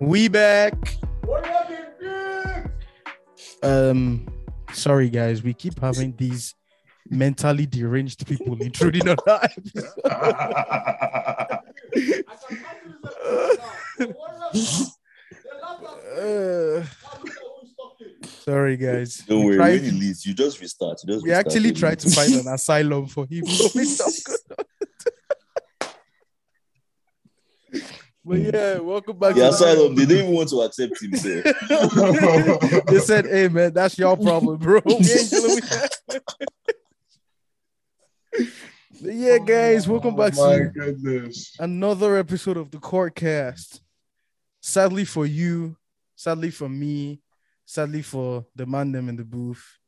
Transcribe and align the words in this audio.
We 0.00 0.28
back. 0.28 0.74
Um, 3.62 4.26
sorry 4.72 5.10
guys, 5.10 5.42
we 5.42 5.54
keep 5.54 5.80
having 5.80 6.14
these 6.16 6.54
mentally 7.10 7.66
deranged 7.66 8.26
people 8.26 8.60
intruding 8.60 9.08
on 9.08 9.16
our 9.26 9.40
episode. 9.42 9.92
Uh, 16.18 16.84
sorry 18.44 18.76
guys. 18.76 19.18
Don't 19.28 19.40
We 19.40 19.46
worry, 19.46 19.56
tried- 19.56 19.82
when 19.82 19.90
he 19.94 20.00
leaves, 20.00 20.24
you 20.26 20.34
just 20.34 20.60
restart. 20.60 20.98
You 21.04 21.14
just 21.14 21.24
we 21.24 21.30
restart 21.30 21.46
actually 21.46 21.72
tried 21.72 21.98
to 22.00 22.10
find 22.10 22.32
an 22.34 22.48
asylum 22.52 23.06
for 23.06 23.26
him. 23.26 23.42
but 23.42 23.76
it's 23.76 23.98
not 23.98 24.12
good. 24.24 24.38
But 28.24 28.38
yeah, 28.40 28.78
welcome 28.78 29.16
back. 29.18 29.34
The 29.34 29.40
to 29.42 29.48
asylum, 29.50 29.94
they 29.94 30.04
didn't 30.06 30.24
even 30.24 30.34
want 30.34 30.48
to 30.48 30.60
accept 30.62 31.00
him. 31.00 31.14
So. 31.16 31.42
they 32.92 32.98
said, 32.98 33.26
"Hey 33.26 33.46
man, 33.48 33.72
that's 33.72 33.96
your 33.98 34.16
problem, 34.16 34.58
bro." 34.58 34.80
We 34.86 34.94
ain't 34.94 35.30
dealing 35.30 35.54
with 35.54 35.70
that. 35.70 36.22
But 39.02 39.12
yeah, 39.14 39.38
guys, 39.38 39.86
welcome 39.86 40.16
back 40.16 40.32
Oh 40.38 40.50
my 40.50 40.56
to 40.58 40.64
goodness. 40.70 41.54
another 41.60 42.16
episode 42.16 42.56
of 42.56 42.70
the 42.70 42.78
Court 42.78 43.14
Cast. 43.14 43.80
Sadly 44.76 45.06
for 45.06 45.24
you, 45.24 45.74
sadly 46.16 46.50
for 46.50 46.68
me, 46.68 47.22
sadly 47.64 48.02
for 48.02 48.44
the 48.54 48.66
man 48.66 48.92
them 48.92 49.08
in 49.08 49.16
the 49.16 49.24
booth, 49.24 49.78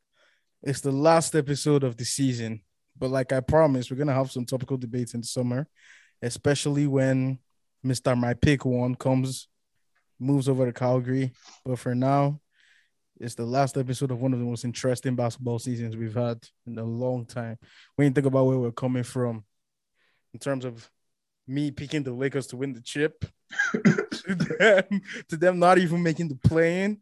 it's 0.63 0.81
the 0.81 0.91
last 0.91 1.35
episode 1.35 1.83
of 1.83 1.95
the 1.95 2.03
season. 2.03 2.63
But 2.97 3.11
like 3.11 3.31
I 3.31 3.39
promised, 3.41 3.91
we're 3.91 3.97
gonna 3.97 4.15
have 4.15 4.31
some 4.31 4.45
topical 4.47 4.77
debates 4.77 5.13
in 5.13 5.21
the 5.21 5.27
summer, 5.27 5.67
especially 6.23 6.87
when 6.87 7.37
Mr. 7.85 8.17
My 8.17 8.33
Pick 8.33 8.65
One 8.65 8.95
comes, 8.95 9.47
moves 10.19 10.49
over 10.49 10.65
to 10.65 10.73
Calgary. 10.73 11.33
But 11.63 11.77
for 11.77 11.93
now, 11.93 12.41
it's 13.19 13.35
the 13.35 13.45
last 13.45 13.77
episode 13.77 14.09
of 14.09 14.19
one 14.19 14.33
of 14.33 14.39
the 14.39 14.45
most 14.45 14.65
interesting 14.65 15.15
basketball 15.15 15.59
seasons 15.59 15.95
we've 15.97 16.15
had 16.15 16.39
in 16.65 16.79
a 16.79 16.83
long 16.83 17.27
time. 17.27 17.59
When 17.95 18.07
you 18.07 18.11
think 18.11 18.25
about 18.25 18.47
where 18.47 18.57
we're 18.57 18.71
coming 18.71 19.03
from, 19.03 19.43
in 20.33 20.39
terms 20.39 20.65
of 20.65 20.89
me 21.49 21.71
picking 21.71 22.03
the 22.03 22.13
Lakers 22.13 22.47
to 22.47 22.57
win 22.57 22.73
the 22.73 22.81
chip, 22.81 23.25
to 23.73 24.35
them, 24.35 25.01
to 25.27 25.35
them 25.35 25.59
not 25.59 25.79
even 25.79 26.03
making 26.03 26.29
the 26.29 26.35
play-in, 26.35 27.01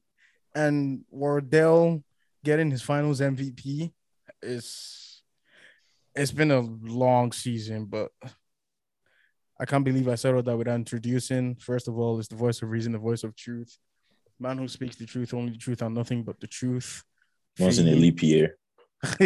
and 0.55 1.03
Wardell 1.11 2.03
getting 2.43 2.71
his 2.71 2.81
finals 2.81 3.19
MVP. 3.19 3.91
It's 4.41 5.21
it's 6.15 6.31
been 6.31 6.51
a 6.51 6.61
long 6.61 7.31
season, 7.31 7.85
but 7.85 8.09
I 9.59 9.65
can't 9.65 9.83
believe 9.83 10.07
I 10.07 10.15
settled 10.15 10.45
that 10.45 10.57
without 10.57 10.75
introducing. 10.75 11.55
First 11.55 11.87
of 11.87 11.97
all, 11.99 12.17
it's 12.17 12.27
the 12.29 12.35
voice 12.35 12.61
of 12.61 12.69
reason, 12.69 12.93
the 12.93 12.99
voice 12.99 13.23
of 13.23 13.35
truth. 13.35 13.77
Man 14.39 14.57
who 14.57 14.67
speaks 14.67 14.95
the 14.95 15.05
truth, 15.05 15.33
only 15.33 15.51
the 15.51 15.57
truth 15.57 15.81
and 15.81 15.93
nothing 15.95 16.23
but 16.23 16.39
the 16.39 16.47
truth. 16.47 17.03
Once 17.59 17.79
in 17.79 17.87
a 17.87 17.91
Fee. 17.91 17.99
leap 17.99 18.23
year. 18.23 18.57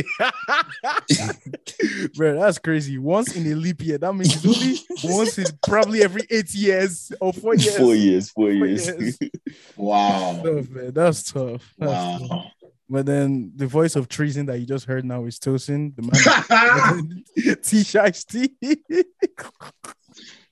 Bro, 2.16 2.40
that's 2.40 2.60
crazy. 2.60 2.98
Once 2.98 3.36
in 3.36 3.50
a 3.52 3.56
leap 3.56 3.82
year, 3.82 3.98
that 3.98 4.14
means 4.14 4.46
only 4.46 4.78
once 5.16 5.38
in 5.38 5.46
probably 5.66 6.04
every 6.04 6.24
eight 6.30 6.54
years 6.54 7.12
or 7.22 7.32
four 7.34 7.56
years. 7.56 7.78
Four 7.78 7.96
years, 7.96 8.30
four 8.30 8.48
Four 8.48 8.54
years. 8.68 8.88
years. 8.88 9.18
Wow. 9.78 10.42
Tough, 10.44 10.70
man. 10.70 10.92
That's 10.94 11.32
tough. 11.32 11.74
That's 11.78 12.20
tough. 12.22 12.30
Wow. 12.30 12.52
But 12.90 13.06
then 13.06 13.54
the 13.56 13.68
voice 13.68 13.96
of 13.96 14.10
treason 14.10 14.46
that 14.48 14.60
you 14.60 14.66
just 14.66 14.86
heard 14.86 15.06
now 15.06 15.24
is 15.26 15.40
Tosin, 15.40 15.96
the 15.96 16.02
man. 16.02 17.24
T 17.64 17.84
Shice 17.84 18.26
T. 18.28 18.54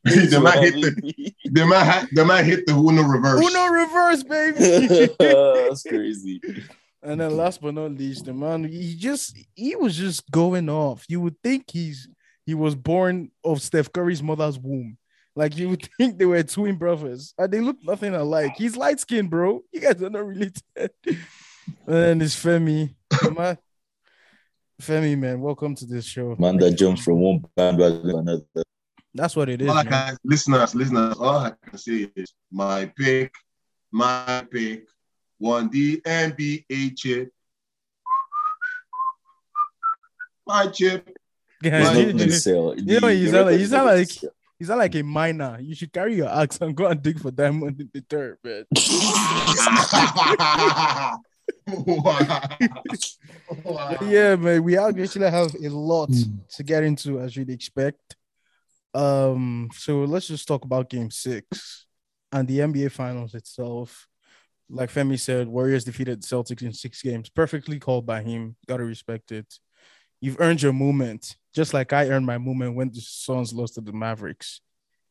the 0.06 0.40
man 0.40 0.64
hit 0.64 0.74
the 0.76 1.34
the 1.52 1.66
man, 1.66 2.08
the 2.14 2.26
man 2.26 2.46
hit 2.46 2.66
the 2.66 2.74
Uno 2.74 3.04
reverse. 3.04 3.46
Uno 3.46 3.66
reverse, 3.68 4.24
baby. 4.24 5.14
That's 5.20 5.84
crazy. 5.84 6.40
And 7.02 7.22
then 7.22 7.38
last 7.38 7.62
but 7.62 7.74
not 7.74 7.92
least, 7.92 8.26
the 8.26 8.34
man 8.34 8.66
he 8.66 8.96
just 8.96 9.38
he 9.56 9.76
was 9.76 9.96
just 9.96 10.30
going 10.32 10.70
off. 10.70 11.06
You 11.08 11.22
would 11.22 11.36
think 11.42 11.66
he's 11.72 12.10
he 12.46 12.54
was 12.54 12.76
born 12.76 13.32
of 13.44 13.62
Steph 13.62 13.92
Curry's 13.94 14.22
mother's 14.24 14.60
womb. 14.60 14.98
Like 15.36 15.56
you 15.58 15.70
would 15.70 15.88
think 15.98 16.18
they 16.18 16.26
were 16.26 16.44
twin 16.44 16.76
brothers, 16.76 17.34
and 17.38 17.52
they 17.52 17.62
look 17.62 17.78
nothing 17.84 18.14
alike. 18.14 18.56
He's 18.58 18.76
light 18.76 19.00
skinned, 19.00 19.30
bro. 19.30 19.62
You 19.72 19.80
guys 19.82 20.02
are 20.02 20.10
not 20.10 20.26
related. 20.26 20.62
and 20.76 20.90
then 21.86 22.22
it's 22.22 22.36
Femi, 22.36 22.94
man. 23.36 23.58
Femi, 24.82 25.18
man, 25.18 25.40
welcome 25.40 25.76
to 25.76 25.86
this 25.86 26.06
show. 26.06 26.36
Man 26.40 26.58
that 26.58 26.72
jumps 26.72 27.04
from 27.04 27.20
one 27.20 27.46
bandwagon 27.56 28.04
to 28.04 28.18
another. 28.18 28.44
That's 29.14 29.36
what 29.36 29.50
it 29.50 29.62
is. 29.62 29.70
All 29.70 29.78
I 29.78 29.84
man. 29.84 29.92
can, 29.92 30.18
listeners, 30.24 30.76
listeners, 30.76 31.16
all 31.18 31.38
I 31.38 31.52
can 31.66 31.78
say 31.78 32.10
is 32.16 32.34
my 32.52 32.92
pick, 32.98 33.34
my 33.92 34.46
pick, 34.52 34.86
won 35.40 35.70
the 35.70 36.02
NBA 36.06 36.98
chip. 36.98 37.32
My 40.46 40.68
chip. 40.68 41.10
Guys, 41.62 41.88
Why 41.88 41.94
It's 41.94 42.00
you, 42.00 42.14
not 42.14 42.20
you- 42.20 42.26
Excel. 42.26 42.76
you 42.78 43.00
know, 43.00 43.08
you 43.10 43.30
sound 43.30 43.46
like- 43.46 43.46
record 43.46 43.60
you 43.60 43.66
sound 43.68 43.86
not 43.86 43.94
like- 43.96 44.02
Excel. 44.08 44.30
you 44.60 44.66
sound 44.66 44.80
like 44.80 44.96
a 44.96 45.04
miner. 45.04 45.60
You 45.62 45.76
should 45.76 45.94
carry 45.94 46.16
your 46.16 46.30
axe 46.30 46.58
and 46.62 46.76
go 46.76 46.88
and 46.88 47.02
dig 47.02 47.20
for 47.20 47.32
diamond 47.32 47.80
in 47.82 47.90
the 47.94 48.02
dirt, 48.02 48.40
man. 48.44 48.66
wow. 51.68 52.42
But 53.64 54.02
yeah, 54.08 54.36
man, 54.36 54.64
we 54.64 54.78
actually 54.78 55.30
have 55.30 55.54
a 55.56 55.70
lot 55.70 56.10
to 56.56 56.64
get 56.64 56.84
into 56.84 57.20
as 57.20 57.36
you'd 57.36 57.50
expect. 57.50 58.16
Um, 58.94 59.70
so 59.74 60.04
let's 60.04 60.28
just 60.28 60.48
talk 60.48 60.66
about 60.66 60.90
game 60.90 61.12
six 61.12 61.86
and 62.32 62.48
the 62.48 62.60
NBA 62.60 62.92
finals 62.92 63.34
itself. 63.36 64.08
Like 64.70 64.92
Femi 64.92 65.20
said, 65.20 65.48
Warriors 65.48 65.84
defeated 65.84 66.22
Celtics 66.22 66.62
in 66.62 66.74
six 66.74 67.02
games. 67.02 67.30
Perfectly 67.30 67.80
called 67.80 68.06
by 68.06 68.22
him. 68.22 68.56
Gotta 68.68 68.84
respect 68.84 69.32
it. 69.32 69.52
You've 70.22 70.40
earned 70.40 70.62
your 70.62 70.74
moment, 70.74 71.38
just 71.56 71.74
like 71.74 71.92
I 71.94 72.10
earned 72.10 72.26
my 72.26 72.38
moment 72.38 72.76
when 72.76 72.90
the 72.90 73.02
Suns 73.02 73.54
lost 73.54 73.76
to 73.76 73.82
the 73.82 73.94
Mavericks. 73.94 74.62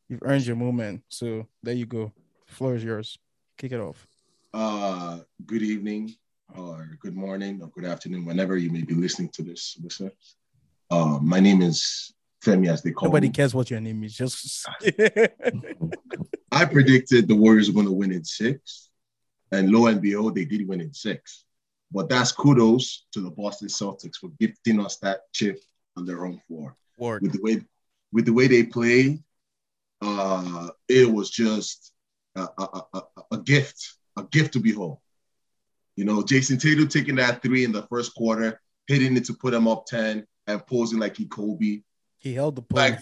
You've 0.08 0.22
earned 0.22 0.46
your 0.46 0.56
moment. 0.56 1.02
So 1.08 1.46
there 1.62 1.74
you 1.74 1.86
go. 1.86 2.12
floor 2.46 2.74
is 2.76 2.84
yours. 2.84 3.18
Kick 3.56 3.72
it 3.72 3.80
off. 3.80 4.06
Uh, 4.54 5.18
good 5.44 5.62
evening, 5.62 6.14
or 6.56 6.88
good 7.00 7.16
morning, 7.16 7.60
or 7.62 7.68
good 7.68 7.84
afternoon, 7.84 8.24
whenever 8.24 8.56
you 8.56 8.70
may 8.70 8.82
be 8.82 8.94
listening 8.94 9.28
to 9.30 9.42
this. 9.42 9.76
Listener. 9.82 10.12
Uh, 10.90 11.18
my 11.20 11.40
name 11.40 11.62
is 11.62 12.14
Femi, 12.44 12.68
as 12.70 12.82
they 12.82 12.92
call 12.92 13.08
Nobody 13.08 13.26
me. 13.28 13.32
cares 13.32 13.54
what 13.54 13.70
your 13.70 13.80
name 13.80 14.02
is. 14.04 14.14
Just 14.14 14.66
I 16.52 16.64
predicted 16.64 17.28
the 17.28 17.34
Warriors 17.36 17.68
were 17.68 17.74
going 17.74 17.86
to 17.86 17.92
win 17.92 18.12
in 18.12 18.24
six, 18.24 18.87
and 19.52 19.70
lo 19.70 19.86
and 19.86 20.00
behold, 20.00 20.34
they 20.34 20.44
did 20.44 20.66
win 20.66 20.80
in 20.80 20.92
six. 20.92 21.44
But 21.90 22.08
that's 22.08 22.32
kudos 22.32 23.06
to 23.12 23.20
the 23.20 23.30
Boston 23.30 23.68
Celtics 23.68 24.16
for 24.16 24.30
gifting 24.38 24.80
us 24.80 24.98
that 24.98 25.20
chip 25.32 25.60
on 25.96 26.04
their 26.04 26.26
own 26.26 26.40
floor. 26.46 26.76
word. 26.98 27.22
With 27.22 27.32
the 27.32 27.40
way, 27.42 27.62
with 28.12 28.26
the 28.26 28.32
way 28.32 28.46
they 28.46 28.64
played, 28.64 29.22
uh, 30.02 30.68
it 30.88 31.10
was 31.10 31.30
just 31.30 31.92
a, 32.36 32.46
a, 32.58 32.82
a, 32.94 33.02
a 33.32 33.38
gift, 33.38 33.96
a 34.16 34.24
gift 34.24 34.52
to 34.52 34.60
behold. 34.60 34.98
You 35.96 36.04
know, 36.04 36.22
Jayson 36.22 36.60
Tatum 36.60 36.88
taking 36.88 37.16
that 37.16 37.42
three 37.42 37.64
in 37.64 37.72
the 37.72 37.82
first 37.88 38.14
quarter, 38.14 38.60
hitting 38.86 39.16
it 39.16 39.24
to 39.24 39.34
put 39.34 39.50
them 39.52 39.66
up 39.66 39.86
ten, 39.86 40.26
and 40.46 40.66
posing 40.66 40.98
like 40.98 41.16
he 41.16 41.26
Kobe. 41.26 41.82
He 42.18 42.34
held 42.34 42.56
the 42.56 42.62
pose. 42.62 42.76
Like, 42.76 43.00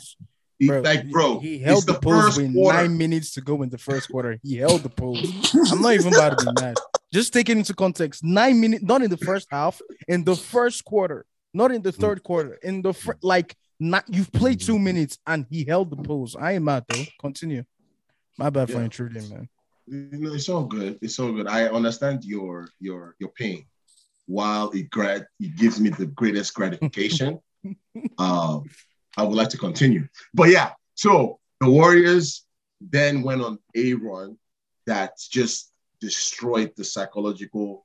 He- 0.59 0.69
Bro, 0.69 0.81
like, 0.81 1.11
bro, 1.11 1.39
he 1.41 1.59
held 1.59 1.87
the, 1.87 1.93
the 1.93 1.99
pose 2.00 2.25
first 2.25 2.37
with 2.39 2.55
quarter. 2.55 2.78
nine 2.78 2.97
minutes 2.97 3.33
to 3.33 3.41
go 3.43 3.62
in 3.62 3.69
the 3.69 3.78
first 3.78 4.09
quarter. 4.11 4.39
He 4.43 4.56
held 4.56 4.83
the 4.83 4.89
pose. 4.89 5.53
I'm 5.71 5.83
not 5.83 5.92
even 5.95 6.15
about 6.15 6.39
to 6.39 6.47
be 6.47 6.60
mad. 6.60 6.77
Just 7.13 7.33
take 7.33 7.48
it 7.51 7.57
into 7.59 7.75
context. 7.75 8.25
Nine 8.25 8.60
minutes, 8.60 8.83
not 8.83 9.03
in 9.03 9.10
the 9.10 9.16
first 9.19 9.48
half, 9.51 9.80
in 10.09 10.25
the 10.25 10.34
first 10.34 10.84
quarter, 10.84 11.27
not 11.53 11.72
in 11.72 11.83
the 11.83 11.92
third 11.92 12.22
quarter. 12.22 12.54
In 12.63 12.80
the 12.83 12.95
fir- 12.95 13.19
like, 13.22 13.54
not 13.78 14.04
you've 14.09 14.33
played 14.33 14.60
two 14.60 14.78
minutes 14.78 15.19
and 15.27 15.45
he 15.51 15.65
held 15.65 15.91
the 15.91 15.97
pose. 15.97 16.34
I 16.34 16.53
ain't 16.53 16.65
mad 16.65 16.84
though. 16.89 17.04
Continue. 17.21 17.65
My 18.39 18.48
bad 18.51 18.69
for 18.71 18.78
Yeah. 18.78 18.84
intruding, 18.84 19.28
man. 19.28 19.48
It's 19.89 20.48
all 20.48 20.65
good. 20.65 20.98
It's 21.03 21.19
all 21.19 21.33
good. 21.33 21.47
I 21.47 21.69
understand 21.69 22.25
your 22.25 22.69
your 22.80 23.15
your 23.19 23.28
pain. 23.30 23.66
While 24.27 24.71
it 24.71 24.89
grat 24.91 25.27
it 25.39 25.54
gives 25.57 25.78
me 25.78 25.91
the 25.91 26.07
greatest 26.07 26.54
gratification. 26.54 27.39
um, 28.19 28.65
I 29.16 29.22
would 29.22 29.36
like 29.36 29.48
to 29.51 29.59
continue. 29.59 30.09
But 30.34 30.51
yeah, 30.51 30.72
so 30.95 31.39
the 31.60 31.71
Warriors 31.71 32.45
then 32.80 33.22
went 33.22 33.42
on 33.42 33.59
a 33.74 33.95
run 33.95 34.36
that 34.86 35.13
just 35.30 35.72
destroyed 36.01 36.72
the 36.77 36.84
psychological 36.84 37.84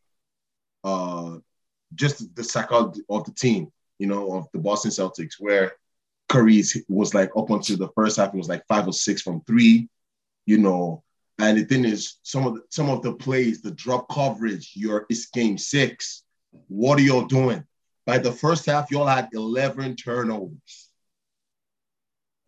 uh 0.83 1.37
just 1.95 2.35
the 2.35 2.43
psychology 2.43 3.01
of 3.09 3.25
the 3.25 3.31
team, 3.31 3.71
you 3.99 4.07
know, 4.07 4.33
of 4.33 4.47
the 4.53 4.59
Boston 4.59 4.91
Celtics, 4.91 5.33
where 5.39 5.73
Curry 6.29 6.63
was 6.87 7.13
like 7.13 7.31
up 7.35 7.49
until 7.49 7.77
the 7.77 7.89
first 7.89 8.17
half, 8.17 8.33
it 8.33 8.37
was 8.37 8.47
like 8.49 8.65
five 8.67 8.87
or 8.87 8.93
six 8.93 9.21
from 9.21 9.41
three, 9.41 9.89
you 10.45 10.57
know, 10.57 11.03
And 11.39 11.57
the 11.57 11.65
thing 11.65 11.85
is, 11.85 12.19
some 12.23 12.47
of 12.47 12.55
the, 12.55 12.61
some 12.69 12.89
of 12.89 13.01
the 13.01 13.13
plays, 13.13 13.61
the 13.61 13.71
drop 13.71 14.09
coverage, 14.09 14.71
your 14.75 15.05
it's 15.09 15.25
game 15.27 15.57
six. 15.57 16.23
What 16.67 16.99
are 16.99 17.03
y'all 17.03 17.25
doing? 17.25 17.63
By 18.05 18.17
the 18.17 18.31
first 18.31 18.65
half, 18.65 18.91
y'all 18.91 19.07
had 19.07 19.29
11 19.33 19.95
turnovers. 19.95 20.90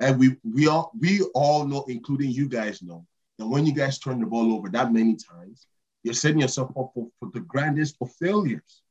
And 0.03 0.19
we 0.19 0.35
we 0.43 0.67
all 0.67 0.91
we 0.99 1.21
all 1.33 1.65
know, 1.65 1.85
including 1.87 2.31
you 2.31 2.47
guys 2.47 2.81
know, 2.81 3.05
that 3.37 3.47
when 3.47 3.65
you 3.65 3.73
guys 3.73 3.99
turn 3.99 4.19
the 4.19 4.25
ball 4.25 4.53
over 4.53 4.69
that 4.69 4.91
many 4.91 5.15
times, 5.15 5.67
you're 6.03 6.13
setting 6.13 6.41
yourself 6.41 6.69
up 6.77 6.91
for, 6.93 7.07
for 7.19 7.29
the 7.33 7.39
grandest 7.39 7.95
of 8.01 8.11
failures. 8.13 8.81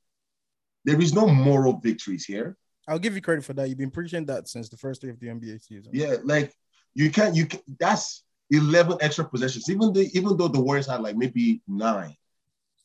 There 0.84 1.00
is 1.00 1.14
no 1.14 1.26
moral 1.26 1.78
victories 1.78 2.24
here. 2.24 2.56
I'll 2.88 2.98
give 2.98 3.14
you 3.14 3.20
credit 3.20 3.44
for 3.44 3.52
that. 3.54 3.68
You've 3.68 3.78
been 3.78 3.90
preaching 3.90 4.26
that 4.26 4.48
since 4.48 4.68
the 4.68 4.76
first 4.76 5.02
day 5.02 5.08
of 5.08 5.20
the 5.20 5.28
NBA 5.28 5.62
season. 5.62 5.92
Yeah, 5.94 6.16
like 6.24 6.52
you 6.94 7.10
can't 7.10 7.36
you 7.36 7.46
can, 7.46 7.60
that's 7.78 8.24
11 8.50 8.98
extra 9.00 9.24
possessions. 9.24 9.70
Even 9.70 9.92
the 9.92 10.10
even 10.14 10.36
though 10.36 10.48
the 10.48 10.60
Warriors 10.60 10.86
had 10.86 11.00
like 11.00 11.16
maybe 11.16 11.62
nine, 11.68 12.16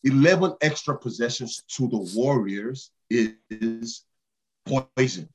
11 0.04 0.56
extra 0.62 0.98
possessions 0.98 1.64
to 1.70 1.88
the 1.88 1.98
Warriors 2.16 2.92
is 3.10 4.04
poison. 4.66 5.30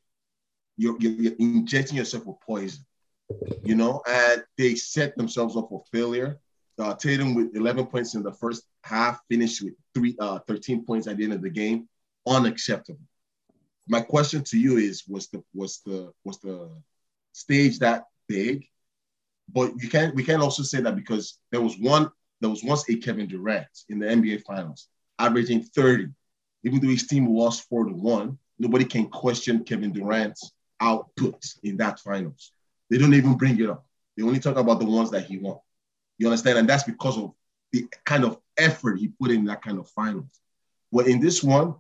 You're, 0.77 0.97
you're, 0.99 1.13
you're 1.13 1.37
injecting 1.39 1.97
yourself 1.97 2.27
with 2.27 2.41
poison, 2.41 2.85
you 3.63 3.75
know, 3.75 4.03
and 4.09 4.43
they 4.57 4.75
set 4.75 5.17
themselves 5.17 5.57
up 5.57 5.69
for 5.69 5.83
failure. 5.93 6.41
Uh, 6.79 6.95
Tatum 6.95 7.35
with 7.35 7.55
11 7.55 7.87
points 7.87 8.15
in 8.15 8.23
the 8.23 8.33
first 8.33 8.65
half, 8.83 9.21
finished 9.31 9.63
with 9.63 9.75
three, 9.95 10.17
uh, 10.19 10.39
13 10.49 10.85
points 10.85 11.07
at 11.07 11.17
the 11.17 11.25
end 11.25 11.35
of 11.35 11.43
the 11.43 11.51
game. 11.51 11.89
Unacceptable. 12.27 13.01
My 13.89 14.01
question 14.01 14.43
to 14.45 14.59
you 14.59 14.79
is: 14.79 15.05
Was 15.09 15.29
the 15.29 15.43
was 15.55 15.81
the 15.85 16.13
was 16.25 16.39
the 16.39 16.71
stage 17.33 17.79
that 17.81 18.05
big? 18.29 18.67
But 19.53 19.73
you 19.79 19.89
can 19.89 20.15
we 20.15 20.23
can 20.23 20.41
also 20.41 20.63
say 20.63 20.81
that 20.81 20.97
because 20.97 21.39
there 21.51 21.61
was 21.61 21.77
one 21.79 22.11
there 22.41 22.51
was 22.51 22.65
once 22.65 22.89
a 22.89 22.97
Kevin 22.97 23.27
Durant 23.27 23.69
in 23.89 23.99
the 23.99 24.07
NBA 24.07 24.43
Finals 24.43 24.89
averaging 25.19 25.63
30, 25.63 26.09
even 26.65 26.81
though 26.81 26.89
his 26.89 27.07
team 27.07 27.29
lost 27.29 27.69
four 27.69 27.85
to 27.85 27.93
one. 27.93 28.39
Nobody 28.59 28.85
can 28.85 29.09
question 29.09 29.65
Kevin 29.65 29.93
Durant's 29.93 30.53
output 30.83 31.43
in 31.63 31.77
that 31.79 32.01
finals. 32.01 32.53
They 32.91 32.99
don't 32.99 33.15
even 33.15 33.37
bring 33.37 33.59
it 33.59 33.71
up. 33.71 33.87
They 34.17 34.23
only 34.23 34.41
talk 34.41 34.57
about 34.57 34.81
the 34.81 34.87
ones 34.87 35.11
that 35.13 35.25
he 35.25 35.39
won. 35.39 35.59
You 36.19 36.27
understand? 36.27 36.59
And 36.59 36.69
that's 36.69 36.83
because 36.83 37.17
of 37.17 37.33
the 37.73 37.87
kind 38.05 38.25
of 38.25 38.39
effort 38.59 38.99
he 38.99 39.09
put 39.09 39.31
in 39.31 39.47
that 39.47 39.63
kind 39.63 39.79
of 39.79 39.89
finals. 39.89 40.41
Well, 40.91 41.07
in 41.07 41.21
this 41.21 41.43
one, 41.43 41.77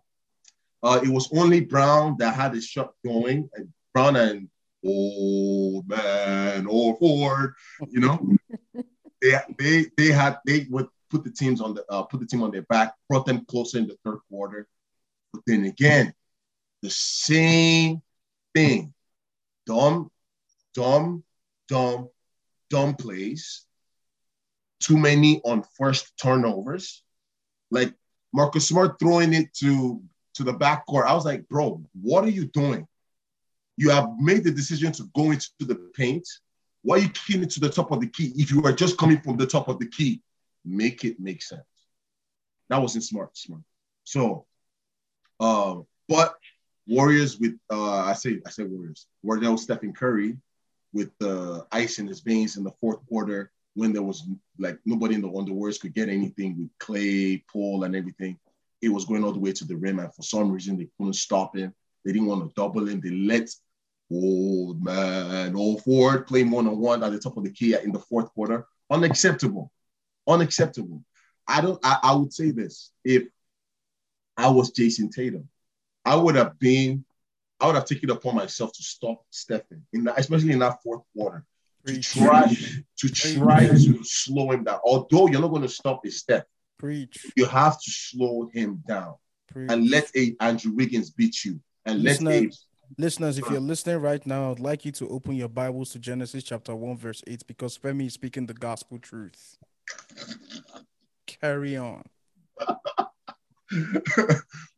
uh, 0.82 1.00
it 1.04 1.08
was 1.08 1.28
only 1.36 1.60
Brown 1.60 2.16
that 2.18 2.34
had 2.34 2.54
a 2.54 2.60
shot 2.60 2.94
going. 3.04 3.50
And 3.54 3.68
Brown 3.92 4.16
and 4.16 4.48
old 4.84 5.88
man 5.88 6.64
Horford, 6.64 7.52
you 7.88 8.00
know, 8.00 8.36
they 9.22 9.38
they 9.58 9.86
they 9.96 10.06
had 10.06 10.38
they 10.46 10.66
would 10.70 10.88
put 11.10 11.24
the 11.24 11.30
teams 11.30 11.60
on 11.60 11.74
the 11.74 11.84
uh, 11.90 12.02
put 12.02 12.20
the 12.20 12.26
team 12.26 12.42
on 12.42 12.50
their 12.50 12.62
back, 12.62 12.94
brought 13.08 13.26
them 13.26 13.44
closer 13.44 13.78
in 13.78 13.86
the 13.86 13.96
third 14.04 14.18
quarter. 14.28 14.66
But 15.32 15.42
then 15.46 15.64
again, 15.64 16.14
the 16.80 16.90
same 16.90 18.02
thing, 18.54 18.92
dumb, 19.66 20.10
dumb, 20.74 21.24
dumb, 21.68 22.08
dumb 22.70 22.94
plays. 22.94 23.66
Too 24.80 24.96
many 24.96 25.40
on 25.44 25.64
first 25.78 26.12
turnovers, 26.20 27.02
like 27.70 27.94
Marcus 28.32 28.66
Smart 28.66 28.98
throwing 28.98 29.32
it 29.32 29.54
to 29.54 30.02
to 30.34 30.44
the 30.44 30.52
back 30.52 30.86
court. 30.86 31.06
I 31.06 31.14
was 31.14 31.24
like, 31.24 31.48
bro, 31.48 31.82
what 32.00 32.24
are 32.24 32.30
you 32.30 32.46
doing? 32.46 32.86
You 33.76 33.90
have 33.90 34.08
made 34.18 34.44
the 34.44 34.50
decision 34.50 34.92
to 34.92 35.04
go 35.14 35.30
into 35.30 35.48
the 35.60 35.76
paint. 35.94 36.26
Why 36.82 36.96
are 36.96 37.00
you 37.00 37.08
kicking 37.10 37.42
it 37.42 37.50
to 37.50 37.60
the 37.60 37.68
top 37.68 37.92
of 37.92 38.00
the 38.00 38.08
key? 38.08 38.32
If 38.36 38.50
you 38.50 38.62
are 38.64 38.72
just 38.72 38.98
coming 38.98 39.20
from 39.20 39.36
the 39.36 39.46
top 39.46 39.68
of 39.68 39.78
the 39.78 39.86
key, 39.86 40.20
make 40.64 41.04
it 41.04 41.20
make 41.20 41.42
sense. 41.42 41.62
That 42.68 42.80
wasn't 42.80 43.04
smart, 43.04 43.36
smart. 43.36 43.62
So, 44.04 44.46
um, 45.38 45.86
but 46.08 46.34
Warriors 46.86 47.38
with 47.38 47.58
uh, 47.70 48.00
I 48.00 48.14
say 48.14 48.40
I 48.46 48.50
say 48.50 48.64
Warriors. 48.64 49.06
Wardell 49.22 49.56
Stephen 49.56 49.92
Curry 49.92 50.36
with 50.92 51.10
the 51.18 51.66
ice 51.72 51.98
in 51.98 52.06
his 52.06 52.20
veins 52.20 52.56
in 52.56 52.64
the 52.64 52.72
fourth 52.80 53.06
quarter 53.06 53.50
when 53.74 53.92
there 53.92 54.02
was 54.02 54.24
like 54.58 54.78
nobody 54.84 55.14
in 55.14 55.22
the 55.22 55.28
on 55.28 55.46
the 55.46 55.52
Warriors 55.52 55.78
could 55.78 55.94
get 55.94 56.08
anything 56.08 56.58
with 56.58 56.70
Clay, 56.78 57.42
Paul, 57.50 57.84
and 57.84 57.96
everything. 57.96 58.38
It 58.80 58.88
was 58.88 59.04
going 59.04 59.24
all 59.24 59.32
the 59.32 59.38
way 59.38 59.52
to 59.52 59.64
the 59.64 59.76
rim, 59.76 60.00
and 60.00 60.12
for 60.12 60.22
some 60.22 60.50
reason 60.50 60.76
they 60.76 60.88
couldn't 60.98 61.14
stop 61.14 61.56
him. 61.56 61.72
They 62.04 62.12
didn't 62.12 62.26
want 62.26 62.42
to 62.48 62.54
double 62.60 62.88
him. 62.88 63.00
They 63.00 63.10
let 63.10 63.48
old 64.10 64.82
man, 64.82 65.54
old 65.54 65.82
Ford 65.84 66.26
play 66.26 66.42
one 66.42 66.66
on 66.66 66.78
one 66.78 67.02
at 67.02 67.12
the 67.12 67.18
top 67.18 67.36
of 67.36 67.44
the 67.44 67.50
key 67.50 67.74
in 67.74 67.92
the 67.92 67.98
fourth 67.98 68.32
quarter. 68.34 68.66
Unacceptable. 68.90 69.70
Unacceptable. 70.28 71.04
I 71.46 71.60
don't. 71.60 71.78
I, 71.84 71.98
I 72.02 72.14
would 72.14 72.32
say 72.32 72.50
this: 72.50 72.90
if 73.04 73.24
I 74.36 74.50
was 74.50 74.72
Jayson 74.72 75.10
Tatum, 75.10 75.48
I 76.04 76.16
would 76.16 76.36
have 76.36 76.58
been. 76.58 77.04
I 77.60 77.66
would 77.66 77.76
have 77.76 77.84
taken 77.84 78.10
it 78.10 78.16
upon 78.16 78.34
myself 78.34 78.72
to 78.72 78.82
stop 78.82 79.24
Stephen, 79.30 79.86
in 79.92 80.04
that, 80.04 80.18
especially 80.18 80.52
in 80.52 80.58
that 80.58 80.82
fourth 80.82 81.02
quarter, 81.16 81.44
to 81.86 81.92
Preach. 81.92 82.12
try 82.12 82.48
to 82.98 83.08
try 83.08 83.66
to 83.68 84.04
slow 84.04 84.50
him 84.50 84.64
down. 84.64 84.80
Although 84.84 85.28
you're 85.28 85.40
not 85.40 85.50
going 85.50 85.62
to 85.62 85.68
stop 85.68 86.00
his 86.04 86.18
step, 86.18 86.46
Preach. 86.78 87.24
you 87.36 87.44
have 87.44 87.80
to 87.80 87.90
slow 87.90 88.50
him 88.52 88.82
down 88.86 89.14
Preach. 89.48 89.70
and 89.70 89.88
let 89.88 90.10
a 90.16 90.34
Andrew 90.40 90.72
Wiggins 90.72 91.10
beat 91.10 91.44
you, 91.44 91.60
and 91.86 92.02
let 92.02 92.20
a 92.20 92.24
Listeners, 92.24 92.66
listeners, 92.98 93.38
if 93.38 93.48
you're 93.48 93.60
listening 93.60 94.00
right 94.00 94.26
now, 94.26 94.50
I'd 94.50 94.58
like 94.58 94.84
you 94.84 94.92
to 94.92 95.08
open 95.08 95.34
your 95.34 95.48
Bibles 95.48 95.90
to 95.90 96.00
Genesis 96.00 96.42
chapter 96.42 96.74
1, 96.74 96.96
verse 96.96 97.22
8, 97.26 97.46
because 97.46 97.78
Femi 97.78 98.06
is 98.06 98.14
speaking 98.14 98.46
the 98.46 98.54
gospel 98.54 98.98
truth. 98.98 99.56
Carry 101.26 101.76
on. 101.76 102.02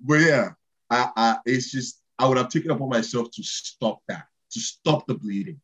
but 0.01 0.21
yeah, 0.21 0.51
I, 0.95 1.11
I 1.17 1.37
it's 1.45 1.71
just 1.71 2.01
I 2.19 2.29
would 2.29 2.39
have 2.39 2.49
taken 2.49 2.71
upon 2.71 2.89
myself 2.89 3.29
to 3.33 3.43
stop 3.43 4.01
that, 4.09 4.27
to 4.53 4.61
stop 4.61 5.07
the 5.07 5.15
bleeding. 5.15 5.61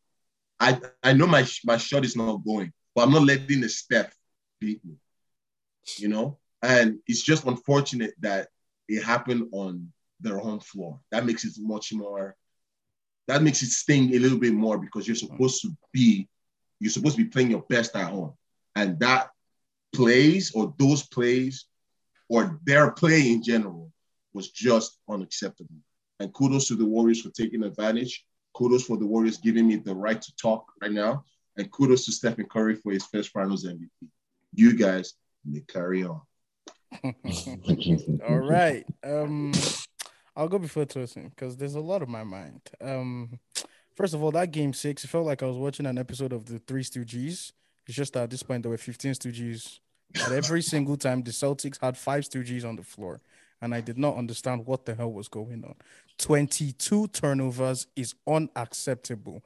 I 0.59 0.79
I 1.01 1.13
know 1.13 1.27
my 1.27 1.45
my 1.63 1.77
shot 1.77 2.05
is 2.05 2.15
not 2.15 2.45
going, 2.45 2.73
but 2.93 3.03
I'm 3.03 3.13
not 3.13 3.23
letting 3.23 3.61
the 3.61 3.69
Steph 3.69 4.13
beat 4.59 4.83
me. 4.83 4.95
You 5.97 6.09
know, 6.09 6.37
and 6.61 6.99
it's 7.07 7.23
just 7.23 7.45
unfortunate 7.45 8.13
that 8.19 8.49
it 8.87 9.03
happened 9.03 9.47
on 9.51 9.91
their 10.19 10.37
home 10.37 10.59
floor. 10.59 10.99
That 11.11 11.25
makes 11.25 11.45
it 11.45 11.53
much 11.57 11.93
more. 11.93 12.35
That 13.27 13.41
makes 13.41 13.63
it 13.63 13.69
sting 13.69 14.13
a 14.13 14.19
little 14.19 14.37
bit 14.37 14.53
more 14.53 14.77
because 14.77 15.07
you're 15.07 15.15
supposed 15.15 15.61
to 15.61 15.75
be 15.93 16.27
you're 16.79 16.91
supposed 16.91 17.15
to 17.15 17.23
be 17.23 17.29
playing 17.29 17.51
your 17.51 17.65
best 17.69 17.95
at 17.95 18.09
home, 18.09 18.33
and 18.75 18.99
that 18.99 19.29
plays 19.93 20.51
or 20.53 20.73
those 20.77 21.03
plays 21.03 21.65
or 22.29 22.59
their 22.65 22.91
play 22.91 23.31
in 23.31 23.43
general 23.43 23.91
was 24.33 24.51
just 24.51 24.99
unacceptable. 25.09 25.75
And 26.19 26.33
kudos 26.33 26.67
to 26.67 26.75
the 26.75 26.85
Warriors 26.85 27.21
for 27.21 27.29
taking 27.29 27.63
advantage. 27.63 28.25
Kudos 28.53 28.83
for 28.83 28.97
the 28.97 29.05
Warriors 29.05 29.37
giving 29.37 29.67
me 29.67 29.77
the 29.77 29.95
right 29.95 30.21
to 30.21 30.35
talk 30.35 30.71
right 30.81 30.91
now. 30.91 31.23
And 31.57 31.71
kudos 31.71 32.05
to 32.05 32.11
Stephen 32.11 32.45
Curry 32.45 32.75
for 32.75 32.91
his 32.91 33.05
first 33.05 33.29
finals 33.29 33.65
MVP. 33.65 33.89
You 34.53 34.77
guys 34.77 35.13
may 35.45 35.61
carry 35.61 36.03
on. 36.03 36.21
All 38.27 38.37
right. 38.37 38.85
Um, 39.03 39.53
I'll 40.35 40.47
go 40.47 40.59
before 40.59 40.85
toasting 40.85 41.29
because 41.29 41.57
there's 41.57 41.75
a 41.75 41.79
lot 41.79 42.01
on 42.01 42.11
my 42.11 42.23
mind. 42.23 42.61
Um, 42.81 43.39
first 43.95 44.13
of 44.13 44.23
all, 44.23 44.31
that 44.31 44.51
game 44.51 44.73
six, 44.73 45.03
it 45.03 45.07
felt 45.07 45.25
like 45.25 45.43
I 45.43 45.45
was 45.45 45.57
watching 45.57 45.85
an 45.85 45.97
episode 45.97 46.33
of 46.33 46.45
the 46.45 46.59
Three 46.59 46.83
Stooges. 46.83 47.51
It's 47.87 47.95
just 47.95 48.15
at 48.15 48.29
this 48.29 48.43
point 48.43 48.63
there 48.63 48.69
were 48.69 48.77
15 48.77 49.13
Stooges. 49.13 49.79
At 50.15 50.31
every 50.31 50.61
single 50.73 50.97
time, 50.97 51.23
the 51.23 51.31
Celtics 51.31 51.79
had 51.81 51.97
five 51.97 52.23
Stooges 52.23 52.65
on 52.65 52.75
the 52.75 52.83
floor, 52.83 53.21
and 53.61 53.73
I 53.73 53.81
did 53.81 53.97
not 53.97 54.17
understand 54.17 54.65
what 54.65 54.85
the 54.85 54.95
hell 54.95 55.11
was 55.11 55.27
going 55.27 55.63
on. 55.63 55.75
22 56.17 57.07
turnovers 57.07 57.87
is 57.95 58.15
unacceptable 58.27 59.43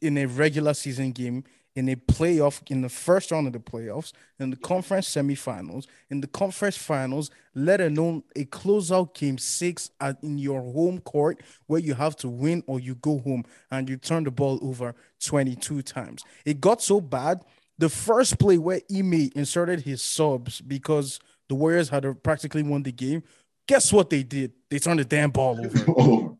in 0.00 0.18
a 0.18 0.26
regular 0.26 0.74
season 0.74 1.12
game, 1.12 1.44
in 1.74 1.88
a 1.88 1.96
playoff, 1.96 2.60
in 2.70 2.82
the 2.82 2.88
first 2.88 3.30
round 3.30 3.46
of 3.46 3.52
the 3.52 3.58
playoffs, 3.58 4.12
in 4.38 4.50
the 4.50 4.56
conference 4.56 5.08
semifinals, 5.08 5.86
in 6.10 6.20
the 6.20 6.26
conference 6.26 6.76
finals, 6.76 7.30
let 7.54 7.80
alone 7.80 8.22
a 8.36 8.44
closeout 8.44 9.14
game 9.14 9.38
six 9.38 9.90
at, 10.00 10.22
in 10.22 10.38
your 10.38 10.60
home 10.60 11.00
court 11.00 11.40
where 11.66 11.80
you 11.80 11.94
have 11.94 12.14
to 12.16 12.28
win 12.28 12.62
or 12.66 12.78
you 12.78 12.94
go 12.96 13.18
home 13.20 13.44
and 13.70 13.88
you 13.88 13.96
turn 13.96 14.24
the 14.24 14.30
ball 14.30 14.58
over 14.62 14.94
22 15.24 15.82
times. 15.82 16.22
It 16.44 16.60
got 16.60 16.82
so 16.82 17.00
bad. 17.00 17.42
The 17.78 17.88
first 17.88 18.38
play 18.38 18.58
where 18.58 18.80
Ime 18.94 19.30
inserted 19.34 19.80
his 19.80 20.02
subs 20.02 20.60
because 20.60 21.18
the 21.52 21.56
Warriors 21.56 21.90
had 21.90 22.22
practically 22.22 22.62
won 22.62 22.82
the 22.82 22.92
game. 22.92 23.22
Guess 23.66 23.92
what 23.92 24.08
they 24.08 24.22
did? 24.22 24.52
They 24.70 24.78
turned 24.78 25.00
the 25.00 25.04
damn 25.04 25.30
ball 25.30 25.60
over. 25.62 25.84
oh, 25.88 26.38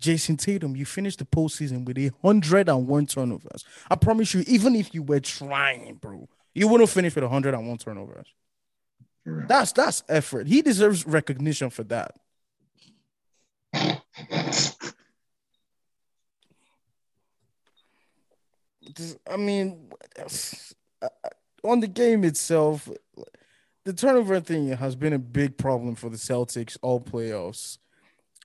Jayson 0.00 0.38
Tatum, 0.38 0.76
you 0.76 0.86
finished 0.86 1.18
the 1.18 1.26
postseason 1.26 1.84
with 1.84 1.98
a 1.98 2.10
hundred 2.22 2.70
and 2.70 2.86
one 2.86 3.06
turnovers. 3.06 3.64
I 3.90 3.96
promise 3.96 4.32
you, 4.32 4.44
even 4.46 4.74
if 4.76 4.94
you 4.94 5.02
were 5.02 5.20
trying, 5.20 5.96
bro, 5.96 6.26
you 6.54 6.68
wouldn't 6.68 6.88
finish 6.88 7.14
with 7.14 7.24
hundred 7.24 7.52
and 7.54 7.68
one 7.68 7.76
turnovers. 7.76 8.28
correct. 9.24 9.48
That's 9.48 9.72
that's 9.72 10.02
effort. 10.08 10.46
He 10.46 10.62
deserves 10.62 11.06
recognition 11.06 11.68
for 11.68 11.82
that. 11.84 12.14
I 19.30 19.36
mean, 19.36 19.90
on 21.64 21.80
the 21.80 21.88
game 21.88 22.24
itself, 22.24 22.88
the 23.84 23.92
turnover 23.92 24.40
thing 24.40 24.68
has 24.68 24.94
been 24.94 25.12
a 25.12 25.18
big 25.18 25.56
problem 25.56 25.94
for 25.94 26.10
the 26.10 26.16
Celtics 26.16 26.76
all 26.82 27.00
playoffs. 27.00 27.78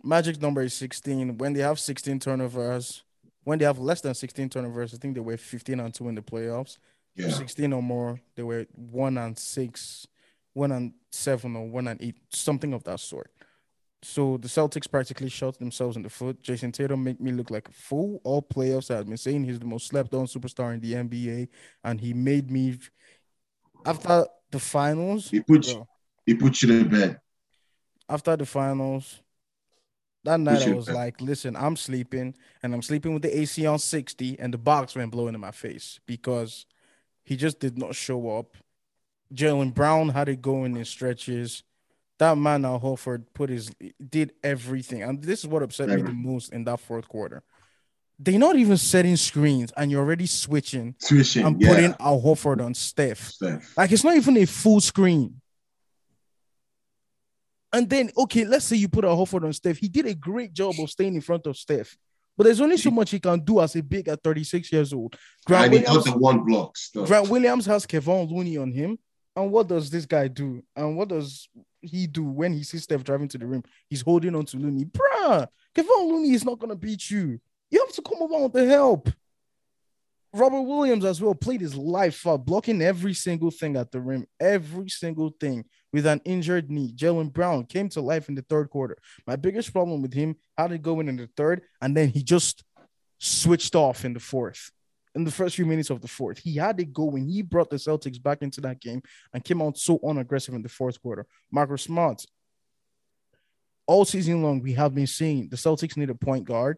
Magic 0.03 0.41
number 0.41 0.61
is 0.61 0.73
16. 0.73 1.37
When 1.37 1.53
they 1.53 1.61
have 1.61 1.79
16 1.79 2.19
turnovers, 2.19 3.03
when 3.43 3.59
they 3.59 3.65
have 3.65 3.79
less 3.79 4.01
than 4.01 4.13
16 4.13 4.49
turnovers, 4.49 4.93
I 4.93 4.97
think 4.97 5.15
they 5.15 5.21
were 5.21 5.37
15 5.37 5.79
and 5.79 5.93
2 5.93 6.09
in 6.09 6.15
the 6.15 6.21
playoffs. 6.21 6.77
Yeah. 7.15 7.29
16 7.29 7.71
or 7.73 7.83
more, 7.83 8.19
they 8.35 8.43
were 8.43 8.65
1 8.73 9.17
and 9.17 9.37
6, 9.37 10.07
1 10.53 10.71
and 10.71 10.93
7, 11.11 11.55
or 11.55 11.67
1 11.67 11.87
and 11.87 12.01
8, 12.01 12.15
something 12.29 12.73
of 12.73 12.83
that 12.85 12.99
sort. 12.99 13.31
So 14.01 14.37
the 14.37 14.47
Celtics 14.47 14.89
practically 14.89 15.29
shot 15.29 15.57
themselves 15.59 15.95
in 15.95 16.03
the 16.03 16.09
foot. 16.09 16.41
Jayson 16.41 16.73
Tatum 16.73 17.03
made 17.03 17.21
me 17.21 17.31
look 17.31 17.49
like 17.49 17.69
a 17.69 17.71
fool. 17.71 18.19
All 18.25 18.41
playoffs, 18.41 18.93
I've 18.93 19.07
been 19.07 19.17
saying 19.17 19.45
he's 19.45 19.59
the 19.59 19.65
most 19.65 19.87
slept 19.87 20.13
on 20.13 20.25
superstar 20.25 20.73
in 20.73 20.81
the 20.81 20.93
NBA, 20.93 21.47
and 21.85 22.01
he 22.01 22.13
made 22.13 22.51
me 22.51 22.79
after 23.85 24.25
the 24.51 24.59
finals. 24.59 25.29
He 25.29 25.41
put 25.41 25.63
bro, 25.63 25.87
he 26.25 26.35
put 26.35 26.61
you 26.61 26.83
to 26.83 26.85
bed. 26.89 27.19
after 28.09 28.35
the 28.37 28.45
finals, 28.45 29.21
that 30.23 30.39
night 30.39 30.67
I 30.67 30.73
was 30.73 30.85
bed. 30.85 30.95
like, 30.95 31.21
listen, 31.21 31.55
I'm 31.55 31.75
sleeping, 31.75 32.35
and 32.61 32.73
I'm 32.73 32.81
sleeping 32.81 33.13
with 33.13 33.23
the 33.23 33.37
AC 33.37 33.65
on 33.65 33.79
60, 33.79 34.39
and 34.39 34.53
the 34.53 34.57
box 34.57 34.95
went 34.95 35.11
blowing 35.11 35.35
in 35.35 35.41
my 35.41 35.51
face 35.51 35.99
because 36.05 36.65
he 37.23 37.35
just 37.35 37.59
did 37.59 37.77
not 37.77 37.95
show 37.95 38.37
up. 38.37 38.55
Jaylen 39.33 39.73
Brown 39.73 40.09
had 40.09 40.29
it 40.29 40.41
going 40.41 40.77
in 40.77 40.85
stretches. 40.85 41.63
That 42.19 42.37
man 42.37 42.63
Al 42.63 42.79
Horford 42.79 43.25
put 43.33 43.49
his 43.49 43.71
did 44.09 44.33
everything, 44.43 45.01
and 45.01 45.21
this 45.21 45.39
is 45.39 45.47
what 45.47 45.63
upset 45.63 45.89
me 45.89 46.01
the 46.01 46.11
most 46.11 46.53
in 46.53 46.63
that 46.65 46.79
fourth 46.79 47.07
quarter. 47.07 47.43
They're 48.23 48.39
not 48.39 48.55
even 48.55 48.77
setting 48.77 49.17
screens, 49.17 49.73
and 49.75 49.91
you're 49.91 50.01
already 50.01 50.27
switching 50.27 50.95
Switching. 50.99 51.45
and 51.45 51.61
yeah. 51.61 51.69
putting 51.69 51.95
Al 51.99 52.21
Horford 52.21 52.63
on 52.63 52.73
Steph. 52.73 53.29
Steph. 53.29 53.75
Like 53.75 53.91
it's 53.91 54.03
not 54.03 54.15
even 54.15 54.37
a 54.37 54.45
full 54.45 54.79
screen. 54.79 55.41
And 57.73 57.89
then, 57.89 58.11
okay, 58.15 58.45
let's 58.45 58.65
say 58.65 58.75
you 58.75 58.87
put 58.87 59.03
a 59.03 59.07
Horford 59.07 59.43
on 59.43 59.51
Steph. 59.51 59.77
He 59.77 59.87
did 59.87 60.05
a 60.05 60.13
great 60.13 60.53
job 60.53 60.75
of 60.79 60.89
staying 60.89 61.15
in 61.15 61.21
front 61.21 61.47
of 61.47 61.57
Steph. 61.57 61.97
But 62.37 62.45
there's 62.45 62.61
only 62.61 62.77
so 62.77 62.91
much 62.91 63.11
he 63.11 63.19
can 63.19 63.39
do 63.39 63.59
as 63.59 63.75
a 63.75 63.83
big 63.83 64.07
at 64.07 64.23
36 64.23 64.71
years 64.71 64.93
old. 64.93 65.15
Grant 65.45 65.73
he 65.73 65.79
got 65.79 65.87
Williams, 65.87 66.05
the 66.05 66.17
one 66.17 66.45
block 66.45 66.77
stuff. 66.77 67.07
Grant 67.07 67.29
Williams 67.29 67.65
has 67.65 67.85
Kevon 67.85 68.31
Looney 68.31 68.57
on 68.57 68.71
him. 68.71 68.97
And 69.35 69.51
what 69.51 69.67
does 69.67 69.89
this 69.89 70.05
guy 70.05 70.27
do? 70.27 70.63
And 70.75 70.95
what 70.95 71.09
does 71.09 71.49
he 71.81 72.07
do 72.07 72.23
when 72.23 72.53
he 72.53 72.63
sees 72.63 72.83
Steph 72.83 73.03
driving 73.03 73.27
to 73.29 73.37
the 73.37 73.47
rim? 73.47 73.63
He's 73.89 74.01
holding 74.01 74.35
on 74.35 74.45
to 74.45 74.57
Looney. 74.57 74.85
Bruh, 74.85 75.47
Kevon 75.75 76.09
Looney 76.09 76.33
is 76.33 76.45
not 76.45 76.59
going 76.59 76.69
to 76.69 76.75
beat 76.75 77.09
you. 77.09 77.39
You 77.73 77.79
have 77.79 77.95
to 77.95 78.03
come 78.03 78.21
along 78.21 78.43
with 78.43 78.53
the 78.53 78.67
help. 78.67 79.09
Robert 80.31 80.61
Williams 80.61 81.05
as 81.05 81.19
well 81.19 81.33
played 81.33 81.59
his 81.59 81.75
life 81.75 82.27
out, 82.27 82.45
blocking 82.45 82.83
every 82.83 83.15
single 83.15 83.49
thing 83.49 83.75
at 83.75 83.91
the 83.91 83.99
rim, 83.99 84.27
every 84.39 84.89
single 84.89 85.33
thing 85.39 85.65
with 85.91 86.05
an 86.05 86.21
injured 86.23 86.69
knee. 86.69 86.93
Jaylen 86.95 87.33
Brown 87.33 87.65
came 87.65 87.89
to 87.89 88.01
life 88.01 88.29
in 88.29 88.35
the 88.35 88.43
third 88.43 88.69
quarter. 88.69 88.95
My 89.25 89.37
biggest 89.37 89.73
problem 89.73 90.03
with 90.03 90.13
him, 90.13 90.35
how 90.55 90.67
did 90.67 90.75
it 90.75 90.81
go 90.83 90.99
in 90.99 91.09
in 91.09 91.15
the 91.15 91.27
third? 91.35 91.63
And 91.81 91.97
then 91.97 92.09
he 92.09 92.21
just 92.21 92.63
switched 93.17 93.73
off 93.73 94.05
in 94.05 94.13
the 94.13 94.19
fourth. 94.19 94.69
In 95.15 95.23
the 95.23 95.31
first 95.31 95.55
few 95.55 95.65
minutes 95.65 95.89
of 95.89 95.99
the 95.99 96.07
fourth, 96.07 96.37
he 96.37 96.57
had 96.57 96.79
it 96.79 96.93
going. 96.93 97.27
He 97.27 97.41
brought 97.41 97.71
the 97.71 97.77
Celtics 97.77 98.21
back 98.21 98.43
into 98.43 98.61
that 98.61 98.81
game 98.81 99.01
and 99.33 99.43
came 99.43 99.63
out 99.63 99.79
so 99.79 99.99
unaggressive 100.03 100.53
in 100.53 100.61
the 100.61 100.69
fourth 100.69 101.01
quarter. 101.01 101.25
Marcus 101.51 101.81
Smart, 101.81 102.23
all 103.87 104.05
season 104.05 104.43
long, 104.43 104.61
we 104.61 104.73
have 104.73 104.93
been 104.93 105.07
seeing 105.07 105.49
the 105.49 105.55
Celtics 105.55 105.97
need 105.97 106.11
a 106.11 106.15
point 106.15 106.45
guard. 106.45 106.77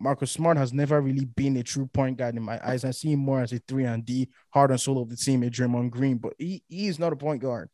Marcus 0.00 0.32
Smart 0.32 0.56
has 0.56 0.72
never 0.72 1.00
really 1.00 1.26
been 1.26 1.56
a 1.58 1.62
true 1.62 1.86
point 1.86 2.16
guard 2.16 2.34
in 2.34 2.42
my 2.42 2.58
eyes. 2.66 2.84
I 2.84 2.90
see 2.90 3.12
him 3.12 3.20
more 3.20 3.42
as 3.42 3.52
a 3.52 3.58
three 3.58 3.84
and 3.84 4.04
D, 4.04 4.28
heart 4.48 4.70
and 4.70 4.80
soul 4.80 5.02
of 5.02 5.10
the 5.10 5.16
team, 5.16 5.42
a 5.42 5.50
Draymond 5.50 5.90
Green, 5.90 6.16
but 6.16 6.32
he, 6.38 6.62
he 6.68 6.86
is 6.86 6.98
not 6.98 7.12
a 7.12 7.16
point 7.16 7.42
guard. 7.42 7.68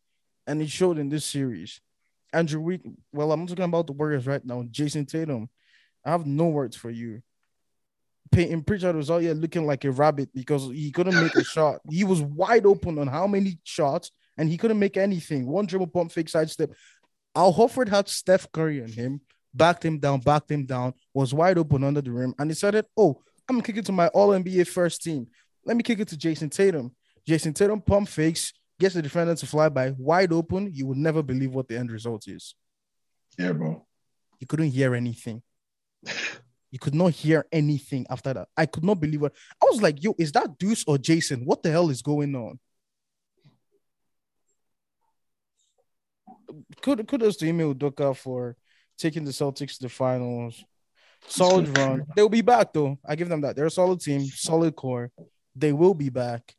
And 0.46 0.60
it 0.60 0.68
showed 0.68 0.98
in 0.98 1.08
this 1.08 1.24
series. 1.24 1.80
Andrew 2.32 2.60
Week, 2.60 2.82
well, 3.12 3.30
I'm 3.30 3.40
not 3.40 3.48
talking 3.50 3.64
about 3.64 3.86
the 3.86 3.92
Warriors 3.92 4.26
right 4.26 4.44
now. 4.44 4.64
Jayson 4.64 5.06
Tatum, 5.06 5.48
I 6.04 6.10
have 6.10 6.26
no 6.26 6.46
words 6.48 6.76
for 6.76 6.90
you. 6.90 7.22
Payton 8.32 8.64
Pritchard 8.64 8.96
was 8.96 9.10
out 9.10 9.22
here 9.22 9.34
looking 9.34 9.64
like 9.64 9.84
a 9.84 9.90
rabbit 9.92 10.30
because 10.34 10.66
he 10.66 10.90
couldn't 10.90 11.20
make 11.20 11.34
a 11.36 11.44
shot. 11.54 11.80
He 11.88 12.02
was 12.02 12.20
wide 12.20 12.66
open 12.66 12.98
on 12.98 13.06
how 13.06 13.28
many 13.28 13.58
shots, 13.62 14.10
and 14.36 14.48
he 14.48 14.56
couldn't 14.56 14.80
make 14.80 14.96
anything. 14.96 15.46
One 15.46 15.66
dribble 15.66 15.88
pump 15.88 16.10
fake 16.10 16.28
sidestep. 16.28 16.72
Al 17.36 17.54
Horford 17.54 17.88
had 17.88 18.08
Steph 18.08 18.50
Curry 18.50 18.82
on 18.82 18.88
him, 18.88 19.20
backed 19.54 19.84
him 19.84 19.98
down, 19.98 20.20
backed 20.20 20.50
him 20.50 20.66
down, 20.66 20.94
was 21.16 21.32
wide 21.32 21.56
open 21.56 21.82
under 21.82 22.02
the 22.02 22.12
rim, 22.12 22.34
and 22.38 22.48
decided, 22.48 22.84
oh, 22.96 23.22
I'm 23.48 23.56
gonna 23.56 23.62
kick 23.62 23.78
it 23.78 23.86
to 23.86 23.92
my 23.92 24.08
All 24.08 24.28
NBA 24.28 24.68
first 24.68 25.02
team. 25.02 25.26
Let 25.64 25.76
me 25.76 25.82
kick 25.82 25.98
it 25.98 26.08
to 26.08 26.16
Jayson 26.16 26.50
Tatum. 26.50 26.94
Jayson 27.26 27.54
Tatum 27.54 27.80
pump 27.80 28.08
fakes, 28.08 28.52
gets 28.78 28.94
the 28.94 29.00
defender 29.00 29.34
to 29.34 29.46
fly 29.46 29.70
by 29.70 29.92
wide 29.96 30.30
open. 30.30 30.70
You 30.72 30.86
would 30.88 30.98
never 30.98 31.22
believe 31.22 31.54
what 31.54 31.68
the 31.68 31.78
end 31.78 31.90
result 31.90 32.28
is. 32.28 32.54
Yeah, 33.38 33.52
bro. 33.52 33.86
You 34.40 34.46
couldn't 34.46 34.70
hear 34.70 34.94
anything. 34.94 35.42
You 36.70 36.78
could 36.78 36.94
not 36.94 37.12
hear 37.12 37.46
anything 37.50 38.06
after 38.10 38.34
that. 38.34 38.48
I 38.54 38.66
could 38.66 38.84
not 38.84 39.00
believe 39.00 39.22
it. 39.22 39.32
I 39.62 39.66
was 39.66 39.80
like, 39.80 40.02
yo, 40.04 40.14
is 40.18 40.32
that 40.32 40.58
Deuce 40.58 40.84
or 40.86 40.98
Jayson? 40.98 41.46
What 41.46 41.62
the 41.62 41.70
hell 41.70 41.88
is 41.88 42.02
going 42.02 42.34
on? 42.34 42.58
Kud- 46.82 47.08
Kudos 47.08 47.36
to 47.38 47.48
Ime 47.48 47.74
Udoka 47.74 48.14
for 48.14 48.56
taking 48.98 49.24
the 49.24 49.30
Celtics 49.30 49.76
to 49.76 49.84
the 49.84 49.88
finals. 49.88 50.62
Solid 51.28 51.76
run. 51.76 52.06
They'll 52.14 52.28
be 52.28 52.40
back 52.42 52.72
though. 52.72 52.98
I 53.04 53.16
give 53.16 53.28
them 53.28 53.40
that. 53.42 53.56
They're 53.56 53.66
a 53.66 53.70
solid 53.70 54.00
team, 54.00 54.24
solid 54.26 54.74
core. 54.76 55.10
They 55.54 55.72
will 55.72 55.94
be 55.94 56.08
back. 56.08 56.54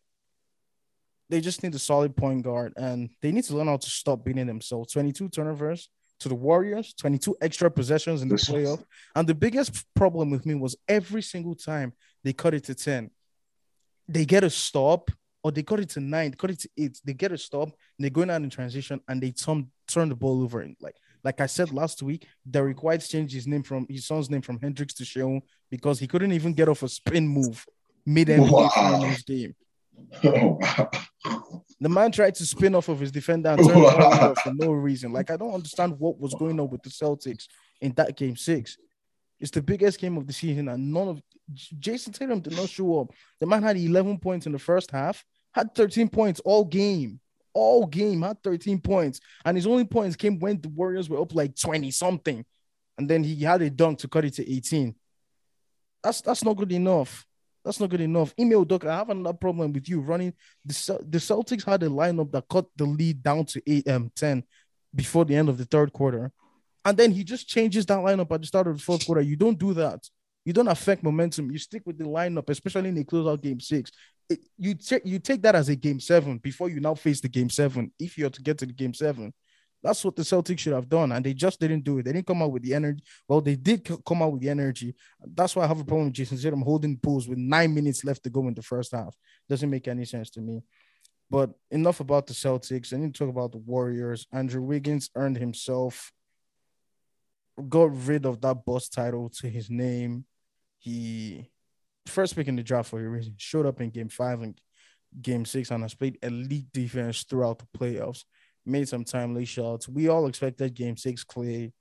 They 1.30 1.42
just 1.42 1.62
need 1.64 1.76
a 1.76 1.80
solid 1.80 2.16
point 2.16 2.44
guard 2.44 2.74
and 2.78 3.10
they 3.22 3.32
need 3.32 3.44
to 3.46 3.56
learn 3.58 3.68
how 3.68 3.78
to 3.78 3.90
stop 3.90 4.24
beating 4.24 4.48
themselves. 4.48 4.94
22 4.94 5.30
turnovers 5.30 5.90
to 6.20 6.30
the 6.30 6.36
Warriors, 6.36 6.94
22 6.98 7.36
extra 7.42 7.70
possessions 7.70 8.22
in 8.22 8.28
the 8.30 8.36
This- 8.36 8.50
playoff. 8.50 8.84
And 9.16 9.28
the 9.28 9.36
biggest 9.36 9.86
problem 9.94 10.30
with 10.30 10.46
me 10.46 10.56
was 10.56 10.76
every 10.88 11.22
single 11.22 11.56
time 11.56 11.94
they 12.24 12.34
cut 12.34 12.54
it 12.54 12.64
to 12.66 12.76
10, 12.76 13.12
they 14.08 14.26
get 14.26 14.44
a 14.44 14.50
stop 14.50 15.12
or 15.44 15.52
they 15.52 15.64
cut 15.64 15.80
it 15.80 15.90
to 15.90 16.00
nine, 16.00 16.34
cut 16.34 16.50
it 16.52 16.60
to 16.62 16.70
eight. 16.78 17.00
They 17.04 17.14
get 17.14 17.32
a 17.32 17.38
stop, 17.38 17.68
and 17.70 17.74
they're 18.00 18.10
going 18.10 18.30
out 18.30 18.42
in 18.42 18.50
transition 18.50 19.00
and 19.08 19.22
they 19.22 19.32
turn, 19.32 19.70
turn 19.88 20.10
the 20.10 20.16
ball 20.16 20.42
over. 20.42 20.62
And 20.62 20.76
like, 20.82 20.96
like 21.28 21.42
I 21.42 21.48
said 21.48 21.74
last 21.74 22.02
week, 22.02 22.26
Derrick 22.50 22.82
White 22.84 23.02
changed 23.02 23.34
his 23.34 23.48
name 23.48 23.64
from 23.64 23.86
his 23.90 24.06
son's 24.06 24.30
name 24.30 24.42
from 24.42 24.60
Hendricks 24.62 24.94
to 24.96 25.04
Sheon 25.04 25.42
because 25.70 26.00
he 26.00 26.08
couldn't 26.08 26.32
even 26.32 26.54
get 26.54 26.70
off 26.70 26.84
a 26.84 26.88
spin 26.88 27.28
move 27.28 27.66
mid 28.06 28.30
NBA 28.30 28.50
Wow. 28.50 29.16
game. 29.26 29.54
Oh, 30.24 30.58
wow. 30.62 30.90
The 31.82 31.90
man 31.90 32.12
tried 32.14 32.36
to 32.36 32.46
spin 32.46 32.76
off 32.76 32.88
of 32.88 33.00
his 33.02 33.12
defender 33.12 33.50
and 33.50 33.68
turn 33.68 33.82
Wow. 33.82 34.34
for 34.42 34.54
no 34.54 34.72
reason. 34.72 35.12
Like, 35.12 35.30
I 35.32 35.36
don't 35.38 35.54
understand 35.54 36.00
what 36.00 36.18
was 36.18 36.34
going 36.36 36.58
on 36.62 36.70
with 36.70 36.82
the 36.84 36.90
Celtics 36.90 37.48
in 37.82 37.92
that 37.98 38.16
game 38.16 38.38
six. 38.38 38.78
It's 39.40 39.52
the 39.52 39.62
biggest 39.62 40.00
game 40.00 40.16
of 40.18 40.26
the 40.26 40.34
season, 40.34 40.70
and 40.70 40.94
none 40.94 41.10
of 41.10 41.22
Jayson 41.80 42.14
Tatum 42.14 42.40
did 42.40 42.56
not 42.56 42.70
show 42.70 43.02
up. 43.02 43.08
The 43.42 43.48
man 43.48 43.64
had 43.64 43.76
11 43.76 44.20
points 44.20 44.46
in 44.46 44.54
the 44.54 44.60
first 44.70 44.92
half, 44.92 45.26
had 45.52 45.76
13 45.76 46.08
points 46.10 46.40
all 46.46 46.64
game, 46.64 47.20
all 47.58 47.86
game, 47.86 48.22
had 48.22 48.42
13 48.44 48.80
points, 48.80 49.20
and 49.44 49.58
his 49.58 49.68
only 49.68 49.86
points 49.86 50.16
came 50.16 50.40
when 50.40 50.62
the 50.62 50.70
Warriors 50.70 51.10
were 51.10 51.22
up 51.22 51.34
like 51.34 51.56
20 51.56 51.92
something, 51.92 52.46
and 52.98 53.10
then 53.10 53.24
he 53.24 53.44
had 53.44 53.62
a 53.62 53.70
dunk 53.70 54.00
to 54.00 54.08
cut 54.08 54.26
it 54.26 54.34
to 54.36 54.50
18. 54.50 54.96
That's 56.04 56.22
that's 56.22 56.44
not 56.44 56.56
good 56.56 56.72
enough. 56.72 57.26
That's 57.66 57.80
not 57.80 57.90
good 57.90 58.02
enough. 58.02 58.34
Ime 58.40 58.52
Udoka, 58.52 58.88
I 58.88 58.98
have 58.98 59.10
another 59.10 59.38
problem 59.38 59.74
with 59.74 59.90
you 59.90 60.00
running. 60.00 60.34
The, 60.64 61.00
the 61.10 61.18
Celtics 61.18 61.66
had 61.66 61.84
a 61.84 61.88
lineup 61.88 62.32
that 62.32 62.48
cut 62.50 62.66
the 62.78 62.86
lead 62.86 63.22
down 63.22 63.46
to 63.46 63.62
eight 63.68 63.88
um 63.90 64.12
10 64.16 64.44
before 64.96 65.26
the 65.26 65.36
end 65.36 65.50
of 65.50 65.58
the 65.58 65.66
third 65.66 65.92
quarter. 65.92 66.32
And 66.86 66.98
then 66.98 67.12
he 67.12 67.26
just 67.26 67.50
changes 67.50 67.86
that 67.88 68.00
lineup 68.00 68.32
at 68.32 68.40
the 68.40 68.48
start 68.48 68.68
of 68.68 68.78
the 68.78 68.84
fourth 68.84 69.06
quarter. 69.06 69.22
You 69.22 69.36
don't 69.36 69.60
do 69.60 69.74
that. 69.74 70.08
You 70.46 70.54
don't 70.54 70.70
affect 70.70 71.04
momentum. 71.04 71.52
You 71.52 71.58
stick 71.58 71.82
with 71.86 71.98
the 71.98 72.06
lineup, 72.06 72.50
especially 72.50 72.88
in 72.88 72.98
a 72.98 73.04
closeout 73.04 73.42
game 73.42 73.60
six. 73.60 73.92
You 74.58 74.76
take 74.76 75.06
you 75.06 75.20
take 75.20 75.42
that 75.44 75.56
as 75.56 75.70
a 75.70 75.76
game 75.76 76.00
seven 76.00 76.38
before 76.38 76.70
you 76.70 76.80
now 76.80 76.96
face 76.96 77.22
the 77.22 77.30
game 77.30 77.50
seven. 77.50 77.92
If 77.98 78.18
you're 78.18 78.30
to 78.30 78.42
get 78.42 78.58
to 78.58 78.66
the 78.66 78.74
game 78.74 78.94
seven, 78.94 79.34
that's 79.84 80.04
what 80.04 80.16
the 80.16 80.24
Celtics 80.24 80.60
should 80.60 80.74
have 80.74 80.90
done, 80.90 81.12
and 81.12 81.26
they 81.26 81.34
just 81.34 81.60
didn't 81.60 81.84
do 81.84 82.00
it. 82.00 82.04
They 82.04 82.14
didn't 82.14 82.28
come 82.28 82.42
out 82.42 82.52
with 82.52 82.64
the 82.64 82.74
energy. 82.74 83.04
Well, 83.28 83.42
they 83.42 83.56
did 83.56 83.88
c- 83.88 83.96
come 84.06 84.22
out 84.22 84.34
with 84.34 84.42
the 84.42 84.50
energy. 84.50 84.96
That's 85.22 85.56
why 85.56 85.64
I 85.64 85.68
have 85.68 85.80
a 85.80 85.86
problem 85.86 86.08
with 86.08 86.16
Jayson 86.16 86.42
Tatum 86.42 86.62
holding 86.62 86.96
bulls 86.96 87.28
with 87.28 87.38
nine 87.38 87.74
minutes 87.74 88.04
left 88.04 88.24
to 88.24 88.30
go 88.30 88.48
in 88.48 88.54
the 88.54 88.64
first 88.64 88.92
half. 88.92 89.16
Doesn't 89.48 89.70
make 89.70 89.88
any 89.88 90.06
sense 90.06 90.30
to 90.32 90.42
me. 90.42 90.62
But 91.30 91.52
enough 91.72 92.00
about 92.00 92.26
the 92.26 92.34
Celtics. 92.34 92.94
I 92.94 92.98
need 92.98 93.14
to 93.14 93.20
talk 93.20 93.30
about 93.30 93.52
the 93.52 93.60
Warriors. 93.60 94.28
Andrew 94.32 94.62
Wiggins 94.62 95.10
earned 95.16 95.38
himself, 95.38 96.12
got 97.70 97.92
rid 98.08 98.26
of 98.26 98.42
that 98.42 98.66
boss 98.66 98.90
title 98.90 99.30
to 99.42 99.48
his 99.48 99.70
name. 99.70 100.26
He 100.80 101.50
first 102.10 102.36
pick 102.36 102.48
in 102.48 102.56
the 102.56 102.64
draft 102.64 102.90
for 102.90 103.00
a 103.00 103.08
reason. 103.08 103.36
Showed 103.38 103.66
up 103.66 103.82
in 103.82 103.90
game 103.90 104.10
five 104.10 104.42
and 104.42 104.60
game 105.22 105.46
six 105.46 105.72
and 105.72 105.84
has 105.84 105.94
played 105.94 106.18
elite 106.22 106.72
defense 106.74 107.24
throughout 107.24 107.60
the 107.60 107.78
playoffs. 107.78 108.24
Made 108.66 108.90
some 108.90 109.04
timely 109.04 109.46
shots. 109.46 109.88
We 109.88 110.10
all 110.10 110.28
expected 110.28 110.74
game 110.74 110.98
six 110.98 111.24
Clay. 111.24 111.74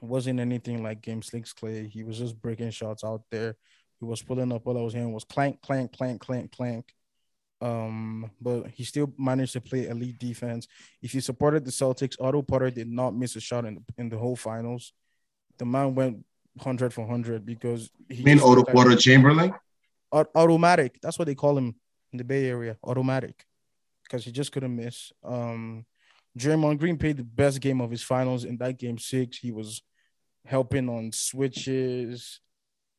Wasn't 0.00 0.40
anything 0.40 0.82
like 0.82 1.02
game 1.02 1.22
six 1.22 1.52
Clay. 1.52 1.86
He 1.86 2.04
was 2.04 2.18
just 2.18 2.40
breaking 2.40 2.70
shots 2.70 3.04
out 3.04 3.22
there. 3.30 3.56
He 4.00 4.04
was 4.04 4.22
pulling 4.22 4.52
up. 4.52 4.66
All 4.66 4.78
I 4.78 4.82
was 4.82 4.94
hearing 4.94 5.12
was 5.12 5.24
clank, 5.24 5.60
clank, 5.60 5.92
clank, 5.96 6.20
clank, 6.20 6.52
clank. 6.52 6.92
Um, 7.60 8.30
but 8.40 8.68
he 8.68 8.84
still 8.84 9.12
managed 9.18 9.54
to 9.54 9.60
play 9.60 9.88
elite 9.88 10.18
defense. 10.18 10.68
If 11.02 11.14
you 11.14 11.20
supported 11.20 11.64
the 11.64 11.72
Celtics, 11.72 12.14
Otto 12.20 12.42
Porter 12.42 12.70
did 12.70 12.88
not 12.88 13.16
miss 13.16 13.34
a 13.34 13.40
shot 13.40 13.64
in 13.64 13.74
the, 13.74 13.82
in 13.96 14.08
the 14.08 14.18
whole 14.18 14.36
finals. 14.36 14.92
The 15.58 15.64
man 15.64 15.94
went 15.96 16.24
hundred 16.58 16.92
for 16.92 17.06
hundred 17.06 17.44
because 17.44 17.90
he 18.08 18.22
mean 18.22 18.40
Otto 18.40 18.64
Porter 18.64 18.96
Chamberlain? 18.96 19.52
Automatic. 20.12 20.98
That's 21.02 21.18
what 21.18 21.26
they 21.26 21.34
call 21.34 21.58
him 21.58 21.74
in 22.12 22.18
the 22.18 22.24
Bay 22.24 22.46
Area. 22.46 22.76
Automatic, 22.82 23.44
because 24.04 24.24
he 24.24 24.32
just 24.32 24.52
couldn't 24.52 24.74
miss. 24.74 25.12
Um, 25.22 25.84
Draymond 26.38 26.78
Green 26.78 26.96
played 26.96 27.16
the 27.16 27.24
best 27.24 27.60
game 27.60 27.80
of 27.80 27.90
his 27.90 28.02
finals 28.02 28.44
in 28.44 28.56
that 28.58 28.78
game 28.78 28.98
six. 28.98 29.38
He 29.38 29.50
was 29.50 29.82
helping 30.46 30.88
on 30.88 31.12
switches, 31.12 32.40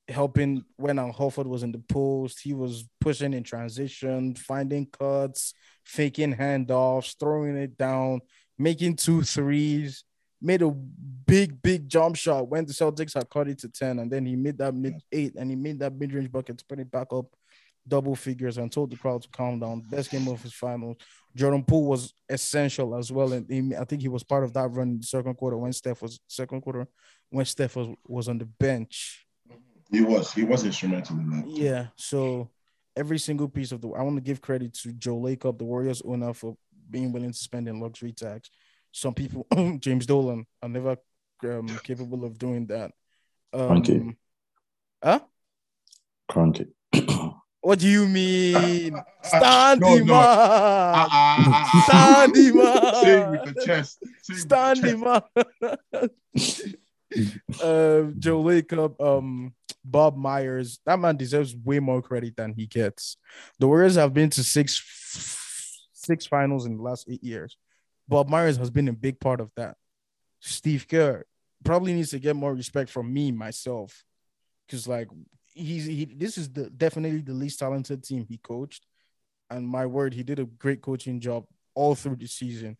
helping 0.08 0.64
when 0.76 1.00
Al 1.00 1.14
Horford 1.14 1.48
was 1.48 1.64
in 1.64 1.72
the 1.72 1.80
post. 1.80 2.42
He 2.44 2.54
was 2.54 2.88
pushing 3.00 3.34
in 3.34 3.44
transition, 3.44 4.36
finding 4.36 4.86
cuts, 4.88 5.54
faking 5.86 6.36
handoffs, 6.36 7.16
throwing 7.20 7.56
it 7.58 7.78
down, 7.78 8.22
making 8.58 8.98
two 8.98 9.24
threes. 9.24 10.04
Made 10.42 10.62
a 10.62 10.72
big, 10.72 11.62
big 11.62 11.90
jump 11.90 12.16
shot 12.16 12.48
when 12.48 12.66
the 12.66 12.74
Celtics 12.74 13.14
had 13.14 13.30
cut 13.30 13.48
it 13.48 13.60
to 13.60 13.70
10, 13.70 14.00
and 14.00 14.12
then 14.12 14.26
he 14.26 14.36
made 14.36 14.58
that 14.58 14.74
mid 14.74 14.96
eight 15.12 15.36
and 15.36 15.50
he 15.50 15.56
made 15.56 15.80
that 15.80 15.94
mid 15.94 16.14
range 16.14 16.32
bucket 16.32 16.58
to 16.58 16.66
put 16.66 16.80
it 16.80 16.90
back 16.90 17.08
up 17.12 17.26
double 17.90 18.16
figures 18.16 18.58
and 18.58 18.72
told 18.72 18.92
the 18.92 18.96
crowd 18.96 19.22
to 19.24 19.30
calm 19.30 19.60
down. 19.60 19.82
Best 19.90 20.12
game 20.12 20.28
of 20.28 20.42
his 20.42 20.54
finals. 20.54 20.98
Jordan 21.36 21.64
Poole 21.64 21.86
was 21.86 22.14
essential 22.30 22.96
as 22.96 23.12
well. 23.12 23.34
And 23.34 23.50
he, 23.50 23.76
I 23.76 23.84
think 23.84 24.02
he 24.02 24.08
was 24.08 24.24
part 24.24 24.44
of 24.44 24.54
that 24.54 24.70
run 24.70 24.90
in 24.90 24.98
the 25.00 25.06
second 25.06 25.36
quarter 25.36 25.58
when 25.58 25.74
Steph 25.74 26.02
was 26.02 26.20
second 26.28 26.62
quarter 26.62 26.88
when 27.30 27.46
Steph 27.46 27.76
was, 27.76 27.90
was 28.08 28.30
on 28.30 28.38
the 28.38 28.46
bench. 28.46 29.26
He 29.92 30.02
was. 30.02 30.32
He 30.32 30.44
was 30.44 30.64
instrumental 30.64 31.18
in 31.18 31.30
that. 31.32 31.48
Yeah. 31.48 31.88
So 31.96 32.50
every 32.96 33.18
single 33.18 33.50
piece 33.50 33.72
of 33.72 33.82
the 33.82 33.90
I 33.90 34.04
want 34.04 34.18
to 34.18 34.22
give 34.22 34.42
credit 34.42 34.74
to 34.76 34.94
Joe 34.94 35.18
Lacob, 35.18 35.58
the 35.58 35.66
Warriors 35.66 36.02
owner, 36.06 36.34
for 36.34 36.56
being 36.90 37.12
willing 37.12 37.32
to 37.32 37.38
spend 37.38 37.68
in 37.68 37.80
luxury 37.80 38.12
tax. 38.12 38.50
Some 38.92 39.14
people, 39.14 39.46
James 39.80 40.06
Dolan, 40.06 40.46
are 40.62 40.70
never 40.70 40.98
um, 41.44 41.68
capable 41.84 42.26
of 42.26 42.38
doing 42.38 42.66
that. 42.68 42.92
Okay. 43.54 43.98
Um, 44.00 44.18
huh? 45.04 45.20
Crunk 46.30 46.60
it. 46.62 46.70
What 47.62 47.80
do 47.80 47.90
you 47.90 48.08
mean? 48.08 48.96
Stand 49.22 49.82
No, 49.82 49.96
him 49.98 50.08
no. 50.08 50.14
up. 50.14 50.22
Ah, 50.24 51.08
ah, 51.12 51.70
ah. 51.74 52.22
Stand 52.24 52.36
him 52.38 52.60
up. 52.66 52.96
Say 53.04 53.30
with 53.30 53.54
the 53.54 53.66
chest. 53.66 54.00
Say 54.22 54.34
it 54.34 54.36
the 54.36 54.40
Stand 54.40 54.86
him 54.86 55.04
up. 55.04 55.30
uh, 57.62 58.12
Joe 58.18 58.44
Lacob, 58.44 59.00
um, 59.02 59.54
Bob 59.84 60.16
Myers. 60.16 60.80
That 60.86 61.00
man 61.00 61.18
deserves 61.18 61.54
way 61.54 61.80
more 61.80 62.02
credit 62.02 62.38
than 62.38 62.54
he 62.54 62.66
gets. 62.66 63.18
The 63.60 63.68
Warriors 63.68 63.96
have 63.96 64.14
been 64.14 64.30
to 64.32 64.44
six 64.44 64.82
six 65.94 66.26
finals 66.26 66.66
in 66.66 66.78
the 66.78 66.82
last 66.84 67.08
eight 67.10 67.24
years. 67.24 67.58
Bob 68.10 68.28
Myers 68.28 68.58
has 68.58 68.72
been 68.72 68.88
a 68.88 68.94
big 68.94 69.20
part 69.20 69.40
of 69.40 69.52
that. 69.56 69.76
Steve 70.40 70.88
Kerr 70.90 71.24
probably 71.64 71.94
needs 71.94 72.10
to 72.10 72.20
get 72.20 72.36
more 72.36 72.56
respect 72.56 72.90
from 72.90 73.14
me 73.14 73.32
myself, 73.32 74.04
because 74.66 74.88
like 74.88 75.08
he's 75.54 75.86
he. 75.86 76.06
This 76.06 76.38
is 76.38 76.50
the 76.50 76.72
definitely 76.72 77.22
the 77.22 77.34
least 77.34 77.60
talented 77.60 78.04
team 78.04 78.26
he 78.28 78.38
coached, 78.38 78.88
and 79.52 79.68
my 79.68 79.86
word, 79.86 80.16
he 80.16 80.24
did 80.24 80.40
a 80.40 80.46
great 80.46 80.82
coaching 80.82 81.20
job 81.20 81.46
all 81.76 81.94
through 81.94 82.16
the 82.16 82.28
season. 82.28 82.78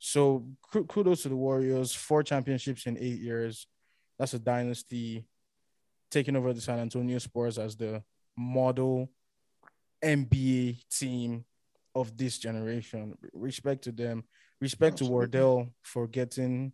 So 0.00 0.44
kudos 0.88 1.22
to 1.22 1.28
the 1.28 1.36
Warriors. 1.36 1.94
Four 1.94 2.24
championships 2.24 2.86
in 2.86 2.98
eight 2.98 3.20
years. 3.20 3.68
That's 4.18 4.34
a 4.34 4.40
dynasty. 4.40 5.24
Taking 6.10 6.36
over 6.36 6.52
the 6.52 6.60
San 6.60 6.78
Antonio 6.80 7.18
Spurs 7.18 7.58
as 7.58 7.76
the 7.76 8.02
model 8.36 9.08
NBA 10.02 10.84
team 10.90 11.44
of 11.94 12.16
this 12.16 12.38
generation. 12.38 13.16
Respect 13.32 13.84
to 13.84 13.92
them. 13.92 14.24
Respect 14.60 14.98
to 14.98 15.04
Wardell 15.04 15.68
for 15.82 16.06
getting 16.06 16.72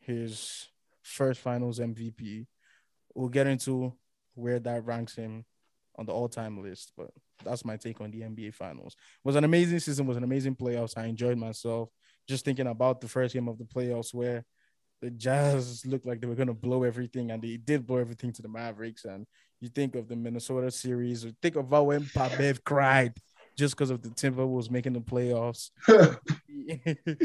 his 0.00 0.68
first 1.02 1.40
finals 1.40 1.78
MVP. 1.78 2.46
We'll 3.14 3.28
get 3.28 3.46
into 3.46 3.94
where 4.34 4.58
that 4.60 4.84
ranks 4.84 5.14
him 5.16 5.44
on 5.96 6.06
the 6.06 6.12
all-time 6.12 6.62
list, 6.62 6.92
but 6.96 7.10
that's 7.44 7.64
my 7.64 7.76
take 7.76 8.00
on 8.00 8.10
the 8.10 8.20
NBA 8.20 8.54
finals. 8.54 8.94
It 8.94 9.26
was 9.26 9.36
an 9.36 9.44
amazing 9.44 9.80
season, 9.80 10.06
was 10.06 10.16
an 10.16 10.24
amazing 10.24 10.56
playoffs. 10.56 10.96
I 10.96 11.06
enjoyed 11.06 11.36
myself 11.36 11.90
just 12.28 12.44
thinking 12.44 12.68
about 12.68 13.00
the 13.00 13.08
first 13.08 13.34
game 13.34 13.48
of 13.48 13.58
the 13.58 13.64
playoffs 13.64 14.14
where 14.14 14.44
the 15.00 15.10
Jazz 15.10 15.84
looked 15.84 16.06
like 16.06 16.20
they 16.20 16.28
were 16.28 16.36
going 16.36 16.46
to 16.46 16.54
blow 16.54 16.84
everything, 16.84 17.32
and 17.32 17.42
they 17.42 17.56
did 17.56 17.86
blow 17.86 17.98
everything 17.98 18.32
to 18.34 18.42
the 18.42 18.48
Mavericks. 18.48 19.04
And 19.04 19.26
you 19.60 19.68
think 19.68 19.96
of 19.96 20.08
the 20.08 20.14
Minnesota 20.14 20.70
series, 20.70 21.24
or 21.24 21.32
think 21.42 21.56
about 21.56 21.86
when 21.86 22.06
Pat 22.14 22.38
Bev 22.38 22.62
cried 22.62 23.12
just 23.56 23.76
because 23.76 23.90
of 23.90 24.02
the 24.02 24.08
Timberwolves 24.10 24.70
making 24.70 24.94
the 24.94 25.00
playoffs. 25.00 25.70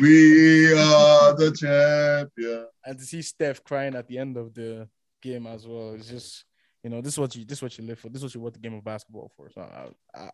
we 0.02 0.74
are 0.74 1.34
the 1.36 1.52
champion. 1.56 2.68
and 2.86 3.00
to 3.00 3.06
see 3.06 3.22
Steph 3.22 3.63
crying 3.63 3.96
at 3.96 4.08
the 4.08 4.18
end 4.18 4.38
of 4.38 4.54
the 4.54 4.88
game 5.22 5.48
as 5.48 5.68
well, 5.68 5.94
it's 5.94 6.10
just 6.10 6.46
you 6.84 6.90
know 6.90 7.02
this 7.02 7.13
is 7.13 7.20
what 7.20 7.36
you 7.36 7.46
this 7.46 7.60
is 7.60 7.62
what 7.62 7.78
you 7.78 7.86
live 7.86 8.00
for. 8.00 8.10
This 8.10 8.18
is 8.18 8.24
what 8.24 8.36
you 8.36 8.42
want 8.42 8.54
the 8.54 8.60
game 8.60 8.74
of 8.74 8.84
basketball 8.84 9.32
for. 9.36 9.50
So 9.50 9.62
I, 9.62 10.20
I 10.20 10.30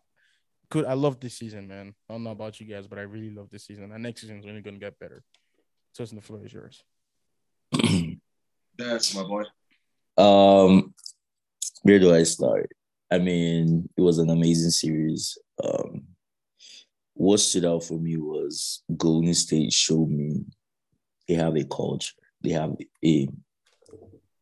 could 0.70 0.84
I 0.84 0.94
love 0.94 1.20
this 1.20 1.38
season, 1.38 1.68
man. 1.68 1.94
I 2.08 2.14
don't 2.14 2.24
know 2.24 2.30
about 2.30 2.60
you 2.60 2.66
guys, 2.66 2.86
but 2.86 2.98
I 2.98 3.02
really 3.02 3.30
love 3.30 3.48
this 3.50 3.64
season. 3.64 3.92
And 3.92 4.02
next 4.02 4.20
season 4.22 4.38
is 4.38 4.46
only 4.46 4.62
gonna 4.62 4.78
get 4.78 4.98
better. 4.98 5.22
So 5.92 6.02
it's 6.02 6.12
in 6.12 6.16
the 6.16 6.22
floor 6.22 6.44
is 6.44 6.52
yours. 6.52 6.82
That's 8.76 9.14
my 9.14 9.22
boy. 9.22 9.44
Um, 10.16 10.94
where 11.82 11.98
do 11.98 12.14
I 12.14 12.22
start? 12.24 12.70
I 13.14 13.18
mean, 13.18 13.88
it 13.96 14.00
was 14.00 14.18
an 14.18 14.28
amazing 14.28 14.70
series. 14.70 15.38
Um, 15.62 16.02
what 17.12 17.38
stood 17.38 17.64
out 17.64 17.84
for 17.84 17.96
me 17.96 18.16
was 18.16 18.82
Golden 18.96 19.32
State 19.34 19.72
showed 19.72 20.10
me 20.10 20.44
they 21.28 21.34
have 21.34 21.56
a 21.56 21.62
culture. 21.64 22.12
They 22.42 22.50
have 22.50 22.74
a 23.04 23.28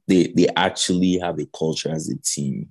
they 0.09 0.33
they 0.35 0.49
actually 0.57 1.19
have 1.19 1.39
a 1.39 1.47
culture 1.55 1.91
as 1.91 2.09
a 2.09 2.17
team. 2.17 2.71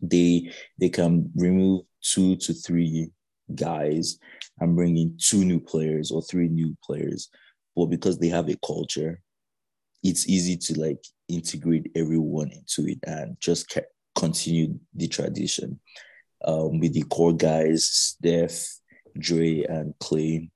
They 0.00 0.52
they 0.78 0.90
can 0.90 1.32
remove 1.34 1.82
two 2.00 2.36
to 2.36 2.54
three 2.54 3.10
guys 3.52 4.20
and 4.60 4.76
bring 4.76 4.96
in 4.96 5.18
two 5.20 5.44
new 5.44 5.58
players 5.58 6.12
or 6.12 6.22
three 6.22 6.48
new 6.48 6.76
players, 6.84 7.30
but 7.74 7.86
because 7.86 8.16
they 8.18 8.28
have 8.28 8.48
a 8.48 8.56
culture, 8.64 9.20
it's 10.04 10.28
easy 10.28 10.56
to 10.56 10.80
like 10.80 11.02
integrate 11.26 11.90
everyone 11.96 12.52
into 12.52 12.88
it 12.88 12.98
and 13.08 13.36
just 13.40 13.68
ca- 14.18 14.26
continue 14.26 14.78
the 14.94 15.08
tradition. 15.08 15.80
Um, 16.44 16.78
with 16.78 16.94
the 16.94 17.02
core 17.02 17.32
guys, 17.32 17.84
Steph, 17.84 18.78
Dre, 19.18 19.64
and 19.64 19.94
Clay, 19.98 20.50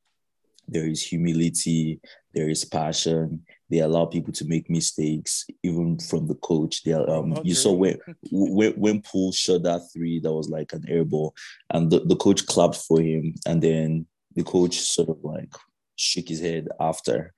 there 0.69 0.87
is 0.87 1.03
humility, 1.03 2.01
there 2.35 2.49
is 2.49 2.65
passion. 2.65 3.45
They 3.69 3.79
allow 3.79 4.07
people 4.07 4.33
to 4.35 4.45
make 4.45 4.71
mistakes, 4.71 5.47
even 5.63 5.99
from 5.99 6.29
the 6.29 6.37
coach. 6.37 6.83
They 6.85 6.93
um, 6.93 7.39
you 7.43 7.55
saw 7.55 7.73
when 7.73 7.99
when 8.31 8.73
when 8.73 9.03
Poole 9.03 9.33
shot 9.33 9.63
that 9.65 9.83
three, 9.93 10.21
that 10.21 10.33
was 10.33 10.49
like 10.49 10.73
an 10.73 10.85
air 10.89 11.05
ball, 11.05 11.35
and 11.71 11.91
the, 11.91 12.01
the 12.01 12.17
coach 12.17 12.47
clapped 12.47 12.77
for 12.77 13.01
him, 13.01 13.35
and 13.47 13.63
then 13.63 14.07
the 14.35 14.45
coach 14.45 14.79
sort 14.79 15.09
of 15.09 15.19
like 15.23 15.53
shook 15.97 16.29
his 16.29 16.41
head 16.41 16.69
after. 16.79 17.33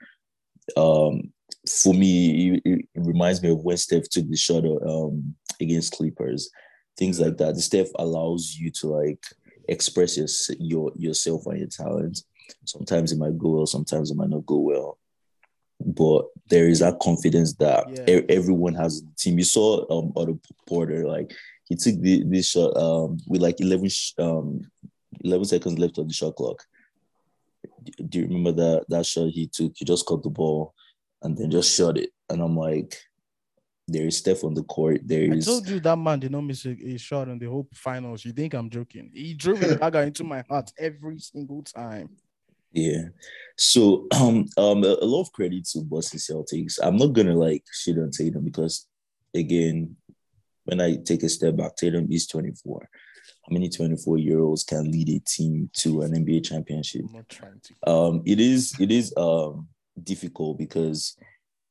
Um, 0.76 1.32
for 1.82 1.94
me, 1.94 2.56
it, 2.56 2.62
it 2.64 2.88
reminds 2.94 3.42
me 3.42 3.50
of 3.50 3.64
when 3.64 3.76
Steph 3.76 4.08
took 4.08 4.28
the 4.28 4.36
shot 4.36 4.64
um, 4.64 5.34
against 5.60 5.92
Clippers, 5.92 6.50
things 6.96 7.20
like 7.20 7.36
that. 7.38 7.54
The 7.54 7.60
Steph 7.62 7.88
allows 7.98 8.56
you 8.58 8.70
to 8.72 8.88
like 8.88 9.24
express 9.68 10.16
your, 10.16 10.26
your 10.58 10.92
yourself 10.96 11.46
and 11.46 11.58
your 11.58 11.68
talent. 11.68 12.22
Sometimes 12.64 13.12
it 13.12 13.18
might 13.18 13.38
go 13.38 13.50
well, 13.50 13.66
sometimes 13.66 14.10
it 14.10 14.16
might 14.16 14.28
not 14.30 14.46
go 14.46 14.58
well. 14.58 14.98
But 15.84 16.26
there 16.48 16.68
is 16.68 16.78
that 16.80 16.98
confidence 17.00 17.54
that 17.54 17.86
Yeah. 17.90 18.18
e- 18.20 18.26
everyone 18.28 18.74
has 18.74 19.00
in 19.00 19.06
the 19.06 19.14
team. 19.16 19.38
You 19.38 19.44
saw 19.44 19.84
um 19.90 20.12
Otto 20.16 20.38
Porter, 20.66 21.06
like 21.06 21.32
he 21.64 21.74
took 21.76 21.98
the, 22.00 22.22
this 22.24 22.50
shot 22.50 22.76
um 22.76 23.18
with 23.26 23.42
like 23.42 23.60
11, 23.60 23.88
sh- 23.88 24.12
um, 24.18 24.60
11 25.24 25.46
seconds 25.46 25.78
left 25.78 25.98
on 25.98 26.06
the 26.06 26.12
shot 26.14 26.36
clock. 26.36 26.62
Do- 27.82 28.04
Do 28.04 28.18
you 28.20 28.26
remember 28.26 28.52
that 28.52 28.84
that 28.88 29.06
shot 29.06 29.30
he 29.30 29.46
took? 29.46 29.72
He 29.76 29.84
just 29.84 30.06
caught 30.06 30.22
the 30.22 30.30
ball 30.30 30.74
and 31.22 31.36
then 31.36 31.50
just 31.50 31.74
shot 31.74 31.98
it. 31.98 32.10
And 32.30 32.40
I'm 32.42 32.56
like, 32.56 32.96
there 33.86 34.06
is 34.06 34.16
Steph 34.18 34.44
on 34.44 34.54
the 34.54 34.62
court. 34.62 35.00
There 35.04 35.30
I 35.32 35.36
is 35.36 35.44
told 35.46 35.68
you 35.68 35.80
that 35.80 35.96
man 35.96 36.20
did 36.20 36.32
not 36.32 36.42
miss 36.42 36.64
a, 36.64 36.70
a 36.70 36.96
shot 36.96 37.28
in 37.28 37.38
the 37.38 37.46
whole 37.46 37.68
finals. 37.74 38.24
You 38.24 38.32
think 38.32 38.54
I'm 38.54 38.70
joking? 38.70 39.10
He 39.12 39.34
drove 39.34 39.62
a 39.62 39.76
dagger 39.76 40.02
into 40.02 40.24
my 40.24 40.42
heart 40.48 40.70
every 40.78 41.18
single 41.18 41.62
time. 41.62 42.08
yeah. 42.72 43.08
So 43.56 44.06
um 44.14 44.46
um 44.56 44.82
a, 44.84 44.96
a 45.00 45.06
lot 45.06 45.22
of 45.22 45.32
credit 45.32 45.66
to 45.72 45.80
Boston 45.82 46.18
Celtics. 46.18 46.78
I'm 46.82 46.96
not 46.96 47.12
gonna 47.12 47.34
like 47.36 47.64
shit 47.72 47.98
on 47.98 48.10
Tatum 48.10 48.44
because 48.44 48.86
again, 49.34 49.96
when 50.64 50.80
I 50.80 50.96
take 50.96 51.22
a 51.22 51.28
step 51.28 51.56
back, 51.56 51.76
Tatum 51.76 52.08
is 52.10 52.26
24. 52.26 52.88
How 53.46 53.52
many 53.52 53.68
24 53.68 54.16
year 54.18 54.40
olds 54.40 54.64
can 54.64 54.90
lead 54.90 55.10
a 55.10 55.18
team 55.20 55.68
to 55.74 56.00
an 56.02 56.12
NBA 56.12 56.46
championship? 56.46 57.02
I'm 57.06 57.12
not 57.12 57.28
trying 57.28 57.60
to. 57.62 57.90
um 57.90 58.22
it 58.24 58.40
is 58.40 58.74
it 58.80 58.90
is 58.90 59.12
um 59.18 59.68
difficult 60.02 60.56
because 60.58 61.16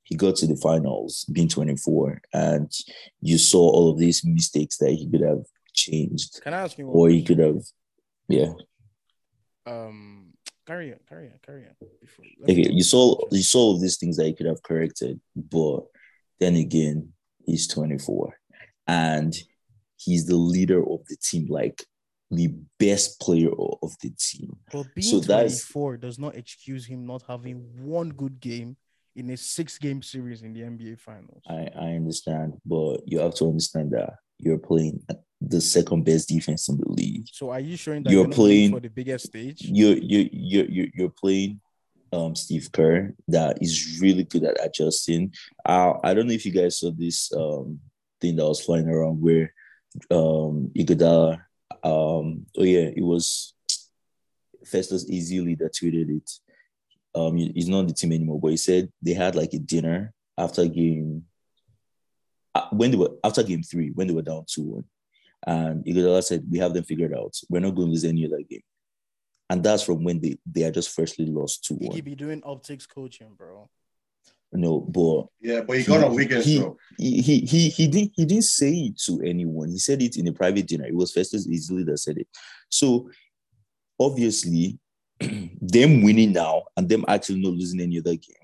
he 0.03 0.15
got 0.15 0.35
to 0.37 0.47
the 0.47 0.55
finals 0.57 1.25
being 1.31 1.47
24 1.47 2.21
and 2.33 2.71
you 3.21 3.37
saw 3.37 3.59
all 3.69 3.89
of 3.91 3.97
these 3.97 4.23
mistakes 4.25 4.77
that 4.77 4.91
he 4.91 5.09
could 5.09 5.21
have 5.21 5.43
changed 5.73 6.41
Can 6.43 6.53
I 6.53 6.61
ask 6.63 6.77
you? 6.77 6.87
or 6.87 7.09
he 7.09 7.23
could 7.23 7.39
have 7.39 7.61
yeah 8.27 8.51
Um, 9.65 10.33
carry 10.67 10.91
on, 10.91 10.99
carry 11.07 11.27
on, 11.27 11.39
carry 11.45 11.63
on. 11.65 11.75
Before, 12.01 12.25
okay 12.49 12.69
you 12.69 12.83
saw 12.83 13.17
you 13.31 13.43
saw 13.43 13.59
all 13.59 13.75
of 13.75 13.81
these 13.81 13.97
things 13.97 14.17
that 14.17 14.25
he 14.25 14.33
could 14.33 14.45
have 14.45 14.61
corrected 14.63 15.19
but 15.35 15.81
then 16.39 16.55
again 16.55 17.13
he's 17.45 17.67
24 17.67 18.33
and 18.87 19.33
he's 19.95 20.25
the 20.25 20.35
leader 20.35 20.79
of 20.81 20.99
the 21.07 21.15
team 21.17 21.47
like 21.49 21.83
the 22.29 22.53
best 22.79 23.19
player 23.21 23.51
of 23.83 23.91
the 24.01 24.11
team 24.19 24.57
But 24.71 24.87
being 24.95 25.05
So 25.07 25.19
that's- 25.19 25.63
24 25.65 25.97
does 25.97 26.17
not 26.19 26.35
excuse 26.35 26.85
him 26.85 27.05
not 27.05 27.23
having 27.27 27.57
one 27.85 28.09
good 28.09 28.39
game 28.41 28.75
in 29.15 29.29
a 29.29 29.37
six-game 29.37 30.01
series 30.01 30.41
in 30.41 30.53
the 30.53 30.61
NBA 30.61 30.99
Finals. 30.99 31.43
I, 31.47 31.69
I 31.75 31.87
understand, 31.93 32.53
but 32.65 33.01
you 33.05 33.19
have 33.19 33.35
to 33.35 33.45
understand 33.45 33.91
that 33.91 34.15
you're 34.39 34.57
playing 34.57 35.03
the 35.41 35.61
second 35.61 36.03
best 36.03 36.29
defense 36.29 36.69
in 36.69 36.77
the 36.77 36.89
league. 36.89 37.27
So 37.31 37.51
are 37.51 37.59
you 37.59 37.75
showing 37.75 38.03
that 38.03 38.11
You're 38.11 38.23
you're, 38.23 38.33
playing 38.33 38.71
for 38.71 38.79
the 38.79 38.89
biggest 38.89 39.27
stage? 39.27 39.61
You're 39.61 39.97
you 39.97 40.29
you 40.31 40.65
you 40.69 40.91
you're 40.93 41.09
playing 41.09 41.59
um 42.11 42.35
Steve 42.35 42.71
Kerr 42.71 43.13
that 43.27 43.61
is 43.61 43.99
really 44.01 44.23
good 44.23 44.43
at 44.43 44.63
adjusting. 44.63 45.33
I 45.65 45.93
I 46.03 46.13
don't 46.13 46.27
know 46.27 46.33
if 46.33 46.45
you 46.45 46.51
guys 46.51 46.79
saw 46.79 46.91
this 46.91 47.31
um 47.33 47.79
thing 48.21 48.35
that 48.37 48.47
was 48.47 48.61
flying 48.61 48.87
around 48.87 49.21
where 49.21 49.53
um 50.09 50.71
Iguodala 50.77 51.41
um 51.83 52.45
oh 52.57 52.63
yeah 52.63 52.89
it 52.95 53.03
was 53.03 53.53
Festus 54.65 55.09
Ezeli 55.09 55.57
that 55.59 55.73
tweeted 55.73 56.17
it. 56.17 56.31
Um 57.15 57.37
he's 57.37 57.69
not 57.69 57.79
on 57.79 57.87
the 57.87 57.93
team 57.93 58.11
anymore, 58.11 58.39
but 58.39 58.49
he 58.49 58.57
said 58.57 58.91
they 59.01 59.13
had 59.13 59.35
like 59.35 59.53
a 59.53 59.59
dinner 59.59 60.13
after 60.37 60.65
game 60.67 61.25
uh, 62.55 62.67
when 62.71 62.91
they 62.91 62.97
were 62.97 63.11
after 63.23 63.43
game 63.43 63.63
three 63.63 63.91
when 63.91 64.07
they 64.07 64.13
were 64.13 64.21
down 64.21 64.45
two 64.47 64.63
one, 64.63 64.83
and 65.45 65.83
Iguodala 65.85 66.23
said 66.23 66.45
we 66.49 66.59
have 66.59 66.73
them 66.73 66.83
figured 66.83 67.13
out. 67.13 67.35
We're 67.49 67.59
not 67.59 67.75
going 67.75 67.87
to 67.87 67.91
lose 67.91 68.05
any 68.05 68.25
other 68.25 68.41
game, 68.41 68.63
and 69.49 69.63
that's 69.63 69.83
from 69.83 70.03
when 70.03 70.21
they 70.21 70.37
they 70.45 70.63
are 70.63 70.71
just 70.71 70.89
freshly 70.89 71.25
lost 71.25 71.65
two 71.65 71.75
one. 71.75 71.81
He 71.81 72.01
one. 72.01 72.01
be 72.01 72.15
doing 72.15 72.41
optics 72.45 72.85
coaching, 72.85 73.33
bro. 73.37 73.69
No, 74.55 74.81
but 74.81 75.25
Yeah, 75.41 75.61
but 75.61 75.79
he 75.79 75.83
got 75.83 76.03
on 76.03 76.13
weekends 76.13 76.45
he, 76.45 76.59
though. 76.59 76.77
he 76.97 77.21
he 77.21 77.39
he 77.39 77.69
he 77.69 77.87
didn't 77.87 78.11
he 78.15 78.25
didn't 78.25 78.43
say 78.43 78.71
it 78.71 78.99
to 79.05 79.19
anyone. 79.25 79.69
He 79.69 79.79
said 79.79 80.01
it 80.01 80.15
in 80.17 80.27
a 80.27 80.33
private 80.33 80.67
dinner. 80.67 80.85
It 80.85 80.95
was 80.95 81.11
Festus 81.11 81.47
Ezeli 81.47 81.85
that 81.87 81.97
said 81.97 82.19
it. 82.19 82.27
So 82.69 83.09
obviously, 83.99 84.77
them 85.61 86.03
winning 86.03 86.33
now 86.33 86.63
and 86.77 86.87
them 86.89 87.05
actually 87.07 87.41
not 87.41 87.53
losing 87.53 87.81
any 87.81 87.99
other 87.99 88.15
game. 88.15 88.35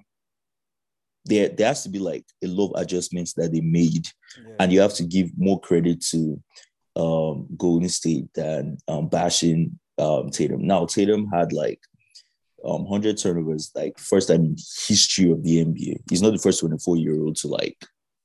There, 1.25 1.49
there 1.49 1.67
has 1.67 1.83
to 1.83 1.89
be 1.89 1.99
like 1.99 2.25
a 2.43 2.47
lot 2.47 2.71
of 2.73 2.81
adjustments 2.81 3.33
that 3.33 3.51
they 3.51 3.61
made 3.61 4.07
Yeah. 4.37 4.55
and 4.59 4.71
you 4.71 4.79
have 4.81 4.93
to 4.95 5.03
give 5.03 5.29
more 5.37 5.59
credit 5.59 6.01
to 6.11 6.41
um, 6.95 7.47
Golden 7.57 7.89
State 7.89 8.33
than 8.33 8.77
um, 8.87 9.07
bashing 9.09 9.79
um, 9.97 10.29
Tatum. 10.29 10.65
Now 10.65 10.85
Tatum 10.85 11.27
had 11.27 11.53
like 11.53 11.79
um, 12.65 12.83
100 12.85 13.17
turnovers, 13.17 13.71
like 13.75 13.97
first 13.99 14.27
time 14.29 14.43
in 14.45 14.55
history 14.87 15.31
of 15.31 15.43
the 15.43 15.63
NBA. 15.63 15.97
He's 16.09 16.21
not 16.21 16.31
the 16.33 16.39
first 16.39 16.59
24 16.61 16.97
year 16.97 17.19
old 17.21 17.35
to 17.37 17.47
like 17.47 17.77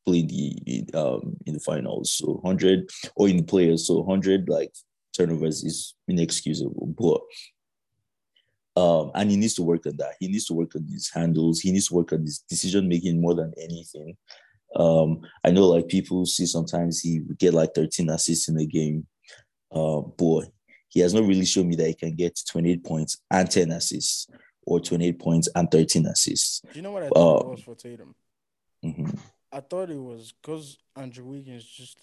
play 0.07 0.23
the 0.23 0.85
um, 0.95 1.37
in 1.47 1.55
the 1.55 1.61
finals. 1.61 2.13
So 2.13 2.35
100 2.43 2.91
or 3.17 3.29
in 3.29 3.39
the 3.39 3.43
players, 3.43 3.87
so 3.87 4.01
100 4.01 4.49
like 4.49 4.73
turnovers 5.17 5.63
is 5.63 5.95
inexcusable. 6.09 6.87
But 6.99 7.21
um, 8.77 9.11
and 9.15 9.31
he 9.31 9.37
needs 9.37 9.55
to 9.55 9.63
work 9.63 9.87
on 9.87 9.97
that. 9.99 10.15
He 10.21 10.29
needs 10.29 10.47
to 10.47 10.55
work 10.55 10.75
on 10.75 10.87
his 10.91 11.11
handles. 11.13 11.61
He 11.61 11.73
needs 11.73 11.89
to 11.89 11.95
work 11.95 12.13
on 12.13 12.23
his 12.23 12.41
decision 12.41 12.89
making 12.89 13.21
more 13.21 13.35
than 13.35 13.53
anything. 13.57 14.17
Um, 14.77 15.21
I 15.45 15.51
know 15.51 15.69
like 15.69 15.89
people 15.89 16.27
see 16.27 16.47
sometimes 16.47 17.01
he 17.01 17.21
would 17.21 17.39
get 17.39 17.55
like 17.55 17.75
13 17.75 18.11
assists 18.11 18.49
in 18.49 18.59
a 18.59 18.67
game. 18.67 19.07
Uh, 19.71 20.01
but 20.01 20.49
he 20.89 21.01
has 21.01 21.15
not 21.15 21.25
really 21.25 21.45
shown 21.45 21.69
me 21.69 21.77
that 21.77 21.89
he 21.89 21.95
can 21.95 22.15
get 22.15 22.39
28 22.49 22.85
points 22.85 23.19
and 23.31 23.51
10 23.51 23.71
assists 23.73 24.29
or 24.67 24.81
28 24.81 25.19
points 25.19 25.49
and 25.55 25.71
13 25.71 26.07
assists. 26.07 26.61
Do 26.61 26.71
you 26.75 26.83
know 26.83 26.93
what 26.93 27.05
I 27.05 27.09
thought 27.09 27.41
it 27.41 27.45
um, 27.45 27.51
was 27.51 27.63
for 27.63 27.75
Tatum? 27.75 28.15
Mhm. 28.85 29.19
I 29.53 29.61
thought 29.61 29.91
it 29.91 30.01
was 30.01 30.33
because 30.33 30.79
Andrew 30.97 31.25
Wiggins 31.25 31.65
just 31.65 31.99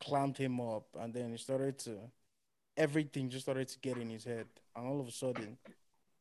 clamped 0.00 0.38
him 0.38 0.60
up, 0.60 0.86
and 0.98 1.14
then 1.14 1.30
he 1.30 1.36
started 1.36 1.78
to 1.80 1.98
everything 2.76 3.28
just 3.28 3.44
started 3.44 3.68
to 3.68 3.78
get 3.78 3.98
in 3.98 4.08
his 4.08 4.24
head, 4.24 4.46
and 4.80 4.88
all 4.88 5.00
of 5.00 5.06
a 5.08 5.12
sudden, 5.12 5.56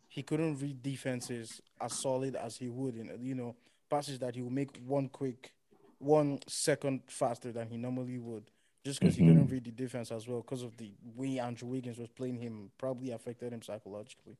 he 0.08 0.22
couldn't 0.24 0.58
read 0.60 0.84
defenses 0.84 1.62
as 1.82 1.93
solid 1.93 2.36
as 2.36 2.58
he 2.58 2.67
would 2.69 2.95
in 2.95 3.10
you 3.22 3.36
know 3.36 3.56
passes 3.89 4.19
that 4.19 4.36
he 4.36 4.41
would 4.41 4.54
make 4.54 4.78
one 4.86 5.08
quick, 5.10 5.52
one 5.98 6.39
second 6.48 7.02
faster 7.08 7.52
than 7.52 7.69
he 7.69 7.78
normally 7.78 8.19
would, 8.19 8.43
just 8.86 9.00
because 9.00 9.15
he 9.15 9.22
couldn't 9.24 9.48
read 9.48 9.63
the 9.63 9.72
defense 9.72 10.12
as 10.12 10.28
well 10.28 10.41
because 10.41 10.62
of 10.62 10.76
the 10.78 10.91
way 11.15 11.39
Andrew 11.39 11.69
Wiggins 11.69 11.98
was 11.98 12.10
playing 12.10 12.38
him, 12.38 12.69
probably 12.78 13.12
affected 13.12 13.54
him 13.54 13.62
psychologically. 13.62 14.38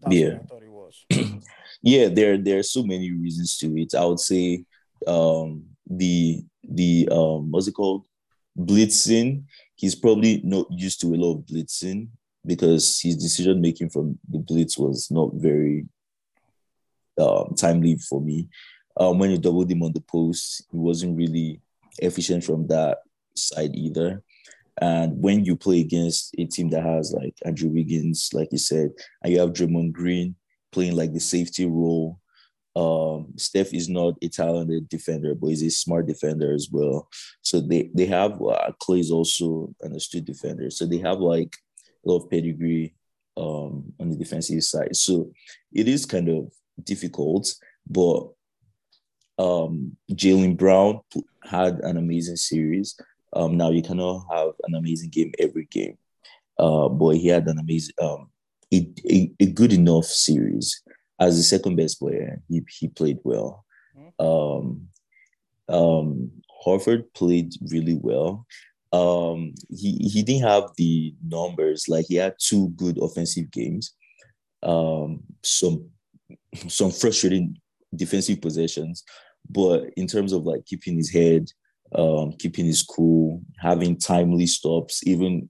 That's 0.00 0.16
Yeah. 0.16 0.30
what 0.30 0.40
I 0.40 0.42
thought 0.44 0.62
it 0.62 0.70
was. 0.72 1.04
Yeah, 1.82 2.08
there 2.08 2.36
there 2.38 2.58
are 2.58 2.62
so 2.64 2.82
many 2.82 3.10
reasons 3.12 3.56
to 3.58 3.66
it. 3.78 3.94
I 3.94 4.04
would 4.04 4.20
say 4.20 4.64
um 5.06 5.64
the 5.86 6.44
the 6.62 7.08
um 7.10 7.50
what's 7.50 7.68
it 7.68 7.72
called? 7.72 8.04
Blitzing. 8.58 9.44
He's 9.76 9.94
probably 9.94 10.42
not 10.44 10.66
used 10.70 11.00
to 11.00 11.06
a 11.14 11.16
lot 11.16 11.38
of 11.38 11.46
blitzing 11.46 12.08
because 12.44 13.00
his 13.00 13.16
decision 13.16 13.60
making 13.60 13.90
from 13.90 14.18
the 14.28 14.38
blitz 14.38 14.78
was 14.78 15.10
not 15.10 15.30
very 15.34 15.86
um 17.18 17.54
timely 17.56 17.96
for 17.96 18.20
me. 18.20 18.48
Um 18.96 19.18
when 19.18 19.30
you 19.30 19.38
doubled 19.38 19.70
him 19.70 19.82
on 19.82 19.92
the 19.92 20.00
post, 20.00 20.66
he 20.70 20.78
wasn't 20.78 21.16
really 21.16 21.60
efficient 21.98 22.44
from 22.44 22.66
that 22.68 22.98
side 23.34 23.74
either. 23.74 24.22
And 24.80 25.20
when 25.22 25.44
you 25.44 25.56
play 25.56 25.80
against 25.80 26.34
a 26.38 26.46
team 26.46 26.70
that 26.70 26.82
has 26.82 27.12
like 27.12 27.34
Andrew 27.44 27.68
Wiggins, 27.68 28.30
like 28.32 28.48
you 28.50 28.58
said, 28.58 28.92
and 29.22 29.32
you 29.32 29.40
have 29.40 29.52
Draymond 29.52 29.92
Green 29.92 30.36
playing 30.72 30.96
like 30.96 31.12
the 31.12 31.20
safety 31.20 31.66
role, 31.66 32.18
um, 32.76 33.32
Steph 33.36 33.74
is 33.74 33.88
not 33.88 34.14
a 34.22 34.28
talented 34.28 34.88
defender, 34.88 35.34
but 35.34 35.48
he's 35.48 35.62
a 35.62 35.70
smart 35.70 36.06
defender 36.06 36.54
as 36.54 36.68
well. 36.70 37.08
So 37.42 37.60
they 37.60 37.90
they 37.94 38.06
have 38.06 38.40
uh, 38.40 38.72
Clay 38.78 39.00
is 39.00 39.10
also 39.10 39.74
an 39.82 39.94
astute 39.94 40.24
defender. 40.24 40.70
So 40.70 40.86
they 40.86 40.98
have 40.98 41.18
like 41.18 41.56
a 42.04 42.08
lot 42.08 42.24
of 42.24 42.30
pedigree 42.30 42.94
um, 43.36 43.92
on 44.00 44.10
the 44.10 44.16
defensive 44.16 44.62
side. 44.62 44.96
So 44.96 45.32
it 45.72 45.88
is 45.88 46.06
kind 46.06 46.28
of 46.28 46.52
difficult, 46.84 47.54
but 47.88 48.28
um, 49.38 49.96
Jaylen 50.12 50.56
Brown 50.56 51.00
had 51.42 51.80
an 51.80 51.96
amazing 51.96 52.36
series. 52.36 52.98
Um, 53.32 53.56
now 53.56 53.70
you 53.70 53.82
cannot 53.82 54.26
have 54.30 54.50
an 54.64 54.74
amazing 54.74 55.10
game 55.10 55.32
every 55.38 55.66
game, 55.66 55.96
uh, 56.58 56.88
but 56.88 57.16
he 57.16 57.28
had 57.28 57.46
an 57.46 57.58
amazing, 57.58 57.94
um, 58.00 58.30
a, 58.72 58.88
a, 59.08 59.32
a 59.40 59.46
good 59.46 59.72
enough 59.72 60.04
series 60.04 60.82
as 61.18 61.36
the 61.36 61.42
second 61.42 61.76
best 61.76 62.00
player. 62.00 62.42
He 62.48 62.62
he 62.68 62.88
played 62.88 63.18
well. 63.22 63.64
Um, 64.18 64.88
um, 65.68 66.30
Horford 66.64 67.04
played 67.14 67.54
really 67.70 67.94
well. 67.94 68.46
Um, 68.92 69.54
he 69.68 69.96
he 70.12 70.22
didn't 70.22 70.48
have 70.48 70.70
the 70.76 71.14
numbers 71.24 71.88
like 71.88 72.06
he 72.08 72.16
had 72.16 72.34
two 72.38 72.70
good 72.70 72.98
offensive 73.00 73.50
games. 73.50 73.94
Um, 74.62 75.22
some 75.42 75.90
some 76.68 76.90
frustrating 76.90 77.56
defensive 77.94 78.40
possessions, 78.40 79.04
but 79.48 79.90
in 79.96 80.06
terms 80.06 80.32
of 80.32 80.44
like 80.44 80.66
keeping 80.66 80.96
his 80.96 81.10
head, 81.10 81.50
um, 81.94 82.32
keeping 82.32 82.66
his 82.66 82.82
cool, 82.82 83.42
having 83.58 83.96
timely 83.96 84.46
stops, 84.46 85.06
even 85.06 85.48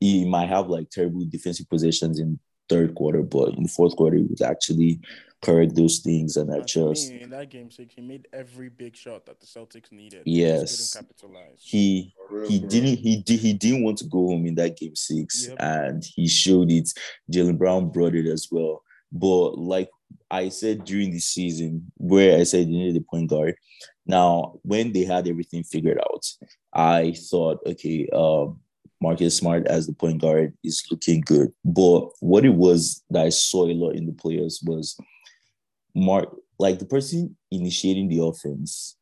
he 0.00 0.24
might 0.24 0.48
have 0.48 0.68
like 0.68 0.90
terrible 0.90 1.24
defensive 1.28 1.68
possessions 1.68 2.18
in 2.18 2.38
third 2.72 2.94
quarter, 2.94 3.22
but 3.22 3.54
in 3.54 3.62
the 3.64 3.68
fourth 3.68 3.96
quarter 3.96 4.16
he 4.16 4.24
was 4.24 4.40
actually 4.40 5.00
correct 5.42 5.74
those 5.74 5.98
things 5.98 6.36
and 6.36 6.48
And 6.50 6.66
just 6.66 7.10
in 7.10 7.30
that 7.30 7.50
game 7.50 7.70
six, 7.70 7.94
he 7.94 8.00
made 8.00 8.28
every 8.32 8.68
big 8.68 8.94
shot 8.96 9.26
that 9.26 9.40
the 9.40 9.46
Celtics 9.46 9.90
needed. 9.90 10.22
Yes. 10.24 10.92
They 10.92 11.00
capitalize. 11.00 11.58
He 11.58 12.14
real, 12.30 12.48
he 12.48 12.60
didn't 12.60 12.98
he 12.98 13.16
did 13.22 13.40
he 13.40 13.52
didn't 13.52 13.82
want 13.82 13.98
to 13.98 14.04
go 14.06 14.28
home 14.28 14.46
in 14.46 14.54
that 14.56 14.76
game 14.78 14.94
six 14.94 15.48
Yep. 15.48 15.56
and 15.60 16.04
he 16.04 16.28
showed 16.28 16.70
it 16.70 16.88
jaylen 17.30 17.58
brown 17.58 17.90
brought 17.90 18.14
it 18.14 18.26
as 18.26 18.48
well 18.50 18.82
but 19.10 19.58
like 19.58 19.90
i 20.30 20.48
said 20.48 20.84
during 20.84 21.10
the 21.10 21.18
season 21.18 21.90
where 21.96 22.38
i 22.38 22.44
said 22.44 22.68
you 22.68 22.78
needed 22.78 23.02
a 23.02 23.04
point 23.10 23.28
guard 23.28 23.54
now 24.06 24.54
when 24.62 24.92
they 24.92 25.04
had 25.04 25.26
everything 25.28 25.62
figured 25.64 25.98
out 25.98 26.24
i 26.72 27.12
thought 27.30 27.58
okay 27.66 28.08
um 28.12 28.58
Marcus 29.02 29.36
Smart 29.36 29.66
as 29.66 29.86
the 29.86 29.92
point 29.92 30.20
guard 30.22 30.54
is 30.62 30.82
looking 30.90 31.20
good. 31.20 31.52
But 31.64 32.08
what 32.20 32.44
it 32.44 32.54
was 32.54 33.02
that 33.10 33.26
I 33.26 33.28
saw 33.30 33.66
a 33.66 33.74
lot 33.74 33.96
in 33.96 34.06
the 34.06 34.12
players 34.12 34.62
was 34.64 34.96
Mark, 35.94 36.34
like 36.58 36.78
the 36.78 36.86
person 36.86 37.36
initiating 37.50 38.08
the 38.08 38.24
offense, 38.24 38.96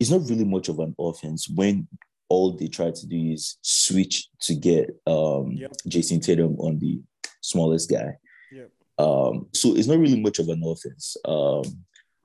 it's 0.00 0.10
not 0.10 0.28
really 0.28 0.44
much 0.44 0.68
of 0.68 0.78
an 0.80 0.94
offense 0.98 1.48
when 1.48 1.88
all 2.28 2.52
they 2.52 2.68
try 2.68 2.90
to 2.90 3.06
do 3.06 3.32
is 3.32 3.56
switch 3.62 4.28
to 4.40 4.54
get 4.54 4.90
um 5.06 5.52
Yep. 5.52 5.72
Jayson 5.88 6.20
Tatum 6.20 6.56
on 6.58 6.78
the 6.78 7.00
smallest 7.40 7.88
guy. 7.90 8.16
Yep. 8.52 8.70
Um, 8.98 9.46
so 9.54 9.74
it's 9.76 9.86
not 9.86 9.98
really 9.98 10.20
much 10.20 10.38
of 10.38 10.48
an 10.48 10.62
offense. 10.64 11.16
Um, 11.24 11.62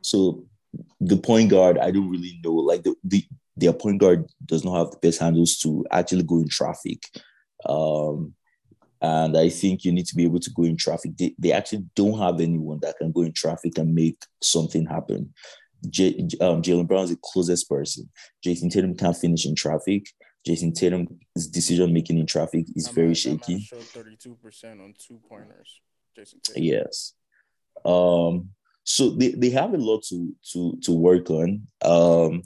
so 0.02 0.45
the 0.99 1.17
point 1.17 1.52
guard, 1.52 1.78
I 1.78 1.91
don't 1.91 2.10
really 2.10 2.39
know. 2.43 2.54
Like 2.54 2.84
the, 2.84 2.95
the 3.04 3.23
their 3.55 3.73
point 3.73 3.99
guard 3.99 4.25
does 4.45 4.63
not 4.63 4.77
have 4.77 4.91
the 4.91 4.97
best 4.97 5.19
handles 5.19 5.57
to 5.57 5.85
actually 5.91 6.23
go 6.23 6.39
in 6.39 6.47
traffic. 6.47 7.03
Um, 7.65 8.33
and 9.01 9.37
I 9.37 9.49
think 9.49 9.83
you 9.83 9.91
need 9.91 10.05
to 10.07 10.15
be 10.15 10.23
able 10.23 10.39
to 10.39 10.49
go 10.51 10.63
in 10.63 10.77
traffic. 10.77 11.17
They, 11.17 11.35
they 11.37 11.51
actually 11.51 11.85
don't 11.95 12.17
have 12.19 12.39
anyone 12.39 12.79
that 12.81 12.97
can 12.97 13.11
go 13.11 13.21
in 13.21 13.33
traffic 13.33 13.77
and 13.77 13.93
make 13.93 14.23
something 14.41 14.85
happen. 14.85 15.33
J, 15.89 16.17
um, 16.39 16.61
Jaylen 16.61 16.87
Brown 16.87 17.03
is 17.03 17.09
the 17.09 17.19
closest 17.21 17.67
person. 17.69 18.09
Jayson 18.43 18.69
Tatum 18.69 18.95
can't 18.95 19.17
finish 19.17 19.45
in 19.45 19.55
traffic. 19.55 20.05
Jayson 20.47 20.73
Tatum's 20.73 21.47
decision 21.47 21.93
making 21.93 22.17
in 22.17 22.25
traffic 22.25 22.65
is 22.75 22.85
That 22.85 22.93
very 22.95 23.07
man 23.07 23.15
shaky. 23.15 23.59
showed 23.59 23.79
32% 23.81 24.81
on 24.81 24.93
two 24.97 25.19
pointers. 25.27 25.81
Jayson 26.17 26.39
Tatum. 26.41 26.63
Yes. 26.63 27.13
Um, 27.83 28.49
so 28.85 29.09
they, 29.11 29.31
they 29.31 29.49
have 29.49 29.73
a 29.73 29.77
lot 29.77 30.03
to 30.03 30.33
to 30.51 30.77
to 30.83 30.91
work 30.91 31.29
on. 31.29 31.67
Um, 31.81 32.43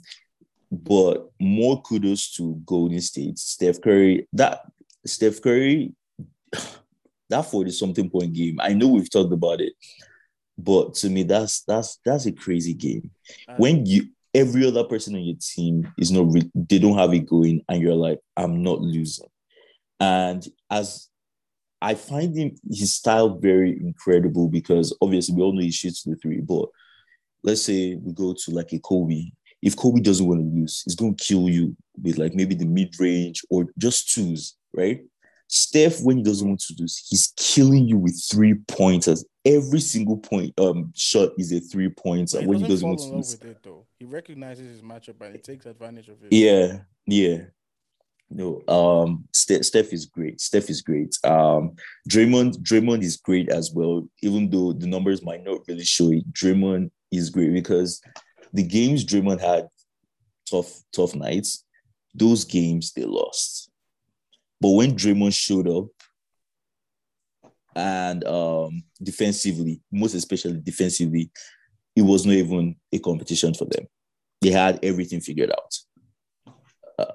but 0.70 1.30
more 1.40 1.80
kudos 1.82 2.34
to 2.36 2.60
Golden 2.64 3.00
State. 3.00 3.38
Steph 3.38 3.80
Curry, 3.80 4.28
that 4.32 4.62
Steph 5.06 5.40
Curry, 5.40 5.92
that 7.30 7.42
40 7.42 7.70
something 7.70 8.10
point 8.10 8.32
game. 8.32 8.58
I 8.60 8.72
know 8.74 8.88
we've 8.88 9.10
talked 9.10 9.32
about 9.32 9.60
it, 9.60 9.74
but 10.56 10.94
to 10.94 11.08
me, 11.08 11.22
that's 11.22 11.62
that's 11.62 11.98
that's 12.04 12.26
a 12.26 12.32
crazy 12.32 12.74
game. 12.74 13.10
And 13.46 13.58
When 13.58 13.86
you 13.86 14.08
every 14.34 14.66
other 14.66 14.84
person 14.84 15.14
on 15.14 15.22
your 15.22 15.36
team 15.40 15.90
is 15.98 16.10
not 16.10 16.32
re- 16.32 16.50
they 16.54 16.78
don't 16.78 16.98
have 16.98 17.14
it 17.14 17.26
going, 17.26 17.62
and 17.68 17.80
you're 17.80 17.94
like, 17.94 18.20
I'm 18.36 18.62
not 18.62 18.80
losing. 18.80 19.28
And 20.00 20.46
as 20.70 21.08
I 21.80 21.94
find 21.94 22.36
him 22.36 22.56
his 22.68 22.94
style 22.94 23.38
very 23.38 23.78
incredible 23.80 24.48
because 24.48 24.96
obviously 25.00 25.34
we 25.36 25.42
all 25.42 25.52
know 25.52 25.60
he 25.60 25.70
shoots 25.70 26.02
the 26.02 26.16
three, 26.16 26.40
but 26.40 26.68
let's 27.42 27.62
say 27.62 27.94
we 27.94 28.12
go 28.12 28.34
to 28.34 28.50
like 28.50 28.72
a 28.72 28.78
Kobe. 28.78 29.30
If 29.62 29.76
Kobe 29.76 30.00
doesn't 30.00 30.26
want 30.26 30.40
to 30.40 30.46
lose, 30.46 30.82
he's 30.84 30.94
going 30.94 31.14
to 31.16 31.24
kill 31.24 31.48
you 31.48 31.76
with 32.00 32.18
like 32.18 32.34
maybe 32.34 32.54
the 32.54 32.66
mid 32.66 32.98
range 33.00 33.42
or 33.50 33.66
just 33.78 34.12
twos, 34.14 34.56
right? 34.72 35.00
Steph, 35.48 36.00
when 36.02 36.18
he 36.18 36.22
doesn't 36.22 36.46
want 36.46 36.60
to 36.60 36.74
lose, 36.78 37.04
he's 37.08 37.32
killing 37.36 37.88
you 37.88 37.96
with 37.96 38.22
three 38.30 38.54
pointers. 38.68 39.24
Every 39.44 39.80
single 39.80 40.18
point 40.18 40.52
um 40.60 40.92
shot 40.94 41.30
is 41.38 41.52
a 41.52 41.60
three 41.60 41.88
pointer 41.88 42.42
when 42.42 42.58
he 42.58 42.68
doesn't 42.68 42.86
want 42.86 43.00
to 43.00 43.06
lose. 43.06 43.32
with 43.32 43.50
it, 43.50 43.58
though. 43.62 43.86
He 43.98 44.04
recognizes 44.04 44.68
his 44.68 44.82
matchup 44.82 45.20
and 45.22 45.34
he 45.34 45.40
takes 45.40 45.64
advantage 45.66 46.08
of 46.08 46.16
it. 46.22 46.32
Yeah, 46.32 46.80
yeah. 47.06 47.44
No, 48.30 48.60
um, 48.68 49.26
Steph, 49.32 49.64
Steph 49.64 49.92
is 49.92 50.04
great. 50.04 50.38
Steph 50.38 50.68
is 50.68 50.82
great. 50.82 51.16
Um, 51.24 51.76
Draymond, 52.10 52.58
Draymond 52.58 53.02
is 53.02 53.16
great 53.16 53.48
as 53.48 53.72
well. 53.72 54.06
Even 54.22 54.50
though 54.50 54.74
the 54.74 54.86
numbers 54.86 55.24
might 55.24 55.42
not 55.44 55.62
really 55.66 55.84
show 55.84 56.12
it, 56.12 56.30
Draymond 56.32 56.90
is 57.10 57.30
great 57.30 57.54
because 57.54 58.02
the 58.52 58.62
games 58.62 59.04
Draymond 59.04 59.40
had 59.40 59.68
tough, 60.50 60.82
tough 60.92 61.14
nights. 61.14 61.64
Those 62.14 62.44
games 62.44 62.92
they 62.92 63.04
lost, 63.04 63.70
but 64.60 64.70
when 64.70 64.94
Draymond 64.94 65.34
showed 65.34 65.68
up 65.68 65.88
and 67.76 68.24
um 68.26 68.82
defensively, 69.02 69.82
most 69.92 70.14
especially 70.14 70.60
defensively, 70.60 71.30
it 71.94 72.02
was 72.02 72.26
not 72.26 72.34
even 72.34 72.76
a 72.92 72.98
competition 72.98 73.54
for 73.54 73.66
them. 73.66 73.86
They 74.40 74.50
had 74.50 74.80
everything 74.82 75.20
figured 75.20 75.50
out 75.50 75.78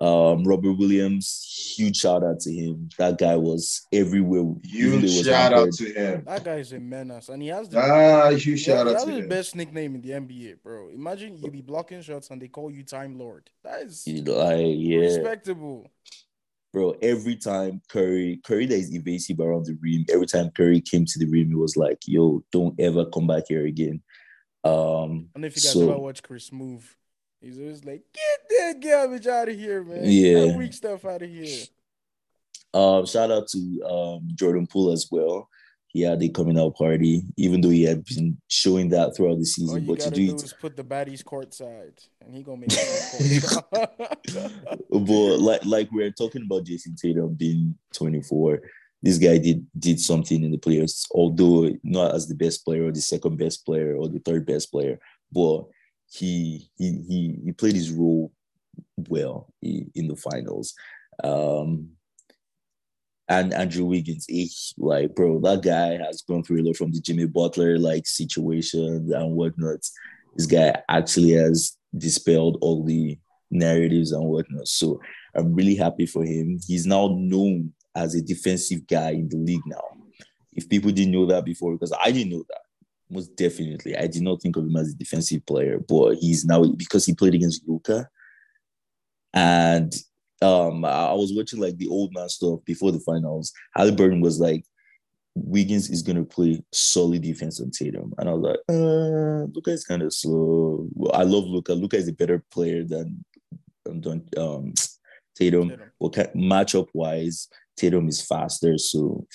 um, 0.02 0.44
Robert 0.46 0.74
Williams, 0.74 1.74
huge 1.76 1.98
shout 1.98 2.24
out 2.24 2.40
to 2.42 2.52
him. 2.54 2.90
That 2.98 3.18
guy 3.18 3.36
was 3.36 3.86
everywhere. 3.92 4.56
even 4.64 5.00
Huge 5.02 5.04
was 5.04 5.26
shout 5.26 5.54
out 5.54 5.66
injured. 5.68 5.94
to 5.96 6.02
him. 6.02 6.24
That 6.26 6.44
guy 6.44 6.56
is 6.56 6.72
a 6.72 6.80
menace, 6.80 7.30
and 7.30 7.42
he 7.42 7.50
has 7.50 7.68
the 7.68 7.80
Ah, 7.80 8.30
huge 8.30 8.44
he, 8.44 8.58
shout 8.58 8.88
he 8.88 8.92
out 8.94 8.96
has 8.96 9.04
to 9.06 9.12
the 9.12 9.18
him. 9.20 9.28
best 9.30 9.56
nickname 9.56 9.96
in 9.96 10.02
the 10.02 10.12
NBA, 10.12 10.64
bro. 10.64 10.90
Imagine 10.90 11.38
you 11.38 11.52
be 11.52 11.62
blocking 11.62 12.02
shots 12.02 12.30
and 12.30 12.42
they 12.42 12.48
call 12.48 12.72
you 12.72 12.84
Time 12.84 13.18
Lord. 13.18 13.50
That 13.64 13.82
is 13.82 14.08
You 14.08 14.22
know, 14.22 14.38
like, 14.38 14.66
yeah, 14.78 15.00
respectable. 15.00 15.90
bro. 16.72 16.96
Every 17.02 17.36
time 17.36 17.82
Curry, 17.90 18.40
Curry 18.46 18.66
that 18.68 18.76
is 18.76 18.94
evasive 18.96 19.40
around 19.42 19.66
the 19.66 19.78
rim. 19.82 20.06
Every 20.10 20.28
time 20.28 20.50
Curry 20.52 20.80
came 20.82 21.06
to 21.06 21.20
the 21.20 21.26
rim, 21.26 21.52
it 21.52 21.58
was 21.58 21.76
like, 21.76 22.00
"Yo, 22.08 22.44
don't 22.52 22.80
ever 22.80 23.06
come 23.08 23.28
back 23.28 23.44
here 23.50 23.66
again." 23.66 24.02
Um, 24.64 25.28
And 25.36 25.44
if 25.44 25.58
you 25.58 25.62
guys 25.62 25.74
So- 25.74 25.90
ever 25.90 26.00
watch 26.00 26.24
Chris 26.24 26.52
move, 26.54 26.96
he's 27.44 27.60
always 27.60 27.84
like, 27.86 28.04
"Get 28.14 28.40
that 28.58 28.80
garbage 28.82 29.28
out 29.28 29.50
of 29.50 29.56
here, 29.60 29.84
man! 29.84 30.04
Get 30.04 30.12
Yeah. 30.12 30.46
that 30.48 30.58
weak 30.58 30.74
stuff 30.74 31.06
out 31.06 31.22
of 31.22 31.30
here." 31.30 31.66
um, 32.74 33.06
shout 33.06 33.30
out 33.30 33.48
to 33.50 33.84
um 33.88 34.28
Jordan 34.36 34.66
Poole 34.68 34.92
as 34.92 35.08
well. 35.12 35.48
He 35.88 36.02
had 36.02 36.24
a 36.24 36.30
coming 36.30 36.58
out 36.58 36.76
party, 36.76 37.22
even 37.38 37.62
though 37.62 37.70
he 37.70 37.84
had 37.84 38.04
been 38.06 38.36
showing 38.48 38.90
that 38.90 39.16
throughout 39.16 39.34
the 39.36 39.42
All 39.42 39.46
season. 39.46 39.82
you 39.84 39.88
But 39.88 40.00
to 40.00 40.06
gotta 40.06 40.16
do 40.16 40.26
do 40.28 40.34
it 40.38 40.44
is 40.44 40.54
put 40.60 40.76
the 40.76 40.84
baddies 40.84 41.24
courtside, 41.24 42.00
and 42.20 42.34
he 42.34 42.42
gonna 42.42 42.58
make 42.62 42.70
it. 42.72 43.44
but 44.90 45.38
like 45.38 45.64
like 45.66 45.90
we're 45.92 46.10
talking 46.12 46.44
about 46.44 46.64
Jayson 46.64 46.96
Tatum 47.00 47.36
being 47.36 47.76
24, 47.94 48.60
this 49.04 49.20
guy 49.20 49.38
did 49.38 49.68
did 49.78 50.00
something 50.00 50.44
in 50.44 50.52
the 50.52 50.58
playoffs, 50.58 51.06
although 51.12 51.70
not 51.84 52.16
as 52.16 52.28
the 52.28 52.36
best 52.36 52.66
player 52.66 52.86
or 52.88 52.92
the 52.92 53.02
second 53.02 53.38
best 53.38 53.64
player 53.64 53.96
or 53.96 54.08
the 54.10 54.20
third 54.20 54.48
best 54.48 54.72
player, 54.72 55.00
but 55.32 55.66
he 56.14 56.70
he 56.78 57.40
he, 57.44 57.52
played 57.54 57.76
his 57.76 57.92
role 57.92 58.32
well 59.10 59.52
in 59.62 60.08
the 60.08 60.16
finals. 60.16 60.74
Um 61.24 61.90
and 63.30 63.54
Andrew 63.54 63.86
Wiggins, 63.86 64.26
he, 64.28 64.52
like 64.78 65.16
bro, 65.16 65.40
that 65.40 65.62
guy 65.64 65.98
has 65.98 66.22
gone 66.22 66.44
through 66.44 66.62
a 66.62 66.66
lot 66.66 66.76
from 66.76 66.92
the 66.92 67.00
Jimmy 67.00 67.26
Butler 67.26 67.80
like 67.80 68.06
situation 68.06 69.12
and 69.14 69.36
whatnot. 69.36 69.80
This 70.36 70.46
guy 70.46 70.82
actually 70.90 71.32
has 71.32 71.78
dispelled 71.98 72.58
all 72.62 72.84
the 72.84 73.18
narratives 73.50 74.12
and 74.12 74.26
whatnot. 74.26 74.68
So 74.68 75.00
I'm 75.36 75.54
really 75.54 75.76
happy 75.76 76.06
for 76.06 76.24
him. 76.24 76.60
He's 76.68 76.86
now 76.86 77.16
known 77.18 77.74
as 77.96 78.16
a 78.16 78.22
defensive 78.22 78.86
guy 78.88 79.12
in 79.12 79.30
the 79.30 79.38
league 79.38 79.66
now. 79.66 79.84
If 80.54 80.70
people 80.70 80.92
didn't 80.92 81.14
know 81.14 81.26
that 81.28 81.46
before, 81.46 81.74
because 81.74 81.94
I 81.94 82.12
didn't 82.12 82.32
know 82.32 82.44
that, 82.50 82.62
most 83.10 83.36
definitely, 83.36 83.96
I 83.96 84.08
did 84.08 84.22
not 84.22 84.42
think 84.42 84.56
of 84.56 84.64
him 84.64 84.76
as 84.76 84.90
a 84.90 84.96
defensive 84.96 85.46
player, 85.46 85.80
but 85.88 86.16
he's 86.16 86.46
now 86.46 86.64
because 86.64 87.06
he 87.06 87.14
played 87.14 87.36
against 87.36 87.68
Luka. 87.68 88.10
And 89.34 89.94
um, 90.42 90.86
I 90.86 91.14
was 91.14 91.34
watching 91.34 91.60
like 91.60 91.78
the 91.78 91.88
old 91.88 92.14
man 92.14 92.30
stuff 92.30 92.60
before 92.66 92.92
the 92.92 93.00
finals. 93.00 93.52
Halliburton 93.76 94.22
was 94.22 94.40
like, 94.40 94.66
Wiggins 95.36 95.90
is 95.90 96.04
gonna 96.04 96.24
play 96.24 96.64
solid 96.72 97.24
defense 97.24 97.60
on 97.60 97.72
Tatum, 97.72 98.14
and 98.20 98.30
I 98.30 98.34
was 98.34 98.44
like, 98.44 98.60
uh, 98.70 99.48
Luka 99.52 99.72
is 99.72 99.84
kind 99.84 100.04
of 100.04 100.14
slow. 100.14 100.88
Well, 100.94 101.12
I 101.14 101.24
love 101.24 101.46
Luka. 101.46 101.74
Luka 101.74 101.98
is 101.98 102.08
a 102.08 102.14
better 102.14 102.44
player 102.52 102.84
than 102.84 103.26
um, 103.90 104.02
than, 104.02 104.28
um 104.38 104.74
Tatum. 105.36 105.70
Tatum. 105.70 105.92
Ca- 106.14 106.32
matchup 106.36 106.90
wise, 106.94 107.48
Tatum 107.76 108.08
is 108.08 108.22
faster. 108.22 108.78
So, 108.78 109.26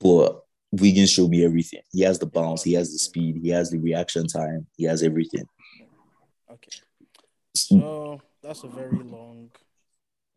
but 0.00 0.42
Wiggins 0.72 1.10
showed 1.10 1.30
me 1.30 1.44
everything. 1.44 1.82
He 1.92 2.00
has 2.02 2.18
the 2.18 2.26
bounce, 2.26 2.62
he 2.62 2.72
has 2.72 2.92
the 2.92 2.98
speed, 2.98 3.36
he 3.42 3.50
has 3.50 3.70
the 3.70 3.78
reaction 3.78 4.26
time, 4.26 4.66
he 4.76 4.84
has 4.84 5.02
everything. 5.02 5.46
Okay. 6.50 6.70
So 7.54 8.20
that's 8.42 8.64
a 8.64 8.68
very 8.68 8.98
long, 8.98 9.50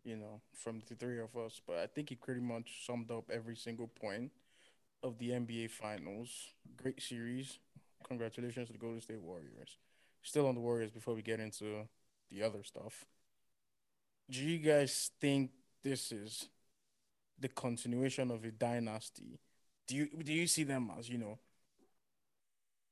you 0.03 0.17
know, 0.17 0.41
from 0.53 0.81
the 0.87 0.95
three 0.95 1.19
of 1.19 1.35
us, 1.37 1.61
but 1.65 1.77
I 1.77 1.87
think 1.87 2.09
he 2.09 2.15
pretty 2.15 2.41
much 2.41 2.85
summed 2.85 3.11
up 3.11 3.29
every 3.31 3.55
single 3.55 3.87
point 3.87 4.31
of 5.01 5.17
the 5.19 5.29
NBA 5.29 5.71
Finals. 5.71 6.29
Great 6.75 7.01
series. 7.01 7.59
Congratulations 8.05 8.67
to 8.67 8.73
the 8.73 8.79
Golden 8.79 9.01
State 9.01 9.21
Warriors. 9.21 9.77
Still 10.21 10.47
on 10.47 10.55
the 10.55 10.61
Warriors 10.61 10.91
before 10.91 11.15
we 11.15 11.21
get 11.21 11.39
into 11.39 11.87
the 12.29 12.43
other 12.43 12.63
stuff. 12.63 13.05
Do 14.29 14.43
you 14.43 14.57
guys 14.57 15.11
think 15.21 15.51
this 15.83 16.11
is 16.11 16.49
the 17.39 17.47
continuation 17.47 18.31
of 18.31 18.43
a 18.43 18.51
dynasty? 18.51 19.39
Do 19.87 19.95
you 19.95 20.07
do 20.23 20.33
you 20.33 20.47
see 20.47 20.63
them 20.63 20.91
as 20.97 21.09
you 21.09 21.17
know? 21.17 21.37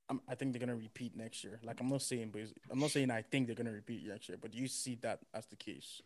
I'm, 0.10 0.21
I 0.27 0.36
think 0.36 0.51
they're 0.51 0.60
gonna 0.60 0.75
repeat 0.75 1.15
next 1.15 1.43
year. 1.43 1.60
Like 1.63 1.79
I'm 1.79 1.89
not 1.89 2.01
saying, 2.01 2.29
but 2.32 2.41
I'm 2.69 2.79
not 2.79 2.91
saying 2.91 3.10
I 3.10 3.21
think 3.21 3.47
they're 3.47 3.56
gonna 3.56 3.71
repeat 3.71 4.08
next 4.08 4.29
year. 4.29 4.38
But 4.39 4.51
do 4.51 4.58
you 4.58 4.67
see 4.67 4.95
that 5.01 5.19
as 5.34 5.45
the 5.47 5.56
case? 5.56 6.01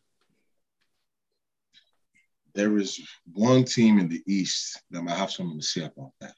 There 2.53 2.77
is 2.77 2.99
one 3.33 3.65
team 3.65 3.99
in 3.99 4.07
the 4.07 4.23
East 4.25 4.81
that 4.91 5.01
might 5.01 5.17
have 5.17 5.31
something 5.31 5.59
to 5.59 5.65
say 5.65 5.83
about 5.83 6.11
that. 6.21 6.33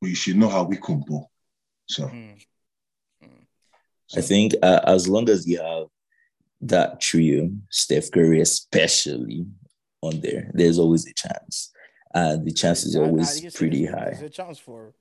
But 0.00 0.10
you 0.10 0.16
should 0.16 0.36
know 0.36 0.48
how 0.48 0.64
we 0.64 0.76
combo. 0.76 1.30
So, 1.86 2.08
Hmm. 2.08 2.32
I 4.16 4.20
think 4.22 4.54
uh, 4.62 4.80
as 4.86 5.08
long 5.08 5.28
as 5.28 5.46
you 5.46 5.62
have 5.62 5.86
that 6.62 7.00
trio, 7.00 7.50
Steph 7.70 8.10
Curry 8.10 8.40
especially 8.40 9.46
on 10.02 10.20
there, 10.20 10.50
there's 10.52 10.78
always 10.78 11.06
a 11.06 11.14
chance. 11.14 11.70
And 12.14 12.44
the 12.46 12.52
chance 12.52 12.84
is 12.84 12.96
I- 12.96 13.00
I 13.00 13.04
always 13.06 13.54
pretty 13.54 13.84
there's- 13.86 13.98
high. 13.98 14.10
There's 14.10 14.22
a 14.22 14.28
chance 14.30 14.58
for 14.58 14.94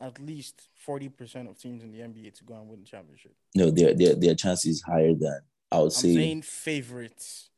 at 0.00 0.20
least 0.20 0.62
forty 0.74 1.08
percent 1.08 1.48
of 1.48 1.58
teams 1.58 1.82
in 1.82 1.90
the 1.92 2.00
NBA 2.00 2.30
to 2.38 2.44
go 2.44 2.54
and 2.54 2.68
win 2.68 2.80
the 2.80 2.86
championship. 2.86 3.32
No, 3.54 3.70
their 3.70 3.94
their 3.94 4.14
their 4.14 4.34
chance 4.34 4.66
is 4.66 4.82
higher 4.82 5.14
than 5.14 5.40
I 5.72 5.78
would 5.78 5.84
I'm 5.86 5.90
say 5.90 6.14
saying 6.14 6.42
favorites. 6.42 7.50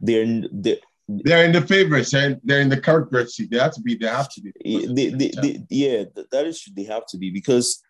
they're, 0.00 0.26
they're 0.52 0.76
they're 1.08 1.44
in 1.44 1.52
the 1.52 1.60
favorites 1.60 2.12
and 2.14 2.40
they're 2.42 2.60
in 2.60 2.68
the 2.68 2.80
current 2.80 3.10
bird 3.10 3.30
seat. 3.30 3.50
They 3.50 3.58
have 3.58 3.72
to 3.74 3.80
be, 3.80 3.94
they 3.94 4.08
have 4.08 4.28
to 4.34 4.40
be. 4.40 4.52
they, 4.92 5.10
they, 5.10 5.30
they, 5.40 5.64
yeah, 5.70 6.04
that 6.32 6.46
is 6.46 6.60
true. 6.60 6.72
They 6.76 6.84
have 6.84 7.06
to 7.08 7.18
be 7.18 7.30
because 7.30 7.80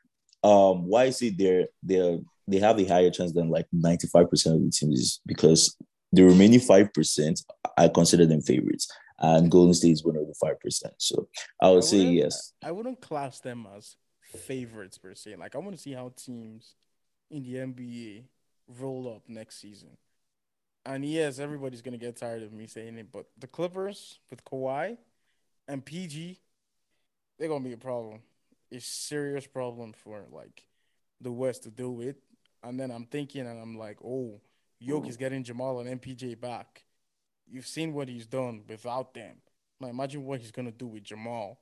um 0.42 0.86
why 0.86 1.04
is 1.06 1.22
it 1.22 1.38
they're 1.38 1.66
they're 1.82 2.18
they 2.48 2.58
have 2.58 2.78
a 2.78 2.84
higher 2.84 3.10
chance 3.10 3.32
than 3.32 3.48
like 3.48 3.66
95% 3.74 4.54
of 4.54 4.62
the 4.62 4.70
teams 4.70 5.20
because 5.26 5.76
the 6.12 6.22
remaining 6.22 6.60
5%, 6.60 7.44
I 7.76 7.88
consider 7.88 8.24
them 8.26 8.40
favorites. 8.40 8.86
And 9.18 9.50
Golden 9.50 9.74
State 9.74 9.92
is 9.92 10.04
one 10.04 10.16
of 10.16 10.26
the 10.26 10.34
5%. 10.34 10.82
So 10.98 11.28
I 11.60 11.70
would 11.70 11.84
say 11.84 11.98
yes. 11.98 12.52
I 12.62 12.72
wouldn't 12.72 13.00
class 13.00 13.40
them 13.40 13.66
as 13.76 13.96
favorites 14.20 14.98
per 14.98 15.14
se. 15.14 15.36
Like 15.36 15.54
I 15.54 15.58
want 15.58 15.74
to 15.74 15.80
see 15.80 15.92
how 15.92 16.12
teams 16.16 16.74
in 17.30 17.42
the 17.42 17.54
NBA 17.54 18.24
roll 18.80 19.12
up 19.14 19.22
next 19.28 19.60
season. 19.60 19.96
And 20.84 21.04
yes, 21.04 21.38
everybody's 21.38 21.82
gonna 21.82 21.98
get 21.98 22.16
tired 22.16 22.42
of 22.42 22.52
me 22.52 22.66
saying 22.66 22.96
it, 22.98 23.10
but 23.10 23.26
the 23.38 23.46
Clippers 23.46 24.20
with 24.30 24.44
Kawhi 24.44 24.98
and 25.66 25.84
PG, 25.84 26.38
they're 27.38 27.48
gonna 27.48 27.64
be 27.64 27.72
a 27.72 27.78
problem. 27.78 28.20
A 28.70 28.80
serious 28.80 29.46
problem 29.46 29.92
for 29.92 30.24
like 30.30 30.66
the 31.20 31.32
West 31.32 31.64
to 31.64 31.70
deal 31.70 31.94
with. 31.94 32.16
And 32.62 32.78
then 32.78 32.90
I'm 32.90 33.06
thinking, 33.06 33.46
and 33.46 33.60
I'm 33.60 33.78
like, 33.78 33.98
oh, 34.04 34.40
Yoke 34.80 35.08
is 35.08 35.16
getting 35.16 35.42
Jamal 35.44 35.80
and 35.80 36.00
MPJ 36.00 36.40
back. 36.40 36.84
You've 37.48 37.66
seen 37.66 37.92
what 37.92 38.08
he's 38.08 38.26
done 38.26 38.62
without 38.68 39.14
them. 39.14 39.36
Now 39.80 39.88
imagine 39.88 40.24
what 40.24 40.40
he's 40.40 40.50
gonna 40.50 40.72
do 40.72 40.86
with 40.86 41.04
Jamal. 41.04 41.58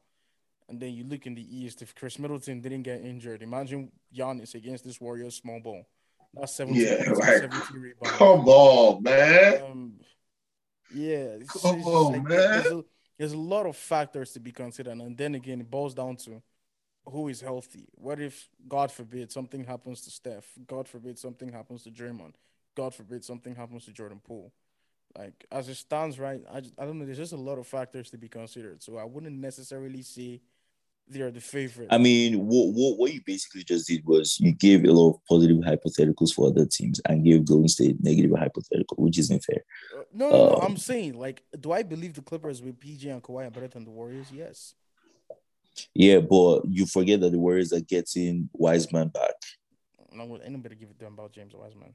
And 0.69 0.81
then 0.81 0.95
you 0.95 1.05
look 1.05 1.27
in 1.27 1.35
the 1.35 1.57
East, 1.57 1.83
if 1.83 1.95
Khris 1.95 2.19
Middleton 2.19 2.61
didn't 2.61 2.83
get 2.83 3.03
injured, 3.03 3.43
imagine 3.43 3.93
Giannis 4.17 4.55
against 4.55 4.85
this 4.85 5.01
Warriors 5.01 5.37
small 5.37 5.61
ball. 5.61 5.87
That's 6.33 6.55
17, 6.55 6.83
Yeah. 6.83 7.05
17 7.05 7.81
rebounds. 7.81 8.17
Come 8.17 8.49
on, 8.49 9.03
man. 9.03 9.63
Um, 9.63 9.93
yeah, 10.93 11.37
it's, 11.41 11.63
Come 11.63 11.79
it's 11.79 11.87
on, 11.87 12.13
like 12.13 12.23
man. 12.25 12.39
There's 12.39 12.67
a, 12.67 12.85
there's 13.19 13.33
a 13.33 13.39
lot 13.39 13.67
of 13.67 13.77
factors 13.77 14.33
to 14.33 14.41
be 14.41 14.53
considered, 14.53 14.99
and 14.99 15.17
then 15.17 15.35
again, 15.35 15.61
it 15.61 15.71
boils 15.71 15.95
down 15.95 16.17
to 16.17 16.43
who 17.07 17.29
is 17.29 17.41
healthy. 17.41 17.87
What 17.93 18.21
if, 18.21 18.49
God 18.67 18.91
forbid, 18.91 19.31
something 19.31 19.65
happens 19.65 20.01
to 20.03 20.11
Steph? 20.11 20.47
God 20.67 20.89
forbid, 20.89 21.19
something 21.19 21.53
happens 21.53 21.83
to 21.85 21.91
Draymond. 21.91 22.35
God 22.77 22.95
forbid, 22.95 23.25
something 23.25 23.55
happens 23.55 23.85
to 23.85 23.93
Jordan 23.93 24.21
Poole. 24.25 24.53
Like 25.17 25.47
as 25.53 25.69
it 25.69 25.77
stands, 25.77 26.19
right? 26.19 26.41
I 26.53 26.61
just, 26.61 26.75
I 26.79 26.85
don't 26.85 26.99
know. 26.99 27.05
There's 27.05 27.19
just 27.19 27.33
a 27.33 27.37
lot 27.37 27.59
of 27.59 27.67
factors 27.67 28.11
to 28.11 28.19
be 28.19 28.29
considered, 28.29 28.83
so 28.83 28.99
I 28.99 29.05
wouldn't 29.05 29.37
necessarily 29.39 30.03
say 30.03 30.41
they 31.07 31.21
are 31.21 31.31
the 31.31 31.41
favorite. 31.41 31.89
I 31.91 31.99
mean, 31.99 32.47
what, 32.47 32.73
what 32.73 32.99
what 32.99 33.15
you 33.15 33.21
basically 33.25 33.63
just 33.63 33.87
did 33.87 34.05
was 34.05 34.41
you 34.41 34.53
gave 34.53 34.85
a 34.85 34.93
lot 34.93 35.15
of 35.15 35.25
positive 35.29 35.59
hypotheticals 35.59 36.35
for 36.35 36.49
other 36.49 36.67
teams 36.67 37.01
and 37.09 37.25
gave 37.25 37.45
Golden 37.45 37.69
State 37.69 38.03
negative 38.03 38.33
hypothetical, 38.37 38.97
which 38.97 39.19
isn't 39.19 39.45
fair. 39.45 39.65
Uh, 39.97 40.03
no, 40.13 40.31
no, 40.31 40.37
no. 40.37 40.55
um, 40.57 40.61
I'm 40.63 40.77
saying, 40.77 41.19
like, 41.19 41.43
do 41.61 41.73
I 41.73 41.83
believe 41.83 42.15
the 42.15 42.23
Clippers 42.23 42.63
with 42.63 42.81
PG 42.81 43.09
and 43.09 43.23
Kawhi 43.23 43.47
are 43.47 43.51
better 43.51 43.69
than 43.69 43.85
the 43.85 43.91
Warriors? 43.91 44.29
Yes. 44.33 44.75
Yeah, 45.93 46.19
but 46.19 46.63
you 46.69 46.87
forget 46.87 47.21
that 47.21 47.31
the 47.31 47.39
Warriors 47.39 47.73
are 47.73 47.81
getting 47.81 48.49
Wiseman 48.53 49.09
back. 49.09 49.35
No, 50.13 50.37
anybody 50.37 50.77
give 50.77 50.91
a 50.91 50.95
damn 50.95 51.15
about 51.15 51.33
James 51.33 51.55
Wiseman. 51.55 51.95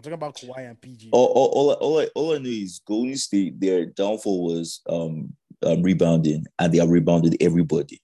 I'm 0.00 0.02
talking 0.02 0.14
about 0.14 0.36
Kawhi 0.36 0.66
and 0.70 0.80
PG. 0.80 1.10
All, 1.12 1.26
all, 1.26 1.48
all, 1.48 1.70
I- 1.70 1.74
all, 1.74 2.00
I, 2.00 2.08
all 2.14 2.34
I 2.34 2.38
know 2.38 2.48
is 2.48 2.80
Golden 2.86 3.16
State, 3.16 3.60
their 3.60 3.84
downfall 3.84 4.44
was 4.44 4.80
um, 4.88 5.34
um 5.62 5.82
rebounding, 5.82 6.46
and 6.58 6.72
they 6.72 6.78
have 6.78 6.88
rebounded 6.88 7.36
everybody. 7.40 8.00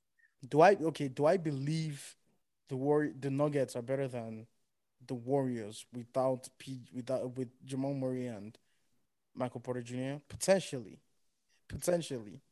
Do 0.46 0.61
I 0.61 0.74
okay? 0.74 1.09
Do 1.09 1.24
I 1.24 1.38
believe 1.38 2.14
the 2.68 2.76
war 2.76 3.09
the 3.18 3.30
Nuggets 3.30 3.76
are 3.76 3.82
better 3.82 4.09
than 4.09 4.46
the 5.06 5.14
Warriors 5.14 5.87
without 5.94 6.48
P 6.59 6.82
without 6.92 7.35
with 7.38 7.48
Jamal 7.64 7.94
Murray 7.94 8.26
and 8.26 8.56
Michael 9.35 9.61
Porter 9.61 9.80
Jr. 9.82 10.20
Potentially, 10.28 11.00
potentially. 11.68 12.42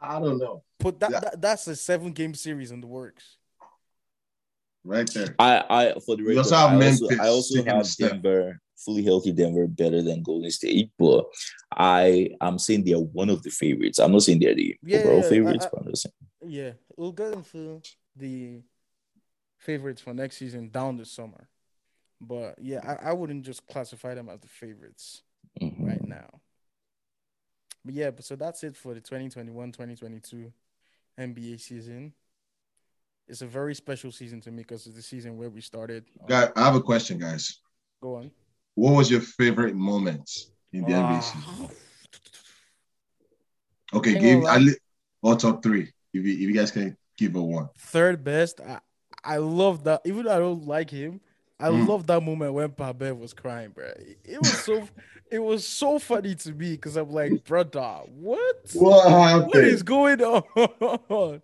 I 0.00 0.20
don't 0.20 0.38
know. 0.38 0.62
Put 0.78 1.00
that, 1.00 1.10
Yeah. 1.10 1.20
that 1.20 1.40
that's 1.40 1.66
a 1.68 1.74
seven 1.74 2.12
game 2.12 2.34
series 2.34 2.70
in 2.70 2.82
the 2.82 2.86
works. 2.86 3.37
Right 4.88 5.08
there. 5.12 5.34
I, 5.38 5.64
I 5.68 5.92
for 6.06 6.16
the 6.16 6.22
You 6.22 6.28
record, 6.30 6.38
also 6.38 6.56
have 6.56 6.80
I 6.80 6.86
also, 6.86 7.08
I 7.20 7.28
also 7.28 7.62
a 7.62 7.64
have 7.74 7.86
step. 7.86 8.10
Denver, 8.12 8.58
fully 8.74 9.02
healthy 9.04 9.32
Denver, 9.32 9.66
better 9.66 10.00
than 10.00 10.22
Golden 10.22 10.50
State, 10.50 10.90
but 10.98 11.26
I 11.76 12.30
am 12.40 12.58
saying 12.58 12.84
they 12.84 12.94
are 12.94 13.00
one 13.00 13.28
of 13.28 13.42
the 13.42 13.50
favorites. 13.50 13.98
I'm 13.98 14.12
not 14.12 14.22
saying 14.22 14.40
they're 14.40 14.54
the 14.54 14.76
Yeah, 14.82 15.00
overall 15.00 15.20
yeah, 15.22 15.28
favorites, 15.28 15.66
I- 15.66 15.68
but 15.70 15.80
I'm 15.82 15.90
just 15.90 16.02
saying. 16.04 16.14
Yeah, 16.50 16.72
we'll 16.96 17.12
get 17.12 17.34
into 17.34 17.82
the 18.16 18.62
favorites 19.58 20.00
for 20.00 20.14
next 20.14 20.38
season 20.38 20.70
down 20.70 20.96
the 20.96 21.04
summer. 21.04 21.48
But 22.18 22.54
yeah, 22.58 22.80
I, 23.02 23.10
I 23.10 23.12
wouldn't 23.12 23.44
just 23.44 23.66
classify 23.66 24.14
them 24.14 24.30
as 24.30 24.40
the 24.40 24.48
favorites 24.48 25.22
Mhm. 25.60 25.86
right 25.86 26.08
now. 26.08 26.40
But 27.84 27.92
yeah, 27.94 28.10
but 28.10 28.24
so 28.24 28.36
that's 28.36 28.64
it 28.64 28.74
for 28.74 28.94
the 28.94 29.00
2021-2022 29.02 30.50
NBA 31.20 31.60
season. 31.60 32.14
It's 33.28 33.42
a 33.42 33.46
very 33.46 33.74
special 33.74 34.10
season 34.10 34.40
to 34.42 34.50
me 34.50 34.62
because 34.62 34.86
it's 34.86 34.96
the 34.96 35.02
season 35.02 35.36
where 35.36 35.50
we 35.50 35.60
started. 35.60 36.04
Guy, 36.26 36.48
I 36.56 36.64
have 36.64 36.74
a 36.74 36.80
question, 36.80 37.18
guys. 37.18 37.60
Go 38.00 38.16
on. 38.16 38.30
What 38.74 38.94
was 38.94 39.10
your 39.10 39.20
favorite 39.20 39.74
moment 39.74 40.30
in 40.72 40.84
the 40.84 40.92
NBA 40.92 41.18
Ah, 41.18 41.20
season? 41.20 41.76
Okay, 43.94 44.12
Hang 44.12 44.20
give 44.20 44.44
on, 44.44 44.46
I 44.46 44.58
li- 44.58 44.76
or 45.22 45.34
top 45.36 45.62
three. 45.62 45.90
If 46.12 46.24
you, 46.26 46.32
if 46.34 46.40
you 46.40 46.52
guys 46.52 46.70
can 46.70 46.94
give 47.16 47.34
a 47.36 47.42
one. 47.42 47.68
third 47.78 48.22
best. 48.22 48.60
I, 48.60 48.80
I 49.24 49.38
love 49.38 49.84
that. 49.84 50.02
Even 50.04 50.26
though 50.26 50.36
I 50.36 50.38
don't 50.38 50.66
like 50.66 50.90
him, 50.90 51.20
I 51.58 51.68
Mm. 51.68 51.88
love 51.88 52.06
that 52.06 52.20
moment 52.22 52.52
when 52.52 52.70
Pat 52.72 52.98
Bev 52.98 53.16
was 53.16 53.32
crying, 53.32 53.70
bro. 53.70 53.86
It, 53.86 54.18
it 54.24 54.42
was 54.42 54.60
so, 54.62 54.86
it 55.30 55.38
was 55.38 55.66
so 55.66 55.98
funny 55.98 56.34
to 56.34 56.52
me 56.52 56.72
because 56.72 56.96
I'm 56.96 57.10
like, 57.10 57.44
brother, 57.44 58.00
what? 58.06 58.56
What 58.74 59.48
What 59.48 59.64
is 59.64 59.82
going 59.82 60.20
on? 60.22 61.42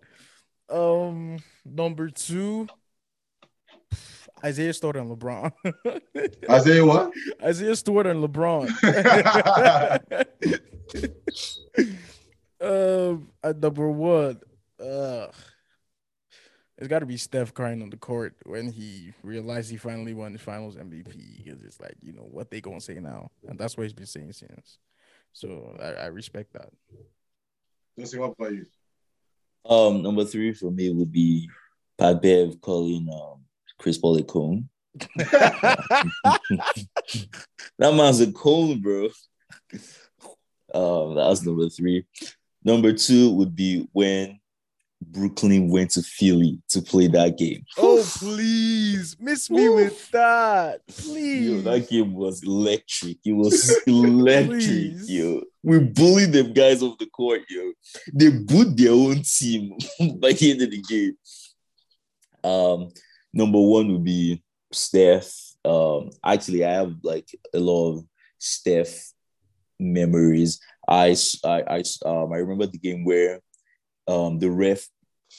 Um, 0.69 1.37
number 1.65 2.09
two, 2.09 2.67
Isaiah 4.43 4.73
Stewart 4.73 4.97
and 4.97 5.09
LeBron. 5.09 5.51
Isaiah 6.49 6.85
what? 6.85 7.11
Isaiah 7.41 7.75
Stewart 7.75 8.07
and 8.07 8.23
LeBron. 8.23 8.69
um, 12.61 13.29
at 13.43 13.57
number 13.57 13.89
one, 13.89 14.39
uh, 14.79 15.27
it's 16.77 16.87
got 16.87 16.99
to 16.99 17.05
be 17.05 17.17
Steph 17.17 17.53
crying 17.53 17.81
on 17.81 17.89
the 17.89 17.97
court 17.97 18.35
when 18.45 18.69
he 18.69 19.13
realized 19.23 19.71
he 19.71 19.77
finally 19.77 20.13
won 20.13 20.33
the 20.33 20.39
Finals 20.39 20.75
MVP. 20.75 21.43
Because 21.43 21.63
it's 21.63 21.79
like, 21.79 21.95
you 22.01 22.13
know, 22.13 22.27
what 22.29 22.51
they 22.51 22.61
gonna 22.61 22.81
say 22.81 22.95
now, 22.95 23.31
and 23.47 23.57
that's 23.57 23.77
what 23.77 23.83
he's 23.83 23.93
been 23.93 24.05
saying 24.05 24.33
since. 24.33 24.79
So 25.31 25.75
I, 25.81 26.03
I 26.03 26.05
respect 26.07 26.53
that. 26.53 26.69
Jesse, 27.97 28.19
what 28.19 28.33
about 28.37 28.53
you? 28.53 28.65
Um, 29.67 30.01
number 30.03 30.23
three 30.25 30.53
for 30.53 30.71
me 30.71 30.89
would 30.91 31.11
be 31.11 31.49
Pat 31.97 32.21
Bev 32.21 32.59
calling 32.61 33.07
um 33.11 33.41
Chris 33.79 33.97
Paul 33.97 34.17
a 34.17 34.23
cone. 34.23 34.69
That 37.77 37.93
man's 37.93 38.21
a 38.21 38.31
cone, 38.31 38.79
bro. 38.81 39.05
Um, 40.73 41.15
that 41.15 41.27
was 41.27 41.45
number 41.45 41.67
three. 41.69 42.05
Number 42.63 42.93
two 42.93 43.31
would 43.31 43.55
be 43.55 43.87
when 43.91 44.39
Brooklyn 45.01 45.69
went 45.69 45.91
to 45.91 46.01
Philly 46.01 46.59
to 46.69 46.81
play 46.81 47.07
that 47.07 47.37
game. 47.37 47.63
oh 47.77 48.03
please, 48.17 49.17
miss 49.19 49.49
me 49.49 49.67
with 49.69 49.91
Oof. 49.93 50.11
that, 50.11 50.81
Yo, 50.87 50.93
please. 51.03 51.63
that 51.65 51.89
game 51.89 52.13
was 52.13 52.43
electric. 52.43 53.17
It 53.25 53.33
was 53.33 53.77
electric, 53.87 54.93
yo. 55.07 55.41
We 55.65 55.79
bullied 55.79 56.31
them 56.31 56.53
guys 56.53 56.83
off 56.83 56.99
the 56.99 57.07
court, 57.07 57.41
yo. 57.49 57.71
They 58.13 58.29
booed 58.29 58.77
their 58.77 58.91
own 58.91 59.23
team 59.23 59.75
by 60.19 60.33
the 60.33 60.51
end 60.51 60.61
of 60.61 60.69
the 60.69 60.81
game. 60.81 61.17
Um, 62.43 62.89
number 63.33 63.59
one 63.59 63.91
would 63.91 64.03
be 64.03 64.43
Steph. 64.71 65.33
Um, 65.65 66.11
actually, 66.23 66.63
I 66.63 66.71
have 66.73 66.93
like 67.01 67.27
a 67.51 67.59
lot 67.59 67.93
of 67.93 68.05
Steph 68.37 69.11
memories. 69.79 70.59
I, 70.87 71.15
I, 71.43 71.63
I 71.67 71.83
um, 72.05 72.31
I 72.31 72.37
remember 72.37 72.67
the 72.67 72.77
game 72.77 73.03
where 73.03 73.39
um 74.07 74.37
the 74.37 74.51
ref 74.51 74.87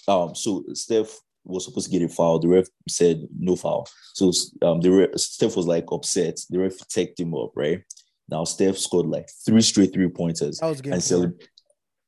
um 0.09 0.35
so 0.35 0.65
Steph 0.73 1.21
was 1.45 1.67
supposed 1.67 1.89
to 1.89 1.97
get 1.97 2.05
a 2.05 2.13
foul. 2.13 2.41
The 2.41 2.49
ref 2.49 2.67
said 2.89 3.29
no 3.39 3.55
foul. 3.55 3.87
So 4.15 4.33
um 4.63 4.81
the 4.81 4.91
ref, 4.91 5.11
Steph 5.15 5.55
was 5.55 5.69
like 5.69 5.85
upset. 5.93 6.41
The 6.51 6.59
ref 6.59 6.77
teched 6.89 7.21
him 7.21 7.33
up, 7.33 7.53
right? 7.55 7.85
Now 8.29 8.45
Steph 8.45 8.77
scored 8.79 9.07
like 9.07 9.29
three 9.45 9.63
straight 9.63 9.93
three 9.93 10.09
pointers 10.09 10.59
That 10.59 10.69
was 10.69 10.81
game 10.81 10.95
and 10.95 11.05
four. 11.05 11.35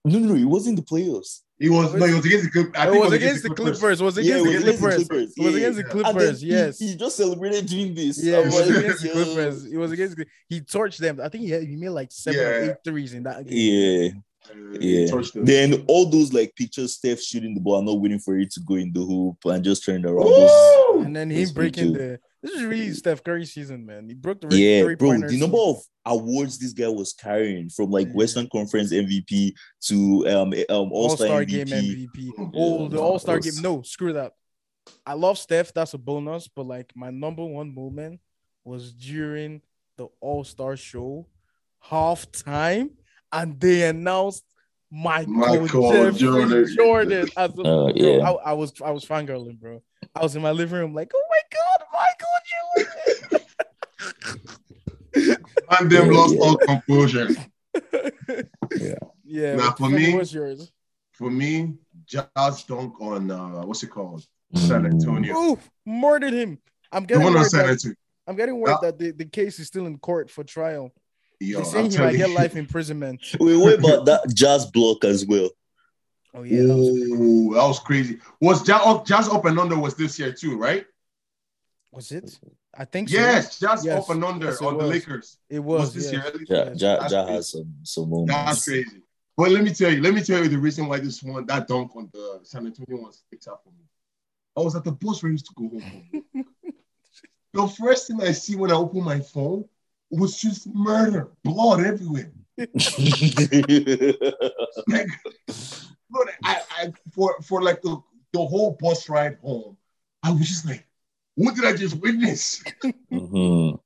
No, 0.04 0.18
no, 0.18 0.28
no, 0.28 0.34
it 0.34 0.44
wasn't 0.44 0.76
the 0.76 0.82
playoffs. 0.82 1.40
He 1.58 1.68
was 1.68 1.92
no, 1.92 2.06
he 2.06 2.14
was 2.14 2.24
against 2.24 2.44
the 2.44 2.50
Clippers. 2.50 2.72
I 2.76 2.86
It 2.86 3.00
was 3.00 3.12
against 3.12 3.42
the 3.42 3.50
Clippers. 3.50 4.00
It 4.00 4.04
was 4.04 4.18
against 4.18 4.46
it 4.46 4.46
the 4.46 4.52
was 4.52 4.62
against 4.62 4.64
the 4.64 4.78
Clippers. 4.78 5.08
Clippers. 5.08 5.34
It 5.36 5.42
was 5.42 5.54
against 5.56 5.76
the 5.76 5.82
yeah. 5.82 5.90
And 5.90 6.04
then 6.04 6.12
Clippers. 6.14 6.44
Yes. 6.44 6.78
he, 6.78 6.94
just 6.94 7.16
celebrated 7.16 7.66
doing 7.66 7.94
this. 7.94 8.22
Yeah, 8.24 8.38
I'm 8.38 8.46
it 8.46 8.46
was 8.46 8.70
against 8.70 9.02
the 9.02 9.08
yo. 9.08 9.12
Clippers. 9.14 9.66
It 9.66 9.76
was 9.76 9.92
against 9.92 10.18
he 10.48 10.60
torched 10.60 10.98
them. 10.98 11.20
I 11.20 11.28
think 11.28 11.44
he 11.44 11.50
had, 11.50 11.64
he 11.64 11.74
made 11.74 11.88
like 11.88 12.12
seven 12.12 12.40
or 12.40 12.70
eight 12.70 12.76
threes 12.84 13.12
in 13.12 13.24
that 13.24 13.44
game. 13.44 14.22
Yeah, 14.54 14.78
yeah. 14.80 15.20
Then 15.34 15.84
all 15.88 16.06
those 16.06 16.32
like 16.32 16.54
pictures, 16.54 16.94
Steph 16.94 17.20
shooting 17.20 17.54
the 17.54 17.60
ball, 17.60 17.78
and 17.78 17.86
not 17.86 18.00
waiting 18.00 18.20
for 18.20 18.38
it 18.38 18.52
to 18.52 18.60
go 18.60 18.76
in 18.76 18.92
the 18.92 19.00
hoop 19.00 19.38
and 19.44 19.64
just 19.64 19.84
turning 19.84 20.06
around. 20.06 20.26
Those, 20.26 21.04
And 21.06 21.16
then 21.16 21.30
him 21.30 21.48
breaking 21.54 21.92
pictures. 21.92 22.18
the 22.18 22.20
this 22.43 22.53
is 22.53 22.64
really 22.64 22.93
Steph 22.95 23.22
Curry 23.24 23.45
season, 23.47 23.84
man. 23.86 24.09
He 24.09 24.14
broke 24.14 24.41
the 24.41 24.47
record 24.49 24.59
yeah, 24.59 24.82
bro. 24.84 24.97
pointer 24.97 25.28
The 25.28 25.39
number 25.41 25.59
of 25.59 25.76
awards 26.07 26.59
this 26.59 26.72
guy 26.72 26.89
was 26.89 27.12
carrying 27.12 27.68
from 27.68 27.91
like 27.91 28.07
Yeah. 28.09 28.14
Western 28.14 28.49
Conference 28.51 28.93
MVP 28.93 29.53
to 29.86 30.26
um 30.28 30.53
um 30.70 30.93
All 30.93 31.09
All 31.11 31.16
Star 31.16 31.26
Star 31.28 31.41
MVP. 31.45 31.49
game 31.49 31.66
MVP. 31.66 32.30
Yeah, 32.39 32.47
Oh, 32.55 32.89
the 32.89 32.99
All 32.99 33.18
Star 33.18 33.39
game. 33.41 33.55
No, 33.61 33.82
screw 33.82 34.12
that. 34.14 34.32
I 35.07 35.12
love 35.14 35.39
Steph. 35.39 35.72
That's 35.74 35.95
a 35.95 35.99
bonus. 35.99 36.49
But 36.49 36.66
like 36.66 36.93
my 36.97 37.11
number 37.11 37.45
one 37.45 37.74
moment 37.74 38.20
was 38.64 38.93
during 38.93 39.61
the 39.97 40.07
All 40.20 40.45
Star 40.45 40.76
show 40.76 41.26
halftime, 41.84 42.91
and 43.32 43.59
they 43.61 43.89
announced 43.89 44.45
Michael, 44.91 45.32
Michael 45.34 45.66
Jordan. 45.68 46.14
Jordan. 46.68 47.28
as 47.36 47.53
the- 47.53 47.62
Oh, 47.64 47.93
bro, 47.93 47.93
yeah. 47.95 48.18
I, 48.30 48.51
I 48.51 48.53
was 48.55 48.72
I 48.84 48.91
was 48.91 49.05
fangirling, 49.05 49.59
bro. 49.61 49.82
I 50.14 50.22
was 50.22 50.36
in 50.36 50.42
my 50.42 50.50
living 50.50 50.78
room 50.78 50.94
like, 50.94 51.12
oh 51.14 51.24
my 51.30 51.40
god, 51.52 51.80
Michael 51.92 52.38
Jordan. 53.34 53.46
And 55.70 55.90
them 55.90 56.06
Yeah, 56.12 56.18
lost 56.18 56.34
yeah. 56.34 56.40
all 56.40 56.56
composure. 56.56 57.28
yeah. 59.24 59.54
Nah, 59.56 59.70
but 59.70 59.78
for 59.78 59.88
me- 59.90 60.14
what's 60.14 60.32
yours? 60.32 60.72
For 61.12 61.30
me, 61.30 61.74
Ja's 62.06 62.62
dunk 62.64 63.00
on 63.00 63.30
uh 63.30 63.62
what's 63.66 63.82
it 63.82 63.90
called? 63.90 64.24
San 64.54 64.82
Mm. 64.84 64.92
Antonio. 64.92 65.34
Oof, 65.36 65.70
murdered 65.84 66.32
him. 66.32 66.59
I'm 66.92 67.02
The 67.02 67.09
getting 67.09 67.24
one 67.24 67.34
on 67.34 67.42
word 67.42 67.50
San 67.50 67.66
that, 67.66 67.94
I'm 68.26 68.36
getting 68.36 68.59
word 68.61 68.70
Yeah. 68.70 68.76
that 68.82 68.98
the, 68.98 69.11
the 69.11 69.24
case 69.26 69.59
is 69.59 69.66
still 69.66 69.86
in 69.86 69.98
court 69.98 70.30
for 70.30 70.42
trial. 70.44 70.92
Yo, 71.40 71.56
They're 71.59 71.64
saying 71.66 71.84
I'm 71.86 71.90
he 71.90 71.98
might 71.98 72.16
get 72.16 72.30
life 72.30 72.56
imprisonment. 72.56 73.20
Wait, 73.40 73.56
what 73.56 73.78
about 73.78 74.04
that 74.06 74.32
jazz 74.34 74.66
block 74.66 75.04
as 75.04 75.26
well? 75.26 75.50
Oh 76.35 76.43
yeah, 76.43 76.62
that 76.62 76.76
was, 76.76 76.89
Ooh, 76.89 77.55
that 77.55 77.66
was 77.66 77.81
crazy. 77.81 78.18
Was 78.41 78.62
Ja's 78.62 78.83
up, 78.85 79.07
Ja's 79.07 79.29
up 79.29 79.45
and 79.47 79.59
under 79.59 79.79
was 79.79 79.95
this 79.95 80.18
year 80.18 80.33
too, 80.33 80.57
right? 80.59 80.85
was 81.91 82.12
it? 82.12 82.39
I 82.76 82.85
think 82.85 83.09
so. 83.09 83.16
Yes, 83.16 83.59
Ja's 83.59 83.85
Yes, 83.85 84.03
up 84.03 84.11
and 84.14 84.22
under 84.24 84.47
yes, 84.47 84.61
it 84.61 84.64
on 84.64 84.79
the. 84.79 84.87
Lakers. 84.87 85.39
It 85.49 85.59
was, 85.59 85.81
Was 85.81 85.95
this 85.95 86.12
yes. 86.12 86.12
year? 86.12 86.45
Ja, 86.49 86.70
Yes. 86.70 86.81
ja, 86.81 87.09
ja 87.09 87.26
has 87.26 87.51
some 87.51 87.74
some 87.83 88.11
moments. 88.11 88.35
That's 88.35 88.64
crazy. 88.64 89.03
But 89.37 89.53
let 89.53 89.64
me 89.64 89.72
tell 89.72 89.93
you, 89.93 90.03
let 90.03 90.14
me 90.14 90.22
tell 90.22 90.43
you 90.43 90.49
the 90.49 90.59
reason 90.59 90.87
why 90.89 90.99
this 90.99 91.22
one, 91.22 91.47
that 91.47 91.66
dunk 91.68 91.95
on 91.97 92.11
the 92.12 92.41
San 92.43 92.66
Antonio 92.66 93.03
one 93.03 93.12
sticks 93.12 93.49
out 93.49 93.62
for 93.62 93.70
me. 93.70 93.85
I 94.57 94.61
was 94.61 94.74
at 94.74 94.85
the 94.85 94.93
bus 94.93 95.22
ready 95.22 95.39
to 95.39 95.55
go 95.57 95.68
home. 95.68 96.24
the 97.53 97.68
first 97.68 98.09
thing 98.09 98.20
I 98.20 98.33
see 98.33 98.57
when 98.57 98.72
I 98.72 98.74
open 98.74 99.05
my 99.05 99.20
phone 99.20 99.64
was 100.11 100.41
just 100.41 100.66
murder, 100.74 101.31
blood 101.45 101.85
everywhere. 101.85 102.33
Like, 104.86 105.06
but 106.11 106.28
I, 106.44 106.61
I 106.70 106.92
for 107.14 107.36
for 107.42 107.62
like 107.62 107.82
the, 107.82 108.00
the 108.32 108.38
whole 108.44 108.76
bus 108.80 109.09
ride 109.09 109.36
home, 109.42 109.76
I 110.22 110.30
was 110.32 110.48
just 110.48 110.66
like, 110.66 110.86
what 111.34 111.54
did 111.54 111.64
I 111.64 111.74
just 111.76 111.96
witness? 112.00 112.62
Mhm. 113.12 113.78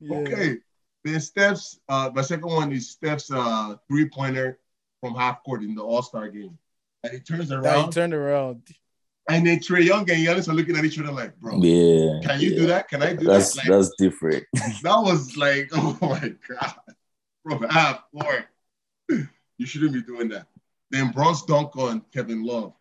Yeah. 0.00 0.16
Okay. 0.18 0.56
Then 1.04 1.20
Steph's 1.20 1.78
uh 1.88 2.10
my 2.14 2.22
second 2.22 2.46
one 2.48 2.72
is 2.72 2.90
Steph's 2.90 3.30
uh 3.30 3.76
three 3.88 4.08
pointer 4.08 4.58
from 5.00 5.14
half 5.14 5.42
court 5.44 5.62
in 5.62 5.74
the 5.74 5.82
All-Star 5.82 6.28
game. 6.28 6.58
And 7.02 7.12
he 7.12 7.20
turns 7.20 7.48
That 7.50 7.60
he 7.60 7.66
around 7.66 7.92
turned 7.92 8.14
around. 8.14 8.62
and 9.30 9.46
then 9.46 9.58
Trae 9.60 9.84
Young 9.84 10.08
and 10.10 10.26
Giannis 10.26 10.48
are 10.48 10.54
looking 10.54 10.76
at 10.76 10.84
each 10.84 10.98
other 10.98 11.12
like, 11.12 11.36
bro, 11.40 11.58
Yeah. 11.62 12.20
can 12.26 12.40
you 12.40 12.50
yeah. 12.50 12.58
do 12.58 12.66
that? 12.66 12.88
Can 12.88 13.02
I 13.02 13.14
do 13.14 13.24
That's 13.26 13.52
that? 13.54 13.58
Like, 13.60 13.68
that's 13.78 13.90
different. 13.98 14.44
that 14.82 14.98
was 15.02 15.36
like, 15.36 15.68
oh 15.74 15.96
my 16.00 16.34
god. 16.48 16.74
From 17.44 17.62
half 17.68 18.02
court. 18.12 18.46
You 19.58 19.66
shouldn't 19.66 19.92
be 19.92 20.02
doing 20.02 20.28
that. 20.30 20.46
Then 20.90 21.10
Bron's 21.12 21.42
dunk 21.44 21.76
on 21.76 22.02
Kevin 22.12 22.42
Love. 22.44 22.72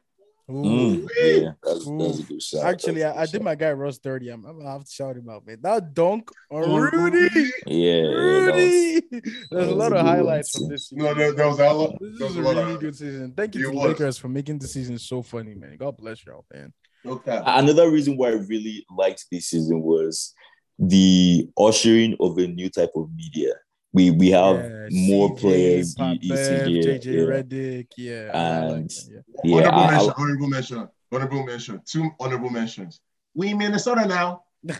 Ooh. 0.50 0.54
Mm, 0.54 1.08
yeah, 1.18 1.52
that's, 1.64 1.86
that's 1.86 2.20
a 2.20 2.24
good 2.24 2.42
shot. 2.42 2.66
Actually, 2.66 3.02
That's 3.02 3.16
a 3.16 3.20
I, 3.20 3.22
I 3.22 3.26
good 3.26 3.32
did 3.32 3.42
my 3.44 3.56
guy 3.56 3.72
Russ 3.72 3.98
dirty. 3.98 4.30
I'm, 4.30 4.46
I'm 4.46 4.58
gonna 4.58 4.72
have 4.72 4.84
to 4.84 4.92
shout 4.92 5.16
him 5.16 5.30
out, 5.30 5.46
man. 5.48 5.58
That 5.62 5.94
dunk 5.94 6.30
on 6.52 6.70
Rudy. 6.82 7.52
Yeah, 7.66 7.72
yeah, 7.76 8.02
that 8.02 8.54
Rudy. 8.54 9.02
There's 9.12 9.50
that 9.52 9.70
a 9.70 9.76
lot 9.76 9.94
of 9.94 10.00
good 10.00 10.06
one, 10.06 10.06
highlights 10.06 10.58
from 10.58 10.68
this 10.70 10.90
season. 10.90 11.06
No, 11.06 11.14
there, 11.14 11.32
there 11.32 11.48
was 11.48 11.60
a 11.60 11.72
lot. 11.72 11.98
This 12.02 12.20
There 12.20 12.28
is 12.28 12.36
was 12.36 12.38
a 12.38 12.42
a 12.42 12.44
lot 12.44 12.56
really 12.58 12.74
of 12.74 12.80
good 12.82 12.96
season. 12.96 13.34
Thank 13.38 13.56
you 13.56 13.62
It 13.62 13.64
to 13.66 13.72
the 13.72 13.78
was. 13.78 13.88
Lakers 13.90 14.18
for 14.18 14.28
making 14.28 14.60
the 14.60 14.68
season 14.68 14.98
so 15.00 15.22
funny, 15.22 15.56
man. 15.56 15.78
God 15.78 15.96
bless 15.98 16.26
y'all, 16.26 16.46
man. 16.54 16.74
okay. 17.06 17.42
Another 17.46 17.90
reason 17.90 18.18
why 18.18 18.30
I 18.30 18.34
really 18.34 18.86
liked 18.96 19.26
this 19.32 19.46
season 19.48 19.82
was 19.82 20.34
the 20.78 21.50
ushering 21.58 22.18
of 22.20 22.38
a 22.38 22.48
new 22.48 22.70
type 22.70 22.92
of 22.96 23.10
media. 23.16 23.54
We 23.94 24.12
we 24.12 24.30
have 24.32 24.56
Yeah, 24.56 24.88
more 24.92 25.30
CJ, 25.36 25.40
players. 25.40 25.94
Pat 25.96 26.20
the 26.22 26.30
Bev, 26.30 26.68
ECJ, 26.68 26.84
JJ 26.84 27.06
yeah. 27.06 27.30
Redick, 27.30 27.88
yeah, 27.98 28.32
I 28.34 28.36
like 28.66 28.76
And- 28.76 28.92
yeah. 29.10 29.20
Yeah, 29.44 29.56
honorable 29.56 29.80
I- 29.80 29.86
I- 29.86 29.92
mention, 29.92 30.14
honorable 30.18 30.48
mention, 30.48 30.88
honorable 31.12 31.44
mention, 31.44 31.82
two 31.86 32.10
honorable 32.20 32.50
mentions. 32.50 33.00
We 33.36 33.50
in 33.50 33.58
Minnesota 33.60 34.06
now. 34.08 34.44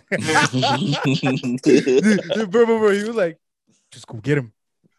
Dude, 1.64 2.52
bro, 2.52 2.66
bro, 2.66 2.80
bro, 2.80 2.90
he 2.92 3.04
was 3.04 3.16
like, 3.16 3.40
just 3.92 4.08
go 4.08 4.18
get 4.18 4.38
him, 4.38 4.52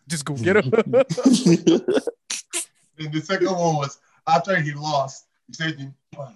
just 0.06 0.24
go 0.24 0.34
get 0.34 0.56
him. 0.56 0.70
Then 0.70 0.84
the 3.12 3.20
second 3.24 3.46
one 3.46 3.76
was 3.76 3.98
after 4.28 4.60
he 4.60 4.72
lost, 4.74 5.26
he 5.48 5.54
said, 5.54 5.92
"Bah." 6.12 6.30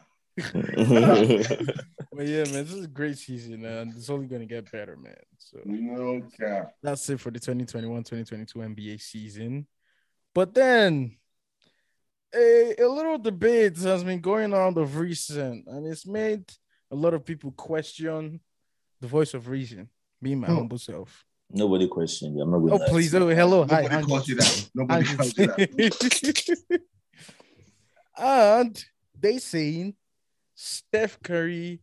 But 0.52 2.26
yeah, 2.26 2.44
man, 2.44 2.64
this 2.64 2.72
is 2.72 2.84
a 2.84 2.88
great 2.88 3.18
season, 3.18 3.62
man. 3.62 3.92
It's 3.96 4.10
only 4.10 4.26
gonna 4.26 4.46
get 4.46 4.70
better, 4.70 4.96
man. 4.96 5.16
So 5.38 5.58
no 5.64 6.20
cap. 6.38 6.72
that's 6.82 7.08
it 7.10 7.20
for 7.20 7.30
the 7.30 7.40
2021-2022 7.40 8.54
NBA 8.54 9.00
season. 9.00 9.66
But 10.34 10.54
then 10.54 11.16
a, 12.34 12.74
a 12.78 12.86
little 12.88 13.18
debate 13.18 13.76
has 13.78 14.04
been 14.04 14.20
going 14.20 14.52
on 14.54 14.76
of 14.78 14.96
recent, 14.96 15.66
and 15.66 15.86
it's 15.86 16.06
made 16.06 16.44
a 16.90 16.94
lot 16.94 17.14
of 17.14 17.24
people 17.24 17.50
question 17.52 18.40
the 19.00 19.06
voice 19.08 19.34
of 19.34 19.48
reason, 19.48 19.88
me, 20.20 20.34
my 20.34 20.48
Hmm. 20.48 20.54
humble 20.56 20.78
self. 20.78 21.24
Nobody 21.50 21.88
questioned 21.88 22.36
you. 22.36 22.42
I'm 22.42 22.50
not 22.50 22.58
going 22.58 22.72
Oh, 22.74 22.86
please, 22.90 23.14
oh, 23.14 23.26
hello, 23.28 23.64
hi, 23.64 23.82
Nobody 23.82 23.94
Andrew. 23.94 24.08
calls 24.08 24.28
you 24.28 24.34
that. 24.34 24.70
Nobody 24.74 25.04
calls 25.16 25.38
you 25.38 25.46
that. 25.46 26.80
and 28.18 28.84
they 29.18 29.38
saying 29.38 29.94
Steph 30.60 31.22
Curry 31.22 31.78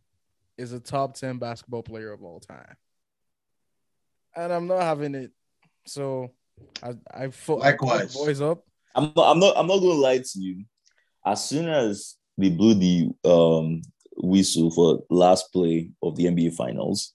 is 0.58 0.72
a 0.72 0.78
top 0.78 1.14
10 1.14 1.38
basketball 1.38 1.82
player 1.82 2.12
of 2.12 2.22
all 2.22 2.40
time. 2.40 2.76
And 4.36 4.52
I'm 4.52 4.66
not 4.66 4.82
having 4.82 5.14
it. 5.14 5.30
So 5.86 6.32
I 6.82 6.92
I 7.10 7.28
fought 7.28 7.60
Likewise. 7.60 8.12
the 8.12 8.18
boys 8.18 8.42
up. 8.42 8.64
I'm 8.94 9.12
not, 9.16 9.30
I'm 9.30 9.38
not 9.38 9.56
I'm 9.56 9.66
not 9.66 9.78
gonna 9.78 9.94
lie 9.94 10.18
to 10.18 10.38
you. 10.38 10.66
As 11.24 11.48
soon 11.48 11.70
as 11.70 12.16
they 12.36 12.50
blew 12.50 12.74
the 12.74 13.08
um 13.24 13.80
whistle 14.18 14.70
for 14.70 15.02
last 15.08 15.50
play 15.54 15.90
of 16.02 16.14
the 16.16 16.26
NBA 16.26 16.52
finals, 16.54 17.14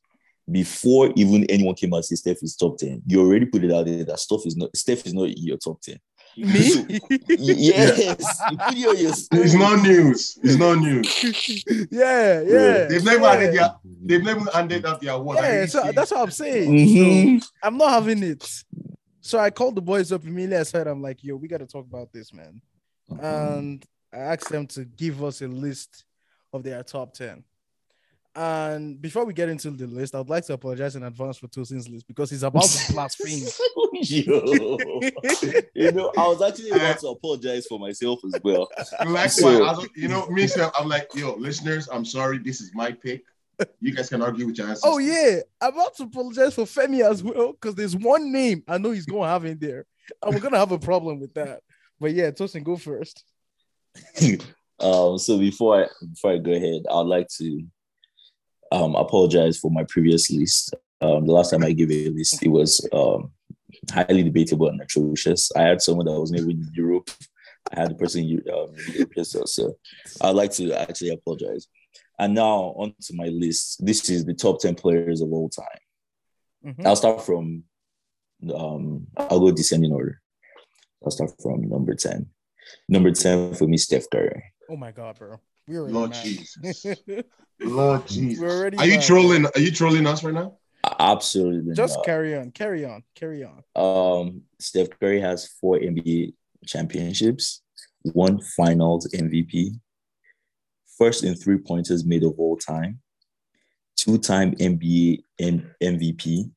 before 0.50 1.14
even 1.16 1.46
anyone 1.46 1.76
came 1.76 1.94
out 1.94 1.98
and 1.98 2.06
said 2.06 2.18
Steph 2.18 2.42
is 2.42 2.56
top 2.56 2.80
10, 2.80 3.04
you 3.06 3.22
already 3.22 3.46
put 3.46 3.64
it 3.64 3.72
out 3.72 3.86
there 3.86 4.04
that 4.04 4.20
Steph 4.20 4.48
is 4.48 4.58
not 4.58 4.76
Steph 4.76 5.06
is 5.06 5.14
not 5.14 5.38
your 5.38 5.58
top 5.58 5.80
10. 5.82 6.00
Me? 6.38 6.86
Y- 6.88 7.00
yes, 7.28 8.42
you 8.50 8.58
put 8.58 8.78
it 8.78 8.88
on 8.88 8.98
your 8.98 9.14
story. 9.14 9.42
It's 9.44 9.54
not 9.54 9.82
news. 9.84 10.40
It's 10.44 10.58
not 10.58 10.80
news. 10.80 11.24
yeah, 11.92 12.42
yeah. 12.42 12.86
They've 12.86 13.04
never 13.04 13.22
yeah. 13.24 13.32
handed 13.32 13.54
their, 13.56 13.76
they've 14.04 14.24
never 14.24 14.52
handed 14.52 14.86
out 14.86 15.02
their 15.02 15.14
award. 15.14 15.38
Yeah, 15.42 15.66
so 15.66 15.84
see. 15.84 15.92
that's 15.92 16.12
what 16.12 16.22
I'm 16.22 16.32
saying. 16.32 16.72
Mhm. 16.72 17.44
So 17.44 17.50
I'm 17.64 17.78
not 17.78 17.90
having 17.92 18.24
it. 18.24 18.48
So 19.22 19.40
I 19.40 19.50
called 19.50 19.76
the 19.76 19.82
boys 19.82 20.12
up 20.12 20.24
immediately. 20.24 20.58
I 20.58 20.64
said, 20.64 20.88
I'm 20.88 21.02
like, 21.02 21.24
yo, 21.24 21.36
we 21.36 21.48
got 21.48 21.60
to 21.60 21.68
talk 21.68 21.86
about 21.86 22.12
this, 22.12 22.34
man. 22.34 22.62
and 23.20 23.84
I 24.14 24.18
asked 24.18 24.50
them 24.50 24.68
to 24.68 24.86
give 24.86 25.24
us 25.24 25.42
a 25.42 25.48
list 25.48 26.06
of 26.54 26.64
their 26.64 26.82
top 26.84 27.14
10. 27.14 27.44
And 28.34 29.02
before 29.02 29.26
we 29.26 29.34
get 29.34 29.50
into 29.50 29.72
the 29.72 29.88
list, 29.88 30.16
I'd 30.16 30.30
like 30.30 30.46
to 30.46 30.54
apologize 30.54 30.96
in 30.96 31.04
advance 31.04 31.38
for 31.38 31.48
Tosin's 31.48 31.90
list 31.90 32.08
because 32.08 32.30
he's 32.30 32.44
about 32.44 32.64
to 32.64 32.94
blaspheme. 32.94 33.46
Yo. 33.94 34.80
you 35.76 35.92
know, 35.92 36.12
I 36.18 36.28
was 36.28 36.42
actually 36.42 36.70
about 36.72 37.00
to 37.00 37.08
apologize 37.10 37.68
for 37.68 37.78
myself 37.78 38.20
as 38.26 38.40
well. 38.44 38.70
Likewise, 39.02 39.36
So- 39.36 39.64
I 39.66 39.72
was- 39.74 39.90
you 39.96 40.08
know, 40.08 40.28
me, 40.28 40.48
self, 40.48 40.72
I'm 40.78 40.88
like, 40.88 41.10
yo, 41.14 41.36
listeners, 41.36 41.90
I'm 41.92 42.06
sorry. 42.06 42.38
This 42.38 42.62
is 42.62 42.72
my 42.74 42.92
pick. 42.94 43.24
You 43.80 43.94
guys 43.94 44.10
can 44.10 44.22
argue 44.24 44.48
with 44.48 44.58
your 44.58 44.68
answers. 44.70 44.82
oh, 44.86 44.98
yeah. 44.98 45.42
I'm 45.60 45.74
about 45.74 45.96
to 45.98 46.04
apologize 46.04 46.56
for 46.56 46.64
Femi 46.64 47.08
as 47.08 47.22
well 47.24 47.52
because 47.52 47.76
there's 47.76 47.96
one 47.96 48.32
name 48.32 48.64
I 48.68 48.78
know 48.80 48.90
he's 48.92 49.06
going 49.06 49.22
to 49.24 49.28
have 49.28 49.46
in 49.46 49.60
there. 49.60 49.86
And 50.24 50.34
we're 50.34 50.40
going 50.42 50.54
to 50.54 50.60
have 50.60 50.72
a 50.72 50.80
problem 50.80 51.20
with 51.20 51.34
that. 51.36 51.60
But 52.00 52.14
yeah, 52.14 52.32
Tosin, 52.32 52.64
go 52.64 52.76
first. 52.78 53.24
um, 54.80 55.18
so 55.20 55.38
before 55.38 55.84
I 55.84 55.88
before 56.10 56.32
I 56.32 56.38
go 56.38 56.54
ahead, 56.54 56.84
I'd 56.90 57.02
like 57.02 57.28
to 57.38 57.64
um 58.72 58.96
apologize 58.96 59.58
for 59.58 59.72
my 59.72 59.84
previous 59.84 60.32
list. 60.32 60.74
Um, 61.02 61.26
the 61.26 61.34
last 61.34 61.52
time 61.52 61.64
I 61.64 61.72
gave 61.72 61.92
a 61.92 62.10
list, 62.10 62.44
it 62.44 62.50
was 62.50 62.88
um 62.94 63.32
highly 63.92 64.24
debatable 64.24 64.68
and 64.68 64.82
atrocious. 64.82 65.52
I 65.56 65.64
had 65.64 65.82
someone 65.82 66.06
that 66.06 66.20
was 66.20 66.32
never 66.32 66.50
in 66.50 66.70
Europe. 66.74 67.10
I 67.72 67.80
had 67.82 67.92
the 67.92 67.96
person 67.96 68.22
in 68.22 68.44
um, 68.54 68.74
Europe. 68.94 69.14
So 69.48 69.78
I'd 70.22 70.36
like 70.36 70.52
to 70.54 70.74
actually 70.74 71.10
apologize. 71.10 71.68
And 72.20 72.36
now 72.36 72.74
onto 72.78 73.14
my 73.14 73.28
list. 73.28 73.84
This 73.86 74.10
is 74.10 74.26
the 74.26 74.34
top 74.34 74.60
10 74.60 74.76
players 74.76 75.22
of 75.22 75.32
all 75.32 75.50
time. 75.50 75.66
Mhm. 76.74 76.86
I'll 76.86 76.96
start 76.96 77.26
from 77.26 77.64
um 78.54 79.08
I'll 79.18 79.40
go 79.40 79.52
descending 79.52 79.92
order. 79.92 80.22
I'll 81.04 81.12
start 81.12 81.32
from 81.42 81.68
number 81.68 81.96
10. 81.96 82.28
Number 82.88 83.12
10 83.12 83.56
for 83.56 83.68
me, 83.68 83.78
Steph 83.78 84.10
Curry. 84.12 84.44
Oh, 84.70 84.76
my 84.78 84.92
God, 84.92 85.18
bro. 85.18 85.40
We're 85.68 85.80
already 85.80 85.94
Lord 85.94 86.10
mad. 86.12 86.24
Jesus. 86.24 86.86
Lord 87.60 88.08
Jesus. 88.08 88.42
We're 88.42 88.60
already 88.60 88.78
Are 88.78 88.86
you 88.86 88.96
mad, 88.96 89.04
trolling? 89.04 89.46
Are 89.46 89.60
you 89.60 89.72
trolling 89.72 90.08
us 90.08 90.24
right 90.24 90.34
now? 90.34 90.58
Absolutely. 91.00 91.74
Just 91.76 91.98
not. 91.98 92.06
carry 92.06 92.36
on, 92.36 92.52
carry 92.52 92.86
on, 92.86 93.04
carry 93.16 93.44
on. 93.44 93.64
um 93.76 94.42
Steph 94.60 94.90
Curry 95.00 95.22
has 95.22 95.48
four 95.48 95.78
NBA 95.78 96.34
championships, 96.66 97.62
one 98.04 98.42
finals 98.42 99.08
MVP, 99.14 99.80
first 100.98 101.24
in 101.24 101.36
three 101.36 101.58
pointers 101.58 102.04
made 102.04 102.24
of 102.24 102.34
all 102.40 102.58
time, 102.58 103.00
two 103.96 104.18
time 104.18 104.54
NBA 104.56 105.24
M- 105.40 105.72
MVP. 105.82 106.50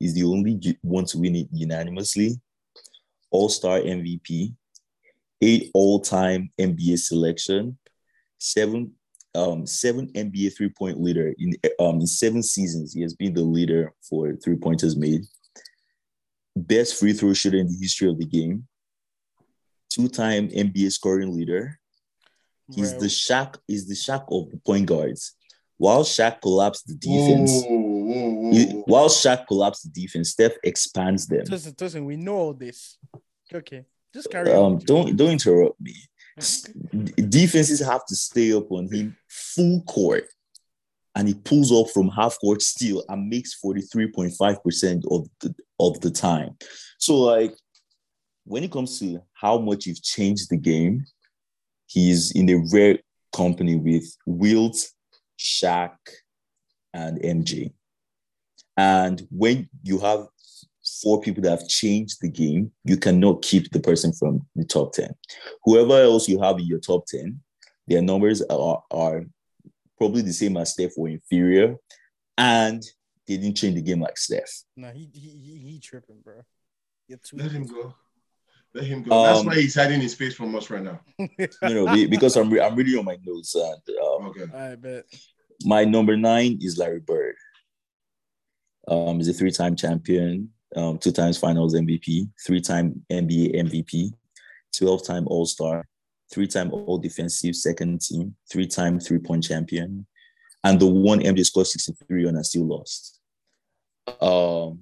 He's 0.00 0.14
the 0.14 0.24
only 0.24 0.78
one 0.82 1.04
to 1.06 1.18
win 1.18 1.36
it 1.36 1.48
unanimously. 1.52 2.40
All 3.30 3.48
star 3.48 3.78
MVP, 3.80 4.54
eight 5.42 5.70
all 5.74 6.00
time 6.00 6.50
NBA 6.58 6.98
selection, 6.98 7.78
seven 8.44 8.92
um 9.34 9.66
seven 9.66 10.06
NBA 10.12 10.54
three 10.56 10.68
point 10.68 11.00
leader 11.00 11.34
in 11.38 11.54
um 11.80 12.00
in 12.00 12.06
seven 12.06 12.42
seasons. 12.42 12.92
He 12.92 13.00
has 13.02 13.14
been 13.14 13.34
the 13.34 13.42
leader 13.42 13.92
for 14.08 14.34
three 14.36 14.56
pointers 14.56 14.96
made. 14.96 15.22
Best 16.56 16.98
free 17.00 17.12
throw 17.12 17.32
shooter 17.32 17.56
in 17.58 17.66
the 17.66 17.78
history 17.80 18.08
of 18.08 18.18
the 18.18 18.26
game. 18.26 18.66
Two 19.90 20.08
time 20.08 20.48
NBA 20.48 20.92
scoring 20.92 21.34
leader. 21.36 21.78
He's 22.72 22.96
the 22.98 23.06
Shaq. 23.06 23.56
He's 23.66 23.86
the 23.86 23.94
Shaq 23.94 24.24
of 24.30 24.50
the 24.50 24.58
point 24.58 24.86
guards. 24.86 25.34
While 25.76 26.04
Shaq 26.04 26.40
collapsed 26.40 26.86
the 26.86 26.94
defense, 26.94 27.50
Whoa, 27.50 27.76
whoa, 27.76 28.30
whoa, 28.30 28.50
he- 28.52 28.82
while 28.86 29.08
Shaq 29.08 29.46
collapsed 29.48 29.82
the 29.84 30.00
defense, 30.02 30.30
Steph 30.30 30.52
expands 30.62 31.26
them. 31.26 31.44
Listen, 31.50 31.74
listen, 31.80 32.04
we 32.04 32.16
know 32.16 32.36
all 32.36 32.54
this. 32.54 32.98
Okay, 33.52 33.84
just 34.14 34.30
carry 34.30 34.52
on. 34.52 34.74
Um, 34.74 34.78
don't 34.78 35.16
don't 35.16 35.32
interrupt 35.32 35.80
me. 35.80 35.94
Defenses 37.28 37.80
have 37.80 38.04
to 38.06 38.16
stay 38.16 38.52
up 38.52 38.70
on 38.70 38.92
him 38.92 39.16
full 39.28 39.82
court, 39.82 40.24
and 41.14 41.28
he 41.28 41.34
pulls 41.34 41.70
off 41.70 41.92
from 41.92 42.08
half 42.08 42.38
court 42.40 42.62
steal 42.62 43.04
and 43.08 43.28
makes 43.28 43.54
forty 43.54 43.80
three 43.80 44.10
point 44.10 44.32
five 44.38 44.62
percent 44.62 45.04
of 45.10 45.28
the 45.40 45.54
of 45.78 46.00
the 46.00 46.10
time. 46.10 46.56
So 46.98 47.16
like, 47.16 47.54
when 48.44 48.64
it 48.64 48.72
comes 48.72 48.98
to 49.00 49.20
how 49.34 49.58
much 49.58 49.86
you've 49.86 50.02
changed 50.02 50.50
the 50.50 50.56
game, 50.56 51.04
he's 51.86 52.32
in 52.32 52.50
a 52.50 52.62
rare 52.72 52.98
company 53.34 53.76
with 53.76 54.04
Wilt, 54.26 54.76
Shaq, 55.38 55.96
and 56.92 57.20
MJ. 57.20 57.72
And 58.76 59.26
when 59.30 59.68
you 59.82 59.98
have 60.00 60.26
four 61.02 61.20
people 61.20 61.42
that 61.42 61.50
have 61.58 61.68
changed 61.68 62.18
the 62.20 62.28
game, 62.30 62.70
you 62.84 62.96
cannot 62.96 63.42
keep 63.42 63.70
the 63.70 63.80
person 63.80 64.12
from 64.12 64.46
the 64.56 64.64
top 64.64 64.92
10. 64.92 65.12
Whoever 65.64 66.00
else 66.02 66.28
you 66.28 66.40
have 66.40 66.58
in 66.58 66.66
your 66.66 66.80
top 66.80 67.06
10, 67.06 67.40
their 67.86 68.02
numbers 68.02 68.42
are, 68.42 68.82
are 68.90 69.24
probably 69.98 70.22
the 70.22 70.32
same 70.32 70.56
as 70.56 70.72
Steph 70.72 70.92
or 70.96 71.08
inferior, 71.08 71.76
and 72.38 72.82
they 73.26 73.36
didn't 73.36 73.56
change 73.56 73.74
the 73.76 73.82
game 73.82 74.00
like 74.00 74.18
Steph. 74.18 74.50
No, 74.76 74.88
he 74.90 75.08
he 75.12 75.20
he, 75.20 75.58
he 75.72 75.78
tripping, 75.80 76.20
bro. 76.22 76.40
You're 77.08 77.18
too 77.18 77.36
Let 77.36 77.52
him 77.52 77.66
go. 77.66 77.94
Let 78.74 78.84
him 78.84 79.02
go. 79.02 79.22
That's 79.22 79.40
Um, 79.40 79.46
why 79.46 79.54
he's 79.56 79.74
hiding 79.74 80.00
his 80.00 80.14
face 80.14 80.34
from 80.34 80.54
us 80.56 80.68
right 80.70 80.82
now. 80.82 81.00
No, 81.62 81.84
no, 81.84 82.08
because 82.08 82.36
I'm, 82.36 82.50
re- 82.50 82.60
I'm 82.60 82.74
reading 82.74 82.98
on 82.98 83.04
my 83.04 83.18
notes, 83.24 83.54
and 83.54 83.64
um, 84.02 84.26
Okay. 84.28 84.46
I 84.56 84.74
bet. 84.76 85.04
my 85.64 85.84
number 85.84 86.16
nine 86.16 86.58
is 86.60 86.76
Larry 86.78 87.00
Bird. 87.00 87.36
Um, 88.88 89.16
he's 89.18 89.28
a 89.28 89.32
three-time 89.32 89.76
champion, 89.76 90.50
um, 90.76 90.98
two 90.98 91.12
times 91.12 91.38
Finals 91.38 91.74
MVP, 91.74 92.28
three-time 92.46 93.04
NBA 93.10 93.56
MVP, 93.56 94.12
twelve-time 94.76 95.24
All-Star, 95.26 95.86
three-time 96.32 96.72
All-Defensive 96.72 97.54
Second 97.54 98.00
Team, 98.00 98.34
three-time 98.50 99.00
three-point 99.00 99.44
champion, 99.44 100.06
and 100.64 100.80
the 100.80 100.86
one 100.86 101.20
MJ 101.20 101.44
scored 101.44 101.66
sixty-three 101.66 102.26
on 102.26 102.36
and 102.36 102.46
still 102.46 102.66
lost. 102.66 103.20
Um, 104.20 104.80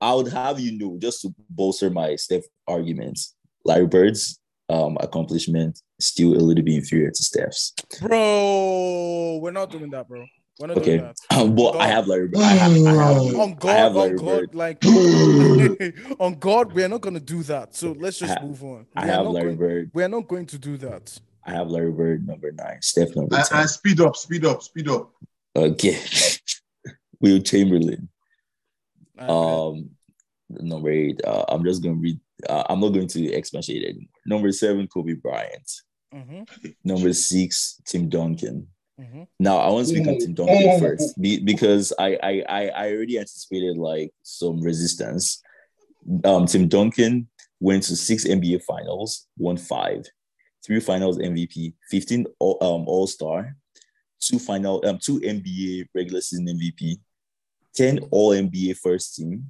I 0.00 0.14
would 0.14 0.32
have 0.32 0.58
you 0.58 0.78
know, 0.78 0.98
just 0.98 1.22
to 1.22 1.34
bolster 1.48 1.90
my 1.90 2.16
Steph 2.16 2.44
arguments, 2.66 3.34
Larry 3.64 3.86
Bird's 3.86 4.40
um, 4.70 4.96
accomplishment 5.00 5.80
still 5.98 6.34
a 6.34 6.40
little 6.40 6.64
bit 6.64 6.76
inferior 6.76 7.10
to 7.10 7.22
Steph's. 7.22 7.74
Bro, 8.00 9.40
we're 9.42 9.50
not 9.50 9.70
doing 9.70 9.90
that, 9.90 10.08
bro. 10.08 10.24
We're 10.60 10.66
not 10.66 10.76
Okay, 10.78 10.98
doing 10.98 11.14
that. 11.30 11.56
but 11.56 11.76
I 11.78 11.86
have 11.86 12.06
Larry 12.06 12.28
Bird. 12.28 12.36
I 12.42 12.52
have, 12.52 12.72
I 12.72 12.76
have, 12.76 13.34
On 13.34 13.50
I 13.50 13.54
God, 13.54 13.76
have 13.78 13.96
on 13.96 14.16
God, 14.16 14.24
Bird. 14.26 14.54
like 14.54 14.84
on 16.20 16.34
God, 16.38 16.72
we're 16.74 16.88
not 16.88 17.00
gonna 17.00 17.18
do 17.18 17.42
that. 17.44 17.74
So 17.74 17.92
let's 17.98 18.18
just 18.18 18.36
I- 18.38 18.42
move 18.44 18.62
on. 18.62 18.86
I 18.94 19.04
We 19.06 19.10
are 19.10 19.14
have 19.14 19.26
Larry 19.28 19.44
going, 19.46 19.56
Bird. 19.56 19.90
we 19.94 20.02
are 20.02 20.08
not 20.08 20.28
going 20.28 20.44
to 20.46 20.58
do 20.58 20.76
that. 20.78 21.18
I 21.46 21.52
have 21.52 21.68
Larry 21.68 21.92
Bird 21.92 22.26
number 22.26 22.52
nine. 22.52 22.82
Steph 22.82 23.16
number 23.16 23.34
I, 23.36 23.42
ten. 23.42 23.58
I 23.58 23.64
speed 23.66 24.00
up, 24.02 24.14
speed 24.16 24.44
up, 24.44 24.62
speed 24.62 24.88
up. 24.88 25.10
Okay. 25.56 25.98
Wilt 27.20 27.46
Chamberlain. 27.46 28.08
I. 29.18 29.26
Um, 29.26 29.90
number 30.50 30.90
eight. 30.90 31.24
Uh, 31.24 31.44
I'm 31.48 31.64
just 31.64 31.82
gonna 31.82 31.94
read. 31.94 32.20
Uh, 32.48 32.64
I'm 32.68 32.80
not 32.80 32.90
going 32.90 33.08
to 33.08 33.32
expatiate 33.32 33.84
anymore. 33.84 34.08
Number 34.26 34.52
seven, 34.52 34.86
Kobe 34.88 35.14
Bryant. 35.14 35.70
Mhm, 36.14 36.46
Number 36.84 37.12
six, 37.12 37.80
Tim 37.86 38.08
Duncan. 38.08 38.66
Mhm. 39.00 39.26
Now 39.38 39.56
I 39.58 39.70
want 39.70 39.86
to 39.86 39.94
speak 39.94 40.06
on 40.06 40.18
Tim 40.18 40.34
Duncan 40.34 40.80
first 40.80 41.20
be, 41.20 41.40
because 41.40 41.92
I, 41.98 42.18
I 42.22 42.44
I 42.48 42.68
I 42.68 42.92
already 42.92 43.18
anticipated 43.18 43.76
like 43.76 44.12
some 44.22 44.60
resistance. 44.60 45.42
Um, 46.24 46.46
Tim 46.46 46.68
Duncan 46.68 47.28
went 47.60 47.82
to 47.84 47.96
six 47.96 48.24
NBA 48.24 48.62
finals, 48.64 49.26
won 49.36 49.56
five, 49.56 50.06
three 50.64 50.80
finals 50.80 51.18
MVP, 51.18 51.74
15 51.90 52.26
all, 52.38 52.56
um, 52.60 52.88
All 52.88 53.06
Star, 53.06 53.56
two 54.20 54.38
final 54.38 54.84
um 54.86 54.98
two 54.98 55.20
NBA 55.20 55.86
regular 55.94 56.20
season 56.20 56.46
MVP, 56.46 56.96
10 57.74 58.00
All 58.10 58.30
NBA 58.30 58.76
first 58.78 59.16
team, 59.16 59.46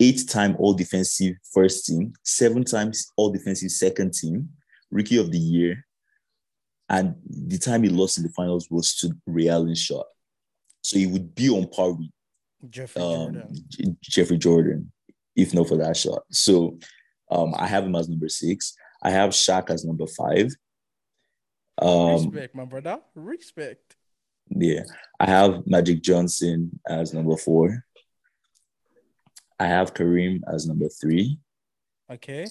eight 0.00 0.28
time 0.28 0.56
All 0.58 0.74
Defensive 0.74 1.36
first 1.52 1.86
team, 1.86 2.12
seven 2.24 2.64
times 2.64 3.10
All 3.16 3.30
Defensive 3.30 3.70
second 3.70 4.14
team, 4.14 4.48
Rookie 4.90 5.18
of 5.18 5.30
the 5.30 5.38
Year, 5.38 5.86
and 6.90 7.14
the 7.24 7.56
time 7.56 7.84
he 7.84 7.88
lost 7.88 8.18
in 8.18 8.24
the 8.24 8.30
finals 8.30 8.68
was 8.68 8.96
to 8.96 9.16
Ray 9.26 9.48
Allen 9.48 9.74
shot. 9.76 10.06
So 10.82 10.98
he 10.98 11.06
would 11.06 11.34
be 11.34 11.48
on 11.48 11.68
par 11.68 11.92
with 11.92 12.10
Jeffrey 12.68 13.00
um, 13.00 13.32
Jordan. 13.32 13.64
J- 13.68 13.96
Jeffrey 14.02 14.38
Jordan, 14.38 14.92
if 15.36 15.54
not 15.54 15.68
for 15.68 15.76
that 15.76 15.96
shot. 15.96 16.22
So 16.32 16.78
um, 17.30 17.54
I 17.56 17.66
have 17.68 17.84
him 17.84 17.94
as 17.94 18.08
number 18.08 18.28
six. 18.28 18.74
I 19.02 19.10
have 19.10 19.30
Shaq 19.30 19.70
as 19.70 19.84
number 19.84 20.06
five. 20.06 20.48
Um, 21.78 22.24
Respect, 22.24 22.54
my 22.54 22.64
brother. 22.64 22.98
Respect. 23.14 23.96
yeah, 24.50 24.82
I 25.18 25.26
have 25.30 25.66
Magic 25.66 26.02
Johnson 26.02 26.78
as 26.88 27.14
number 27.14 27.36
four. 27.36 27.84
I 29.60 29.66
have 29.66 29.94
Kareem 29.94 30.40
as 30.52 30.66
number 30.66 30.88
three. 30.88 31.38
Okay. 32.10 32.46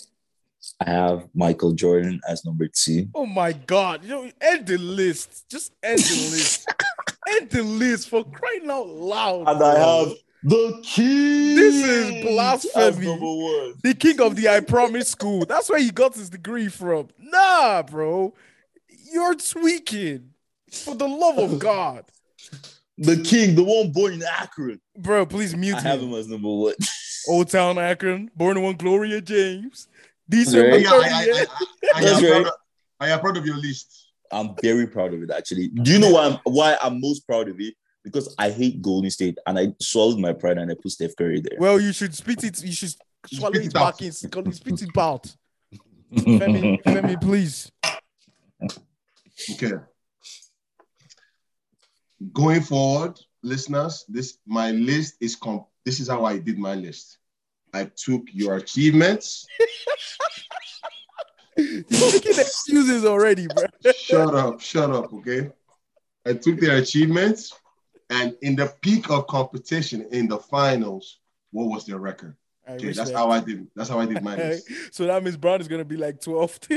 I 0.85 0.89
have 0.89 1.27
Michael 1.33 1.73
Jordan 1.73 2.19
as 2.27 2.45
number 2.45 2.67
two. 2.67 3.07
Oh 3.15 3.25
my 3.25 3.53
God! 3.53 4.03
You 4.03 4.09
know, 4.09 4.31
end 4.41 4.65
the 4.67 4.77
list. 4.77 5.45
Just 5.49 5.73
end 5.83 5.99
the 5.99 6.29
list. 6.31 6.71
end 7.29 7.49
the 7.49 7.63
list 7.63 8.09
for 8.09 8.23
crying 8.23 8.69
out 8.69 8.87
loud. 8.87 9.45
bro. 9.45 10.13
the 10.43 10.79
king. 10.83 11.55
This 11.55 11.75
is 11.75 12.25
blasphemy. 12.25 12.83
as 12.85 12.97
number 12.99 13.25
one. 13.25 13.73
the 13.83 13.93
king 13.93 14.19
of 14.21 14.35
the 14.35 14.49
I 14.49 14.59
Promise 14.61 15.09
School. 15.09 15.45
That's 15.45 15.69
where 15.69 15.79
he 15.79 15.91
got 15.91 16.15
his 16.15 16.29
degree 16.29 16.67
from. 16.69 17.09
Nah, 17.17 17.83
bro. 17.83 18.33
You're 19.11 19.35
tweaking. 19.35 20.31
For 20.71 20.93
the 20.95 21.07
love 21.07 21.37
of 21.39 21.57
God. 21.59 22.05
The 22.97 23.17
king, 23.23 23.55
the 23.55 23.63
one 23.63 23.91
born 23.91 24.13
in 24.13 24.23
Akron. 24.23 24.79
Bro, 24.97 25.27
please 25.27 25.55
mute 25.55 25.75
I 25.77 25.81
have 25.81 26.01
him. 26.01 26.09
him 26.09 26.19
as 26.19 26.27
number 26.27 26.49
one. 26.49 26.73
Old 27.29 27.49
Town 27.49 27.77
Akron, 27.77 28.29
born 28.35 28.57
in 28.57 28.63
one 28.63 28.75
Gloria 28.75 29.21
James. 29.21 29.87
That's 30.29 30.45
December 30.45 30.69
right. 30.71 30.81
Yeah, 30.81 30.89
I, 30.91 30.95
I, 30.95 30.99
I, 30.99 31.01
I, 31.01 31.45
I, 31.95 32.01
That's 32.03 32.17
am 32.17 32.23
right. 32.23 32.31
proud 32.31 32.47
of, 32.47 32.53
I 32.99 33.09
am 33.09 33.19
proud 33.19 33.37
of 33.37 33.45
your 33.45 33.57
list. 33.57 34.07
I'm 34.31 34.55
very 34.61 34.87
proud 34.87 35.13
of 35.13 35.23
it 35.23 35.31
actually. 35.31 35.69
Do 35.69 35.91
you 35.91 35.99
know 35.99 36.11
why 36.11 36.27
I'm 36.27 36.37
why 36.43 36.77
I'm 36.81 37.01
most 37.01 37.25
proud 37.25 37.49
of 37.49 37.59
it? 37.59 37.73
Because 38.03 38.33
I 38.37 38.49
hate 38.51 38.81
Golden 38.81 39.09
State 39.09 39.37
and 39.45 39.59
I 39.59 39.73
swallowed 39.81 40.19
my 40.19 40.33
pride 40.33 40.57
and 40.57 40.71
I 40.71 40.75
put 40.75 40.91
Steph 40.91 41.15
Curry 41.17 41.41
there. 41.41 41.57
Well, 41.59 41.79
you 41.79 41.91
should 41.91 42.13
spit 42.15 42.43
it. 42.43 42.63
You 42.63 42.71
should 42.71 42.93
swallow 43.27 43.53
Spit 43.53 43.65
it 43.65 43.67
it 43.67 43.75
out. 43.75 43.97
back 43.97 44.01
in. 44.05 44.11
Spit 44.11 44.81
it 44.81 44.97
out. 44.97 45.35
Femi, 46.13 46.81
Femi, 46.83 47.21
please. 47.21 47.71
Okay. 49.51 49.73
Going 52.33 52.61
forward, 52.61 53.19
listeners, 53.43 54.05
this 54.09 54.37
my 54.45 54.71
list 54.71 55.15
is 55.21 55.35
com- 55.35 55.65
this 55.85 55.99
is 55.99 56.09
how 56.09 56.25
I 56.25 56.37
did 56.37 56.57
my 56.57 56.75
list. 56.75 57.18
I 57.73 57.85
took 57.95 58.23
your 58.31 58.55
achievements. 58.57 59.47
You're 61.57 61.83
making 62.11 62.39
excuses 62.39 63.05
already, 63.05 63.47
bro. 63.47 63.65
shut 63.93 64.33
up, 64.33 64.61
shut 64.61 64.91
up, 64.91 65.13
okay? 65.13 65.49
I 66.25 66.33
took 66.33 66.59
their 66.59 66.77
achievements, 66.77 67.53
and 68.09 68.35
in 68.41 68.55
the 68.55 68.73
peak 68.81 69.09
of 69.09 69.27
competition 69.27 70.07
in 70.11 70.27
the 70.27 70.37
finals, 70.37 71.19
what 71.51 71.65
was 71.65 71.85
their 71.85 71.97
record? 71.97 72.35
I 72.67 72.73
Okay, 72.73 72.87
that's 72.87 72.99
respect. 72.99 73.17
how 73.17 73.31
I 73.31 73.39
did. 73.39 73.67
That's 73.75 73.89
how 73.89 73.99
I 73.99 74.05
did 74.05 74.23
list. 74.23 74.69
so 74.91 75.05
that 75.05 75.23
means 75.23 75.37
Bron 75.37 75.59
is 75.59 75.67
gonna 75.67 75.85
be 75.85 75.97
like 75.97 76.21
12. 76.21 76.59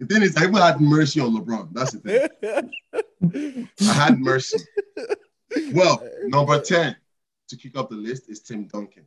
The 0.00 0.08
thing 0.08 0.22
is, 0.22 0.36
I 0.36 0.42
even 0.42 0.56
had 0.56 0.80
mercy 0.80 1.20
on 1.20 1.32
LeBron. 1.32 1.68
That's 1.72 1.92
the 1.92 2.00
thing. 3.30 3.60
I 3.88 3.92
had 3.92 4.18
mercy. 4.18 4.58
Well, 5.72 6.02
number 6.24 6.60
10 6.60 6.96
to 7.52 7.58
kick 7.58 7.78
off 7.78 7.88
the 7.90 7.94
list 7.94 8.28
is 8.30 8.40
Tim 8.40 8.66
Duncan. 8.66 9.04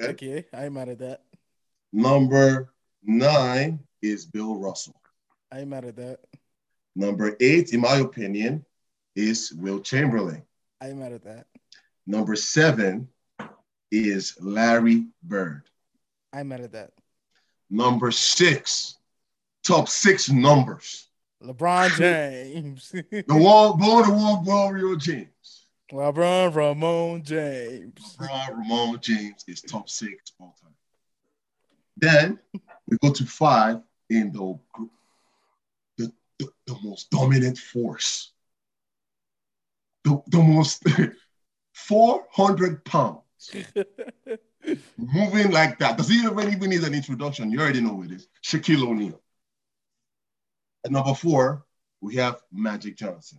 okay, 0.00 0.44
I'm 0.52 0.74
mad 0.74 0.90
at 0.90 0.98
that. 0.98 1.22
Number 1.92 2.72
nine 3.02 3.80
is 4.02 4.26
Bill 4.26 4.56
Russell. 4.56 5.00
I'm 5.50 5.70
mad 5.70 5.86
at 5.86 5.96
that. 5.96 6.20
Number 6.94 7.36
eight, 7.40 7.72
in 7.72 7.80
my 7.80 7.96
opinion, 7.96 8.64
is 9.16 9.52
Wilt 9.52 9.84
Chamberlain. 9.84 10.42
I'm 10.80 10.98
mad 11.00 11.12
at 11.12 11.24
that. 11.24 11.46
Number 12.06 12.36
seven 12.36 13.08
is 13.90 14.36
Larry 14.40 15.06
Bird. 15.22 15.62
I'm 16.32 16.48
mad 16.48 16.60
at 16.60 16.72
that. 16.72 16.90
Number 17.70 18.10
six, 18.10 18.98
top 19.64 19.88
six 19.88 20.28
numbers. 20.28 21.08
LeBron 21.42 21.96
James. 21.96 22.92
The 23.10 23.24
wall, 23.28 23.76
born 23.76 24.08
the 24.08 24.14
wall, 24.14 24.42
Mario 24.44 24.96
James. 24.96 25.28
LeBron 25.92 26.52
Raymone 26.52 27.22
James. 27.22 28.16
LeBron 28.18 28.58
Raymone 28.58 29.00
James 29.00 29.44
is 29.48 29.62
top 29.62 29.88
six 29.88 30.32
all 30.38 30.54
time. 30.62 30.74
Then 31.96 32.38
we 32.86 32.98
go 32.98 33.12
to 33.12 33.24
five 33.24 33.80
in 34.10 34.32
the 34.32 34.58
the, 35.96 36.12
the, 36.38 36.48
the 36.66 36.76
most 36.82 37.10
dominant 37.10 37.58
force. 37.58 38.32
The, 40.04 40.22
the 40.28 40.38
most 40.38 40.84
400 41.72 42.84
pounds 42.84 43.22
moving 44.96 45.50
like 45.50 45.78
that. 45.78 45.96
Does 45.96 46.08
he 46.08 46.16
even 46.16 46.52
even 46.52 46.70
need 46.70 46.82
an 46.82 46.94
introduction? 46.94 47.50
You 47.50 47.60
already 47.60 47.80
know 47.80 47.96
who 47.96 48.04
it 48.04 48.12
is. 48.12 48.28
Shaquille 48.44 48.86
O'Neal. 48.86 49.20
At 50.84 50.92
number 50.92 51.14
four, 51.14 51.64
we 52.00 52.16
have 52.16 52.40
Magic 52.52 52.96
Johnson. 52.96 53.38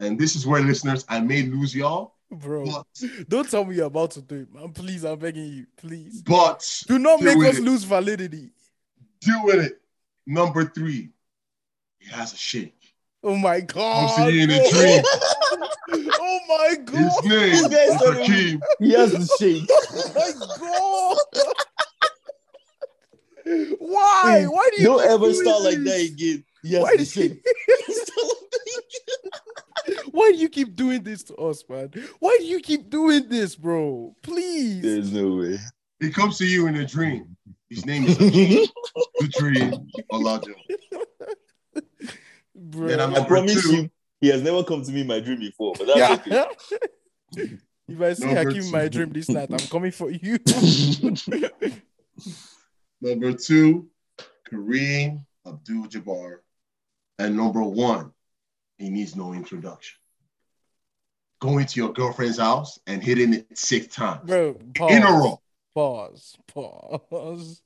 And 0.00 0.18
this 0.18 0.34
is 0.36 0.46
where 0.46 0.60
listeners, 0.62 1.04
I 1.08 1.20
may 1.20 1.42
lose 1.42 1.74
y'all, 1.74 2.14
Bro, 2.30 2.66
but 2.66 2.86
don't 3.28 3.48
tell 3.48 3.64
me 3.64 3.76
you're 3.76 3.86
about 3.86 4.10
to 4.12 4.22
do 4.22 4.40
it, 4.42 4.52
man. 4.54 4.72
Please, 4.72 5.04
I'm 5.04 5.18
begging 5.18 5.46
you. 5.46 5.66
Please. 5.76 6.22
but 6.22 6.68
Do 6.88 6.98
not 6.98 7.20
make 7.22 7.36
us 7.38 7.58
it. 7.58 7.62
lose 7.62 7.84
validity. 7.84 8.50
deal 9.20 9.44
with 9.44 9.64
it. 9.64 9.80
Number 10.26 10.64
three, 10.64 11.10
he 11.98 12.10
has 12.10 12.32
a 12.32 12.36
shake. 12.36 12.74
Oh 13.22 13.36
my 13.36 13.54
I'll 13.56 13.62
god. 13.62 14.16
see 14.16 14.30
you 14.36 14.42
in 14.44 14.50
a 14.50 14.70
dream. 14.70 15.02
oh 16.20 16.40
my 16.48 16.68
His 16.70 16.78
god. 16.90 17.24
name 17.24 17.50
This 17.50 17.60
is 17.60 17.68
guy 17.68 17.84
is 17.84 18.00
telling 18.02 18.18
me- 18.18 18.26
Hakeem. 18.26 18.60
He 18.80 18.90
has 18.92 19.12
the 19.12 19.36
shake. 19.38 19.68
Oh 20.66 21.16
my 21.34 21.40
god. 21.40 21.54
Why? 23.78 24.44
Why 24.46 24.70
do 24.74 24.82
you 24.82 24.88
Don't 24.88 25.04
ever 25.06 25.18
doing 25.30 25.34
start 25.34 25.62
like 25.62 25.78
that 25.84 26.00
again. 26.12 26.44
He 26.62 26.72
has 26.74 26.82
Why 26.82 26.92
the 26.92 26.98
did 26.98 27.08
shake. 27.08 27.44
Why 30.14 30.30
do 30.30 30.38
you 30.38 30.48
keep 30.48 30.76
doing 30.76 31.02
this 31.02 31.24
to 31.24 31.34
us, 31.34 31.64
man? 31.68 31.90
Why 32.20 32.36
do 32.38 32.44
you 32.46 32.60
keep 32.60 32.88
doing 32.88 33.28
this, 33.28 33.56
bro? 33.56 34.14
Please. 34.22 34.80
There's 34.80 35.12
no 35.12 35.38
way. 35.38 35.58
He 35.98 36.10
comes 36.10 36.38
to 36.38 36.46
you 36.46 36.68
in 36.68 36.76
a 36.76 36.86
dream. 36.86 37.36
His 37.68 37.84
name 37.84 38.04
is 38.04 38.16
the 38.18 38.68
Dutri 39.20 39.76
Olajo. 40.12 40.54
Bro. 42.54 42.86
Then 42.86 43.00
I'm 43.00 43.12
I 43.16 43.24
promise 43.24 43.60
two. 43.60 43.74
you, 43.74 43.90
he 44.20 44.28
has 44.28 44.40
never 44.40 44.62
come 44.62 44.84
to 44.84 44.92
me 44.92 45.00
in 45.00 45.08
my 45.08 45.18
dream 45.18 45.40
before, 45.40 45.74
but 45.76 45.88
that's 45.88 46.26
yeah. 46.28 46.46
okay. 47.32 47.58
if 47.88 48.00
I 48.00 48.12
see 48.12 48.26
Number 48.26 48.44
Hakeem 48.44 48.62
in 48.62 48.70
my 48.70 48.86
dream 48.86 49.10
this 49.10 49.28
night, 49.28 49.48
I'm 49.50 49.66
coming 49.66 49.90
for 49.90 50.12
you. 50.12 50.38
Number 53.00 53.32
two, 53.32 53.88
Kareem 54.48 55.24
Abdul 55.44 55.88
Jabbar. 55.88 56.36
And 57.18 57.36
number 57.36 57.64
one, 57.64 58.12
he 58.78 58.90
needs 58.90 59.16
no 59.16 59.32
introduction. 59.32 59.98
Going 61.44 61.66
to 61.66 61.78
your 61.78 61.92
girlfriend's 61.92 62.38
house 62.38 62.78
and 62.86 63.02
hitting 63.02 63.34
it 63.34 63.46
six 63.52 63.94
times 63.94 64.22
Bro, 64.24 64.54
pause. 64.74 64.92
in 64.92 65.02
a 65.02 65.12
row. 65.12 65.38
Pause. 65.74 66.36
Pause. 66.48 67.60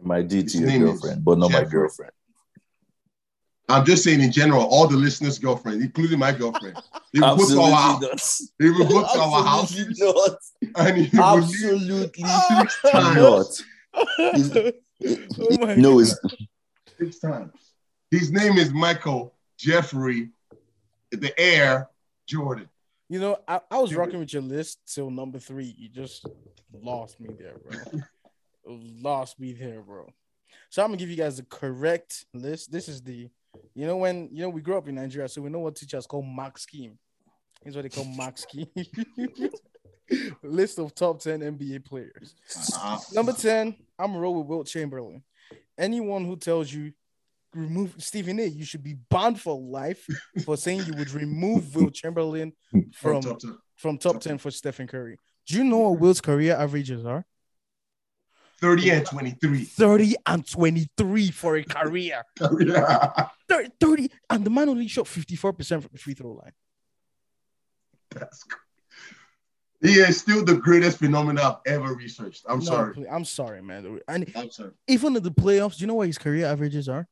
My 0.00 0.22
D 0.22 0.40
His 0.40 0.52
to 0.52 0.58
your 0.60 0.78
girlfriend, 0.78 1.22
but 1.22 1.36
not 1.36 1.52
my 1.52 1.64
girlfriend. 1.64 2.12
I'm 3.68 3.84
just 3.84 4.04
saying 4.04 4.22
in 4.22 4.32
general, 4.32 4.62
all 4.62 4.86
the 4.88 4.96
listeners' 4.96 5.38
girlfriends, 5.38 5.84
including 5.84 6.18
my 6.18 6.32
girlfriend, 6.32 6.80
they 7.12 7.20
will 7.20 7.36
go 7.36 7.46
to 7.50 7.60
our 7.60 7.98
house. 8.00 8.50
They 8.58 8.70
will 8.70 8.88
go 8.88 9.02
to 9.02 9.18
our 9.20 9.44
house 9.44 9.78
Absolutely 9.78 10.06
not. 10.06 10.38
and 10.76 10.96
he 10.96 11.18
will 11.18 11.40
leave 11.40 11.44
Absolutely 11.44 12.24
six 12.48 12.80
times. 12.90 13.62
not. 13.92 14.72
oh 15.40 15.58
my 15.58 15.74
No, 15.74 15.98
it's 15.98 16.18
Six 16.98 17.18
times. 17.18 17.52
His 18.10 18.32
name 18.32 18.56
is 18.56 18.72
Michael 18.72 19.34
Jeffrey, 19.58 20.30
the 21.10 21.38
Air 21.38 21.88
Jordan. 22.26 22.68
You 23.08 23.20
know, 23.20 23.38
I, 23.46 23.60
I 23.70 23.78
was 23.78 23.94
rocking 23.94 24.18
with 24.18 24.32
your 24.32 24.42
list 24.42 24.80
till 24.92 25.10
number 25.10 25.38
three. 25.38 25.74
You 25.78 25.88
just 25.88 26.26
lost 26.72 27.20
me 27.20 27.30
there, 27.38 27.56
bro. 27.58 28.00
lost 29.00 29.38
me 29.38 29.52
there, 29.52 29.80
bro. 29.80 30.08
So 30.70 30.82
I'm 30.82 30.88
gonna 30.88 30.98
give 30.98 31.10
you 31.10 31.16
guys 31.16 31.36
the 31.36 31.44
correct 31.44 32.24
list. 32.34 32.72
This 32.72 32.88
is 32.88 33.02
the, 33.02 33.28
you 33.74 33.86
know, 33.86 33.96
when 33.96 34.28
you 34.32 34.42
know 34.42 34.48
we 34.48 34.60
grew 34.60 34.76
up 34.76 34.88
in 34.88 34.96
Nigeria, 34.96 35.28
so 35.28 35.40
we 35.40 35.50
know 35.50 35.60
what 35.60 35.76
teachers 35.76 36.06
call 36.06 36.22
mark 36.22 36.58
scheme. 36.58 36.98
Here's 37.62 37.76
what 37.76 37.82
they 37.82 37.88
call 37.88 38.04
mark 38.04 38.38
scheme. 38.38 38.66
list 40.42 40.78
of 40.78 40.94
top 40.94 41.20
10 41.20 41.40
NBA 41.40 41.84
players. 41.84 42.34
Uh, 42.76 42.98
Number 43.12 43.32
10, 43.32 43.74
I'm 43.98 44.16
roll 44.16 44.38
with 44.38 44.46
Wilt 44.46 44.66
Chamberlain. 44.66 45.22
Anyone 45.78 46.24
who 46.24 46.36
tells 46.36 46.72
you 46.72 46.92
remove 47.56 47.94
Stephen 47.98 48.38
A, 48.40 48.44
you 48.44 48.64
should 48.64 48.82
be 48.82 48.94
banned 49.10 49.40
for 49.40 49.58
life 49.58 50.06
for 50.44 50.56
saying 50.64 50.84
you 50.86 50.94
would 50.94 51.10
remove 51.10 51.74
Wilt 51.74 51.94
Chamberlain 51.94 52.52
from 52.92 53.22
top 53.22 53.38
ten. 53.40 53.58
from 53.76 53.98
top 53.98 54.20
10 54.20 54.38
for 54.38 54.50
Stephen 54.50 54.86
Curry. 54.86 55.18
Do 55.46 55.56
you 55.56 55.64
know 55.64 55.78
what 55.78 56.00
Will's 56.00 56.20
career 56.20 56.54
averages 56.56 57.04
are? 57.04 57.24
30 58.60 58.90
and 58.90 59.06
23. 59.06 59.64
30 59.64 60.14
and 60.26 60.48
23 60.50 61.30
for 61.30 61.56
a 61.56 61.64
career. 61.64 62.22
Yeah. 62.60 63.28
30, 63.48 63.70
30 63.78 64.10
and 64.30 64.44
the 64.44 64.50
man 64.50 64.68
only 64.68 64.88
shot 64.88 65.04
54% 65.04 65.82
from 65.82 65.90
the 65.92 65.98
free 65.98 66.14
throw 66.14 66.32
line. 66.32 66.52
That's 68.10 68.42
cr- 68.44 68.56
he 69.82 69.92
is 70.00 70.18
still 70.18 70.42
the 70.44 70.56
greatest 70.56 70.98
phenomenon 70.98 71.44
I've 71.44 71.72
ever 71.74 71.94
researched. 71.94 72.44
I'm 72.48 72.60
No, 72.60 72.64
sorry. 72.64 73.06
I'm 73.08 73.24
sorry, 73.26 73.62
man. 73.62 74.00
And 74.08 74.32
I'm 74.34 74.50
sorry. 74.50 74.70
even 74.88 75.14
in 75.16 75.22
the 75.22 75.30
playoffs, 75.30 75.76
do 75.76 75.82
you 75.82 75.86
know 75.86 75.94
what 75.94 76.06
his 76.06 76.16
career 76.18 76.46
averages 76.46 76.88
are? 76.88 77.06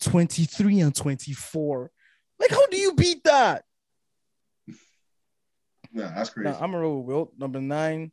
23 0.00 0.80
and 0.80 0.94
24. 0.94 1.90
Like, 2.38 2.50
how 2.50 2.66
do 2.66 2.76
you 2.76 2.94
beat 2.94 3.24
that? 3.24 3.64
Nah, 5.92 6.08
that's 6.14 6.30
crazy. 6.30 6.50
No, 6.50 6.56
I'm 6.60 6.74
a 6.74 6.78
roll 6.78 6.98
with 6.98 7.06
Wilt. 7.06 7.32
Number 7.38 7.60
nine, 7.60 8.12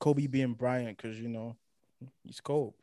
Kobe 0.00 0.26
Bean 0.26 0.52
Bryant, 0.54 0.96
because 0.96 1.18
you 1.20 1.28
know 1.28 1.56
he's 2.24 2.40
cold. 2.40 2.74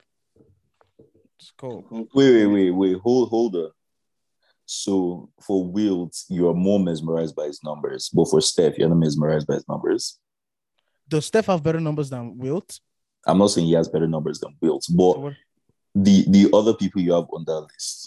It's 1.40 1.52
cold. 1.58 1.86
wait, 1.92 2.08
wait, 2.14 2.46
wait, 2.48 2.72
wait. 2.72 2.98
Hold, 3.00 3.30
hold 3.30 3.56
on. 3.56 3.72
So 4.66 5.30
for 5.42 5.66
Wilt, 5.66 6.16
you 6.30 6.48
are 6.50 6.54
more 6.54 6.80
mesmerized 6.80 7.36
by 7.36 7.46
his 7.46 7.62
numbers, 7.64 8.10
but 8.14 8.30
for 8.30 8.42
Steph, 8.42 8.78
you're 8.78 8.90
not 8.90 8.98
mesmerized 8.98 9.48
by 9.48 9.56
his 9.56 9.68
numbers. 9.68 10.20
Does 11.10 11.26
Steph 11.26 11.48
have 11.48 11.64
better 11.64 11.82
numbers 11.82 12.10
than 12.10 12.38
Wilt? 12.38 12.80
I'm 13.26 13.38
not 13.38 13.48
saying 13.48 13.68
he 13.68 13.74
has 13.74 13.90
better 13.90 14.08
numbers 14.08 14.40
than 14.40 14.56
Wilt, 14.62 14.86
but 14.96 15.20
what- 15.20 15.34
the 15.96 16.26
the 16.28 16.50
other 16.54 16.74
people 16.74 17.02
you 17.02 17.14
have 17.14 17.26
on 17.32 17.44
that 17.46 17.60
list. 17.62 18.03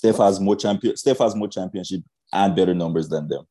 Steph 0.00 0.16
has 0.16 0.40
more 0.40 0.56
champion. 0.56 0.96
Steph 0.96 1.18
has 1.18 1.34
more 1.36 1.46
championship 1.46 2.00
and 2.32 2.56
better 2.56 2.72
numbers 2.72 3.06
than 3.10 3.28
them. 3.28 3.44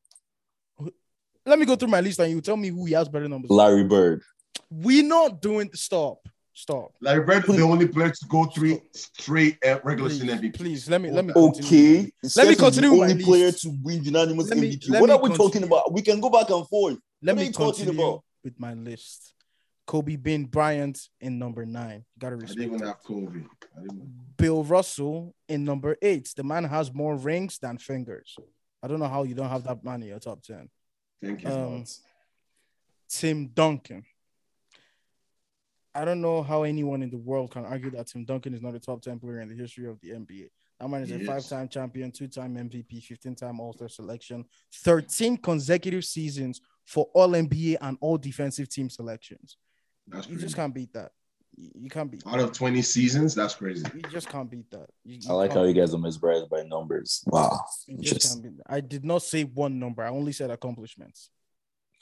Let 1.46 1.60
me 1.60 1.64
go 1.64 1.76
through 1.76 1.90
my 1.90 2.00
list 2.00 2.18
and 2.18 2.28
you 2.32 2.40
tell 2.40 2.56
me 2.56 2.68
who 2.70 2.86
he 2.86 2.92
has 2.94 3.08
better 3.08 3.28
numbers. 3.28 3.52
Larry 3.52 3.84
Bird. 3.84 4.22
We're 4.68 5.04
not 5.04 5.40
doing 5.40 5.70
stop. 5.74 6.28
Stop. 6.52 6.90
Larry 7.00 7.24
Bird 7.24 7.48
is 7.48 7.56
the 7.56 7.62
only 7.62 7.86
player 7.86 8.10
to 8.10 8.26
go 8.28 8.46
three 8.46 8.80
straight 8.92 9.58
uh, 9.64 9.78
regular 9.84 10.10
season 10.10 10.26
Please, 10.26 10.40
MVP. 10.50 10.56
please 10.56 10.90
let 10.90 11.00
me 11.00 11.12
let 11.12 11.24
me 11.24 11.32
continue. 11.32 11.68
Okay. 11.68 11.96
Let 12.00 12.02
me 12.24 12.28
Steph 12.28 12.48
is 12.48 12.56
continue 12.58 12.90
the 12.90 12.96
with 12.96 13.06
my 13.08 13.12
only 13.12 13.24
player 13.24 13.46
list. 13.46 13.62
to 13.62 13.70
win 13.84 14.02
unanimous 14.02 14.48
Let 14.48 14.58
me- 14.58 14.76
MVP. 14.76 14.90
let 14.90 15.00
what 15.02 15.06
me 15.08 15.14
are 15.14 15.22
we 15.22 15.28
talking 15.28 15.36
continue. 15.62 15.66
about? 15.68 15.92
We 15.92 16.02
can 16.02 16.18
go 16.20 16.30
back 16.30 16.50
and 16.50 16.66
forth. 16.66 16.98
Let 17.22 17.36
What 17.36 17.38
are 17.38 17.40
me 17.42 17.46
you 17.46 17.52
talking 17.52 17.84
continue 17.86 18.02
about? 18.04 18.24
with 18.42 18.58
my 18.58 18.74
list. 18.74 19.34
Kobe 19.86 20.16
Bean 20.16 20.46
Bryant 20.46 20.98
in 21.20 21.38
number 21.38 21.64
nine. 21.64 22.04
Gotta 22.18 22.34
I 22.34 22.38
didn't 22.40 22.48
respect 22.48 22.66
even 22.66 22.82
it. 22.82 22.86
have 22.88 23.02
Kobe. 23.04 23.40
Bill 24.36 24.64
Russell 24.64 25.34
in 25.48 25.64
number 25.64 25.96
eight. 26.02 26.32
The 26.36 26.42
man 26.44 26.64
has 26.64 26.92
more 26.94 27.16
rings 27.16 27.58
than 27.58 27.78
fingers. 27.78 28.36
I 28.82 28.88
don't 28.88 28.98
know 29.00 29.08
how 29.08 29.24
you 29.24 29.34
don't 29.34 29.48
have 29.50 29.64
that 29.64 29.84
man 29.84 30.02
in 30.02 30.08
your 30.08 30.18
top 30.18 30.42
10. 30.42 30.68
Thank 31.22 31.42
you. 31.42 31.50
Um, 31.50 31.84
Tim 33.08 33.48
Duncan. 33.48 34.04
I 35.94 36.04
don't 36.04 36.20
know 36.20 36.42
how 36.42 36.62
anyone 36.62 37.02
in 37.02 37.10
the 37.10 37.18
world 37.18 37.50
can 37.50 37.64
argue 37.64 37.90
that 37.90 38.06
Tim 38.06 38.24
Duncan 38.24 38.54
is 38.54 38.62
not 38.62 38.74
a 38.74 38.78
top 38.80 39.02
10 39.02 39.18
player 39.18 39.40
in 39.40 39.48
the 39.48 39.56
history 39.56 39.86
of 39.88 40.00
the 40.00 40.10
NBA. 40.10 40.48
That 40.78 40.88
man 40.88 41.02
is 41.02 41.10
a 41.10 41.14
He 41.16 41.22
is. 41.22 41.26
five 41.26 41.46
time 41.46 41.68
champion, 41.68 42.10
two 42.12 42.28
time 42.28 42.54
MVP, 42.56 43.02
15 43.02 43.34
time 43.34 43.60
All 43.60 43.72
Star 43.72 43.88
selection, 43.88 44.44
13 44.72 45.36
consecutive 45.38 46.04
seasons 46.04 46.60
for 46.86 47.08
All 47.12 47.28
NBA 47.30 47.76
and 47.80 47.98
All 48.00 48.16
Defensive 48.16 48.68
Team 48.68 48.88
selections. 48.88 49.58
that's 50.06 50.26
You 50.28 50.34
crazy. 50.36 50.46
just 50.46 50.56
can't 50.56 50.74
beat 50.74 50.92
that. 50.94 51.10
You, 51.60 51.70
you 51.82 51.90
can't 51.90 52.10
beat 52.10 52.22
Out 52.26 52.40
of 52.40 52.52
20 52.52 52.80
seasons, 52.82 53.34
that's 53.34 53.54
crazy. 53.54 53.84
You 53.94 54.02
just 54.02 54.28
can't 54.28 54.50
beat 54.50 54.70
that. 54.70 54.88
You, 55.04 55.18
I 55.28 55.32
like 55.34 55.52
how 55.52 55.64
you 55.64 55.74
guys 55.74 55.92
are 55.94 55.98
mesmerized 55.98 56.48
by 56.48 56.62
numbers. 56.62 57.22
Wow. 57.26 57.60
You 57.86 57.98
just 57.98 58.12
Interesting. 58.12 58.42
can't 58.42 58.42
beat 58.56 58.64
that. 58.64 58.72
I 58.74 58.80
did 58.80 59.04
not 59.04 59.22
say 59.22 59.44
one 59.44 59.78
number. 59.78 60.02
I 60.02 60.08
only 60.08 60.32
said 60.32 60.50
accomplishments. 60.50 61.30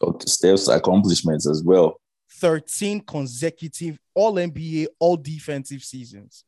Oh, 0.00 0.09
okay, 0.11 0.26
Steph's 0.26 0.68
accomplishments 0.68 1.48
as 1.48 1.62
well. 1.64 2.00
13 2.32 3.00
consecutive 3.00 3.98
All 4.14 4.34
NBA, 4.34 4.86
All 5.00 5.16
Defensive 5.16 5.82
seasons. 5.82 6.44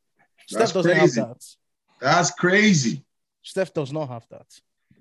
That's 0.51 0.71
Steph 0.71 0.75
doesn't 0.75 0.99
crazy. 0.99 1.21
have 1.21 1.29
that. 1.31 1.45
That's 2.01 2.31
crazy. 2.33 3.05
Steph 3.43 3.73
does 3.73 3.93
not 3.93 4.09
have 4.09 4.27
that. 4.31 4.47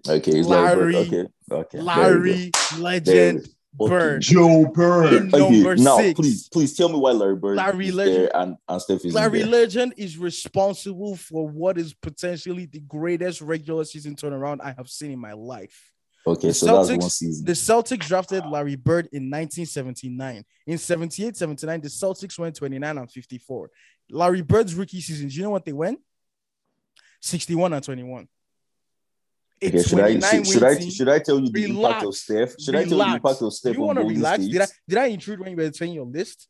Okay, 0.07 0.32
it's 0.32 0.47
Larry. 0.47 0.93
Larry- 0.93 1.10
Bird. 1.10 1.30
Okay, 1.51 1.78
okay. 1.78 1.78
there 1.78 1.82
we 1.82 1.95
go. 1.95 2.01
Larry, 2.01 2.51
legend, 2.80 3.39
we 3.39 3.43
go. 3.43 3.49
Okay. 3.49 3.53
Bird. 3.74 4.22
Joe 4.22 4.65
Bird. 4.65 5.32
Number 5.32 5.76
now 5.76 5.97
six. 5.97 6.20
please, 6.20 6.49
please 6.49 6.76
tell 6.76 6.89
me 6.89 6.97
why 6.97 7.11
Larry 7.11 7.36
Bird 7.36 7.57
Larry 7.57 7.88
is 7.89 7.95
Legend. 7.95 8.17
there 8.17 8.36
and, 8.38 8.55
and 8.67 8.82
Steph 8.82 9.05
is 9.05 9.13
Larry. 9.13 9.43
Legend 9.43 9.93
is 9.97 10.17
responsible 10.17 11.15
for 11.15 11.47
what 11.47 11.78
is 11.78 11.93
potentially 11.93 12.65
the 12.65 12.80
greatest 12.82 13.41
regular 13.41 13.86
season 13.86 14.15
turnaround 14.15 14.57
I 14.63 14.72
have 14.72 14.89
seen 14.89 15.11
in 15.11 15.20
my 15.20 15.34
life. 15.34 15.91
Okay, 16.28 16.49
The 16.49 16.53
so 16.53 16.65
that's 16.65 16.89
Celtics- 16.89 16.99
one 17.01 17.09
season. 17.09 17.45
The 17.45 17.51
Celtics 17.53 18.07
drafted 18.07 18.45
Larry 18.45 18.76
Bird 18.76 19.07
in 19.13 19.30
1979. 19.30 20.43
In 20.67 20.78
78 20.78 21.38
79, 21.38 21.82
the 21.82 21.88
Celtics 21.88 22.38
went 22.38 22.55
29 22.55 22.97
and 22.97 23.09
54. 23.11 23.70
Larry 24.11 24.41
Bird's 24.41 24.76
rookie 24.76 24.99
season, 25.01 25.28
do 25.30 25.36
you 25.36 25.43
know 25.43 25.49
what 25.51 25.63
they 25.63 25.74
went? 25.74 25.99
61 27.22 27.74
and 27.74 27.84
21. 27.84 28.28
Okay, 29.62 29.84
should 29.84 29.99
I 29.99 30.20
should, 30.20 30.47
should 30.47 30.64
I 30.64 30.80
should 30.89 31.10
I 31.10 31.20
tell 31.20 31.39
you 31.39 31.49
the 31.51 31.66
impact 31.66 32.05
of 32.05 32.16
Steph? 32.16 32.55
Should 32.60 32.76
I 32.76 32.84
tell 32.86 32.97
you 32.99 33.03
the 33.05 33.16
impact 33.16 33.41
of 33.41 33.53
Steph 33.53 33.74
Do 33.74 33.80
you 33.80 33.86
want 33.86 33.99
to 33.99 34.05
relax? 34.05 34.45
Did 34.45 34.62
I 34.62 34.68
did 34.88 34.97
I 34.97 35.05
intrude 35.07 35.39
when 35.41 35.51
you 35.51 35.57
were 35.57 35.72
saying 35.74 35.93
your 35.93 36.05
list? 36.05 36.47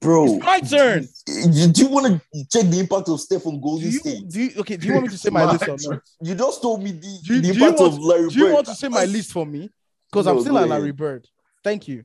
Bro, 0.00 0.34
It's 0.36 0.44
my 0.44 0.60
turn. 0.60 1.06
Do 1.26 1.82
you 1.82 1.88
want 1.88 2.06
to 2.06 2.44
check 2.50 2.68
the 2.70 2.80
impact 2.80 3.08
of 3.08 3.20
Steph 3.20 3.46
on 3.46 3.54
Do 3.54 3.60
Golden 3.60 3.86
you, 3.90 3.98
State? 3.98 4.28
do 4.28 4.42
you 4.42 4.50
okay? 4.58 4.76
Do 4.76 4.86
you 4.88 4.92
want 4.94 5.04
me 5.06 5.10
to 5.12 5.18
say 5.18 5.30
my 5.30 5.44
list 5.52 5.68
or 5.68 5.76
not? 5.92 6.02
You 6.20 6.34
just 6.34 6.60
told 6.60 6.82
me 6.82 6.90
the, 6.90 7.18
Do 7.24 7.40
the 7.40 7.48
impact 7.50 7.78
want- 7.80 7.92
of 7.94 7.98
Larry 8.00 8.22
Bird. 8.24 8.32
Do 8.32 8.38
you 8.38 8.52
want 8.52 8.66
to 8.66 8.74
say 8.74 8.88
my 8.88 9.04
list 9.04 9.30
for 9.32 9.46
me? 9.46 9.70
Because 10.10 10.26
I'm 10.26 10.40
still 10.40 10.58
at 10.58 10.64
ahead. 10.64 10.70
Larry 10.78 10.92
Bird. 10.92 11.26
Thank 11.64 11.86
you. 11.88 12.04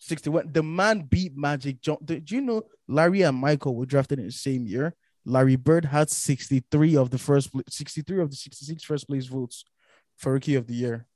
61. 0.00 0.50
The 0.52 0.62
man 0.62 1.00
beat 1.08 1.36
Magic 1.36 1.80
John. 1.80 1.98
Do 2.04 2.20
you 2.26 2.40
know 2.40 2.62
Larry 2.88 3.22
and 3.22 3.36
Michael 3.36 3.74
were 3.74 3.86
drafted 3.86 4.18
in 4.18 4.26
the 4.26 4.32
same 4.32 4.66
year? 4.66 4.94
Larry 5.26 5.56
Bird 5.56 5.84
had 5.84 6.08
63 6.08 6.96
of 6.96 7.10
the 7.10 7.18
first 7.18 7.50
63 7.68 8.20
of 8.20 8.30
the 8.30 8.36
66 8.36 8.82
first 8.84 9.06
place 9.08 9.26
votes 9.26 9.64
for 10.16 10.32
rookie 10.32 10.54
of 10.54 10.66
the 10.66 10.74
year. 10.74 11.06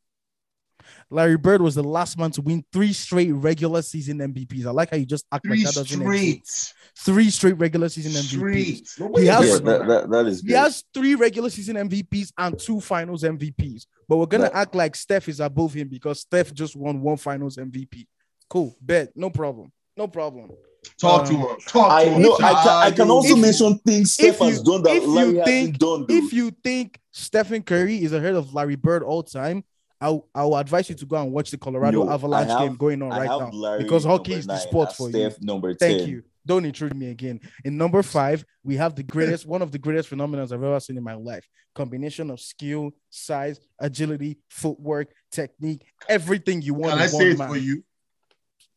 Larry 1.10 1.36
Bird 1.36 1.60
was 1.60 1.74
the 1.74 1.82
last 1.82 2.18
man 2.18 2.30
to 2.32 2.40
win 2.42 2.64
three 2.72 2.92
straight 2.92 3.30
regular 3.32 3.82
season 3.82 4.18
MVPs. 4.18 4.66
I 4.66 4.70
like 4.70 4.90
how 4.90 4.96
you 4.96 5.04
just 5.06 5.26
act 5.30 5.46
Three 5.46 5.58
like 5.64 5.74
that 5.74 5.80
doesn't 5.82 6.00
straight. 6.00 6.36
exist. 6.38 6.74
Three 6.96 7.30
straight 7.30 7.58
regular 7.58 7.88
season 7.88 8.12
MVPs. 8.12 8.26
Straight. 8.26 8.66
He 8.66 9.02
Nobody 9.04 9.26
has- 9.26 9.46
yeah, 9.48 9.58
that, 9.58 9.86
that, 9.86 10.10
that 10.10 10.26
is 10.26 10.40
He 10.40 10.48
great. 10.48 10.56
has 10.58 10.84
three 10.92 11.14
regular 11.14 11.50
season 11.50 11.76
MVPs 11.76 12.32
and 12.38 12.58
two 12.58 12.80
finals 12.80 13.22
MVPs. 13.22 13.86
But 14.08 14.16
we're 14.16 14.26
gonna 14.26 14.44
That- 14.44 14.56
act 14.56 14.74
like 14.74 14.96
Steph 14.96 15.28
is 15.28 15.38
above 15.40 15.74
him 15.74 15.88
because 15.88 16.20
Steph 16.20 16.52
just 16.52 16.74
won 16.74 17.00
one 17.00 17.18
finals 17.18 17.56
MVP. 17.58 18.06
Cool, 18.48 18.74
bet, 18.80 19.12
no 19.14 19.30
problem, 19.30 19.70
no 19.96 20.08
problem. 20.08 20.50
Talk 20.98 21.26
to 21.28 21.34
Um, 21.34 21.40
him. 21.40 21.56
Talk 21.66 21.90
I 21.90 22.04
to 22.04 22.10
him. 22.10 22.22
know. 22.22 22.34
I 22.36 22.38
can, 22.62 22.68
I 22.68 22.90
can 22.90 23.10
also 23.10 23.34
If 23.34 23.38
mention 23.40 23.78
things 23.80 24.12
Steph 24.14 24.26
if 24.34 24.38
has 24.38 24.58
you- 24.58 24.64
done 24.64 24.82
that 24.84 24.96
if 24.96 25.06
Larry 25.06 25.28
hasn't 25.38 25.44
think- 25.46 25.78
done. 25.78 26.06
Though. 26.08 26.14
If 26.14 26.32
you 26.32 26.50
think 26.62 26.98
Stephen 27.10 27.62
Curry 27.62 28.02
is 28.02 28.12
ahead 28.12 28.34
of 28.34 28.52
Larry 28.54 28.76
Bird 28.76 29.02
all 29.02 29.22
time, 29.22 29.64
I'll, 30.00 30.26
I'll 30.34 30.56
advise 30.56 30.88
you 30.88 30.94
to 30.94 31.04
go 31.06 31.16
and 31.16 31.30
watch 31.32 31.50
the 31.50 31.58
Colorado 31.58 32.04
No, 32.04 32.10
Avalanche 32.10 32.48
have- 32.48 32.60
game 32.60 32.76
going 32.76 33.02
on 33.02 33.12
I 33.12 33.18
right 33.18 33.26
now 33.28 33.50
Larry 33.50 33.82
because 33.82 34.04
hockey 34.04 34.32
is 34.34 34.46
the 34.46 34.56
sport 34.58 34.88
and 34.88 34.96
for 34.96 35.10
you. 35.10 35.30
Number 35.40 35.74
10. 35.74 35.78
Thank 35.98 36.08
you. 36.08 36.22
Don't 36.46 36.64
intrude 36.64 36.96
me 36.96 37.10
again. 37.10 37.38
In 37.66 37.76
number 37.76 38.02
five, 38.02 38.42
we 38.64 38.74
have 38.76 38.94
the 38.94 39.02
greatest, 39.02 39.44
one 39.44 39.60
of 39.60 39.72
the 39.72 39.78
greatest 39.78 40.08
phenomena 40.08 40.42
I've 40.42 40.52
ever 40.52 40.80
seen 40.80 40.96
in 40.96 41.04
my 41.04 41.12
life. 41.14 41.46
Combination 41.74 42.30
of 42.30 42.40
skill, 42.40 42.92
size, 43.10 43.60
agility, 43.78 44.38
footwork, 44.48 45.08
technique, 45.30 45.84
everything 46.08 46.62
you 46.62 46.72
want 46.72 46.92
Can 46.94 47.00
I 47.00 47.04
in 47.04 47.10
say 47.10 47.30
it 47.32 47.38
man. 47.38 47.48
for 47.50 47.56
you? 47.58 47.84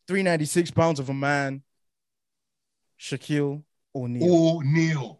396 0.08 0.72
pounds 0.72 1.00
of 1.00 1.10
a 1.10 1.14
man. 1.14 1.64
Shaquille 3.04 3.62
O'Neal. 3.94 4.58
O'Neal. 4.58 5.20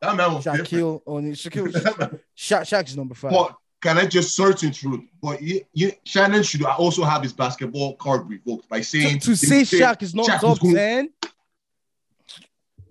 That 0.00 0.16
man 0.16 0.32
was 0.34 0.44
different. 0.44 0.68
Shaquille 0.68 1.02
O'Neal. 1.06 1.34
Shaquille 1.34 2.20
Sha- 2.34 2.60
Shaq's 2.62 2.96
number 2.96 3.14
five. 3.14 3.32
But 3.32 3.54
can 3.82 3.98
I 3.98 4.06
just 4.06 4.34
certain 4.34 4.72
truth? 4.72 5.00
But 5.22 5.42
you, 5.42 5.60
you, 5.74 5.92
Shannon 6.04 6.42
should 6.42 6.62
also 6.64 7.04
have 7.04 7.22
his 7.22 7.32
basketball 7.34 7.96
card 7.96 8.28
revoked 8.28 8.68
by 8.70 8.80
saying 8.80 9.18
to 9.20 9.36
say 9.36 9.62
Shaq 9.62 10.02
is 10.02 10.14
not 10.14 10.26
Shaq 10.28 10.40
top 10.40 10.60
going- 10.60 10.74
10, 10.74 11.08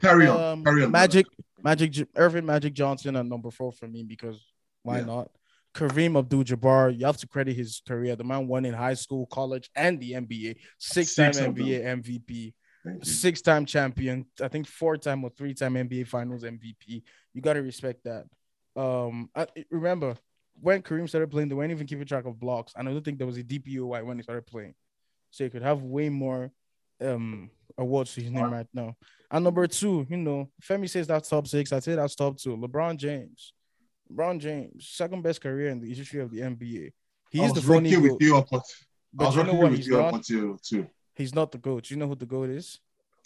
Carry 0.02 0.28
on, 0.28 0.42
um, 0.42 0.64
carry 0.64 0.84
on. 0.86 0.92
Magic, 0.92 1.26
Magic, 1.62 1.92
J- 1.92 2.06
Earvin 2.16 2.46
Magic 2.46 2.74
Johnson 2.74 3.16
at 3.18 3.26
number 3.26 3.52
four 3.52 3.72
for 3.74 3.88
me 3.88 4.04
because 4.04 4.40
why 4.84 5.00
Yeah. 5.00 5.06
not? 5.06 5.32
Kareem 5.76 6.18
Abdul-Jabbar, 6.18 6.98
you 6.98 7.06
have 7.06 7.18
to 7.18 7.28
credit 7.28 7.56
his 7.56 7.82
career. 7.88 8.16
The 8.16 8.24
man 8.24 8.48
won 8.48 8.66
in 8.66 8.74
high 8.74 8.94
school, 8.96 9.26
college, 9.28 9.70
and 9.76 10.00
the 10.00 10.14
NBA. 10.14 10.56
Six-time 10.78 11.34
Six. 11.34 11.46
NBA 11.48 11.84
MVP, 12.02 12.54
You. 12.86 13.00
six-time 13.04 13.66
champion. 13.66 14.26
I 14.42 14.48
think 14.48 14.68
four-time 14.68 15.24
or 15.24 15.30
three-time 15.32 15.74
NBA 15.76 16.08
Finals 16.08 16.44
MVP. 16.44 17.04
You 17.34 17.42
got 17.42 17.54
to 17.54 17.62
respect 17.62 18.04
that. 18.06 18.26
Um, 18.76 19.30
I, 19.36 19.48
remember 19.70 20.16
when 20.62 20.82
Kareem 20.82 21.08
started 21.10 21.30
playing, 21.32 21.50
they 21.50 21.56
weren't 21.56 21.72
even 21.72 21.88
keeping 21.88 22.06
track 22.06 22.26
of 22.26 22.40
blocks, 22.40 22.74
and 22.76 22.88
I 22.88 22.92
don't 22.92 23.04
think 23.04 23.18
there 23.18 23.28
was 23.28 23.38
a 23.38 23.44
DPOY 23.44 24.04
when 24.06 24.18
he 24.18 24.24
started 24.24 24.46
playing. 24.46 24.74
So 25.32 25.44
he 25.44 25.50
could 25.50 25.62
have 25.62 25.82
way 25.84 26.10
more 26.10 26.52
um 27.02 27.50
awards 27.78 28.14
to 28.16 28.22
his 28.22 28.32
name 28.32 28.52
right 28.52 28.68
now. 28.74 28.96
And 29.32 29.44
number 29.44 29.66
two, 29.68 30.06
you 30.10 30.18
know, 30.18 30.50
Femi 30.62 30.90
says 30.90 31.08
that's 31.08 31.30
top 31.30 31.48
six. 31.48 31.72
I 31.72 31.80
say 31.80 31.96
that's 31.96 32.16
top 32.16 32.38
two. 32.38 32.58
LeBron 32.58 32.98
James. 32.98 33.54
LeBron 34.12 34.40
James, 34.40 34.88
second 34.90 35.22
best 35.22 35.40
career 35.42 35.70
in 35.70 35.80
the 35.80 35.94
history 35.94 36.20
of 36.22 36.32
the 36.32 36.40
NBA. 36.40 36.92
He 37.30 37.42
I 37.42 37.46
is 37.46 37.54
was 37.54 37.62
the 37.64 37.68
goat. 37.68 37.84
with 38.02 38.22
you 38.22 38.38
up 38.38 38.48
until, 38.52 38.60
I 38.60 38.64
But 39.14 39.26
was 39.28 39.36
you 39.36 39.44
know 39.44 39.54
what? 39.54 39.72
with 39.72 39.80
He's 39.80 39.88
not. 39.90 40.24
two. 40.64 40.88
He's 41.20 41.36
not 41.36 41.52
the 41.52 41.58
goat. 41.58 41.92
You 41.92 41.98
know 41.98 42.08
who 42.08 42.16
the 42.16 42.26
goat 42.26 42.50
is? 42.50 42.80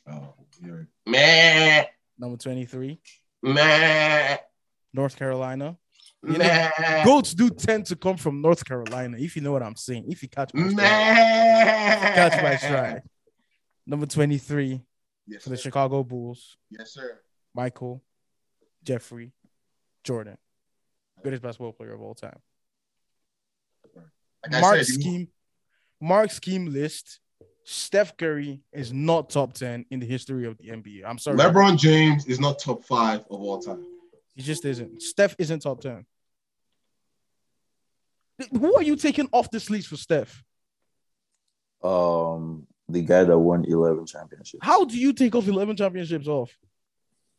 Oh, 0.10 0.34
you're 0.60 0.88
meh, 1.06 1.86
Number 2.18 2.38
23, 2.38 3.00
meh, 3.44 4.38
North 4.92 5.16
Carolina. 5.16 5.78
You 6.26 6.38
know, 6.40 6.70
Goats 7.06 7.34
do 7.36 7.50
tend 7.52 7.86
to 7.88 7.96
come 7.96 8.18
from 8.18 8.42
North 8.42 8.66
Carolina, 8.66 9.18
if 9.20 9.36
you 9.36 9.42
know 9.44 9.52
what 9.52 9.62
I'm 9.62 9.76
saying. 9.76 10.06
If 10.10 10.24
you 10.24 10.30
catch 10.30 10.54
my 10.56 10.70
stride. 10.70 12.16
Catch 12.16 12.42
my 12.44 12.56
stride. 12.56 13.02
Number 13.86 14.06
23 14.08 14.82
Yes, 15.28 15.44
for 15.44 15.50
the 15.50 15.58
sir. 15.58 15.62
Chicago 15.64 16.04
Bulls, 16.04 16.58
Yes, 16.72 16.94
sir. 16.94 17.20
Michael 17.54 18.02
Jeffrey 18.84 19.34
Jordan. 20.04 20.38
Greatest 21.22 21.44
basketball 21.44 21.74
player 21.74 21.94
of 21.94 22.02
all 22.02 22.16
time. 22.16 22.40
Like 24.50 24.62
Mark 24.62 24.78
said, 24.78 24.88
you- 24.88 24.94
scheme, 25.02 25.28
Mark 26.02 26.32
scheme 26.32 26.66
list. 26.66 27.20
Steph 27.64 28.18
Curry 28.18 28.62
is 28.72 28.92
not 28.92 29.30
top 29.30 29.54
10 29.54 29.86
in 29.90 30.00
the 30.00 30.06
history 30.06 30.46
of 30.46 30.58
the 30.58 30.70
NBA. 30.70 31.04
I'm 31.06 31.18
sorry. 31.18 31.38
LeBron 31.38 31.78
James 31.78 32.26
is 32.26 32.40
not 32.40 32.60
top 32.60 32.84
five 32.84 33.22
of 33.22 33.42
all 33.42 33.60
time. 33.62 33.86
He 34.36 34.42
just 34.42 34.66
isn't. 34.66 35.02
Steph 35.02 35.36
isn't 35.40 35.62
top 35.62 35.82
10. 35.82 36.06
Who 38.52 38.76
are 38.76 38.84
you 38.84 38.96
taking 38.96 39.30
off 39.32 39.50
this 39.52 39.70
list 39.70 39.88
for 39.88 39.96
Steph? 39.96 40.44
Um, 41.84 42.68
the 42.90 43.02
guy 43.02 43.24
that 43.24 43.38
won 43.38 43.66
11 43.66 44.08
championships. 44.08 44.66
How 44.66 44.86
do 44.86 44.98
you 44.98 45.14
take 45.14 45.36
off 45.36 45.48
11 45.48 45.78
championships 45.78 46.28
off? 46.28 46.52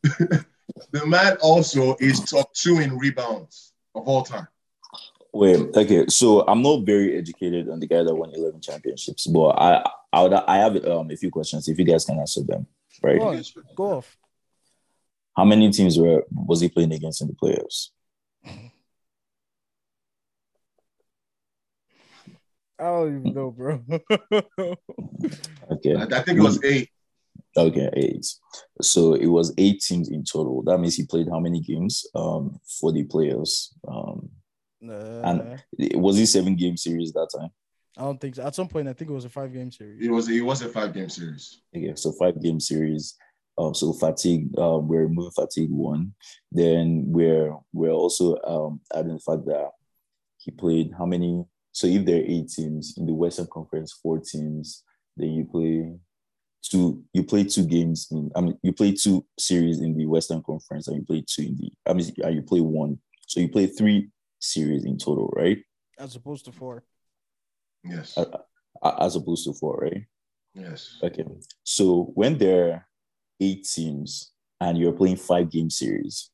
The 0.91 1.05
man 1.05 1.37
also 1.41 1.95
is 1.99 2.19
top 2.21 2.53
two 2.53 2.79
in 2.79 2.97
rebounds 2.97 3.73
of 3.93 4.07
all 4.07 4.23
time. 4.23 4.47
Wait, 5.33 5.59
okay. 5.75 6.05
So 6.07 6.45
I'm 6.47 6.61
not 6.61 6.85
very 6.85 7.17
educated 7.17 7.69
on 7.69 7.79
the 7.79 7.87
guy 7.87 8.03
that 8.03 8.15
won 8.15 8.33
11 8.33 8.61
championships, 8.61 9.27
but 9.27 9.49
I 9.49 9.89
I 10.15 10.21
would 10.23 10.33
I 10.33 10.57
have 10.57 10.85
um 10.85 11.11
a 11.11 11.17
few 11.17 11.29
questions 11.29 11.67
if 11.67 11.77
you 11.77 11.83
guys 11.83 12.05
can 12.05 12.17
answer 12.17 12.41
them. 12.41 12.65
Right? 13.03 13.19
Go 13.19 13.27
on, 13.27 13.43
go 13.75 13.83
off. 13.97 14.17
How 15.35 15.43
many 15.43 15.69
teams 15.71 15.99
were 15.99 16.23
was 16.31 16.61
he 16.61 16.69
playing 16.69 16.93
against 16.93 17.21
in 17.21 17.27
the 17.27 17.33
playoffs? 17.33 17.89
I 22.79 22.83
don't 22.83 23.19
even 23.19 23.33
know, 23.33 23.51
bro. 23.51 23.83
Okay. 25.71 25.95
I, 25.95 26.03
I 26.03 26.21
think 26.21 26.37
it 26.37 26.41
was 26.41 26.63
eight. 26.63 26.89
Okay, 27.57 27.89
eight. 27.93 28.25
So 28.81 29.15
it 29.15 29.27
was 29.27 29.53
eight 29.57 29.81
teams 29.81 30.09
in 30.09 30.23
total. 30.23 30.61
That 30.63 30.77
means 30.77 30.95
he 30.95 31.05
played 31.05 31.27
how 31.29 31.39
many 31.39 31.59
games 31.59 32.05
um 32.15 32.57
for 32.79 32.93
the 32.93 33.03
playoffs? 33.03 33.73
Um 33.85 34.29
Nah, 34.79 35.57
was 35.95 36.17
he 36.17 36.25
seven 36.25 36.55
game 36.55 36.77
series 36.77 37.11
that 37.13 37.29
time? 37.35 37.49
I 37.97 38.01
don't 38.01 38.19
think 38.19 38.35
so. 38.35 38.43
At 38.43 38.55
some 38.55 38.67
point, 38.67 38.87
I 38.87 38.93
think 38.93 39.09
it 39.09 39.13
was 39.13 39.25
a 39.25 39.29
five 39.29 39.53
game 39.53 39.71
series. 39.71 40.05
It 40.05 40.11
was 40.11 40.29
it 40.29 40.41
was 40.41 40.61
a 40.61 40.69
five 40.69 40.93
game 40.93 41.09
series. 41.09 41.61
Okay, 41.75 41.93
so 41.95 42.11
five 42.11 42.41
game 42.41 42.59
series. 42.59 43.15
Um, 43.57 43.73
so 43.73 43.93
fatigue, 43.93 44.57
um, 44.59 44.87
we're 44.87 45.07
removing 45.07 45.31
fatigue 45.31 45.71
one. 45.71 46.13
Then 46.51 47.05
we're 47.07 47.55
we're 47.71 47.91
also 47.91 48.37
um 48.43 48.81
adding 48.93 49.13
the 49.13 49.19
fact 49.19 49.45
that 49.45 49.71
he 50.37 50.51
played 50.51 50.91
how 50.97 51.05
many? 51.05 51.45
So 51.71 51.87
if 51.87 52.05
there 52.05 52.17
are 52.17 52.25
eight 52.25 52.49
teams 52.49 52.95
in 52.97 53.05
the 53.05 53.13
Western 53.13 53.47
Conference, 53.47 53.93
four 53.93 54.19
teams, 54.19 54.83
then 55.15 55.29
you 55.29 55.45
play 55.45 55.93
two. 56.61 57.03
You 57.13 57.23
play 57.23 57.45
two 57.45 57.65
games 57.65 58.07
in. 58.11 58.29
I 58.35 58.41
mean, 58.41 58.57
you 58.61 58.73
play 58.73 58.91
two 58.91 59.25
series 59.39 59.79
in 59.79 59.95
the 59.95 60.05
Western 60.05 60.43
Conference, 60.43 60.87
and 60.87 60.97
you 60.97 61.05
play 61.05 61.23
two 61.25 61.43
in 61.43 61.55
the. 61.57 61.71
I 61.87 61.93
mean, 61.93 62.11
and 62.23 62.35
you 62.35 62.41
play 62.41 62.61
one. 62.61 62.99
So 63.27 63.39
you 63.39 63.47
play 63.49 63.67
three 63.67 64.09
series 64.39 64.83
in 64.83 64.97
total, 64.97 65.31
right? 65.35 65.59
As 65.97 66.15
opposed 66.15 66.45
to 66.45 66.51
four. 66.51 66.83
Yes. 67.87 68.17
Uh, 68.17 68.25
A- 68.83 69.03
As 69.03 69.15
opposed 69.15 69.45
to 69.45 69.53
four, 69.53 69.77
right? 69.81 70.05
Yes. 70.53 70.97
Okay. 71.03 71.25
So 71.63 72.11
when 72.15 72.37
there 72.37 72.71
are 72.71 72.87
eight 73.39 73.65
teams 73.65 74.31
and 74.59 74.77
you're 74.77 74.93
playing 74.93 75.17
five 75.17 75.49
game 75.49 75.69
series, 75.69 76.29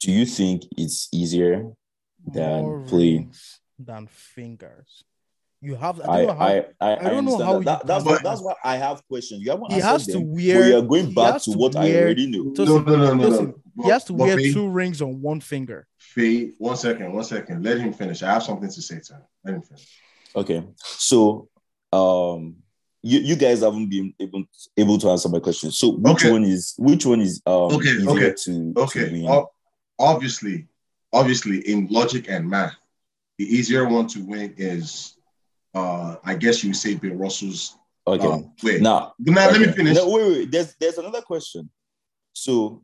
do 0.00 0.12
you 0.12 0.26
think 0.26 0.64
it's 0.76 1.08
easier 1.12 1.64
than 2.26 2.62
More 2.62 2.84
playing? 2.86 3.34
than 3.78 4.06
fingers. 4.06 5.04
You 5.60 5.76
have. 5.76 6.00
I 6.02 6.04
I 6.04 6.16
don't 6.18 6.26
know 6.26 6.34
how. 6.34 6.46
I 6.46 6.64
I, 6.80 6.96
I 7.06 7.10
don't 7.10 7.24
know 7.24 7.38
how 7.38 7.58
that. 7.60 7.64
That- 7.64 7.86
that's 7.86 8.04
can- 8.04 8.12
why 8.12 8.18
that's 8.22 8.42
why 8.42 8.54
I 8.64 8.76
have 8.76 9.06
questions. 9.08 9.40
You 9.42 9.50
haven't 9.52 9.72
he 9.72 9.76
answered 9.80 9.88
has 9.88 10.06
to 10.06 10.12
them, 10.12 10.26
but 10.26 10.34
wear. 10.34 10.68
you 10.68 10.76
are 10.78 10.82
going 10.82 11.14
back 11.14 11.40
to 11.42 11.52
to 11.52 11.58
what 11.58 11.74
I 11.76 11.94
already 11.96 12.26
know. 12.26 12.52
to- 12.52 12.64
No, 12.66 12.78
no, 12.80 12.96
no, 12.96 13.14
no, 13.14 13.28
Listen, 13.28 13.54
no. 13.74 13.84
He 13.84 13.90
has 13.90 14.04
to 14.04 14.12
But- 14.12 14.22
wear 14.24 14.36
but 14.36 14.42
Faye- 14.42 14.52
two 14.52 14.68
rings 14.68 15.00
on 15.02 15.20
one 15.22 15.40
finger. 15.40 15.86
Faye, 15.98 16.52
one 16.58 16.76
second, 16.76 17.12
one 17.12 17.24
second. 17.24 17.62
Let 17.64 17.78
him 17.80 17.92
finish. 17.94 18.22
I 18.22 18.32
have 18.34 18.42
something 18.42 18.70
to 18.70 18.82
say 18.82 19.00
to 19.00 19.14
him. 19.14 19.22
Let 19.44 19.54
him 19.54 19.62
finish. 19.62 19.88
Okay. 20.36 20.64
So 20.80 21.48
um 21.92 22.56
you, 23.02 23.20
you 23.20 23.36
guys 23.36 23.60
haven't 23.60 23.88
been 23.90 24.14
able 24.18 24.44
able 24.76 24.98
to 24.98 25.10
answer 25.10 25.28
my 25.28 25.38
question. 25.38 25.70
So 25.70 25.90
which 25.92 26.14
Okay. 26.24 26.30
one 26.30 26.44
is 26.44 26.74
which 26.78 27.04
one 27.06 27.20
is 27.20 27.42
um 27.46 27.72
Okay, 27.74 27.90
easier 27.90 28.08
okay, 28.10 28.34
to, 28.44 28.72
Okay. 28.76 29.06
to 29.06 29.12
win? 29.12 29.26
ob- 29.26 29.48
obviously, 29.98 30.66
obviously, 31.12 31.58
in 31.70 31.86
logic 31.90 32.28
and 32.28 32.48
math, 32.48 32.74
the 33.38 33.44
easier 33.44 33.86
one 33.88 34.06
to 34.08 34.24
win 34.24 34.54
is, 34.56 35.16
uh, 35.74 36.16
I 36.24 36.34
guess 36.34 36.62
you 36.64 36.70
would 36.70 36.76
say 36.76 36.94
Bill 36.94 37.14
Russell's. 37.14 37.76
okay. 38.06 38.26
Um, 38.26 38.52
wait. 38.62 38.80
now 38.80 39.12
now 39.18 39.50
let 39.50 39.60
me 39.60 39.72
finish. 39.72 39.96
No, 39.96 40.08
wait, 40.08 40.28
wait. 40.32 40.50
There's 40.50 40.74
there's 40.80 40.98
another 40.98 41.20
question. 41.20 41.68
So 42.32 42.82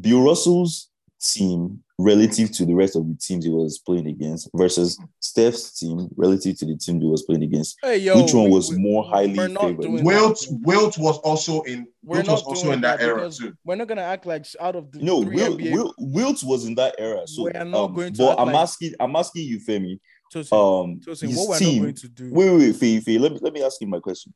Bill 0.00 0.22
Russell's 0.22 0.90
team 1.20 1.82
relative 1.98 2.52
to 2.52 2.64
the 2.64 2.74
rest 2.74 2.94
of 2.94 3.06
the 3.08 3.16
teams 3.20 3.44
he 3.44 3.50
was 3.50 3.78
playing 3.78 4.06
against 4.06 4.48
versus 4.54 4.98
Steph's 5.18 5.78
team 5.78 6.08
relative 6.16 6.56
to 6.56 6.64
the 6.64 6.76
team 6.76 7.00
he 7.00 7.08
was 7.08 7.22
playing 7.24 7.42
against. 7.42 7.76
Hey 7.82 7.98
yo, 7.98 8.22
Which 8.22 8.32
one 8.34 8.44
we- 8.44 8.50
was 8.50 8.70
we- 8.70 8.78
more 8.78 9.02
highly 9.04 9.36
we're 9.36 9.48
not 9.48 9.62
favored? 9.62 9.82
doing 9.82 10.04
Wilt, 10.04 10.38
that. 10.40 10.60
Wilt 10.62 10.98
was 10.98 11.18
also 11.18 11.62
in. 11.62 11.86
We're 12.04 12.18
Wilt 12.18 12.28
was 12.28 12.42
not 12.44 12.48
also 12.48 12.62
doing 12.64 12.74
in 12.74 12.80
that, 12.82 13.00
that 13.00 13.04
era 13.04 13.30
too. 13.30 13.52
We're 13.64 13.74
not 13.74 13.88
gonna 13.88 14.02
act 14.02 14.26
like 14.26 14.46
out 14.60 14.76
of 14.76 14.92
the 14.92 15.00
No, 15.00 15.22
three 15.22 15.34
Wilt, 15.36 15.58
NBA. 15.60 15.72
Wilt, 15.72 15.94
Wilt 15.98 16.42
was 16.44 16.64
in 16.66 16.74
that 16.76 16.94
era. 16.98 17.26
So 17.26 17.44
We 17.44 17.50
are 17.52 17.64
not 17.64 17.84
um, 17.86 17.94
going 17.94 18.12
to 18.12 18.18
but 18.18 18.38
I'm 18.38 18.46
like- 18.46 18.56
asking 18.56 18.92
I'm 19.00 19.16
asking 19.16 19.48
you, 19.48 19.58
Femi. 19.58 19.98
Tosin, 20.32 20.52
Um 20.52 21.00
Tosin, 21.00 21.28
his 21.28 21.36
what 21.38 21.48
we're 21.60 21.66
not 21.66 21.80
going 21.82 21.94
to 21.94 22.08
do. 22.10 22.32
Wait, 22.32 22.50
wait, 22.50 22.58
wait, 22.58 22.76
Faye, 22.76 23.00
Faye, 23.00 23.18
let 23.18 23.32
me 23.32 23.38
let 23.42 23.52
me 23.52 23.62
ask 23.64 23.80
you 23.80 23.86
my 23.86 23.98
question. 23.98 24.32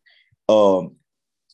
Um, 0.48 0.96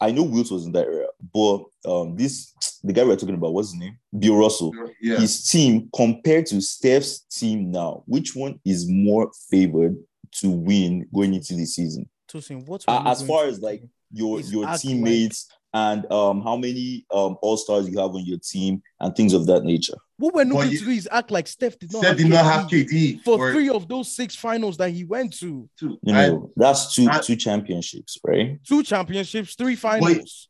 I 0.01 0.11
know 0.13 0.23
Wilt 0.23 0.51
was 0.51 0.65
in 0.67 0.73
that 0.73 0.87
era, 0.87 1.09
but 1.35 1.65
um, 1.85 2.17
this 2.17 2.53
the 2.85 2.93
guy 2.93 3.05
we're 3.05 3.17
talking 3.17 3.35
about, 3.35 3.53
what's 3.55 3.73
his 3.73 3.81
name? 3.81 3.99
Bill 4.19 4.37
Russell. 4.37 4.73
Yeah. 5.01 5.19
His 5.19 5.49
team 5.51 5.91
compared 5.95 6.47
to 6.47 6.61
Steph's 6.61 7.21
team 7.31 7.71
now, 7.71 8.05
which 8.07 8.37
one 8.37 8.61
is 8.65 8.89
more 8.89 9.31
favored 9.51 9.97
to 10.41 10.51
win 10.51 11.09
going 11.13 11.35
into 11.35 11.55
the 11.55 11.65
season? 11.67 12.09
Tosin, 12.31 12.67
what 12.67 12.85
Uh, 12.87 13.03
as 13.07 13.27
far 13.27 13.47
as, 13.47 13.61
like, 13.61 13.83
Your 14.11 14.41
your 14.41 14.67
act 14.67 14.81
teammates 14.83 15.49
and 15.75 16.11
um 16.11 16.41
how 16.43 16.57
many 16.57 17.05
um 17.11 17.37
all 17.43 17.59
stars 17.59 17.87
you 17.89 17.99
have 17.99 18.15
on 18.15 18.25
your 18.25 18.39
team 18.39 18.81
and 19.01 19.15
things 19.15 19.35
of 19.35 19.45
that 19.47 19.65
nature. 19.65 19.99
What 20.19 20.35
we're 20.35 20.45
not 20.45 20.55
But 20.55 20.61
going 20.63 20.73
you- 20.73 20.79
to 20.81 20.85
do 20.85 20.91
is 20.91 21.09
act 21.11 21.31
like 21.31 21.47
Steph 21.47 21.79
did 21.79 21.93
not 21.93 22.01
Steph 22.01 22.09
have 22.11 22.19
did 22.19 22.29
not 22.29 22.45
have 22.45 22.67
KD 22.69 22.89
KD 22.91 23.23
for 23.25 23.39
or 23.39 23.53
three 23.53 23.69
of 23.69 23.89
those 23.89 24.11
six 24.15 24.35
finals 24.35 24.77
that 24.79 24.91
he 24.91 25.05
went 25.05 25.33
to. 25.39 25.69
two. 25.79 25.99
You 26.03 26.15
I- 26.15 26.29
know, 26.29 26.51
that's 26.57 26.95
two 26.95 27.09
I- 27.11 27.21
two 27.21 27.37
championships, 27.37 28.19
right? 28.25 28.59
Two 28.67 28.83
championships, 28.83 29.55
three 29.55 29.77
finals. 29.77 30.49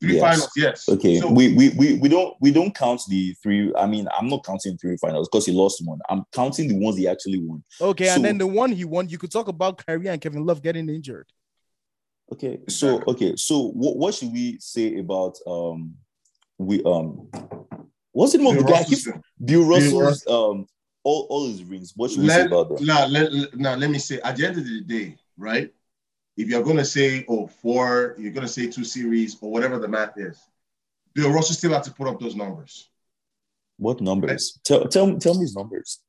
three 0.00 0.14
Yes. 0.14 0.20
finals, 0.20 0.50
yes. 0.56 0.88
Okay, 0.88 1.18
So- 1.20 1.32
we, 1.32 1.54
we 1.54 1.70
we 1.70 1.94
we 1.98 2.08
don't 2.08 2.34
we 2.40 2.52
don't 2.52 2.72
count 2.74 3.00
the 3.08 3.34
three. 3.42 3.72
I 3.74 3.86
mean, 3.86 4.06
I'm 4.16 4.28
not 4.28 4.44
counting 4.44 4.76
three 4.78 4.96
finals 4.98 5.28
because 5.28 5.46
he 5.46 5.52
lost 5.52 5.84
one. 5.84 5.98
I'm 6.08 6.22
counting 6.32 6.68
the 6.68 6.78
ones 6.78 6.96
he 6.98 7.08
actually 7.08 7.40
won. 7.40 7.64
Okay, 7.80 8.06
So- 8.06 8.14
and 8.16 8.24
then 8.24 8.38
the 8.38 8.46
one 8.46 8.70
he 8.70 8.84
won, 8.84 9.08
you 9.08 9.18
could 9.18 9.32
talk 9.32 9.48
about 9.48 9.84
Kyrie 9.84 10.06
and 10.08 10.20
Kevin 10.20 10.44
Love 10.46 10.62
getting 10.62 10.88
injured. 10.88 11.26
Okay, 12.32 12.58
so 12.68 13.02
okay, 13.08 13.34
so 13.36 13.68
what 13.70 13.96
what 13.96 14.14
should 14.14 14.30
we 14.32 14.58
say 14.60 14.98
about 14.98 15.36
um 15.46 15.94
we 16.58 16.82
um 16.84 17.28
what's 18.18 18.32
the 18.32 18.38
name 18.38 18.48
of 18.48 18.54
Bill 18.54 18.64
the 18.64 18.72
guy? 18.72 18.78
Russell's- 18.80 19.08
Bill 19.44 19.64
Russell. 19.64 20.00
Russell's 20.00 20.26
um 20.26 20.66
all 21.04 21.26
all 21.30 21.46
his 21.46 21.62
rings. 21.64 21.92
What 21.96 22.10
should 22.10 22.22
we 22.22 22.28
say 22.28 22.38
let, 22.38 22.46
about 22.48 22.76
them? 22.76 22.86
now, 22.86 23.06
let, 23.06 23.54
now, 23.56 23.74
let 23.76 23.90
me 23.90 23.98
say, 23.98 24.20
at 24.20 24.36
the 24.36 24.46
end 24.46 24.58
of 24.58 24.64
the 24.64 24.80
day, 24.82 25.16
right? 25.36 25.72
If 26.36 26.48
you're 26.48 26.62
going 26.62 26.76
to 26.76 26.84
say, 26.84 27.24
oh, 27.28 27.46
four, 27.48 28.14
you're 28.18 28.32
going 28.32 28.46
to 28.46 28.52
say 28.52 28.68
two 28.68 28.84
series 28.84 29.36
or 29.40 29.50
whatever 29.50 29.78
the 29.78 29.88
math 29.88 30.16
is, 30.18 30.38
Bill 31.14 31.32
Russell 31.32 31.54
still 31.56 31.72
have 31.72 31.82
to 31.82 31.92
put 31.92 32.06
up 32.06 32.20
those 32.20 32.36
numbers. 32.36 32.88
What 33.76 34.00
numbers? 34.00 34.58
Tell 34.64 34.86
tell 34.88 35.06
me 35.06 35.18
tell 35.18 35.34
me 35.34 35.40
his 35.40 35.54
numbers. 35.54 36.00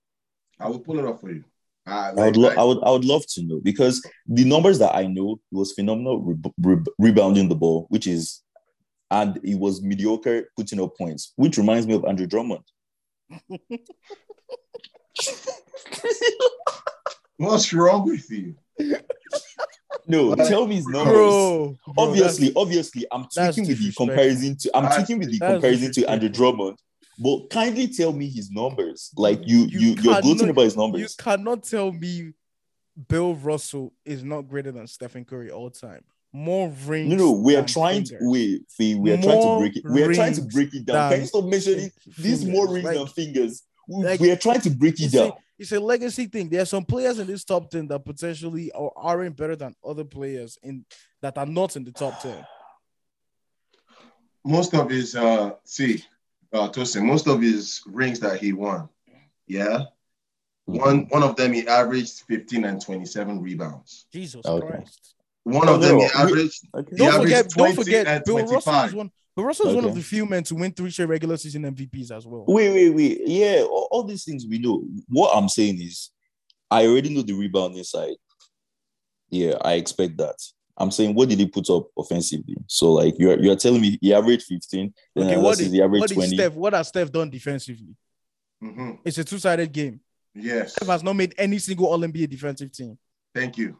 I 0.60 0.68
will 0.68 0.80
pull 0.80 0.99
it 0.99 1.05
up 1.05 1.22
for 1.22 1.32
you. 1.32 1.43
Uh, 1.88 2.14
I 2.18 2.26
would, 2.26 2.38
lo- 2.38 2.49
like- 2.49 2.57
I 2.57 2.64
would, 2.64 2.84
I 2.84 2.91
would 2.91 3.05
love 3.05 3.24
to 3.36 3.43
know 3.43 3.60
because 3.64 4.05
the 4.28 4.43
numbers 4.43 4.78
that 4.80 4.93
I 4.95 5.07
know, 5.07 5.39
was 5.51 5.72
phenomenal 5.74 6.22
re- 6.22 6.51
re- 6.62 6.84
rebounding 6.99 7.47
the 7.49 7.55
ball, 7.55 7.88
which 7.89 8.05
is, 8.05 8.43
and 9.12 9.39
he 9.43 9.55
was 9.55 9.82
mediocre 9.82 10.49
putting 10.55 10.82
up 10.82 10.95
points, 10.97 11.34
which 11.36 11.57
reminds 11.57 11.88
me 11.88 11.95
of 11.95 12.05
Andrew 12.05 12.28
Drummond. 12.28 12.64
what's 17.38 17.74
wrong 17.74 18.05
with 18.07 18.30
you? 18.30 18.55
no, 20.07 20.36
But- 20.36 20.47
tell 20.47 20.68
me 20.68 20.76
his 20.76 20.88
numbers. 20.88 21.14
Bro, 21.14 21.78
bro, 21.86 21.93
obviously, 21.97 22.53
obviously, 22.55 23.05
I'm 23.12 23.26
tweaking 23.34 23.68
with 23.68 23.80
the 23.80 23.91
comparison 23.93 24.57
to, 24.57 24.72
I'm 24.78 24.91
tweaking 24.95 25.20
with 25.20 25.32
the 25.32 25.39
comparison 25.39 25.91
to 25.93 26.10
Andrew. 26.10 26.30
Drummond. 26.30 26.78
But 27.22 27.49
kindly 27.49 27.88
tell 27.89 28.14
me 28.14 28.30
his 28.30 28.49
numbers. 28.49 29.12
Like 29.18 29.41
you, 29.45 29.66
You 29.66 29.80
you, 29.80 29.95
you 30.01 30.12
are 30.12 30.22
gloating 30.22 30.49
about 30.49 30.62
his 30.64 30.78
numbers. 30.78 31.01
you 31.01 31.07
cannot 31.22 31.64
tell 31.64 31.91
me 31.91 32.32
Bill 33.10 33.36
Russell 33.36 33.93
is 34.05 34.24
not 34.24 34.47
greater 34.47 34.72
than 34.72 34.88
Stephen 34.88 35.26
Curry 35.26 35.51
all 35.51 35.70
time. 35.70 36.03
More 36.32 36.69
rings. 36.86 37.09
No, 37.09 37.15
no, 37.15 37.32
we 37.32 37.55
are 37.55 37.61
than 37.61 37.67
trying 37.67 38.03
to 38.03 38.09
fingers. 38.09 38.27
wait, 38.30 38.61
Fee, 38.69 38.95
we 38.95 39.11
are 39.11 39.21
trying 39.21 39.41
to 39.41 39.57
break 39.57 39.75
it. 39.77 39.84
We 39.89 40.03
are 40.03 40.13
trying 40.13 40.34
to 40.34 40.41
break 40.41 40.73
it 40.75 40.86
down. 40.86 41.11
Can 41.11 41.21
you 41.21 41.27
stop 41.27 41.45
mentioning 41.45 41.91
these 42.17 42.45
more 42.45 42.71
rings 42.71 42.86
Like, 42.86 42.97
than 42.97 43.07
fingers? 43.07 43.63
We, 43.88 44.03
like, 44.05 44.19
we 44.19 44.30
are 44.32 44.36
trying 44.36 44.61
to 44.61 44.69
break 44.69 45.01
it 45.01 45.11
down. 45.11 45.30
a, 45.30 45.34
it's 45.57 45.71
a 45.71 45.80
legacy 45.80 46.27
thing. 46.27 46.49
There 46.49 46.61
are 46.61 46.65
some 46.65 46.86
players 46.86 47.17
in 47.17 47.25
this 47.25 47.43
top 47.43 47.71
10 47.71 47.88
that 47.88 48.05
potentially 48.05 48.71
are, 48.73 48.91
aren't 48.95 49.36
better 49.36 49.55
than 49.55 49.73
other 49.84 50.03
players 50.03 50.57
in 50.61 50.86
that 51.21 51.38
are 51.39 51.47
not 51.47 51.75
in 51.75 51.84
the 51.84 51.91
top 51.91 52.21
10. 52.21 52.45
Most 54.45 54.73
of 54.75 54.89
his, 54.89 55.15
uh, 55.15 55.53
see, 55.63 56.03
uh, 56.53 56.69
Tosin, 56.69 57.03
most 57.03 57.27
of 57.27 57.41
his 57.41 57.82
rings 57.88 58.19
that 58.19 58.39
he 58.39 58.53
won, 58.53 58.88
yeah, 59.47 59.86
one 60.65 61.07
one 61.09 61.23
of 61.23 61.36
them 61.36 61.53
he 61.53 61.67
averaged 61.67 62.21
15 62.27 62.63
and 62.65 62.80
27 62.82 63.41
rebounds. 63.41 64.05
Jesus 64.13 64.45
Okay. 64.45 64.67
Christ. 64.67 65.15
One 65.52 65.68
of 65.68 65.82
them 65.82 65.97
no, 65.97 66.00
he 66.00 66.06
we- 66.06 66.12
averaged 66.22 66.68
Okay. 66.76 66.89
He 66.91 66.97
Don't 66.97 67.14
averaged 67.14 67.36
forget, 67.36 67.50
don't 67.52 67.76
forget, 67.76 68.08
and 68.08 68.24
Bill 68.26 68.45
Russell 68.45 68.84
is 68.84 68.93
one. 68.93 69.12
Bill 69.36 69.45
Russell 69.45 69.68
is 69.70 69.76
one 69.76 69.86
of 69.86 69.95
the 69.95 70.02
few 70.02 70.26
men 70.26 70.43
to 70.43 70.56
win 70.56 70.72
three 70.72 70.89
straight 70.91 71.10
regular 71.10 71.38
season 71.38 71.64
MVPs 71.64 72.12
as 72.12 72.26
well. 72.26 72.45
Wait, 72.47 72.72
wait, 72.74 72.89
wait. 72.89 73.22
Yeah, 73.26 73.62
all, 73.64 73.88
all 73.91 74.04
these 74.04 74.24
things 74.26 74.45
we 74.50 74.60
know. 74.60 74.84
What 75.08 75.32
I'm 75.36 75.47
saying 75.47 75.82
is, 75.82 76.12
I 76.70 76.86
already 76.88 77.14
know 77.14 77.22
the 77.22 77.34
rebounding 77.34 77.84
side. 77.84 78.16
Yeah, 79.30 79.56
I 79.62 79.74
expect 79.74 80.18
that. 80.18 80.36
I'm 80.78 80.91
saying, 80.91 81.14
what 81.14 81.28
did 81.30 81.39
he 81.39 81.45
put 81.45 81.70
up 81.70 81.88
offensively? 81.97 82.56
So, 82.68 82.93
like, 82.93 83.16
you're 83.20 83.39
you're 83.39 83.56
telling 83.56 83.82
me 83.82 83.97
he 84.02 84.14
averaged 84.14 84.43
15, 84.43 84.93
then 85.16 85.26
Okay, 85.26 85.34
okay, 85.34 85.41
what 85.41 85.60
is 85.60 85.68
is, 85.68 85.72
he 85.74 85.82
averaged 85.82 86.02
what 86.02 86.12
is 86.12 86.16
20. 86.18 86.36
Steph? 86.36 86.54
What 86.54 86.74
has 86.74 86.88
Steph 86.88 87.12
done 87.12 87.30
defensively? 87.30 87.95
Mhm. 88.64 89.00
It's 89.06 89.18
a 89.18 89.24
two-sided 89.24 89.72
game. 89.72 90.00
Yes. 90.34 90.74
Steph 90.74 90.88
has 90.88 91.04
not 91.04 91.14
made 91.16 91.36
any 91.38 91.60
single 91.60 91.88
All 91.88 92.00
NBA 92.00 92.30
defensive 92.30 92.72
team. 92.72 92.97
Thank 93.34 93.58
you. 93.58 93.78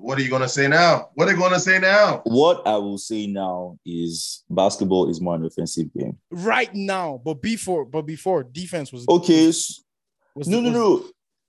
What 0.00 0.18
are 0.18 0.22
you 0.22 0.30
gonna 0.30 0.48
say 0.48 0.66
now? 0.66 1.10
What 1.14 1.28
are 1.28 1.32
you 1.32 1.36
gonna 1.36 1.60
say 1.60 1.78
now? 1.78 2.22
What 2.24 2.66
I 2.66 2.76
will 2.78 2.96
say 2.96 3.26
now 3.26 3.78
is 3.84 4.44
basketball 4.48 5.10
is 5.10 5.20
more 5.20 5.34
an 5.34 5.44
offensive 5.44 5.92
game. 5.92 6.16
Right 6.30 6.74
now, 6.74 7.20
but 7.22 7.42
before, 7.42 7.84
but 7.84 8.02
before 8.02 8.42
defense 8.42 8.92
was 8.92 9.06
Okay, 9.06 9.48
s- 9.50 9.82
was 10.34 10.48
no, 10.48 10.60
no, 10.60 10.70
no, 10.70 11.04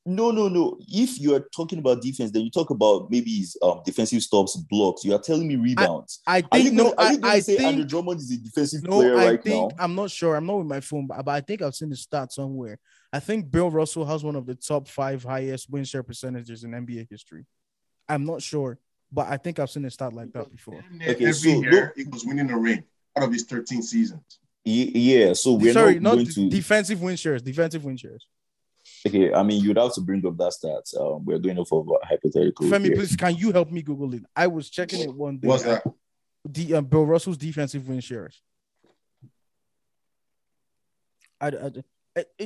no, 0.05 0.31
no, 0.31 0.49
no. 0.49 0.77
If 0.81 1.17
you 1.17 1.33
are 1.33 1.47
talking 1.55 1.79
about 1.79 2.01
defense, 2.01 2.31
then 2.31 2.41
you 2.41 2.51
talk 2.51 2.71
about 2.71 3.09
maybe 3.09 3.31
his 3.37 3.55
um, 3.61 3.81
defensive 3.85 4.21
stops, 4.21 4.57
blocks. 4.57 5.05
You 5.05 5.15
are 5.15 5.21
telling 5.21 5.47
me 5.47 5.55
rebounds. 5.55 6.19
I 6.27 6.43
are 6.51 6.57
you 6.57 6.63
think 6.65 6.77
gonna, 6.77 6.89
no, 6.89 6.95
are 6.97 7.05
I, 7.05 7.11
you 7.11 7.17
gonna 7.19 7.33
I 7.35 7.39
say 7.39 7.57
Andrew 7.57 7.85
Drummond 7.85 8.19
is 8.19 8.31
a 8.31 8.37
defensive 8.37 8.83
no, 8.83 8.97
player 8.97 9.15
I 9.15 9.25
right 9.27 9.43
think 9.43 9.71
now? 9.71 9.83
I'm 9.83 9.95
not 9.95 10.11
sure. 10.11 10.35
I'm 10.35 10.45
not 10.45 10.57
with 10.57 10.67
my 10.67 10.81
phone, 10.81 11.07
but, 11.07 11.23
but 11.23 11.31
I 11.31 11.39
think 11.39 11.61
I've 11.61 11.75
seen 11.75 11.89
the 11.89 11.95
stat 11.95 12.33
somewhere. 12.33 12.79
I 13.13 13.21
think 13.21 13.49
Bill 13.49 13.71
Russell 13.71 14.05
has 14.05 14.25
one 14.25 14.35
of 14.35 14.45
the 14.45 14.55
top 14.55 14.89
five 14.89 15.23
highest 15.23 15.69
win 15.69 15.85
share 15.85 16.03
percentages 16.03 16.65
in 16.65 16.71
NBA 16.71 17.07
history. 17.09 17.45
I'm 18.11 18.25
not 18.25 18.41
sure, 18.41 18.77
but 19.11 19.27
I 19.29 19.37
think 19.37 19.57
I've 19.59 19.69
seen 19.69 19.85
a 19.85 19.89
stat 19.91 20.11
like 20.13 20.33
that 20.33 20.51
before. 20.51 20.83
Okay, 21.01 21.05
Every 21.25 21.31
so 21.33 21.49
year 21.61 21.93
he 21.95 22.03
was 22.03 22.25
winning 22.25 22.49
a 22.51 22.57
ring 22.57 22.83
out 23.15 23.23
of 23.23 23.31
his 23.31 23.43
13 23.43 23.81
seasons. 23.81 24.21
Yeah, 24.65 25.33
so 25.33 25.53
we're 25.53 25.73
Sorry, 25.73 25.95
not, 25.95 26.01
not 26.03 26.13
going 26.15 26.25
d- 26.25 26.33
to. 26.33 26.49
defensive 26.49 27.01
win 27.01 27.15
shares. 27.15 27.41
Defensive 27.41 27.83
win 27.85 27.95
shares. 27.97 28.27
okay, 29.07 29.33
I 29.33 29.43
mean, 29.43 29.63
you'd 29.63 29.77
have 29.77 29.93
to 29.93 30.01
bring 30.01 30.25
up 30.27 30.37
that 30.37 30.53
stat. 30.53 30.83
Um, 30.99 31.23
we're 31.25 31.39
going 31.39 31.57
off 31.57 31.71
of 31.71 31.87
a 31.89 32.05
hypothetical. 32.05 32.65
Femi, 32.67 32.85
here. 32.87 32.95
please, 32.95 33.15
can 33.15 33.35
you 33.35 33.51
help 33.53 33.71
me 33.71 33.81
Google 33.81 34.13
it? 34.13 34.23
I 34.35 34.47
was 34.47 34.69
checking 34.69 34.99
it 35.01 35.15
one 35.15 35.37
day. 35.37 35.47
What's 35.47 35.63
that? 35.63 35.83
The 36.43 36.75
um, 36.75 36.85
Bill 36.85 37.05
Russell's 37.05 37.37
defensive 37.37 37.87
win 37.87 38.01
shares. 38.01 38.41
I, 41.39 41.47
I- 41.47 41.49
Uh, 41.49 41.67
it's- 41.67 41.83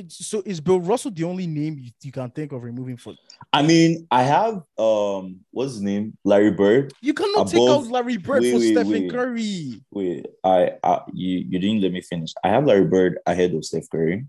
so 0.08 0.42
is 0.46 0.60
Bill 0.60 0.80
Russell 0.80 1.10
the 1.10 1.24
only 1.24 1.46
name 1.46 1.78
you, 1.78 1.90
you 2.02 2.12
can 2.12 2.30
think 2.30 2.52
of 2.52 2.62
removing 2.62 2.96
for? 2.96 3.14
I 3.52 3.62
mean, 3.62 4.06
I 4.10 4.22
have 4.22 4.62
um, 4.78 5.40
what's 5.50 5.72
his 5.74 5.82
name, 5.82 6.16
Larry 6.24 6.50
Bird. 6.52 6.92
You 7.00 7.14
cannot 7.14 7.48
take 7.48 7.68
out 7.68 7.86
Larry 7.88 8.16
Bird 8.16 8.42
wait, 8.42 8.52
for 8.52 8.58
wait, 8.58 8.74
Stephen 8.74 8.90
wait. 8.90 9.10
Curry. 9.10 9.82
Wait, 9.90 10.26
I, 10.44 10.72
I 10.82 11.00
you 11.12 11.44
you 11.48 11.58
didn't 11.58 11.82
let 11.82 11.92
me 11.92 12.00
finish. 12.00 12.32
I 12.44 12.48
have 12.48 12.64
Larry 12.66 12.84
Bird 12.84 13.18
ahead 13.26 13.54
of 13.54 13.64
Steph 13.64 13.90
Curry. 13.90 14.26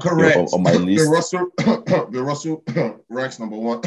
Correct. 0.00 0.36
on- 0.36 0.46
on 0.46 0.62
my 0.62 0.72
list. 0.72 1.04
Bill 1.04 1.10
Russell, 1.10 1.50
Bill 2.10 2.22
Russell 2.24 2.64
ranks 3.08 3.38
number 3.38 3.56
one 3.56 3.80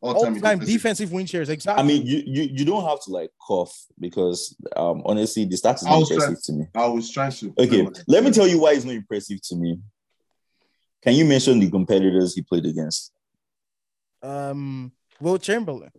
all 0.00 0.14
All 0.14 0.22
time. 0.22 0.36
in 0.36 0.40
time 0.40 0.58
defensive. 0.58 0.74
defensive 0.74 1.12
win 1.12 1.26
shares. 1.26 1.48
Exactly. 1.48 1.82
I 1.82 1.86
mean, 1.86 2.06
you 2.06 2.22
you 2.24 2.42
you 2.52 2.64
don't 2.64 2.84
have 2.88 3.02
to 3.04 3.10
like 3.10 3.30
cough 3.44 3.76
because 3.98 4.54
um 4.76 5.02
honestly 5.04 5.44
the 5.44 5.56
stats 5.56 5.78
is 5.78 5.84
not 5.84 5.98
was 5.98 6.10
impressive 6.10 6.42
to 6.44 6.52
me. 6.52 6.66
I 6.74 6.86
was 6.86 7.10
trying 7.10 7.32
to. 7.32 7.52
Okay, 7.58 7.88
let 8.06 8.24
me 8.24 8.30
tell 8.30 8.46
you 8.46 8.60
why 8.60 8.72
it's 8.72 8.84
not 8.84 8.94
impressive 8.94 9.40
to 9.42 9.56
me. 9.56 9.78
Can 11.08 11.16
you 11.16 11.24
mention 11.24 11.58
the 11.58 11.70
competitors 11.70 12.34
he 12.34 12.42
played 12.42 12.66
against? 12.66 13.12
um, 14.22 14.92
Wilt 15.22 15.40
Chamberlain, 15.40 15.90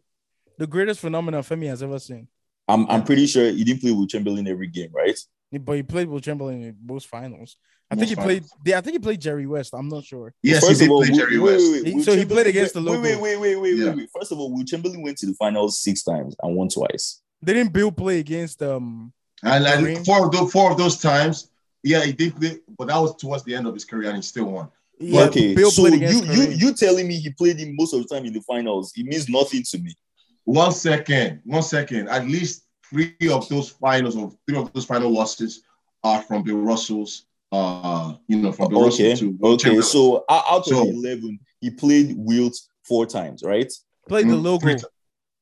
the 0.59 0.67
greatest 0.67 0.99
phenomenon 0.99 1.41
Femi 1.41 1.65
has 1.67 1.81
ever 1.81 1.97
seen. 1.97 2.27
I'm 2.67 2.85
I'm 2.87 3.03
pretty 3.03 3.25
sure 3.25 3.49
he 3.49 3.63
didn't 3.63 3.81
play 3.81 3.91
with 3.91 4.09
Chamberlain 4.09 4.47
every 4.47 4.67
game, 4.67 4.91
right? 4.93 5.17
But 5.51 5.71
he 5.77 5.81
played 5.83 6.07
Wilt 6.09 6.21
Chamberlain 6.23 6.61
in 6.61 6.75
both 6.79 7.05
finals. 7.05 7.55
I 7.89 7.95
Most 7.95 7.99
think 8.07 8.09
he 8.19 8.23
played. 8.23 8.41
finals. 8.43 8.53
Yeah, 8.63 8.77
I 8.77 8.81
think 8.81 8.93
he 8.93 8.99
played 8.99 9.19
Jerry 9.19 9.47
West. 9.47 9.73
I'm 9.73 9.89
not 9.89 10.03
sure. 10.03 10.31
Yes, 10.43 10.63
First 10.67 10.79
he 10.79 10.85
of 10.85 10.89
did 10.89 10.93
all, 10.93 11.03
play 11.03 11.11
Jerry 11.17 11.39
wait, 11.39 11.53
West. 11.53 11.63
wait, 11.71 11.71
wait, 11.83 11.87
He- 11.87 11.95
Will 11.95 12.03
so 12.03 12.15
he 12.15 12.25
played 12.25 12.45
against 12.47 12.73
the 12.75 12.81
went- 12.83 13.01
logo. 13.01 13.01
Wait, 13.01 13.19
wait, 13.19 13.37
wait, 13.37 13.55
wait, 13.55 13.73
wait, 13.73 13.83
Yeah. 13.83 13.95
wait. 13.95 14.09
First 14.15 14.31
of 14.31 14.37
all, 14.39 14.53
Wilt 14.53 14.67
Chamberlain 14.67 15.01
went 15.01 15.17
to 15.17 15.25
the 15.25 15.33
finals 15.33 15.81
six 15.81 16.03
times 16.03 16.35
and 16.43 16.55
won 16.55 16.69
twice. 16.69 17.21
Didn't 17.43 17.73
Bill 17.73 17.91
play 17.91 18.19
against 18.19 18.61
um? 18.61 19.11
And 19.41 19.63
like, 19.63 20.05
four 20.05 20.27
of 20.27 20.31
those, 20.31 20.51
four 20.51 20.69
of 20.71 20.77
those 20.77 20.97
times, 21.01 21.49
yeah, 21.81 22.03
he 22.03 22.11
did 22.11 22.35
play, 22.35 22.59
but 22.77 22.89
that 22.89 22.97
was 22.99 23.15
towards 23.15 23.43
the 23.43 23.55
end 23.55 23.65
of 23.65 23.73
his 23.73 23.85
career, 23.85 24.09
and 24.09 24.17
he 24.17 24.21
still 24.21 24.45
won. 24.51 24.69
Yeah, 24.99 25.23
okay, 25.25 25.55
Bill 25.55 25.71
so 25.71 25.87
you 25.87 25.93
against 25.95 26.25
you 26.25 26.43
you 26.49 26.73
telling 26.73 27.07
me 27.07 27.15
he 27.19 27.29
played 27.31 27.57
him 27.57 27.75
most 27.77 27.93
of 27.93 28.01
the 28.05 28.07
time 28.13 28.25
in 28.25 28.33
the 28.33 28.41
finals? 28.41 28.91
It 28.95 29.05
means 29.05 29.29
nothing 29.29 29.63
to 29.71 29.77
me. 29.79 29.95
One 30.43 30.71
second, 30.73 31.41
one 31.45 31.63
second. 31.63 32.09
At 32.09 32.27
least 32.27 32.63
three 32.89 33.15
of 33.31 33.47
those 33.49 33.69
finals, 33.69 34.15
or 34.17 34.31
three 34.47 34.57
of 34.57 34.73
those 34.73 34.85
final 34.85 35.09
losses, 35.11 35.61
are 36.03 36.21
from 36.23 36.43
Bill 36.43 36.57
Russell's. 36.57 37.25
Uh, 37.51 38.15
you 38.27 38.37
know, 38.37 38.51
from 38.51 38.69
Bill 38.69 38.85
Okay, 38.87 39.11
Russell 39.11 39.29
to 39.29 39.37
Will 39.39 39.53
okay. 39.53 39.81
So 39.81 40.25
o- 40.27 40.43
out 40.51 40.59
of 40.59 40.65
So- 40.65 40.83
the 40.85 40.91
eleven, 40.91 41.39
he 41.61 41.69
played 41.71 42.13
Wilt 42.17 42.55
four 42.83 43.05
times, 43.05 43.41
right? 43.43 43.71
played 44.07 44.27
the 44.27 44.33
Mm, 44.33 44.43
logo. 44.43 44.59
three 44.59 44.75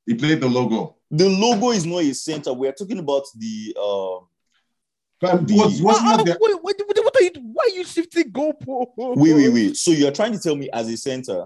He 0.06 0.14
played 0.14 0.40
the 0.42 0.48
logo. 0.48 0.96
The 1.10 1.28
logo 1.30 1.72
is 1.72 1.86
not 1.86 2.04
a 2.04 2.14
center. 2.14 2.54
We 2.54 2.68
are 2.68 2.74
talking 2.74 3.00
about 3.00 3.24
the 3.36 3.76
um. 3.82 4.28
But 5.20 5.48
The- 5.48 5.56
was, 5.56 5.82
wasn't 5.82 6.08
Ah, 6.08 6.18
that 6.18 6.26
the, 6.26 6.38
wait, 6.40 6.54
wait, 6.64 6.64
wait, 6.64 6.88
what 6.88 6.97
are? 7.36 7.42
Why 7.42 7.64
are 7.72 7.76
you 7.76 7.84
shifting 7.84 8.32
goalposts? 8.32 8.94
Wait, 9.18 9.34
wait, 9.34 9.50
wait. 9.50 9.78
So 9.78 9.92
you're 9.92 10.12
trying 10.12 10.34
to 10.34 10.40
tell 10.40 10.56
me 10.56 10.70
as 10.72 10.88
a 10.90 10.98
center, 10.98 11.46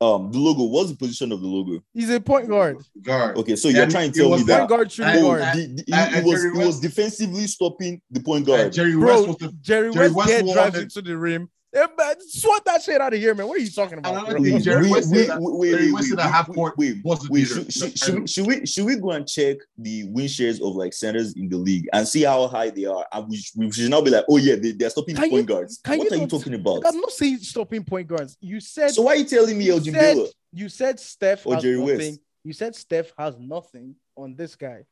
um, 0.00 0.32
the 0.32 0.38
logo. 0.38 0.64
What's 0.64 0.90
the 0.90 0.96
position 0.96 1.30
of 1.32 1.40
the 1.40 1.46
logo? 1.46 1.82
He's 1.92 2.08
a 2.10 2.20
point 2.20 2.48
guard. 2.48 2.78
guard? 3.02 3.36
Okay, 3.36 3.56
so 3.56 3.68
you're 3.68 3.82
And 3.82 3.90
trying 3.92 4.12
to 4.12 4.18
tell 4.20 4.30
me 4.36 4.42
that- 4.44 4.58
Point 4.60 4.70
guard, 4.70 4.92
shooting 4.92 5.10
and- 5.14 5.24
oh, 5.24 5.28
guard. 5.28 5.40
the, 5.42 5.66
the, 5.66 5.92
and- 5.94 6.14
it, 6.14 6.16
and 6.18 6.26
was 6.26 6.42
Jerry 6.42 6.58
it 6.62 6.66
was 6.66 6.80
defensively 6.80 7.46
stopping 7.46 8.00
the 8.10 8.20
point 8.20 8.48
Uh, 8.48 8.56
guard. 8.56 8.72
Jerry 8.72 8.96
West 8.96 9.26
was 9.28 9.36
Bro, 9.36 9.48
the 9.48 9.54
Jerry, 9.60 9.92
Jerry 9.92 10.06
West, 10.10 10.16
West 10.16 10.28
get 10.30 10.44
won 10.46 10.54
drives 10.54 10.78
into 10.78 11.02
the 11.02 11.16
rim. 11.18 11.50
Swat 11.72 12.64
that 12.64 12.82
shit 12.82 13.00
out 13.00 13.14
of 13.14 13.20
here, 13.20 13.34
man. 13.34 13.46
What 13.46 13.58
are 13.58 13.62
you 13.62 13.70
talking 13.70 13.98
about? 13.98 14.12
Another 14.12 14.32
bro? 14.32 14.42
thing, 14.42 14.60
Jerry 14.60 14.82
wait, 14.84 14.90
West 14.90 15.12
wait, 15.12 15.26
said 15.26 15.28
that- 15.30 15.40
wait, 15.40 15.70
Jerry 15.70 15.84
wait, 15.86 15.92
West 15.92 16.02
wait, 16.02 16.08
said 16.08 16.18
that 16.18 16.24
wait, 16.26 16.32
half 16.32 16.46
court 16.48 16.74
wait, 16.76 16.96
was 17.04 17.20
the 17.28 17.44
should, 17.44 17.72
should, 17.72 17.98
should, 17.98 18.14
we- 18.20 18.26
should 18.26 18.46
we 18.46 18.66
should 18.66 18.84
we 18.86 18.96
go 18.96 19.10
and 19.12 19.26
check 19.28 19.58
the 19.78 20.04
win 20.08 20.26
shares 20.26 20.60
of 20.60 20.74
like 20.74 20.92
centers 20.92 21.34
in 21.34 21.48
the 21.48 21.56
league 21.56 21.88
and 21.92 22.06
see 22.08 22.22
how 22.22 22.46
high 22.48 22.70
they 22.70 22.86
are? 22.86 23.06
And 23.12 23.28
we, 23.28 23.40
we 23.56 23.70
should 23.70 23.90
now 23.90 24.00
be 24.00 24.10
like, 24.10 24.24
oh 24.28 24.36
yeah, 24.38 24.56
they, 24.56 24.72
they're 24.72 24.90
stopping 24.90 25.14
Can 25.14 25.30
point 25.30 25.42
you- 25.42 25.54
guards. 25.54 25.80
What 25.84 25.98
you 25.98 26.10
are 26.10 26.20
you 26.20 26.26
talking 26.26 26.54
about? 26.54 26.82
I'm 26.86 27.00
not 27.00 27.12
saying 27.12 27.38
stopping 27.38 27.84
point 27.84 28.08
guards. 28.08 28.36
You 28.40 28.60
said 28.60 28.90
So 28.90 29.02
why 29.02 29.12
are 29.12 29.16
you 29.16 29.24
telling 29.24 29.56
me 29.56 29.66
you 29.66 29.72
Elgin 29.74 29.94
Baylor? 29.94 30.26
you 30.52 30.68
said 30.68 30.98
Steph 30.98 31.46
Or 31.46 31.54
has 31.54 31.62
Jerry 31.62 31.78
nothing. 31.78 31.96
West? 31.98 32.20
You 32.42 32.52
said 32.52 32.74
Steph 32.74 33.12
has 33.16 33.38
nothing 33.38 33.94
on 34.16 34.34
this 34.34 34.56
guy. 34.56 34.84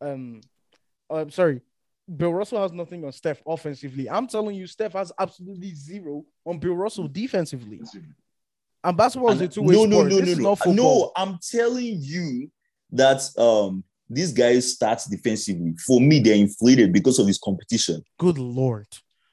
Um, 0.00 0.40
I'm 1.08 1.30
sorry. 1.30 1.62
Bill 2.16 2.32
Russell 2.32 2.62
has 2.62 2.72
nothing 2.72 3.04
on 3.04 3.12
Steph 3.12 3.42
offensively. 3.46 4.08
I'm 4.08 4.26
telling 4.26 4.56
you, 4.56 4.66
Steph 4.66 4.94
has 4.94 5.12
absolutely 5.18 5.74
zero 5.74 6.24
on 6.46 6.58
Bill 6.58 6.74
Russell 6.74 7.06
defensively. 7.08 7.80
And 8.82 8.96
basketball 8.96 9.32
is 9.32 9.40
a 9.42 9.48
two-way 9.48 9.74
no, 9.74 9.84
sport. 9.90 9.90
no, 9.90 10.02
no, 10.18 10.20
this 10.20 10.38
no, 10.38 10.56
no. 10.66 10.72
No, 10.72 11.12
I'm 11.16 11.38
telling 11.50 11.98
you 12.00 12.50
that 12.92 13.28
um 13.36 13.84
these 14.08 14.32
guys 14.32 14.72
starts 14.72 15.06
defensively. 15.06 15.74
For 15.86 16.00
me, 16.00 16.20
they're 16.20 16.34
inflated 16.34 16.92
because 16.94 17.18
of 17.18 17.26
his 17.26 17.38
competition. 17.38 18.02
Good 18.18 18.38
lord. 18.38 18.86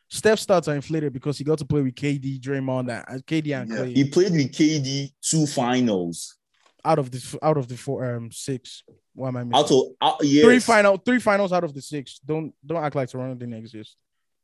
Steph 0.10 0.40
starts 0.40 0.68
are 0.68 0.76
inflated 0.76 1.14
because 1.14 1.38
he 1.38 1.44
got 1.44 1.58
to 1.60 1.66
play 1.66 1.82
with 1.82 1.96
KD, 1.96 2.40
Draymond, 2.42 3.04
and 3.08 3.26
KD 3.26 3.62
and 3.62 3.70
Yeah. 3.72 3.78
Klay 3.78 3.96
He 3.96 4.10
played 4.10 4.32
with 4.34 4.52
KD 4.52 5.12
two 5.22 5.48
finals. 5.48 6.36
out 6.84 7.00
of 7.00 7.10
the 7.10 7.40
out 7.42 7.58
of 7.58 7.68
the 7.68 7.78
four 7.78 8.16
um 8.16 8.32
six. 8.32 8.84
Why 9.16 9.30
am 9.30 9.38
I 9.38 9.44
missing? 9.46 9.56
Out 9.66 9.72
of 9.72 9.82
out, 10.02 10.18
yes. 10.24 10.44
three 10.46 10.60
final 10.60 10.98
three 10.98 11.20
finals 11.20 11.52
out 11.54 11.64
of 11.64 11.74
the 11.74 11.82
six. 11.82 12.20
Don't 12.20 12.54
don't 12.66 12.84
act 12.84 12.96
like 12.96 13.10
Toronto 13.10 13.34
didn't 13.36 13.56
exist. 13.56 13.96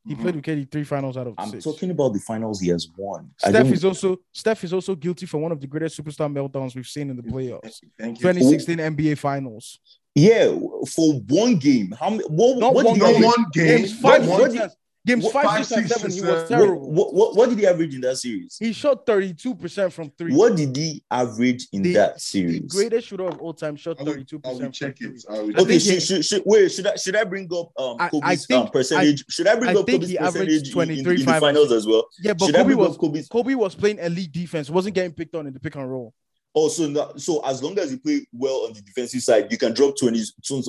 He 0.08 0.16
Mhm. 0.16 0.22
played 0.22 0.36
with 0.36 0.44
KD 0.46 0.66
three 0.72 0.84
finals 0.84 1.16
out 1.18 1.28
of 1.28 1.36
I'm 1.38 1.50
six. 1.52 1.64
talking 1.64 1.92
about 1.92 2.14
the 2.14 2.20
finals 2.20 2.60
he 2.60 2.70
has 2.70 2.88
won. 2.98 3.30
I 3.44 3.50
Steph 3.50 3.68
is 3.72 3.86
also 3.86 4.18
Steph 4.32 4.64
is 4.64 4.74
also 4.74 4.96
guilty 4.96 5.26
for 5.28 5.38
one 5.40 5.52
of 5.52 5.60
the 5.62 5.68
greatest 5.68 6.02
superstar 6.02 6.32
meltdowns 6.32 6.74
we've 6.76 6.88
seen 6.88 7.10
in 7.12 7.18
the 7.18 7.22
playoffs. 7.24 7.82
Thank 8.00 8.18
you. 8.18 8.22
2016 8.24 8.78
NBA 8.80 9.16
Finals. 9.18 9.80
yeah, 10.16 10.48
for 10.90 11.14
one 11.30 11.58
game. 11.58 11.94
How 12.00 12.10
many? 12.10 12.24
What, 12.30 12.58
Not 12.58 12.74
what 12.74 12.86
one 12.86 12.94
did 12.96 13.02
game. 13.02 13.10
average? 13.16 13.24
one 13.26 13.46
game. 13.54 13.78
Games 13.78 13.92
not 13.94 14.02
five, 14.02 14.28
what- 14.28 14.42
one- 14.42 14.52
six, 14.52 14.64
and- 14.64 14.72
games 15.06 15.24
what- 15.24 15.34
five, 15.34 15.46
five, 15.46 15.66
six, 15.66 15.92
and 15.92 16.02
six. 16.02 16.16
He 16.16 16.22
was 16.22 16.48
terrible. 16.48 16.92
What, 16.92 17.14
what, 17.14 17.36
what 17.36 17.50
did 17.50 17.60
he 17.60 17.66
average 17.68 17.96
in 17.96 18.02
that 18.02 18.18
series? 18.18 18.58
He 18.60 18.74
shot 18.74 19.06
32% 19.06 19.92
from 19.92 20.12
three. 20.18 20.34
What 20.34 20.56
did 20.56 20.76
he 20.76 21.04
average 21.10 21.68
in 21.72 21.82
The- 21.84 21.94
that 21.94 22.14
The 22.16 22.20
series? 22.20 22.72
greatest 22.72 23.08
shooter 23.08 23.26
of 23.28 23.40
all 23.40 23.54
time 23.54 23.76
shot 23.76 24.00
I 24.00 24.04
will, 24.04 24.14
32% 24.14 24.46
I 24.46 24.50
will 24.52 24.60
from 24.60 24.72
check 24.72 24.98
three. 24.98 25.08
it. 25.10 25.26
I 25.30 25.40
will 25.40 25.62
Okay, 25.62 25.80
think 25.80 25.82
should, 25.82 26.04
should, 26.04 26.26
should, 26.26 26.44
wait, 26.46 26.72
should 26.72 26.88
I 26.88 26.96
should 26.96 27.16
I 27.16 27.24
bring 27.24 27.50
up 27.54 27.72
um 27.78 27.98
I- 28.00 28.06
I 28.06 28.10
Kobe's 28.10 28.46
think- 28.46 28.66
um, 28.66 28.72
percentage? 28.72 29.26
should 29.30 29.48
I 29.48 29.56
bring 29.56 29.70
I 29.76 29.80
up 29.80 29.86
think 29.86 30.02
Kobe's 30.02 30.10
he 30.10 30.18
averaged 30.18 30.36
percentage 30.38 30.62
in- 30.62 31.00
in, 31.00 31.04
23, 31.04 31.14
in 31.14 31.20
the 31.20 31.26
five, 31.26 31.40
finals 31.42 31.72
as 31.72 31.88
well? 31.88 32.08
Yeah, 32.22 32.34
but 32.34 32.46
should 32.46 32.56
I 32.56 32.60
Kobe 32.60 32.68
bring 32.68 32.78
was 32.80 32.96
up 32.96 33.00
Kobe's 33.02 33.28
Kobe 33.28 33.54
was 33.56 33.76
playing 33.76 34.00
elite 34.00 34.32
defense, 34.32 34.70
wasn't 34.70 34.96
getting 34.96 35.14
picked 35.14 35.36
on 35.36 35.48
in 35.48 35.54
the 35.54 35.60
pick 35.60 35.76
and 35.76 35.90
roll. 35.90 36.14
Also 36.54 36.88
no- 36.90 37.14
so 37.16 37.40
as 37.46 37.64
long 37.64 37.78
as 37.80 37.92
you 37.92 38.00
play 38.00 38.26
well 38.34 38.66
on 38.68 38.74
the 38.74 38.82
defensive 38.82 39.22
side, 39.22 39.50
you 39.52 39.58
can 39.58 39.74
drop 39.74 39.96
20 39.98 40.22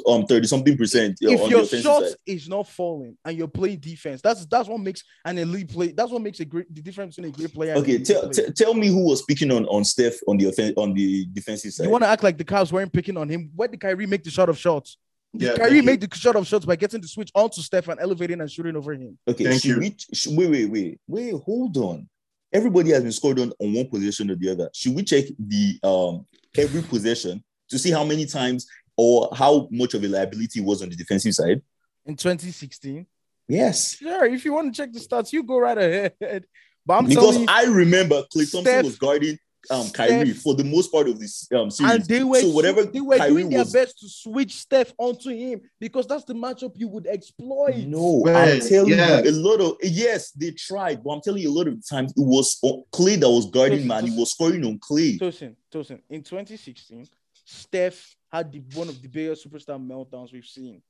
um 0.07 0.25
30 0.27 0.47
something 0.47 0.77
percent 0.77 1.19
uh, 1.25 1.31
if 1.31 1.41
on 1.41 1.45
the 1.47 1.51
your 1.51 1.59
offensive 1.65 1.81
shot 1.83 2.03
side. 2.05 2.15
is 2.27 2.49
not 2.49 2.69
falling 2.69 3.17
and 3.25 3.37
you're 3.37 3.49
playing 3.49 3.79
defense, 3.81 4.21
that's 4.23 4.47
that's 4.47 4.69
what 4.69 4.81
makes 4.81 5.03
an 5.25 5.39
elite 5.39 5.69
play. 5.71 5.89
That's 5.93 6.11
what 6.13 6.23
makes 6.23 6.41
a 6.41 6.45
great 6.45 6.73
the 6.73 6.81
difference 6.83 7.17
between 7.17 7.33
a 7.33 7.37
great 7.37 7.53
player. 7.53 7.75
Okay, 7.77 7.97
an 7.97 8.05
tell, 8.05 8.21
player. 8.31 8.47
t- 8.47 8.53
tell 8.53 8.75
me 8.75 8.89
who 8.89 9.05
was 9.09 9.23
picking 9.23 9.51
on 9.51 9.67
on 9.67 9.85
Steph 9.85 10.15
on 10.29 10.37
the 10.37 10.47
offen- 10.47 10.75
on 10.77 10.95
the 10.95 11.27
defensive 11.33 11.73
side. 11.73 11.85
you 11.85 11.91
want 11.91 12.05
to 12.05 12.09
act 12.09 12.23
like 12.23 12.39
the 12.39 12.45
Cavs 12.45 12.71
weren't 12.73 12.93
picking 12.93 13.17
on 13.17 13.29
him. 13.29 13.51
Where 13.57 13.69
did 13.69 13.81
Kyrie 13.81 14.07
make 14.07 14.23
the 14.23 14.31
shot 14.31 14.49
of 14.49 14.59
shots? 14.59 14.99
Yeah, 15.35 15.57
Kyrie 15.57 15.71
thank 15.77 15.85
made 15.87 16.01
the 16.03 16.15
shot 16.15 16.37
of 16.37 16.47
shots 16.47 16.67
by 16.67 16.77
getting 16.77 17.01
the 17.01 17.09
switch 17.09 17.31
onto 17.35 17.63
Steph 17.63 17.89
and 17.89 17.99
elevating 17.99 18.41
and 18.43 18.51
shooting 18.51 18.77
over 18.77 18.93
him. 18.93 19.17
Okay, 19.27 19.45
Thank 19.45 19.63
should 19.63 19.71
you. 19.71 19.79
we 19.79 19.97
sh- 20.13 20.27
wait, 20.29 20.51
wait, 20.51 20.67
wait, 20.71 21.01
wait, 21.09 21.35
hold 21.43 21.77
on. 21.79 22.07
Everybody 22.53 22.91
has 22.91 23.03
been 23.03 23.13
scored 23.13 23.39
on 23.41 23.53
on 23.59 23.73
one 23.73 23.89
possession 23.89 24.31
or 24.31 24.37
the 24.37 24.51
other. 24.51 24.71
Should 24.75 24.95
we 24.95 25.03
check 25.03 25.25
the 25.39 25.79
um 25.83 26.27
every 26.57 26.83
possession 26.83 27.43
to 27.71 27.79
see 27.79 27.91
how 27.91 28.05
many 28.05 28.27
times 28.27 28.67
or 28.97 29.31
how 29.35 29.69
much 29.71 29.95
of 29.95 30.05
a 30.05 30.09
liability 30.09 30.61
was 30.61 30.83
on 30.83 30.91
the 30.91 30.97
defensive 30.97 31.35
side? 31.35 31.63
In 32.05 32.17
2016, 32.17 33.07
Yes. 33.49 33.97
sure. 33.97 34.25
If 34.27 34.45
you 34.45 34.53
want 34.53 34.75
to 34.75 34.77
check 34.83 34.93
the 34.93 35.01
stats, 35.01 35.33
you 35.33 35.43
go 35.45 35.59
right 35.59 35.79
ahead. 35.79 36.45
But 36.85 36.95
I'm 36.99 37.07
Because 37.07 37.23
telling 37.35 37.41
you, 37.43 37.47
I 37.49 37.65
remember 37.65 38.23
Klay 38.35 38.51
Thompson 38.51 38.63
Steph- 38.65 38.85
was 38.85 38.99
guarding 38.99 39.39
um 39.71 39.89
Kyrie 39.91 40.31
Steph- 40.31 40.43
for 40.43 40.55
the 40.55 40.65
most 40.65 40.91
part 40.91 41.09
of 41.09 41.19
this 41.21 41.49
um 41.53 41.71
series. 41.71 41.93
and 41.93 42.05
they 42.07 42.25
were 42.25 42.41
so 42.41 42.49
whatever 42.51 42.85
they 42.85 43.01
were 43.01 43.17
Kyrie 43.17 43.33
doing 43.33 43.51
their 43.51 43.61
was 43.61 43.73
best 43.73 43.99
to 44.01 44.09
switch 44.09 44.57
Steph 44.57 44.93
onto 44.99 45.31
him 45.31 45.61
because 45.79 46.07
that's 46.07 46.25
the 46.25 46.35
matchup 46.35 46.73
you 46.77 46.89
would 46.89 47.07
exploit. 47.07 47.77
No, 47.87 48.23
Man, 48.25 48.37
I'm 48.37 48.61
telling 48.61 48.91
yeah. 48.91 49.23
you, 49.23 49.31
a 49.31 49.33
lot 49.33 49.61
of 49.61 49.77
yes, 49.83 50.31
they 50.33 50.51
tried, 50.51 51.03
but 51.05 51.11
I'm 51.11 51.21
telling 51.21 51.43
you, 51.43 51.51
a 51.51 51.57
lot 51.57 51.69
of 51.69 51.87
times 51.89 52.13
it 52.13 52.21
was 52.21 52.59
Klay 52.93 53.21
that 53.21 53.29
was 53.31 53.51
guarding 53.51 53.81
Tosin, 53.81 53.87
man. 53.87 54.07
He 54.07 54.19
was 54.19 54.33
scoring 54.33 54.65
on 54.65 54.79
Klay. 54.79 55.19
Tosin, 55.19 55.55
Tosin, 55.73 56.01
in 56.11 56.23
2016, 56.23 57.07
Steph 57.45 58.17
had 58.33 58.51
the, 58.53 58.63
one 58.75 58.89
of 58.89 59.01
the 59.03 59.09
biggest 59.09 59.49
superstar 59.49 59.79
meltdowns 59.79 60.33
we've 60.33 60.45
seen. 60.45 60.83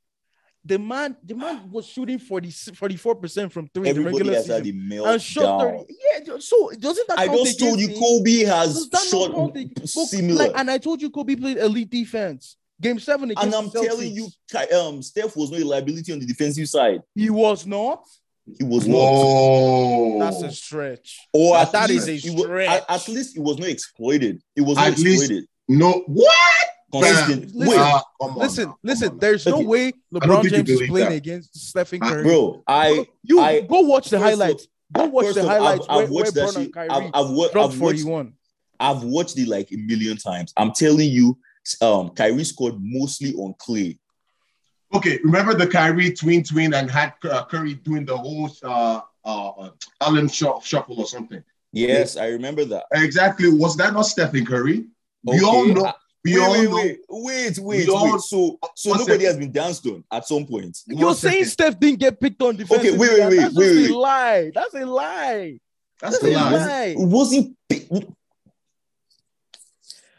The 0.64 0.78
man, 0.78 1.16
the 1.24 1.34
man 1.34 1.68
was 1.72 1.86
shooting 1.86 2.20
40, 2.20 2.48
44% 2.48 3.50
from 3.50 3.68
three 3.74 3.88
in 3.90 3.96
the 3.96 4.02
regular 4.02 4.34
has 4.34 4.46
had 4.46 4.62
season. 4.64 4.92
a 4.92 5.02
And 5.04 5.20
shot 5.22 5.60
30. 5.60 5.84
Yeah, 6.28 6.36
so 6.38 6.70
doesn't 6.78 7.08
that 7.08 7.18
I 7.18 7.26
just 7.26 7.58
told 7.58 7.80
you? 7.80 7.88
Kobe 7.98 8.44
has 8.44 8.86
doesn't 8.86 9.10
shot 9.10 9.34
count 9.34 9.56
ag- 9.56 9.74
But, 9.74 9.88
similar. 9.88 10.38
Like, 10.44 10.52
and 10.54 10.70
I 10.70 10.78
told 10.78 11.02
you 11.02 11.10
Kobe 11.10 11.34
played 11.34 11.58
elite 11.58 11.90
defense. 11.90 12.56
Game 12.80 12.98
seven 13.00 13.30
against 13.30 13.44
and 13.44 13.54
I'm 13.54 13.70
Celtics. 13.70 13.86
telling 13.86 14.12
you, 14.14 14.28
um, 14.76 15.02
Steph 15.02 15.36
was 15.36 15.50
no 15.50 15.58
liability 15.66 16.12
on 16.12 16.20
the 16.20 16.26
defensive 16.26 16.68
side. 16.68 17.00
he 17.14 17.28
was 17.30 17.66
not. 17.66 18.04
He 18.58 18.64
was 18.64 18.86
not. 18.88 20.18
That's 20.30 20.42
a 20.42 20.50
stretch. 20.52 21.18
Or 21.32 21.56
at 21.56 21.70
That 21.72 21.88
least, 21.90 22.08
is 22.08 22.24
a 22.24 22.28
it 22.28 22.34
was- 22.34 22.44
stretch. 22.44 22.68
at, 22.68 22.84
at 22.88 23.08
least 23.08 23.36
it 23.36 23.40
was 23.40 23.58
not 23.58 23.68
exploited. 23.68 24.42
It 24.56 24.62
was 24.62 24.76
not 24.76 24.88
At 24.92 24.98
least- 24.98 25.22
exploited. 25.24 25.44
no. 25.68 26.04
What? 26.06 26.66
Consistent. 26.92 27.54
Listen, 27.54 27.68
Wait, 27.70 27.78
Ah, 27.78 28.02
come 28.20 28.30
on 28.32 28.38
Listen, 28.38 28.64
now, 28.64 28.70
come 28.70 28.78
listen. 28.82 29.08
on. 29.10 29.18
There's 29.18 29.46
no 29.46 29.60
way 29.60 29.92
LeBron 30.14 30.48
James 30.50 30.68
is 30.70 30.88
playing 30.88 31.08
that. 31.08 31.14
against 31.16 31.56
Stephen 31.68 32.00
Ah, 32.02 32.08
Curry. 32.10 32.22
bro, 32.24 32.62
I 32.66 33.06
you 33.22 33.40
I- 33.40 33.60
go 33.62 33.80
watch 33.80 34.10
the 34.10 34.18
first 34.18 34.32
of- 34.34 34.38
highlights. 34.40 34.66
Go 34.92 35.06
watch 35.06 35.34
the 35.34 35.42
highlights 35.48 35.86
I've, 35.88 36.02
I've 36.02 36.10
where 36.10 36.24
watched 36.24 36.34
that 36.34 36.52
shit. 36.52 36.74
Kyrie 36.74 36.90
I've, 36.90 37.10
I've, 37.14 37.30
wa- 37.30 37.48
dropped 37.48 37.72
I've 37.74 37.80
watched 37.80 38.00
41. 38.02 38.34
I've 38.78 39.02
watched 39.04 39.38
it 39.38 39.48
like 39.48 39.72
a 39.72 39.76
million 39.76 40.18
times. 40.18 40.52
I'm 40.56 40.72
telling 40.72 41.08
you, 41.08 41.38
um, 41.80 42.10
Kyrie 42.10 42.44
scored 42.44 42.74
mostly 42.78 43.32
on 43.34 43.54
Klay. 43.54 43.98
Okay, 44.94 45.18
remember 45.24 45.54
the 45.54 45.66
Kyrie 45.66 46.12
twin 46.12 46.44
twin 46.44 46.74
and 46.74 46.90
had 46.90 47.14
uh, 47.24 47.44
Curry 47.46 47.74
doing 47.74 48.04
the 48.04 48.14
whole 48.16 48.50
uh, 48.62 49.00
uh, 49.24 49.70
Allen 50.02 50.28
shuffle, 50.28 50.60
shuffle 50.60 51.00
or 51.00 51.06
something. 51.06 51.42
Yes, 51.72 52.18
I 52.18 52.26
remember 52.26 52.66
that. 52.66 52.84
Exactly. 52.92 53.48
Was 53.48 53.76
that 53.78 53.94
not 53.94 54.02
Stephen 54.02 54.44
Curry? 54.44 54.84
We 55.24 55.40
all 55.40 55.64
know. 55.66 55.90
We 56.24 56.38
wait, 56.38 56.40
all 56.40 56.52
wait, 56.52 56.70
know. 56.70 56.76
wait, 56.76 57.00
wait, 57.08 57.58
wait, 57.58 57.88
wait. 57.88 58.20
So, 58.20 58.58
so 58.76 58.92
nobody 58.92 59.24
has 59.24 59.36
been 59.36 59.50
danced 59.50 59.84
on 59.86 60.04
at 60.12 60.26
some 60.26 60.46
point. 60.46 60.78
You're 60.86 61.06
One 61.06 61.14
saying. 61.16 61.46
Steph 61.46 61.80
didn't 61.80 61.98
get 61.98 62.20
picked 62.20 62.40
on 62.42 62.56
defensively. 62.56 62.96
wait, 62.98 63.10
wait, 63.10 63.20
and 63.20 63.30
wait, 63.30 63.36
That's 63.38 63.54
wait, 63.54 63.64
just 63.64 63.80
wait. 63.80 63.90
a 63.90 63.98
lie. 63.98 64.50
That's 64.54 64.74
a 64.74 64.86
lie. 64.86 65.60
That's 66.00 66.18
That's 66.20 66.22
the 66.22 66.32
a 66.32 66.34
lie. 66.34 66.50
lie. 66.52 66.84
It 66.86 66.98
wasn't. 66.98 67.56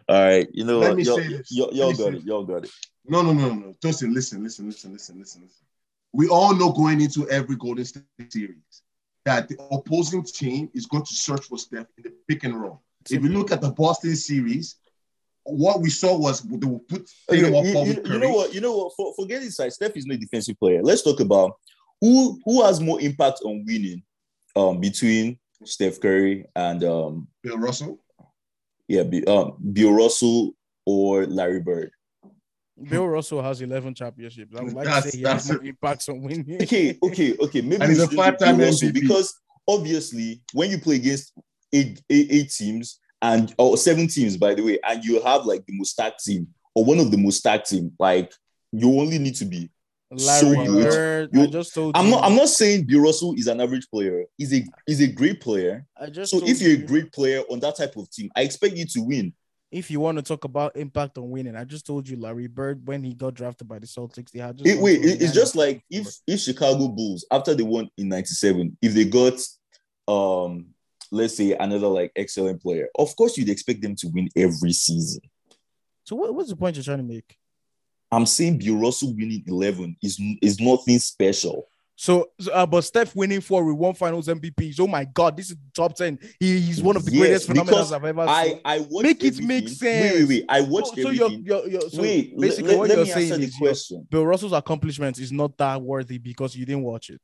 All 0.09 0.21
right, 0.21 0.47
you 0.51 0.65
know 0.65 0.79
Let 0.79 0.89
what? 0.89 0.97
me 0.97 1.03
Y'all, 1.03 1.17
say 1.17 1.27
this. 1.29 1.51
y'all, 1.51 1.73
y'all 1.73 1.93
got 1.93 2.13
it. 2.13 2.23
Y'all 2.25 2.43
got 2.43 2.65
it. 2.65 2.71
No, 3.07 3.21
no, 3.21 3.31
no, 3.31 3.53
no. 3.53 3.73
Tosin, 3.81 4.13
listen, 4.13 4.43
listen, 4.43 4.65
listen, 4.67 4.91
listen, 4.91 5.17
listen, 5.19 5.41
listen. 5.41 5.65
We 6.11 6.27
all 6.27 6.53
know 6.53 6.71
going 6.73 6.99
into 6.99 7.29
every 7.29 7.55
Golden 7.55 7.85
State 7.85 8.03
series 8.29 8.83
that 9.25 9.47
the 9.47 9.57
opposing 9.71 10.23
team 10.23 10.69
is 10.73 10.85
going 10.85 11.05
to 11.05 11.13
search 11.13 11.45
for 11.45 11.57
Steph 11.57 11.87
in 11.97 12.03
the 12.03 12.13
pick 12.27 12.43
and 12.43 12.59
roll. 12.61 12.81
If 13.09 13.23
you 13.23 13.29
look 13.29 13.51
at 13.51 13.61
the 13.61 13.71
Boston 13.71 14.15
series, 14.15 14.75
what 15.45 15.81
we 15.81 15.89
saw 15.89 16.17
was 16.17 16.41
they 16.41 16.65
will 16.67 16.79
put 16.87 17.09
Okay, 17.29 17.41
Tatum 17.41 17.55
up 17.55 17.65
you, 17.65 17.71
you- 17.93 18.01
you 18.13 18.19
know 18.19 18.29
what? 18.31 18.53
You 18.53 18.61
know 18.61 18.77
what? 18.77 18.93
For, 18.95 19.13
forget 19.15 19.41
this 19.41 19.55
side. 19.57 19.73
Steph 19.73 19.95
is 19.97 20.05
no 20.05 20.15
defensive 20.15 20.57
player. 20.59 20.81
Let's 20.83 21.01
talk 21.03 21.19
about 21.19 21.53
who 22.01 22.39
who 22.45 22.63
has 22.63 22.79
more 22.79 22.99
impact 23.01 23.41
on 23.43 23.63
winning 23.65 24.03
um, 24.55 24.79
between 24.79 25.39
Steph 25.65 25.99
Curry 25.99 26.45
and 26.55 26.83
um, 26.83 27.27
Bill 27.41 27.57
Russell. 27.57 27.99
yeah, 28.87 29.03
Bi- 29.03 29.23
um, 29.27 29.57
Bill 29.73 29.93
Russell 29.93 30.53
or 30.85 31.25
Larry 31.25 31.59
Bird. 31.61 31.91
Bill 32.89 33.07
Russell 33.07 33.41
has 33.41 33.61
11 33.61 33.93
championships. 33.93 34.53
I 34.57 34.63
would 34.63 34.73
like 34.73 34.85
That's- 34.85 35.03
to 35.05 35.11
say 35.11 35.17
he 35.19 35.23
has 35.23 35.47
that's 35.47 35.57
more 35.59 35.63
impacts 35.69 36.09
on 36.09 36.21
winning. 36.21 36.57
Okay, 36.61 36.97
okay, 37.03 37.35
okay. 37.39 37.61
Maybe 37.61 37.75
And 37.81 37.89
we 37.93 37.99
he's 37.99 37.99
a 38.03 38.07
five-time 38.09 38.57
Russell 38.57 38.89
MVP. 38.89 38.93
because 38.93 39.33
obviously 39.67 40.41
when 40.53 40.69
you 40.71 40.79
play 40.79 40.95
against 40.95 41.31
eight, 41.71 42.01
eight, 42.09 42.27
eight 42.31 42.49
teams 42.51 42.99
and 43.23 43.55
or 43.57 43.77
seven 43.77 44.07
teams, 44.07 44.37
by 44.37 44.53
the 44.53 44.61
way, 44.61 44.77
and 44.87 45.03
you 45.03 45.19
have 45.23 45.45
like 45.45 45.65
the 45.65 45.73
most 45.75 45.91
stacked 45.93 46.23
team 46.23 46.47
or 46.75 46.83
one 46.85 46.99
of 46.99 47.09
the 47.09 47.17
most 47.17 47.39
stacked 47.39 47.69
team, 47.69 47.91
like 47.99 48.31
you 48.71 48.87
only 48.99 49.17
need 49.17 49.35
to 49.35 49.45
be 49.45 49.69
Larry 50.11 50.39
so 50.41 50.65
good. 50.65 50.83
Bird. 50.83 51.29
I 51.33 51.41
You- 51.41 51.47
just 51.47 51.73
told 51.73 51.95
I'm 51.97 52.05
you. 52.05 52.11
not. 52.11 52.23
I'm 52.23 52.35
not 52.35 52.49
saying 52.49 52.85
Bill 52.85 53.01
Russell 53.01 53.33
is 53.35 53.47
an 53.47 53.59
average 53.61 53.87
player. 53.89 54.25
He's 54.37 54.53
a 54.53 54.63
he's 54.85 55.01
a 55.01 55.07
great 55.07 55.41
player. 55.41 55.85
I 55.99 56.07
just 56.11 56.31
So 56.31 56.45
if 56.45 56.61
you're 56.61 56.73
a 56.73 56.85
great 56.85 57.11
player 57.11 57.41
on 57.49 57.59
that 57.61 57.77
type 57.77 57.95
of 57.97 58.11
team, 58.11 58.29
I 58.35 58.41
expect 58.43 58.75
you 58.75 58.85
to 58.85 58.99
win. 59.01 59.33
if 59.71 59.89
you 59.89 59.99
want 59.99 60.17
to 60.19 60.21
talk 60.21 60.43
about 60.43 60.75
impact 60.77 61.17
on 61.17 61.31
winning, 61.31 61.55
I 61.55 61.63
just 61.63 61.87
told 61.87 62.07
you 62.07 62.15
Larry 62.17 62.45
Bird 62.45 62.85
when 62.87 63.03
he 63.03 63.15
got 63.15 63.33
drafted 63.33 63.67
by 63.67 63.79
the 63.79 63.87
Celtics, 63.87 64.29
they 64.31 64.37
had 64.39 64.61
It, 64.63 64.79
wait, 64.79 65.03
it- 65.03 65.19
it's 65.21 65.33
just 65.33 65.55
like 65.55 65.83
if 65.89 66.07
if 66.27 66.41
Chicago 66.41 66.89
Bulls 66.89 67.25
after 67.31 67.55
they 67.55 67.63
won 67.63 67.89
in 67.97 68.09
'97, 68.09 68.77
if 68.83 68.93
they 68.93 69.05
got 69.05 69.39
um 70.07 70.67
let's 71.13 71.37
say 71.37 71.53
another 71.53 71.87
like 71.87 72.11
excellent 72.15 72.61
player, 72.61 72.87
of 72.97 73.15
course 73.15 73.37
you'd 73.37 73.49
expect 73.49 73.81
them 73.81 73.95
to 73.97 74.07
win 74.07 74.29
every 74.35 74.73
season. 74.73 75.21
So 76.03 76.15
what, 76.15 76.33
what's 76.35 76.49
the 76.49 76.55
point 76.55 76.75
you're 76.75 76.83
trying 76.83 76.97
to 76.97 77.03
make? 77.03 77.37
I'm 78.11 78.25
saying 78.25 78.57
Bill 78.59 78.75
Russell 78.77 79.13
winning 79.15 79.43
11 79.47 79.97
is 80.03 80.19
is 80.41 80.59
nothing 80.59 80.99
special. 80.99 81.67
So, 81.95 82.31
so, 82.39 82.51
uh, 82.51 82.65
but 82.65 82.81
Steph 82.83 83.15
winning 83.15 83.39
four 83.39 83.63
with 83.63 83.75
one 83.75 83.93
Finals 83.93 84.27
MVPs. 84.27 84.79
Oh 84.79 84.87
my 84.87 85.05
God, 85.05 85.37
this 85.37 85.51
is 85.51 85.57
top 85.75 85.95
ten. 85.95 86.17
He, 86.39 86.59
he's 86.59 86.81
one 86.81 86.95
of 86.95 87.05
the 87.05 87.11
Yes, 87.11 87.45
greatest 87.45 87.47
because 87.53 87.91
phenomenons 87.91 87.95
I've 87.95 88.03
ever 88.05 88.21
I 88.21 88.45
seen. 88.47 88.59
I 88.65 88.79
watched 88.79 89.03
Make 89.03 89.23
it 89.23 89.39
make 89.43 89.69
sense. 89.69 89.81
wait, 89.81 90.13
wait. 90.13 90.27
Wait. 90.27 90.45
I 90.49 90.61
So, 90.61 90.65
watched 90.69 90.95
so 90.99 91.09
you're, 91.11 91.29
you're, 91.29 91.67
you're, 91.67 91.81
so 91.89 92.01
wait, 92.01 92.37
basically 92.39 92.69
let, 92.71 92.77
what 92.79 92.89
let 92.89 92.97
you're 92.97 93.05
me 93.05 93.11
saying 93.11 93.31
answer 93.31 93.37
the 93.37 93.43
is 93.45 93.59
your- 93.59 93.69
question. 93.69 94.07
Bill 94.09 94.25
Russell's 94.25 94.53
accomplishment 94.53 95.19
is 95.19 95.31
not 95.31 95.55
that 95.57 95.81
worthy 95.81 96.17
because 96.17 96.55
you 96.55 96.65
didn't 96.65 96.83
watch 96.83 97.11
it. 97.11 97.21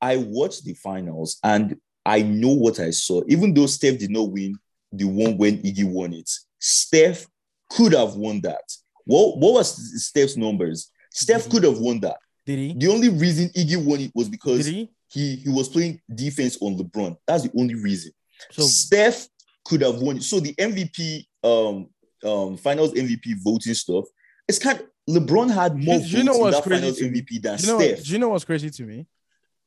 I 0.00 0.16
watched 0.18 0.64
the 0.64 0.74
finals 0.74 1.38
and 1.42 1.76
I 2.06 2.22
know 2.22 2.52
what 2.52 2.78
I 2.78 2.90
saw. 2.90 3.22
Even 3.26 3.52
though 3.52 3.66
Steph 3.66 3.98
did 3.98 4.10
not 4.10 4.30
win 4.30 4.56
the 4.92 5.04
one 5.04 5.36
when 5.36 5.58
Iggy 5.58 5.84
won 5.84 6.14
it, 6.14 6.30
Steph 6.60 7.26
could 7.68 7.92
have 7.92 8.14
won 8.14 8.40
that. 8.42 8.62
What, 9.04 9.38
what 9.38 9.54
was 9.54 10.04
Steph's 10.06 10.36
numbers? 10.36 10.90
Steph 11.10 11.48
could 11.48 11.64
have 11.64 11.78
won 11.78 11.98
that. 12.00 12.16
Did 12.46 12.58
he? 12.58 12.74
The 12.74 12.88
only 12.88 13.08
reason 13.08 13.48
Iggy 13.48 13.84
won 13.84 14.00
it 14.00 14.12
was 14.14 14.28
because 14.28 14.66
he? 14.66 14.88
he, 15.08 15.36
he 15.36 15.48
was 15.48 15.68
playing 15.68 16.00
defense 16.14 16.56
on 16.60 16.78
LeBron. 16.78 17.16
That's 17.26 17.42
the 17.42 17.58
only 17.58 17.74
reason. 17.74 18.12
So 18.52 18.62
Steph 18.62 19.26
could 19.64 19.80
have 19.80 19.96
won 19.96 20.18
it. 20.18 20.22
So 20.22 20.38
the 20.38 20.54
MVP, 20.54 21.24
um, 21.42 21.88
um, 22.24 22.56
finals 22.56 22.92
MVP 22.92 23.42
voting 23.42 23.74
stuff, 23.74 24.04
it's 24.46 24.60
kind 24.60 24.78
of 24.78 24.86
LeBron 25.08 25.52
had 25.52 25.76
more 25.76 25.98
Do 25.98 26.04
you 26.06 26.22
know 26.22 26.32
votes 26.32 26.38
in 26.38 26.44
what's 26.44 26.56
that 26.56 26.62
crazy 26.62 26.80
finals? 26.80 27.00
MVP 27.00 27.42
than 27.42 27.58
you 27.58 27.66
know 27.66 27.80
Steph. 27.80 28.04
do 28.04 28.12
you 28.12 28.18
know 28.18 28.28
what's 28.28 28.44
crazy 28.44 28.70
to 28.70 28.82
me? 28.84 29.06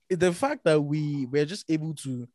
The 0.10 0.34
fact 0.34 0.64
that 0.66 0.82
we 0.82 1.26
we're 1.28 1.46
just 1.46 1.70
able 1.70 1.94
to 1.96 2.28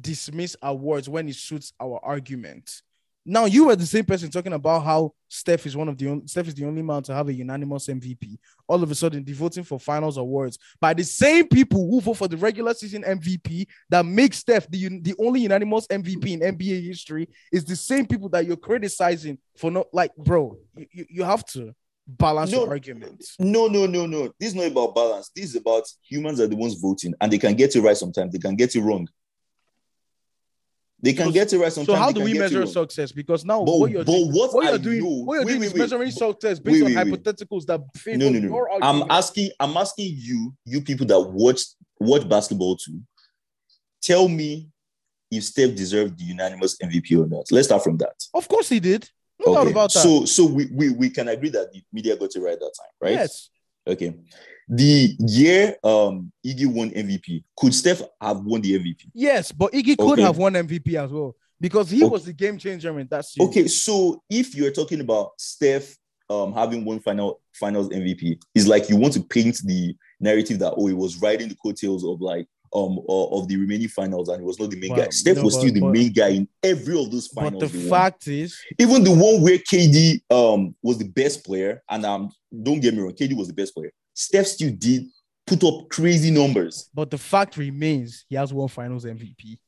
dismiss 0.00 0.56
awards 0.62 1.08
when 1.08 1.28
it 1.28 1.36
suits 1.36 1.72
our 1.80 2.00
argument. 2.02 2.82
Now 3.30 3.44
you 3.44 3.66
were 3.66 3.76
the 3.76 3.84
same 3.84 4.06
person 4.06 4.30
talking 4.30 4.54
about 4.54 4.84
how 4.84 5.12
Steph 5.28 5.66
is 5.66 5.76
one 5.76 5.88
of 5.88 5.98
the 5.98 6.08
only 6.08 6.26
Steph 6.26 6.48
is 6.48 6.54
the 6.54 6.64
only 6.64 6.80
man 6.80 7.02
to 7.02 7.14
have 7.14 7.28
a 7.28 7.34
unanimous 7.34 7.86
MVP. 7.86 8.38
All 8.66 8.82
of 8.82 8.90
a 8.90 8.94
sudden, 8.94 9.22
the 9.22 9.34
voting 9.34 9.64
for 9.64 9.78
finals 9.78 10.16
awards 10.16 10.58
by 10.80 10.94
the 10.94 11.04
same 11.04 11.46
people 11.46 11.90
who 11.90 12.00
vote 12.00 12.16
for 12.16 12.28
the 12.28 12.38
regular 12.38 12.72
season 12.72 13.02
MVP 13.02 13.66
that 13.90 14.06
make 14.06 14.32
Steph 14.32 14.70
the, 14.70 15.00
the 15.00 15.14
only 15.18 15.40
unanimous 15.40 15.86
MVP 15.88 16.28
in 16.28 16.40
NBA 16.40 16.86
history 16.86 17.28
is 17.52 17.66
the 17.66 17.76
same 17.76 18.06
people 18.06 18.30
that 18.30 18.46
you're 18.46 18.56
criticizing 18.56 19.36
for 19.58 19.70
not 19.70 19.88
like, 19.92 20.16
bro. 20.16 20.56
You, 20.74 20.86
you, 20.90 21.06
you 21.10 21.24
have 21.24 21.44
to 21.46 21.74
balance 22.08 22.50
No. 22.52 22.66
arguments. 22.66 23.36
No, 23.38 23.66
no, 23.66 23.86
no, 23.86 24.06
no. 24.06 24.32
This 24.40 24.48
is 24.50 24.54
not 24.54 24.66
about 24.66 24.94
balance. 24.94 25.30
This 25.36 25.46
is 25.50 25.56
about 25.56 25.84
humans 26.02 26.40
are 26.40 26.46
the 26.46 26.56
ones 26.56 26.74
voting, 26.74 27.14
and 27.20 27.30
they 27.30 27.38
can 27.38 27.54
get 27.54 27.76
it 27.76 27.80
right 27.82 27.96
sometimes. 27.96 28.32
They 28.32 28.38
can 28.38 28.56
get 28.56 28.74
it 28.74 28.80
wrong. 28.80 29.06
They 31.00 31.12
can 31.12 31.26
So- 31.26 31.32
get 31.32 31.52
it 31.52 31.58
right 31.58 31.72
sometimes. 31.72 31.96
So 31.96 32.02
how 32.02 32.10
do 32.10 32.22
we 32.24 32.34
measure 32.34 32.66
success? 32.66 33.12
Because 33.12 33.44
now 33.44 33.62
But, 33.64 33.78
what 33.78 33.90
you're 33.92 34.04
but 34.04 34.10
doing, 34.12 34.32
what, 34.32 34.52
what 34.54 34.64
you're 34.64 34.78
doing, 34.78 34.98
know, 35.00 35.24
what 35.24 35.34
you're 35.34 35.44
wait, 35.44 35.48
doing 35.48 35.60
wait, 35.60 35.66
is 35.66 35.72
wait. 35.74 35.78
measuring 35.80 36.10
success 36.10 36.58
based 36.58 36.84
on 36.84 36.90
hypotheticals 36.92 37.66
that 37.66 37.80
favor 37.96 38.18
No, 38.18 38.30
no, 38.30 38.38
no, 38.40 38.48
your 38.48 38.68
no. 38.80 38.86
I'm 38.86 39.08
asking. 39.10 39.50
I'm 39.60 39.76
asking 39.76 40.14
you, 40.18 40.54
you 40.64 40.80
people 40.80 41.06
that 41.06 41.20
watch 41.20 41.60
watch 42.00 42.28
basketball 42.28 42.76
too. 42.76 43.00
Tell 44.02 44.28
me 44.28 44.68
if 45.30 45.44
Steph 45.44 45.74
deserved 45.76 46.18
the 46.18 46.24
unanimous 46.24 46.76
MVP 46.78 47.12
or 47.22 47.28
not. 47.28 47.52
Let's 47.52 47.68
start 47.68 47.84
from 47.84 47.98
that. 47.98 48.14
Of 48.34 48.48
course 48.48 48.68
he 48.68 48.80
did. 48.80 49.08
No 49.38 49.54
doubt 49.54 49.62
Okay. 49.62 49.70
about 49.70 49.92
that. 49.92 50.02
So, 50.02 50.24
so 50.24 50.44
we, 50.46 50.66
we 50.72 50.90
we 50.90 51.10
can 51.10 51.28
agree 51.28 51.50
that 51.50 51.72
the 51.72 51.82
media 51.92 52.16
got 52.16 52.34
it 52.34 52.40
right 52.40 52.58
that 52.58 52.72
time, 52.78 52.90
right? 53.00 53.20
Yes. 53.20 53.50
Okay. 53.86 54.14
The 54.68 55.16
year 55.20 55.76
um 55.82 56.30
Iggy 56.44 56.66
won 56.66 56.90
MVP, 56.90 57.44
could 57.56 57.74
Steph 57.74 58.02
have 58.20 58.40
won 58.40 58.60
the 58.60 58.78
MVP? 58.78 59.10
Yes, 59.14 59.52
but 59.52 59.72
Iggy 59.72 59.96
could 59.96 60.12
Okay. 60.18 60.22
have 60.22 60.36
won 60.36 60.52
MVP 60.54 60.94
as 61.02 61.10
well 61.10 61.36
because 61.60 61.90
he 61.90 62.02
Okay. 62.04 62.10
was 62.10 62.24
the 62.24 62.32
game 62.32 62.58
changer 62.58 62.98
in 62.98 63.06
that 63.10 63.24
series. 63.24 63.48
Okay, 63.50 63.66
so 63.68 64.22
if 64.28 64.54
you're 64.54 64.72
talking 64.72 65.00
about 65.00 65.32
Steph 65.38 65.96
um 66.30 66.52
having 66.52 66.84
won 66.84 67.00
final 67.00 67.40
finals 67.54 67.88
MVP, 67.88 68.38
it's 68.54 68.66
like 68.66 68.90
you 68.90 68.96
want 68.96 69.14
to 69.14 69.22
paint 69.22 69.58
the 69.64 69.94
narrative 70.20 70.58
that 70.58 70.74
oh, 70.76 70.86
he 70.86 70.92
was 70.94 71.16
riding 71.22 71.48
the 71.48 71.54
coattails 71.56 72.04
of 72.04 72.20
like 72.20 72.46
um 72.74 72.98
of 73.08 73.48
the 73.48 73.56
remaining 73.56 73.88
finals 73.88 74.28
and 74.28 74.40
he 74.40 74.44
was 74.44 74.58
not 74.58 74.70
the 74.70 74.78
main 74.78 74.90
Well, 74.92 75.00
guy. 75.04 75.08
Steph 75.10 75.36
no, 75.36 75.42
was 75.44 75.54
but- 75.54 75.60
still 75.60 75.72
the 75.74 75.80
but- 75.80 75.92
main 75.92 76.12
guy 76.12 76.28
in 76.28 76.48
every 76.62 77.00
of 77.00 77.10
those 77.10 77.28
finals. 77.28 77.62
But 77.62 77.70
the 77.72 77.78
they 77.78 77.88
won. 77.88 77.98
fact 78.00 78.28
is, 78.28 78.58
even 78.78 79.04
the 79.04 79.10
one 79.12 79.42
where 79.42 79.58
KD 79.58 80.20
um 80.30 80.74
was 80.82 80.98
the 80.98 81.08
best 81.08 81.44
player, 81.44 81.82
and 81.88 82.04
um 82.04 82.30
don't 82.62 82.80
get 82.80 82.94
me 82.94 83.00
wrong, 83.00 83.12
KD 83.12 83.36
was 83.36 83.48
the 83.48 83.54
best 83.54 83.74
player. 83.74 83.90
Steph 84.14 84.46
still 84.46 84.72
did 84.76 85.04
put 85.46 85.62
up 85.64 85.88
crazy 85.88 86.30
numbers. 86.30 86.90
but 86.92 87.10
the 87.10 87.18
fact 87.18 87.56
remains 87.56 88.24
he 88.28 88.36
has 88.36 88.52
won 88.52 88.68
finals 88.68 89.04
MVP. 89.04 89.58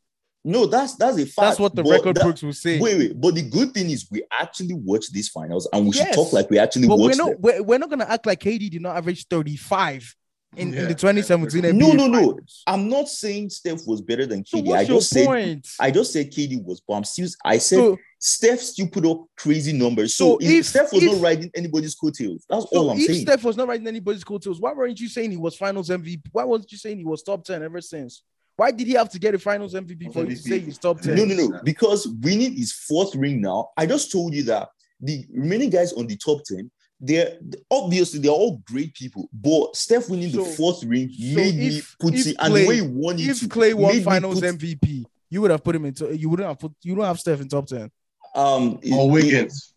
No, 0.42 0.64
that's 0.66 0.94
that's 0.96 1.18
a 1.18 1.26
fact. 1.26 1.36
That's 1.36 1.58
what 1.60 1.74
the 1.74 1.82
but 1.82 1.90
record 1.90 2.16
that- 2.16 2.24
books 2.24 2.42
will 2.42 2.52
say. 2.54 2.80
Wait, 2.80 2.96
wait, 2.98 3.20
but 3.20 3.34
the 3.34 3.42
good 3.42 3.72
thing 3.74 3.90
is 3.90 4.06
we 4.10 4.22
actually 4.32 4.72
watch 4.74 5.10
these 5.12 5.28
finals 5.28 5.68
and 5.72 5.84
we 5.86 5.92
Yes, 5.94 6.06
should 6.06 6.14
talk 6.14 6.32
like 6.32 6.48
we 6.50 6.58
actually 6.58 6.88
but 6.88 6.98
we're 6.98 7.14
not 7.14 7.30
them. 7.32 7.36
we're, 7.40 7.62
we're 7.62 7.78
not 7.78 7.90
gonna 7.90 8.06
act 8.08 8.24
like 8.26 8.40
KD 8.40 8.70
did 8.70 8.80
not 8.82 8.96
average 8.96 9.26
35 9.28 10.14
in, 10.56 10.74
in 10.74 10.88
the 10.88 10.94
2017 10.94 11.62
NBA. 11.62 11.74
No, 11.74 11.92
no, 11.92 12.06
no. 12.06 12.18
Finals. 12.32 12.62
I'm 12.66 12.88
not 12.88 13.08
saying 13.08 13.50
Steph 13.50 13.86
was 13.86 14.00
better 14.00 14.26
than 14.26 14.44
So 14.44 14.58
KD. 14.58 14.64
what's 14.66 14.78
I 14.78 14.82
your 14.82 14.98
just 14.98 15.10
said 15.10 15.26
point? 15.26 15.68
I 15.78 15.90
just 15.90 16.12
said 16.12 16.30
KD 16.32 16.64
was, 16.64 16.80
but 16.86 16.94
I'm 16.94 17.04
still 17.04 17.28
I 17.44 17.58
said 17.58 17.76
so, 17.76 17.98
Steph 18.18 18.58
still 18.60 18.88
put 18.88 19.06
up 19.06 19.24
crazy 19.36 19.72
numbers. 19.72 20.14
So, 20.16 20.32
So 20.32 20.38
if, 20.40 20.50
if- 20.50 20.66
Steph 20.66 20.92
was 20.92 21.02
if- 21.04 21.12
not 21.12 21.20
riding 21.22 21.50
anybody's 21.54 21.94
coattails, 21.94 22.44
that's 22.48 22.64
so 22.70 22.78
all 22.78 22.90
I'm 22.90 22.98
if 22.98 23.06
saying. 23.06 23.20
If 23.22 23.28
Steph 23.28 23.44
was 23.44 23.56
not 23.56 23.68
riding 23.68 23.86
anybody's 23.86 24.24
coattails, 24.24 24.60
why 24.60 24.72
weren't 24.72 24.98
you 24.98 25.08
saying 25.08 25.30
he 25.30 25.36
was 25.36 25.56
finals 25.56 25.88
MVP? 25.88 26.22
Why 26.32 26.44
wasn't 26.44 26.72
you 26.72 26.78
saying 26.78 26.98
he 26.98 27.04
was 27.04 27.22
top 27.22 27.44
10 27.44 27.62
ever 27.62 27.80
since? 27.80 28.22
Why 28.56 28.72
did 28.72 28.86
he 28.88 28.92
have 28.94 29.08
to 29.10 29.18
get 29.18 29.34
a 29.34 29.38
finals 29.38 29.72
MVP 29.74 30.12
for 30.12 30.20
you 30.24 30.30
to 30.30 30.36
say 30.36 30.58
he's 30.58 30.76
top 30.78 31.00
10? 31.00 31.14
No, 31.14 31.24
no, 31.24 31.34
no. 31.34 31.60
Because 31.64 32.06
winning 32.20 32.58
is 32.58 32.72
fourth 32.72 33.14
ring 33.14 33.40
now. 33.40 33.70
I 33.76 33.86
just 33.86 34.12
told 34.12 34.34
you 34.34 34.42
that 34.44 34.68
the 35.00 35.24
remaining 35.32 35.70
guys 35.70 35.94
on 35.94 36.06
the 36.06 36.16
top 36.16 36.42
10, 36.44 36.70
they're 37.00 37.38
obviously 37.70 38.20
they're 38.20 38.30
all 38.30 38.58
great 38.66 38.94
people, 38.94 39.28
but 39.32 39.74
Steph 39.74 40.08
winning 40.10 40.32
the 40.32 40.44
fourth 40.44 40.84
ring 40.84 41.10
so 41.10 41.34
made 41.34 41.54
me 41.56 41.82
put 41.98 42.14
if 42.14 42.26
it, 42.26 42.36
and 42.38 42.54
the 42.54 42.66
way 42.68 42.74
he 42.76 42.80
won 42.82 43.18
it, 43.18 43.28
If 43.28 43.40
Klay 43.48 43.72
won 43.74 44.00
Finals 44.02 44.40
put- 44.40 44.58
MVP, 44.58 45.04
you 45.30 45.40
would 45.40 45.50
have 45.50 45.64
put 45.64 45.74
him 45.76 45.84
into. 45.86 46.14
You 46.16 46.28
wouldn't 46.28 46.48
have 46.48 46.58
put. 46.58 46.72
You 46.82 46.94
don't 46.94 47.04
have 47.04 47.18
Steph 47.20 47.40
in 47.40 47.48
top 47.48 47.66
ten. 47.66 47.90
um, 48.34 48.78
Or 48.92 49.10
Wiggins. 49.10 49.72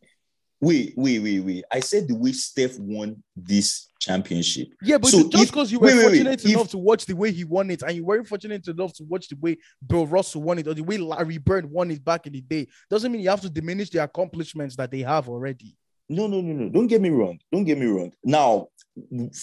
Wait, 0.60 0.94
wait, 0.95 1.20
wait, 1.20 1.40
wait. 1.41 1.64
I 1.70 1.82
said 1.82 2.08
the 2.08 2.16
way 2.16 2.32
Steph 2.32 2.80
won 2.80 3.22
this 3.36 3.88
championship. 4.00 4.70
Yeah, 4.82 4.98
but 4.98 5.10
So 5.12 5.28
just 5.28 5.52
because 5.52 5.70
you 5.74 5.80
were 5.80 5.88
wait, 5.88 5.95
wait, 5.95 5.98
wait, 6.06 6.08
fortunate 6.16 6.45
if- 6.45 6.52
enough 6.52 6.70
to 6.70 6.78
watch 6.78 7.06
the 7.06 7.16
way 7.16 7.32
he 7.34 7.44
won 7.44 7.70
it, 7.70 7.82
and 7.84 7.94
you 7.95 8.06
weren't 8.06 8.28
fortunate 8.28 8.66
enough 8.68 8.94
to 8.94 9.04
watch 9.04 9.28
the 9.28 9.36
way 9.41 9.58
Bill 9.86 10.08
Russell 10.08 10.41
won 10.41 10.60
it, 10.60 10.68
or 10.68 10.74
the 10.74 10.82
way 10.84 10.98
Larry 10.98 11.38
Bird 11.38 11.70
won 11.70 11.91
it 11.91 12.04
back 12.04 12.28
in 12.28 12.34
the 12.34 12.41
day, 12.41 12.68
doesn't 12.90 13.12
mean 13.12 13.22
you 13.22 13.30
have 13.30 13.41
to 13.41 13.50
diminish 13.50 13.90
the 13.90 14.02
accomplishments 14.04 14.76
that 14.78 14.90
they 14.90 15.00
have 15.02 15.28
already. 15.28 15.76
No, 16.10 16.28
no, 16.28 16.42
no, 16.42 16.54
no. 16.54 16.70
Don't 16.70 16.88
get 16.88 17.02
me 17.02 17.10
wrong. 17.10 17.40
Don't 17.52 17.64
get 17.64 17.78
me 17.78 17.86
wrong. 17.86 18.12
Now, 18.24 18.68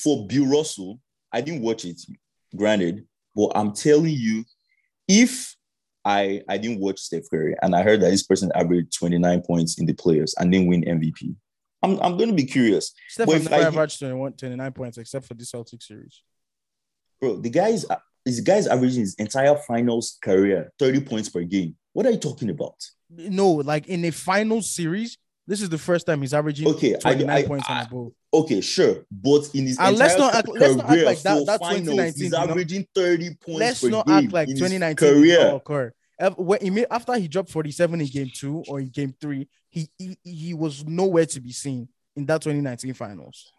for 0.03 0.27
Bill 0.27 0.47
Russell, 0.47 1.01
I 1.33 1.41
didn't 1.41 1.63
watch 1.63 1.85
it, 1.85 2.01
granted, 2.57 3.07
but 3.35 3.53
I'm 3.55 3.73
telling 3.73 4.15
you, 4.15 4.45
if 5.09 5.57
I 6.05 6.43
I 6.49 6.59
didn't 6.59 6.81
watch 6.81 6.99
Steph 7.01 7.25
Curry 7.31 7.55
and 7.63 7.75
I 7.75 7.83
heard 7.83 8.01
that 8.03 8.11
this 8.11 8.23
person 8.23 8.51
averaged 8.55 8.97
29 8.99 9.43
points 9.43 9.79
in 9.79 9.87
the 9.87 9.93
players 9.95 10.35
and 10.39 10.51
didn't 10.53 10.69
win 10.69 10.83
MVP, 10.83 11.35
I'm, 11.83 11.99
I'm 12.01 12.17
going 12.17 12.29
to 12.31 12.35
be 12.35 12.45
curious. 12.45 12.93
Steph 13.09 13.27
But 13.27 13.43
never 13.43 13.55
I- 13.55 13.67
averaged 13.67 13.99
21, 13.99 14.33
29 14.35 14.73
points 14.73 14.99
except 14.99 15.27
for 15.27 15.35
the 15.35 15.45
Celtics 15.45 15.85
series. 15.85 16.23
Bro, 17.21 17.39
the 17.41 17.51
guy's 17.51 17.85
this 18.25 18.41
guy's 18.41 18.67
averaging 18.67 19.01
his 19.01 19.15
entire 19.15 19.57
finals 19.67 20.19
career 20.23 20.71
30 20.79 21.01
points 21.03 21.29
per 21.29 21.43
game. 21.43 21.77
What 21.93 22.07
are 22.07 22.11
you 22.11 22.19
talking 22.19 22.51
about? 22.51 22.77
No, 23.11 23.51
like 23.51 23.89
in 23.89 24.05
a 24.05 24.11
final 24.11 24.63
series, 24.63 25.19
this 25.51 25.61
is 25.61 25.69
the 25.69 25.77
first 25.79 26.07
time 26.07 26.21
he's 26.21 26.33
averaging 26.33 26.69
Okay, 26.69 26.95
I- 26.95 26.99
29 26.99 27.31
I- 27.37 27.43
points 27.47 27.67
I- 27.69 27.81
and 27.81 27.89
above. 27.89 28.13
Okay, 28.33 28.61
sure, 28.61 29.05
but 29.11 29.51
in 29.53 29.67
his 29.67 29.77
And 29.81 29.99
let's 29.99 30.15
entire 30.15 30.27
not 30.31 30.35
act- 30.37 30.49
let's 30.49 30.75
not 30.77 30.85
act 30.85 30.89
career 30.91 31.05
like 31.05 31.23
that- 31.23 31.39
for 31.41 31.45
that 31.47 31.59
finals, 31.59 31.81
2019 31.89 32.23
he's 32.25 32.33
averaging 32.33 32.87
30 32.95 33.31
points 33.35 33.59
Let's 33.59 33.81
per 33.81 33.89
not 33.89 34.07
game 34.07 34.17
act 34.17 34.33
like 34.33 34.49
in 34.49 34.53
his 34.53 34.61
2019 34.61 35.09
did 35.09 35.15
career. 35.17 35.55
occur. 35.57 35.93
When 36.37 36.61
he 36.63 36.71
made, 36.71 36.87
after 36.91 37.15
he 37.19 37.27
dropped 37.27 37.51
47 37.51 38.01
in 38.01 38.07
game 38.07 38.31
two 38.33 38.63
or 38.69 38.79
in 38.79 38.91
game 38.91 39.13
three, 39.21 39.49
he, 39.71 39.89
he 39.99 40.17
he 40.23 40.55
was 40.55 40.85
nowhere 40.87 41.27
to 41.27 41.41
be 41.41 41.51
seen 41.51 41.89
in 42.15 42.27
that 42.27 42.43
2019 42.43 42.95
finals. 42.95 43.51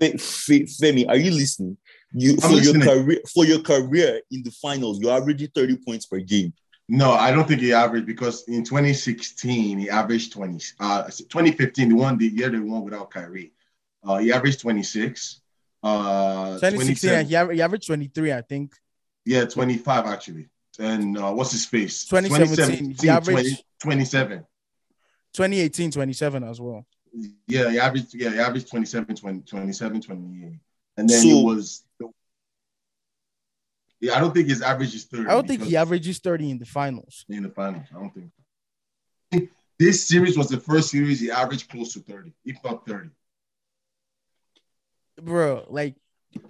Fe- 0.00 0.16
Fe- 0.16 0.62
Femi, 0.64 1.08
are 1.08 1.16
you 1.16 1.30
listening? 1.30 1.76
You 2.12 2.32
I'm 2.42 2.50
for 2.50 2.58
your 2.60 2.80
career 2.82 3.20
for 3.32 3.44
your 3.46 3.60
career 3.60 4.20
in 4.30 4.42
the 4.42 4.50
finals, 4.50 4.98
you're 5.00 5.12
averaging 5.12 5.48
30 5.54 5.76
points 5.86 6.06
per 6.06 6.18
game. 6.18 6.52
No, 6.88 7.10
I 7.12 7.32
don't 7.32 7.48
think 7.48 7.60
he 7.60 7.72
averaged 7.72 8.06
because 8.06 8.44
in 8.46 8.62
2016 8.64 9.78
he 9.78 9.90
averaged 9.90 10.32
20. 10.32 10.64
Uh, 10.78 11.04
2015, 11.04 11.88
the 11.88 11.94
one 11.96 12.16
the 12.16 12.28
year 12.28 12.48
they 12.48 12.58
won 12.60 12.82
without 12.84 13.10
Kyrie, 13.10 13.52
uh, 14.04 14.18
he 14.18 14.32
averaged 14.32 14.60
26. 14.60 15.40
Uh, 15.82 16.54
2016, 16.60 17.10
27 17.10 17.26
he, 17.26 17.34
aver- 17.34 17.52
he 17.52 17.62
averaged 17.62 17.86
23, 17.86 18.32
I 18.32 18.40
think. 18.42 18.74
yeah, 19.24 19.44
25 19.44 20.06
actually. 20.06 20.48
And 20.78 21.16
uh, 21.18 21.32
what's 21.32 21.52
his 21.52 21.66
face? 21.66 22.04
2017, 22.04 22.96
he 23.00 23.08
averaged- 23.08 23.62
20 23.80 24.04
27. 24.04 24.38
2018, 25.32 25.90
27 25.90 26.44
as 26.44 26.60
well. 26.60 26.86
Yeah, 27.46 27.70
he 27.70 27.78
averaged. 27.78 28.14
Yeah, 28.14 28.30
he 28.30 28.38
averaged 28.38 28.68
27, 28.70 29.16
20, 29.16 29.40
27, 29.42 30.00
28. 30.02 30.58
And 30.98 31.08
then 31.08 31.22
So- 31.22 31.28
it 31.28 31.44
was. 31.44 31.82
Yeah, 34.00 34.16
I 34.16 34.20
don't 34.20 34.34
think 34.34 34.48
his 34.48 34.62
average 34.62 34.94
is 34.94 35.04
30. 35.04 35.28
I 35.28 35.32
don't 35.32 35.48
think 35.48 35.62
he 35.62 35.76
averages 35.76 36.18
30 36.18 36.50
in 36.50 36.58
the 36.58 36.66
finals. 36.66 37.24
in 37.28 37.42
the 37.42 37.50
finals. 37.50 37.86
I 37.94 37.98
don't 38.00 38.14
think. 38.14 38.30
This 39.78 40.06
series 40.06 40.38
was 40.38 40.48
the 40.48 40.58
first 40.60 40.90
series 40.90 41.20
he 41.20 41.30
averaged 41.30 41.68
close 41.68 41.92
to 41.94 42.00
30, 42.00 42.32
if 42.44 42.56
not 42.64 42.86
30. 42.86 43.10
Bro, 45.20 45.66
like 45.68 45.96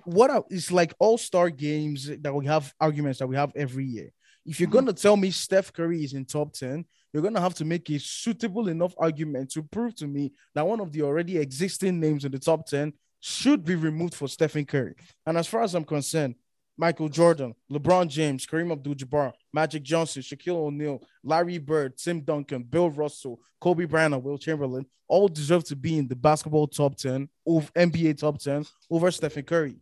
what 0.05 0.31
are, 0.31 0.45
it's 0.51 0.71
like 0.71 0.95
all-star 0.99 1.51
games 1.51 2.11
that 2.21 2.35
we 2.35 2.47
have 2.47 2.73
arguments 2.81 3.19
that 3.19 3.27
we 3.27 3.37
have 3.37 3.53
every 3.57 3.85
year. 3.85 4.13
If 4.45 4.61
you're 4.61 4.69
Mhm. 4.69 4.73
gonna 4.73 4.93
tell 4.93 5.17
me 5.17 5.31
Steph 5.33 5.73
Curry 5.73 6.05
is 6.05 6.13
in 6.15 6.25
top 6.25 6.53
10, 6.53 6.85
you're 7.13 7.23
gonna 7.23 7.41
have 7.41 7.55
to 7.55 7.65
make 7.65 7.89
a 7.91 7.99
suitable 7.99 8.69
enough 8.69 8.95
argument 8.97 9.51
to 9.53 9.63
prove 9.63 9.95
to 9.97 10.07
me 10.07 10.33
that 10.55 10.67
one 10.67 10.81
of 10.81 10.93
the 10.93 11.03
already 11.03 11.39
existing 11.39 11.99
names 11.99 12.25
in 12.25 12.31
the 12.33 12.39
top 12.39 12.67
10 12.67 12.93
should 13.21 13.65
be 13.65 13.75
removed 13.75 14.15
for 14.15 14.29
Stephen 14.29 14.65
Curry. 14.65 14.95
And 15.25 15.37
as 15.37 15.49
far 15.49 15.63
as 15.63 15.75
I'm 15.75 15.85
concerned, 15.85 16.37
Michael 16.77 17.09
Jordan, 17.09 17.55
LeBron 17.73 18.09
James, 18.09 18.47
Kareem 18.47 18.73
Abdul-Jabbar, 18.73 19.33
Magic 19.53 19.83
Johnson, 19.83 20.23
Shaquille 20.23 20.57
O'Neal, 20.57 21.03
Larry 21.23 21.59
Bird, 21.59 21.97
Tim 21.97 22.21
Duncan, 22.21 22.63
Bill 22.63 22.91
Russell, 22.91 23.41
Kobe 23.61 23.87
Bryant, 23.87 24.15
and 24.15 24.23
Wilt 24.23 24.43
Chamberlain 24.43 24.87
all 25.09 25.29
deserve 25.29 25.65
to 25.65 25.77
be 25.77 25.99
in 25.99 26.09
the 26.09 26.17
basketball 26.17 26.67
top 26.67 26.97
10 26.97 27.29
over 27.47 27.71
NBA 27.73 28.19
top 28.19 28.39
10 28.39 28.65
over 28.91 29.11
Stephen 29.11 29.45
Curry. 29.45 29.77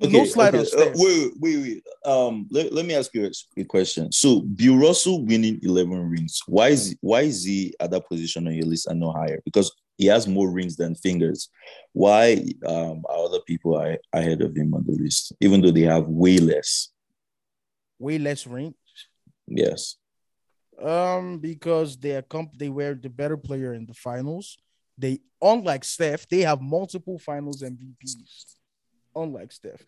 no 0.00 0.24
slide 0.24 0.54
on 0.54 0.60
uh, 0.62 0.92
wait, 0.94 1.32
wait, 1.38 1.56
wait. 1.58 1.86
Um, 2.04 2.48
let, 2.50 2.72
let 2.72 2.84
me 2.84 2.94
ask 2.94 3.14
you 3.14 3.30
a, 3.56 3.64
question. 3.64 4.10
So, 4.10 4.40
Bill 4.40 4.76
Russell 4.76 5.24
winning 5.24 5.60
11 5.62 6.10
rings. 6.10 6.42
Why 6.46 6.68
is 6.68 6.96
why 7.00 7.22
is 7.22 7.44
he 7.44 7.74
at 7.78 7.90
that 7.92 8.08
position 8.08 8.46
on 8.48 8.54
your 8.54 8.66
list 8.66 8.88
and 8.88 9.00
not 9.00 9.16
higher? 9.16 9.40
Because 9.44 9.72
he 9.98 10.06
has 10.06 10.26
more 10.26 10.50
rings 10.50 10.76
than 10.76 10.94
fingers. 10.94 11.48
Why 11.92 12.44
um, 12.66 13.02
are 13.08 13.24
other 13.24 13.40
people 13.46 13.76
are 13.76 13.98
ahead 14.12 14.42
of 14.42 14.56
him 14.56 14.74
on 14.74 14.84
the 14.86 14.92
list, 14.92 15.32
even 15.40 15.60
though 15.60 15.70
they 15.70 15.82
have 15.82 16.08
way 16.08 16.38
less? 16.38 16.88
Way 17.98 18.18
less 18.18 18.46
range. 18.46 18.74
Yes. 19.46 19.96
Um, 20.82 21.38
because 21.38 21.96
they 21.98 22.16
are 22.16 22.22
comp- 22.22 22.58
they 22.58 22.68
were 22.68 22.94
the 22.94 23.10
better 23.10 23.36
player 23.36 23.74
in 23.74 23.86
the 23.86 23.94
finals. 23.94 24.58
They 24.98 25.20
unlike 25.40 25.84
Steph, 25.84 26.28
they 26.28 26.40
have 26.40 26.60
multiple 26.60 27.18
finals 27.18 27.62
MVPs. 27.62 28.56
Unlike 29.14 29.52
Steph, 29.52 29.84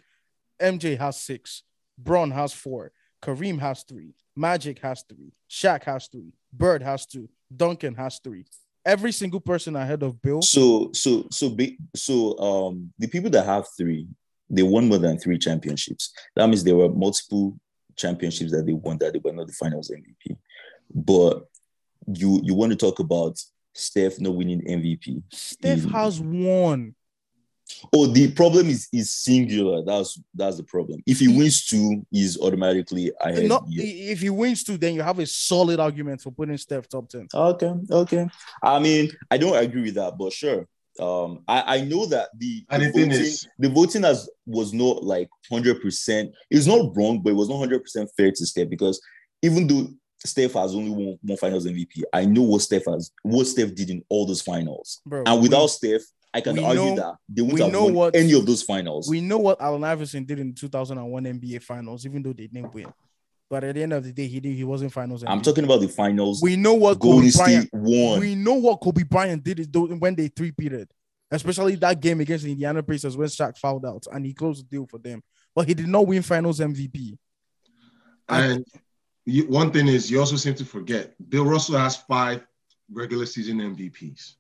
MJ 0.60 0.98
has 0.98 1.20
six, 1.20 1.62
Bron 1.97 2.31
has 2.31 2.52
four, 2.52 2.93
Kareem 3.22 3.59
has 3.60 3.82
three, 3.82 4.14
Magic 4.36 4.78
has 4.81 5.02
three, 5.09 5.32
Shaq 5.51 5.85
has 5.85 6.09
three, 6.09 6.35
Bird 6.52 6.82
has 6.82 7.06
two, 7.06 7.28
Duncan 7.55 7.94
has 7.94 8.20
three. 8.22 8.44
Every 8.85 9.12
single 9.12 9.40
person 9.40 9.77
ahead 9.77 10.02
of 10.02 10.20
Bill. 10.20 10.43
So, 10.43 10.90
so, 10.93 11.27
so, 11.31 11.48
be, 11.48 11.78
so, 11.94 12.39
um, 12.39 12.93
the 12.98 13.09
people 13.09 13.31
that 13.31 13.47
have 13.47 13.66
three, 13.77 14.06
they 14.51 14.62
won 14.62 14.89
more 14.89 14.98
than 14.98 15.19
three 15.19 15.39
championships. 15.39 16.12
That 16.36 16.47
means 16.47 16.65
there 16.65 16.77
were 16.77 16.90
multiple 16.90 17.59
championships 17.97 18.52
that 18.52 18.66
they 18.66 18.73
won 18.73 18.98
that 18.98 19.12
they 19.12 19.20
were 19.23 19.32
not 19.32 19.47
the 19.47 19.52
finals 19.52 19.90
MVP. 19.90 20.36
But 20.94 21.44
you 22.06 22.40
you 22.44 22.55
want 22.55 22.73
to 22.73 22.77
talk 22.77 22.98
about 22.98 23.39
Steph 23.73 24.20
not 24.20 24.35
winning 24.35 24.62
MVP? 24.62 25.23
Steph 25.32 25.85
has 25.90 26.20
one. 26.20 26.94
Oh, 27.92 28.06
the 28.06 28.30
problem 28.32 28.68
is 28.68 28.88
is 28.92 29.12
singular. 29.12 29.82
That's 29.84 30.20
that's 30.34 30.56
the 30.56 30.64
problem. 30.64 31.01
If 31.06 31.18
he 31.20 31.28
wins 31.28 31.64
two, 31.66 32.05
he's 32.10 32.38
automatically 32.40 33.12
ahead. 33.20 33.48
Not 33.48 33.64
Yeah. 33.68 33.84
if 34.12 34.20
he 34.20 34.30
wins 34.30 34.64
two, 34.64 34.76
then 34.76 34.94
you 34.94 35.02
have 35.02 35.18
a 35.18 35.26
solid 35.26 35.80
argument 35.80 36.20
for 36.20 36.30
putting 36.32 36.56
Steph 36.56 36.88
top 36.88 37.09
10. 37.09 37.28
Okay, 37.34 37.72
okay. 37.90 38.28
I 38.62 38.78
mean, 38.78 39.10
I 39.30 39.36
don't 39.38 39.56
agree 39.56 39.82
with 39.82 39.94
that, 39.94 40.16
but 40.18 40.32
sure. 40.32 40.66
Um, 41.01 41.42
I, 41.48 41.78
I 41.78 41.80
know 41.80 42.06
that 42.06 42.28
the, 42.38 42.64
the 42.70 42.78
the 42.78 42.84
voting, 42.92 43.10
is- 43.10 43.48
the 43.59 43.68
voting 43.68 44.02
has 44.05 44.28
was 44.46 44.72
not 44.72 45.02
like 45.02 45.28
hundred 45.51 45.82
percent. 45.82 46.32
It's 46.51 46.66
not 46.66 46.96
wrong, 46.96 47.20
but 47.20 47.30
it 47.30 47.36
was 47.36 47.48
not 47.48 47.59
hundred 47.59 47.82
percent 47.82 48.09
fair 48.16 48.30
to 48.30 48.46
Steph 48.46 48.68
because 48.68 49.01
even 49.42 49.66
though 49.66 49.88
Steph 50.24 50.52
has 50.52 50.74
only 50.74 50.90
won 50.90 51.18
one 51.22 51.36
Finals 51.36 51.66
MVP, 51.66 52.02
I 52.12 52.24
know 52.24 52.42
what 52.42 52.62
Steph 52.62 52.84
has, 52.86 53.10
what 53.22 53.46
Steph 53.46 53.74
did 53.74 53.90
in 53.90 54.02
all 54.09 54.24
those 54.24 54.40
finals, 54.40 55.01
Bro, 55.05 55.24
and 55.26 55.36
we- 55.36 55.48
without 55.48 55.66
Steph, 55.66 56.02
I 56.35 56.40
can 56.40 56.56
we 56.56 56.65
argue 56.65 56.85
know- 56.85 56.97
that 56.97 57.15
they 57.28 57.43
we 57.43 57.52
wouldn't 57.52 57.61
have 57.62 57.73
know 57.73 57.85
won 57.85 57.94
what- 57.94 58.16
any 58.16 58.32
of 58.32 58.44
those 58.44 58.62
finals. 58.62 59.09
We 59.09 59.20
know 59.20 59.39
what 59.39 59.61
Allen 59.61 59.85
Iverson 59.85 60.24
did 60.24 60.40
in 60.40 60.48
the 60.48 60.55
2001 60.55 61.24
NBA 61.24 61.62
Finals, 61.62 62.05
even 62.05 62.23
though 62.23 62.32
they 62.32 62.48
didn't 62.48 62.74
win. 62.74 62.93
But 63.48 63.62
at 63.62 63.77
the 63.77 63.82
end 63.82 63.93
of 63.93 64.02
the 64.02 64.12
day, 64.12 64.27
he 64.27 64.40
did. 64.40 64.56
He 64.56 64.65
wasn't 64.65 64.93
Finals. 64.93 65.23
I'm 65.24 65.43
talking 65.43 65.65
about 65.65 65.81
the 65.81 65.86
finals. 65.89 66.43
We 66.43 66.56
know 66.56 66.74
what 66.74 66.98
Golden 66.98 67.31
Kobe 67.31 67.36
Bryant. 67.36 67.69
State 67.69 67.78
won. 67.78 68.19
We 68.19 68.35
know 68.35 68.55
what 68.55 68.81
Kobe 68.81 69.05
Bryant 69.05 69.44
did 69.44 69.61
is 69.61 69.69
when 69.69 70.15
they 70.16 70.28
three-peated, 70.28 70.86
especially 71.31 71.77
that 71.77 72.01
game 72.01 72.20
against 72.20 72.44
the 72.44 72.51
Indiana 72.51 72.82
Pacers 72.82 73.16
when 73.16 73.28
Shaq 73.28 73.56
fouled 73.59 73.85
out 73.85 74.06
and 74.11 74.27
he 74.27 74.32
closed 74.35 74.65
the 74.65 74.69
deal 74.69 74.86
for 74.86 74.98
them. 74.98 75.23
But 75.55 75.69
he 75.69 75.74
did 75.74 75.86
not 75.86 76.06
win 76.06 76.23
Finals 76.23 76.59
MVP. 76.59 77.16
And 78.28 78.65
you, 79.24 79.47
one 79.47 79.70
thing 79.70 79.86
is, 79.89 80.11
you 80.11 80.19
also 80.19 80.36
seem 80.36 80.55
to 80.55 80.65
forget 80.65 81.15
Bill 81.28 81.44
Russell 81.44 81.78
has 81.78 81.97
five 81.97 82.44
regular 82.90 83.27
season 83.27 83.59
MVPs. 83.59 84.35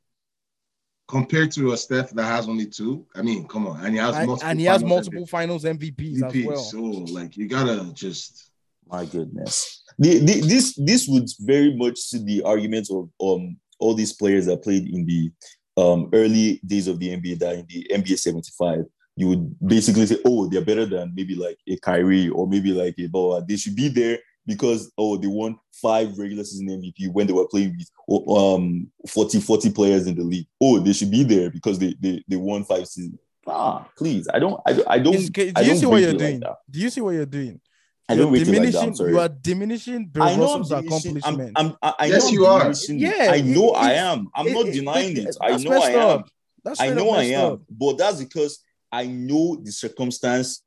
Compared 1.06 1.52
to 1.52 1.72
a 1.72 1.76
Steph 1.76 2.10
that 2.10 2.24
has 2.24 2.48
only 2.48 2.66
two, 2.66 3.06
I 3.14 3.20
mean, 3.20 3.46
come 3.46 3.66
on, 3.66 3.84
and 3.84 3.94
he 3.94 4.00
has 4.00 4.16
And, 4.16 4.26
multiple 4.26 4.48
and 4.48 4.58
he 4.58 4.64
has 4.66 4.80
finals 4.80 4.90
multiple 4.90 5.26
Finals 5.26 5.64
MVPs, 5.64 6.20
MVPs. 6.20 6.40
as 6.40 6.46
well. 6.46 6.56
So, 6.56 6.78
like, 7.12 7.36
you 7.36 7.46
gotta 7.46 7.92
just 7.92 8.50
My 8.90 9.04
goodness. 9.04 9.82
The, 9.98 10.18
the, 10.18 10.40
this 10.40 10.74
this 10.76 11.06
would 11.06 11.28
very 11.40 11.76
much 11.76 11.98
suit 11.98 12.24
the 12.24 12.42
argument 12.42 12.88
of 12.90 13.10
um 13.22 13.56
all 13.78 13.94
these 13.94 14.12
players 14.14 14.46
that 14.46 14.62
played 14.62 14.88
in 14.88 15.04
the 15.04 15.30
um 15.76 16.08
early 16.12 16.60
days 16.66 16.88
of 16.88 16.98
the 16.98 17.10
NBA 17.10 17.38
that 17.40 17.54
in 17.54 17.66
the 17.68 17.86
NBA 17.92 18.18
75, 18.18 18.84
you 19.16 19.28
would 19.28 19.56
basically 19.66 20.06
say, 20.06 20.18
oh, 20.24 20.48
they're 20.48 20.64
better 20.64 20.86
than 20.86 21.12
maybe 21.14 21.34
like 21.34 21.58
a 21.68 21.76
Kyrie 21.76 22.30
or 22.30 22.46
maybe 22.48 22.72
like 22.72 22.94
a 22.98 23.06
Boa. 23.08 23.44
They 23.46 23.56
should 23.56 23.76
be 23.76 23.88
there 23.88 24.18
because 24.46 24.90
oh 24.98 25.16
they 25.16 25.26
won 25.26 25.58
five 25.72 26.16
regular 26.18 26.44
season 26.44 26.68
MVP 26.68 27.10
when 27.12 27.26
they 27.26 27.32
were 27.32 27.48
playing 27.48 27.76
with 27.78 27.90
oh, 28.08 28.54
um 28.56 28.90
40 29.08 29.40
40 29.40 29.70
players 29.72 30.06
in 30.06 30.14
the 30.14 30.22
league. 30.24 30.46
Oh, 30.60 30.78
they 30.78 30.92
should 30.92 31.10
be 31.10 31.22
there 31.24 31.50
because 31.50 31.78
they 31.78 31.94
they, 32.00 32.22
they 32.28 32.36
won 32.36 32.64
five 32.64 32.86
seasons. 32.86 33.18
Ah, 33.46 33.86
please, 33.96 34.26
I 34.32 34.38
don't 34.38 34.60
I 34.66 34.72
don't 34.72 34.88
I 34.88 34.98
don't. 34.98 35.14
Is- 35.14 35.30
do 35.30 35.52
I 35.54 35.60
you 35.60 35.66
don't 35.68 35.76
see 35.78 35.86
what 35.86 36.00
you're 36.00 36.10
it 36.10 36.20
like 36.20 36.40
doing? 36.40 36.42
do 36.70 36.80
you 36.80 36.90
see 36.90 37.00
what 37.00 37.10
you're 37.10 37.26
doing? 37.26 37.60
I 38.06 38.12
You're 38.14 38.24
don't 38.24 38.32
rate 38.34 38.42
it 38.42 38.48
like 38.48 38.54
that. 38.54 38.58
I'm 38.58 38.64
diminishing. 38.72 38.94
sorry. 38.96 39.10
you 39.12 39.18
are 39.20 39.28
diminishing 39.30 40.06
Bill 40.08 40.22
I 40.22 40.36
know 40.36 40.52
I'm 40.52 40.60
Russell's 40.60 40.68
diminishing. 41.02 41.22
I'm. 41.24 41.52
I'm, 41.56 41.76
I, 41.82 41.94
I 42.00 42.06
Yes, 42.06 42.22
know 42.22 42.28
I'm 42.28 42.34
you 42.34 42.46
are. 42.46 42.72
Yeah, 42.88 43.30
I 43.32 43.40
know 43.40 43.70
it- 43.70 43.76
I 43.78 43.92
am. 43.94 44.28
I'm 44.34 44.46
it- 44.46 44.52
not 44.52 44.66
it- 44.66 44.72
denying 44.72 45.16
it- 45.16 45.28
it. 45.28 45.36
I 45.40 45.56
know 45.56 45.72
I 45.82 45.88
am. 45.90 46.24
That's 46.62 46.80
I 46.80 46.90
know 46.90 47.10
I 47.10 47.22
am. 47.24 47.52
up. 47.52 47.60
But 47.70 47.96
that's 47.96 48.18
because 48.18 48.58
I 48.92 49.06
know 49.06 49.56
the 49.56 49.72
circumstance 49.72 50.62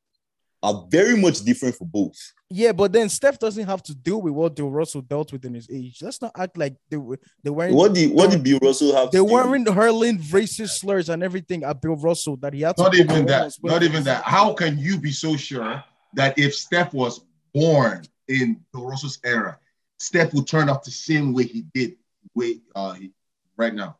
are 0.67 0.85
very 0.89 1.15
much 1.15 1.41
different 1.41 1.75
for 1.75 1.85
both. 1.85 2.15
Yeah, 2.49 2.71
but 2.71 2.91
then 2.93 3.09
Steph 3.09 3.39
doesn't 3.39 3.65
have 3.65 3.81
to 3.83 3.95
deal 3.95 4.21
with 4.21 4.33
what 4.33 4.55
Bill 4.55 4.69
Russell 4.69 5.01
dealt 5.01 5.31
with 5.33 5.43
in 5.45 5.53
his 5.53 5.69
age. 5.71 5.99
Let's 6.01 6.21
not 6.21 6.31
act 6.37 6.57
like 6.57 6.75
they 6.89 6.97
were 6.97 7.19
they 7.43 7.49
weren't 7.49 7.73
What 7.73 7.93
did 7.93 8.11
what 8.11 8.31
did 8.31 8.43
Bill 8.43 8.59
Russell 8.61 8.95
have? 8.95 9.11
they 9.11 9.19
to 9.19 9.25
do? 9.25 9.31
weren't 9.33 9.69
hurling 9.69 10.17
racist 10.19 10.79
slurs 10.79 11.09
and 11.09 11.23
everything 11.23 11.63
at 11.63 11.81
Bill 11.81 11.95
Russell 11.95 12.37
that 12.37 12.53
he 12.53 12.61
had 12.61 12.77
Not 12.77 12.91
put 12.91 12.99
even 12.99 13.25
that. 13.27 13.39
almost 13.39 13.63
Not 13.63 13.83
even 13.83 14.03
that. 14.03 14.23
How 14.23 14.53
can 14.53 14.77
you 14.77 14.97
be 14.99 15.11
so 15.11 15.35
sure 15.37 15.83
that 16.13 16.37
if 16.37 16.53
Steph 16.55 16.93
was 16.93 17.21
born 17.53 18.03
in 18.27 18.59
Bill 18.73 18.87
Russell's 18.87 19.19
era, 19.23 19.57
Steph 19.99 20.33
would 20.33 20.47
turn 20.47 20.69
out 20.69 20.83
the 20.83 20.91
same 20.91 21.33
way 21.33 21.43
he 21.43 21.65
did 21.73 21.95
way 22.35 22.61
uh 22.75 22.93
he, 22.93 23.11
right 23.57 23.73
now? 23.73 23.97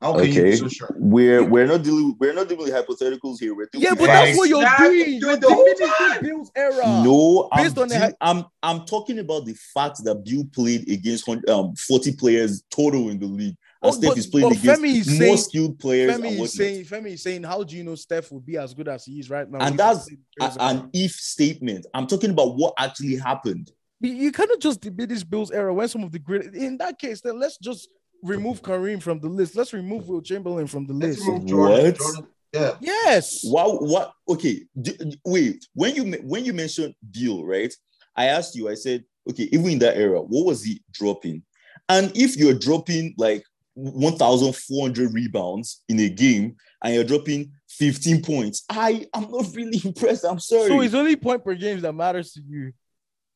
How 0.00 0.12
can 0.18 0.26
you 0.26 0.32
be 0.34 0.40
Okay. 0.40 0.56
so 0.56 0.68
sure? 0.68 0.94
We're 0.98 1.42
we're 1.42 1.66
not 1.66 1.82
dealing 1.82 2.14
we're 2.18 2.34
not 2.34 2.48
dealing 2.48 2.64
with 2.64 2.74
hypotheticals 2.74 3.40
here. 3.40 3.54
We're 3.54 3.68
Yeah, 3.72 3.94
dealing 3.94 3.94
but 3.94 4.00
with 4.02 4.08
that's 4.10 4.26
facts. 4.26 4.38
what 4.38 4.48
you're 4.50 4.62
Exactly. 4.62 4.88
doing. 5.04 5.20
Do 5.20 5.26
You're 5.26 5.34
it 5.34 5.40
the 5.40 5.54
whole. 5.54 6.20
Bill's 6.20 6.50
era. 6.54 7.02
No, 7.02 7.48
I'm, 7.52 7.64
Based 7.64 7.78
on 7.78 7.88
the 7.88 8.16
I'm 8.20 8.44
I'm 8.62 8.84
talking 8.84 9.18
about 9.20 9.46
the 9.46 9.54
fact 9.74 10.04
that 10.04 10.22
Bill 10.24 10.44
played 10.52 10.88
against 10.90 11.24
hun- 11.26 11.42
um 11.48 11.74
40 11.76 12.12
players 12.12 12.62
total 12.70 13.08
in 13.08 13.18
the 13.18 13.26
league. 13.26 13.56
And 13.82 13.90
Oh, 13.92 13.96
Steph 13.96 14.10
but- 14.10 14.18
is 14.18 14.26
playing 14.26 14.52
against 14.52 14.82
Femi 14.82 14.94
is 14.96 15.08
more 15.08 15.18
saying- 15.18 15.36
skilled 15.38 15.78
players. 15.78 16.12
Femi 16.16 16.40
is 16.40 16.52
saying, 16.52 16.84
Femi 16.84 17.06
is 17.12 17.22
saying, 17.22 17.42
how 17.44 17.62
do 17.62 17.76
you 17.76 17.84
know 17.84 17.94
Steph 17.94 18.30
will 18.32 18.40
be 18.40 18.56
as 18.58 18.74
good 18.74 18.88
as 18.88 19.04
he 19.04 19.18
is 19.20 19.30
right 19.30 19.48
now? 19.50 19.58
And 19.60 19.78
that's 19.78 20.10
a- 20.40 20.52
an 20.60 20.90
if 20.92 21.12
statement. 21.12 21.86
I'm 21.94 22.06
talking 22.06 22.30
about 22.30 22.56
what 22.56 22.74
actually 22.78 23.16
happened. 23.16 23.70
You, 24.00 24.12
you 24.12 24.32
cannot 24.32 24.60
just 24.60 24.82
diminish 24.82 25.24
Bill's 25.24 25.50
era 25.50 25.72
when 25.72 25.88
some 25.88 26.02
of 26.04 26.12
the 26.12 26.18
great. 26.18 26.54
In 26.54 26.76
that 26.78 26.98
case, 26.98 27.22
then 27.22 27.38
let's 27.40 27.56
just 27.56 27.88
remove 28.26 28.62
Kareem 28.62 29.00
from 29.02 29.20
the 29.20 29.28
list. 29.28 29.56
Let's 29.56 29.72
remove 29.72 30.08
Wilt 30.08 30.24
Chamberlain 30.24 30.66
from 30.66 30.86
the 30.86 30.92
Let's 30.94 31.18
list. 31.18 31.28
remove 31.28 31.46
Jordan. 31.46 31.84
What? 31.84 31.96
Jordan. 31.96 32.26
Yeah. 32.52 32.72
Yes. 32.80 33.40
Wow, 33.44 33.78
what? 33.78 34.12
Okay, 34.28 34.62
d- 34.80 34.92
d- 34.96 35.20
wait. 35.24 35.66
When 35.74 35.94
you 35.94 36.04
when 36.24 36.44
you 36.44 36.52
mentioned 36.52 36.94
Bill, 37.10 37.44
right? 37.44 37.72
I 38.14 38.26
asked 38.26 38.54
you. 38.54 38.68
I 38.68 38.74
said, 38.74 39.04
okay, 39.30 39.48
even 39.52 39.66
in 39.68 39.78
that 39.80 39.96
era, 39.96 40.20
what 40.22 40.46
was 40.46 40.62
he 40.64 40.82
dropping? 40.92 41.42
And 41.88 42.10
if 42.14 42.36
you're 42.36 42.54
dropping 42.54 43.14
like 43.18 43.44
1,400 43.74 45.12
rebounds 45.12 45.82
in 45.88 46.00
a 46.00 46.08
game 46.08 46.56
and 46.82 46.94
you're 46.94 47.04
dropping 47.04 47.52
15 47.68 48.22
points, 48.22 48.64
I 48.70 49.06
am 49.14 49.30
not 49.30 49.46
really 49.54 49.80
impressed. 49.84 50.24
I'm 50.24 50.40
sorry, 50.40 50.68
So 50.68 50.80
it's 50.80 50.94
only 50.94 51.16
point 51.16 51.44
per 51.44 51.54
game 51.54 51.80
that 51.80 51.92
matters 51.92 52.32
to 52.32 52.40
you. 52.48 52.72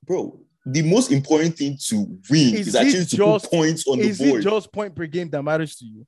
bro. 0.05 0.41
The 0.67 0.83
most 0.83 1.11
important 1.11 1.57
thing 1.57 1.79
to 1.89 1.97
win 2.29 2.55
Is 2.55 2.69
is, 2.69 2.75
actually 2.75 3.05
to 3.07 3.17
just- 3.17 3.45
put 3.45 3.51
points 3.51 3.87
on 3.87 3.99
the 3.99 4.05
board. 4.05 4.11
Is 4.11 4.21
it 4.21 4.43
just 4.43 4.73
point 4.73 4.95
per 4.95 5.07
game 5.07 5.31
that 5.31 5.43
matters 5.43 5.77
to 5.77 5.85
you? 5.87 6.07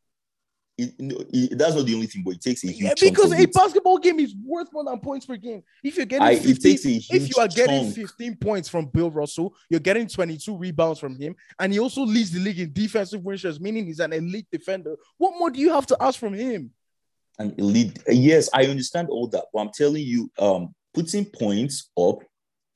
It- 0.79 0.99
no, 0.99 1.24
it- 1.33 1.57
that's 1.59 1.74
not 1.74 1.87
the 1.87 1.95
only 1.95 2.07
thing, 2.07 2.23
but 2.24 2.35
it 2.35 2.41
takes 2.43 2.65
a 2.65 2.69
huge 2.69 2.83
Yeah, 2.83 2.95
because 3.01 3.33
a 3.33 3.41
it. 3.43 3.53
basketball 3.53 3.99
game 3.99 4.19
is 4.20 4.35
worth 4.45 4.69
more 4.73 4.85
than 4.85 4.99
points 5.01 5.27
per 5.27 5.37
game. 5.37 5.62
If 5.83 5.97
you're 5.97 6.07
getting 6.07 6.27
I, 6.27 6.37
15, 6.37 6.51
it 6.51 6.61
takes 6.62 6.85
a 6.87 6.89
huge 6.89 7.11
if 7.11 7.29
you 7.37 7.43
are 7.43 7.49
getting 7.49 7.85
chunk. 7.85 7.95
15 7.95 8.37
points 8.37 8.69
from 8.69 8.87
Bill 8.87 9.11
Russell, 9.11 9.55
you're 9.70 9.81
getting 9.81 10.07
22 10.07 10.57
rebounds 10.57 10.99
from 10.99 11.16
him, 11.16 11.35
and 11.59 11.73
he 11.73 11.79
also 11.79 12.03
leads 12.03 12.31
the 12.31 12.41
league 12.41 12.59
in 12.59 12.73
defensive 12.73 13.23
win 13.23 13.37
shares, 13.37 13.61
meaning 13.61 13.87
he's 13.87 14.01
an 14.01 14.12
elite 14.12 14.47
defender. 14.51 14.97
What 15.19 15.39
more 15.39 15.51
do 15.51 15.61
you 15.61 15.70
have 15.73 15.87
to 15.89 15.97
ask 16.01 16.19
from 16.19 16.35
him? 16.35 16.73
an 17.39 17.55
elite. 17.57 17.99
Yes, 18.09 18.51
I 18.53 18.66
understand 18.66 19.09
all 19.09 19.27
that, 19.29 19.47
but 19.53 19.61
I'm 19.61 19.70
telling 19.73 20.05
you, 20.07 20.31
um, 20.39 20.74
putting 20.93 21.24
points 21.24 21.91
up 21.99 22.19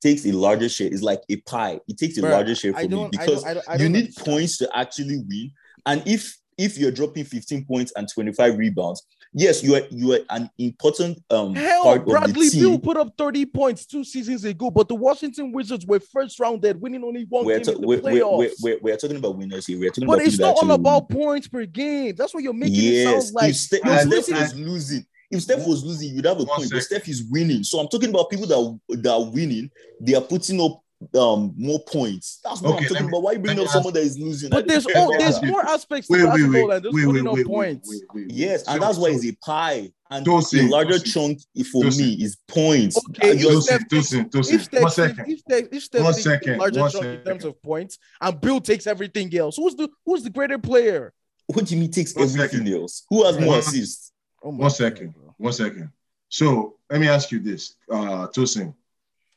takes 0.02 0.24
a 0.27 0.32
larger 0.32 0.68
share. 0.68 0.89
It's 0.89 1.02
like 1.02 1.20
a 1.28 1.36
pie. 1.43 1.81
It 1.89 1.98
takes 1.98 2.18
a 2.18 2.23
Bruh, 2.23 2.31
larger 2.31 2.55
share 2.55 2.73
for 2.73 2.81
me 2.82 2.89
don't- 2.89 3.06
I 3.18 3.24
because 3.24 3.43
don't- 3.43 3.51
I 3.51 3.55
don't- 3.55 3.68
I 3.68 3.73
you 3.74 3.78
don't 3.81 3.93
need 3.93 3.98
understand. 4.01 4.27
points 4.27 4.59
to 4.59 4.77
actually 4.77 5.16
win. 5.28 5.51
And 5.86 6.02
if 6.06 6.36
if 6.59 6.78
you're 6.78 6.90
dropping 6.90 7.23
15 7.24 7.66
points 7.66 7.93
and 7.97 8.09
25 8.09 8.56
rebounds, 8.56 9.02
yes, 9.35 9.62
you 9.62 9.74
are 9.74 9.82
you 9.90 10.14
are 10.14 10.20
an 10.31 10.48
important 10.59 11.23
um 11.28 11.55
Hell, 11.55 11.82
part 11.82 12.01
of 12.01 12.06
Bradley 12.06 12.48
the 12.48 12.59
Beal 12.60 12.78
put 12.78 12.97
up 12.97 13.12
30 13.18 13.44
points 13.47 13.85
two 13.85 14.02
seasons 14.05 14.43
ago, 14.44 14.70
but 14.70 14.89
the 14.89 14.94
Washington 14.94 15.52
Wizards 15.52 15.85
were 15.86 16.01
first 16.01 16.40
rounded, 16.40 16.81
winning 16.81 17.05
only 17.05 17.27
one 17.28 17.44
We're, 17.44 17.56
game 17.59 17.64
ta- 17.66 17.73
in 17.73 17.81
the 17.82 17.86
we're, 17.86 17.98
playoffs. 18.01 18.39
we're, 18.39 18.51
we're, 18.62 18.78
we're 18.81 18.97
talking 18.97 19.16
about 19.18 19.36
winners 19.36 19.66
here. 19.66 19.78
We're 19.78 19.90
talking 19.90 20.06
but 20.06 20.14
about 20.14 20.27
it's 20.27 20.39
not 20.39 20.47
all 20.47 20.52
actually 20.55 20.68
win. 20.68 20.81
about 20.81 21.09
points 21.10 21.48
per 21.48 21.66
game. 21.66 22.14
That's 22.16 22.32
what 22.32 22.43
you're 22.43 22.55
making 22.55 22.77
it 22.77 22.81
Yes, 23.05 23.24
sound 23.24 23.35
like. 23.35 23.55
Ste- 23.55 23.73
you're 23.73 23.81
if 23.94 24.01
And- 24.01 24.10
Steph 24.12 24.24
splitting- 24.24 24.43
was 24.43 24.55
losing, 24.55 25.06
if 25.31 25.43
Steph 25.43 25.66
was 25.66 25.85
losing, 25.85 26.15
you'd 26.15 26.24
have 26.24 26.39
a 26.40 26.44
One 26.44 26.59
point. 26.59 26.70
But. 26.70 26.82
Steph 26.82 27.09
is 27.09 27.24
winning, 27.31 27.62
so 27.65 27.78
I'm 27.81 27.89
talking 27.89 28.11
about 28.11 28.31
people 28.31 28.47
that 28.47 29.01
that 29.03 29.12
are 29.12 29.24
winning. 29.31 29.70
They 30.01 30.15
are 30.15 30.20
putting 30.23 30.61
up 30.61 30.82
um 31.15 31.53
more 31.59 31.78
points. 31.85 32.40
That's 32.43 32.62
what 32.62 32.74
Okay, 32.77 32.85
I'm 32.86 32.89
talking 32.89 33.07
me- 33.07 33.11
about. 33.11 33.23
Why 33.23 33.36
bring 33.36 33.61
up 33.61 33.69
someone 33.69 33.93
that 33.94 34.01
is 34.03 34.19
losing? 34.19 34.48
But 34.51 34.66
there's 34.66 34.86
care 34.86 34.97
all 35.03 35.16
there's 35.19 35.43
more 35.43 35.65
aspects 35.66 36.09
to 36.09 36.15
Wait, 36.15 36.23
wait, 36.23 36.28
basketball 36.31 36.69
wait, 36.69 36.74
than 36.74 36.82
just 36.85 36.94
wait, 36.94 37.05
putting 37.05 37.28
up 37.28 37.47
points. 37.47 37.89
wait, 37.90 38.01
wait, 38.15 38.27
wait. 38.28 38.32
Yes, 38.35 38.66
and 38.66 38.81
So- 38.81 38.86
that's 38.86 38.98
why 38.98 39.11
so- 39.11 39.16
it's 39.16 39.27
a 39.27 39.32
pie. 39.44 39.93
And 40.09 40.24
Tosin, 40.24 40.51
the 40.53 40.69
larger 40.69 40.94
Tosin, 41.01 41.12
chunk 41.12 41.39
for 41.73 41.82
Tosin. 41.82 41.98
me 41.98 42.12
is 42.24 42.36
points. 42.47 42.97
Okay, 43.11 43.31
if 43.31 43.40
you're- 43.43 43.61
Steph 43.61 43.89
Tosin, 43.89 44.31
takes- 44.31 44.48
Tosin, 44.48 44.55
If 44.55 44.62
Steph, 44.65 44.82
One 44.82 44.93
if, 44.93 45.28
if 45.28 45.39
Steph, 45.40 45.65
if 45.73 45.82
Steph 45.82 46.03
One 46.05 46.12
takes 46.12 46.23
second, 46.24 46.59
larger 46.59 46.81
one 46.81 46.90
chunk 46.93 47.05
in 47.07 47.24
terms 47.24 47.44
of 47.44 47.61
points, 47.61 47.98
and 48.20 48.40
Bill 48.40 48.61
takes 48.61 48.86
everything 48.86 49.36
else, 49.36 49.57
who's 49.57 49.74
the 49.74 49.89
who's 50.07 50.23
the 50.23 50.31
greater 50.31 50.59
player? 50.59 51.12
What 51.48 51.66
do 51.66 51.74
you 51.74 51.81
mean 51.81 51.90
takes 51.90 52.15
One 52.15 52.23
everything 52.24 52.48
second. 52.61 52.73
else? 52.73 53.05
Who 53.11 53.24
has 53.24 53.39
more 53.39 53.59
assists? 53.59 54.05
Oh 54.47 54.52
my 54.52 54.59
One 54.59 54.68
God, 54.68 54.77
second. 54.77 55.12
bro. 55.12 55.35
One 55.39 55.52
second. 55.52 55.90
So 56.28 56.77
let 56.89 57.01
me 57.01 57.09
ask 57.09 57.32
you 57.32 57.40
this, 57.40 57.74
uh, 57.90 58.28
Tosin. 58.28 58.74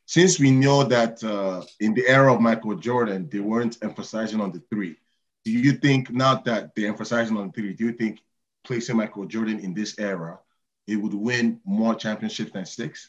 Since 0.05 0.39
we 0.39 0.51
know 0.51 0.83
that 0.83 1.23
uh, 1.23 1.63
in 1.79 1.95
the 1.95 2.07
era 2.07 2.31
of 2.33 2.41
Michael 2.41 2.75
Jordan, 2.75 3.27
they 3.31 3.39
weren't 3.39 3.77
emphasizing 3.81 4.39
on 4.39 4.51
the 4.51 4.61
three, 4.69 4.95
do 5.45 5.51
you 5.51 5.73
think 5.73 6.11
now 6.11 6.35
that 6.45 6.75
they're 6.75 6.87
emphasizing 6.89 7.37
on 7.37 7.47
the 7.47 7.53
three, 7.53 7.73
do 7.73 7.85
you 7.85 7.93
think 7.93 8.19
placing 8.63 8.97
Michael 8.97 9.25
Jordan 9.25 9.59
in 9.59 9.73
this 9.73 9.97
era, 9.97 10.37
it 10.85 10.95
would 10.97 11.13
win 11.13 11.59
more 11.65 11.95
championships 11.95 12.51
than 12.51 12.65
six? 12.67 13.07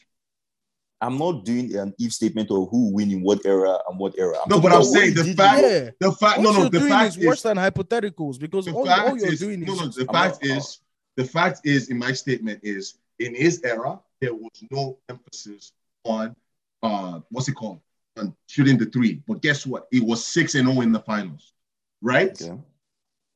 I'm 0.99 1.17
not 1.17 1.45
doing 1.45 1.75
an 1.75 1.93
if 1.99 2.13
statement 2.13 2.49
of 2.51 2.69
who 2.69 2.93
win 2.93 3.11
in 3.11 3.21
what 3.21 3.45
era 3.45 3.77
and 3.89 3.99
what 3.99 4.13
era. 4.17 4.37
I'm 4.43 4.49
No, 4.49 4.59
but 4.59 4.71
I'm 4.71 4.83
saying 4.83 5.13
the 5.15 5.23
fact- 5.35 5.61
Yeah, 5.61 5.89
The 5.99 6.11
fact, 6.13 6.39
what 6.39 6.43
no, 6.55 6.63
no, 6.63 6.69
the 6.69 6.81
fact 6.81 7.17
is 7.17 7.25
worse 7.25 7.41
than 7.43 7.57
hypotheticals 7.57 8.39
because 8.39 8.65
the 8.65 8.71
all, 8.73 8.85
fact 8.85 9.07
all 9.09 9.17
you're 9.17 9.33
is, 9.33 9.39
doing 9.39 9.59
no, 9.61 9.73
is 9.73 9.79
no, 9.79 9.85
just- 9.85 9.97
the 9.97 10.05
I'm 10.09 10.13
fact 10.31 10.43
not- 10.45 10.57
is, 10.57 10.79
the 11.17 11.23
fact 11.23 11.61
is, 11.65 11.89
in 11.89 11.97
my 11.97 12.13
statement 12.13 12.61
is, 12.63 12.95
in 13.19 13.35
his 13.35 13.61
era, 13.63 13.99
there 14.19 14.33
was 14.33 14.51
no 14.71 14.97
emphasis 15.09 15.73
on, 16.03 16.35
uh, 16.83 17.19
what's 17.29 17.47
it 17.47 17.53
called, 17.53 17.79
on 18.17 18.35
shooting 18.47 18.77
the 18.77 18.85
three. 18.85 19.21
But 19.27 19.41
guess 19.41 19.65
what? 19.65 19.87
It 19.91 20.03
was 20.03 20.23
six 20.25 20.55
and 20.55 20.67
zero 20.67 20.81
in 20.81 20.91
the 20.91 20.99
finals, 20.99 21.53
right? 22.01 22.39
Okay. 22.41 22.57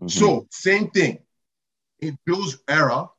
Mhm. 0.02 0.12
So 0.12 0.48
same 0.52 0.90
thing. 0.92 1.20
In 2.02 2.18
Bill's 2.26 2.58
era, 2.68 3.10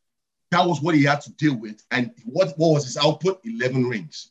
that 0.50 0.66
was 0.66 0.80
what 0.80 0.94
he 0.94 1.04
had 1.04 1.20
to 1.22 1.32
deal 1.32 1.56
with. 1.56 1.82
And 1.90 2.12
what, 2.24 2.56
what 2.58 2.72
was 2.74 2.84
his 2.84 2.96
output? 2.96 3.40
Eleven 3.44 3.86
rings. 3.88 4.30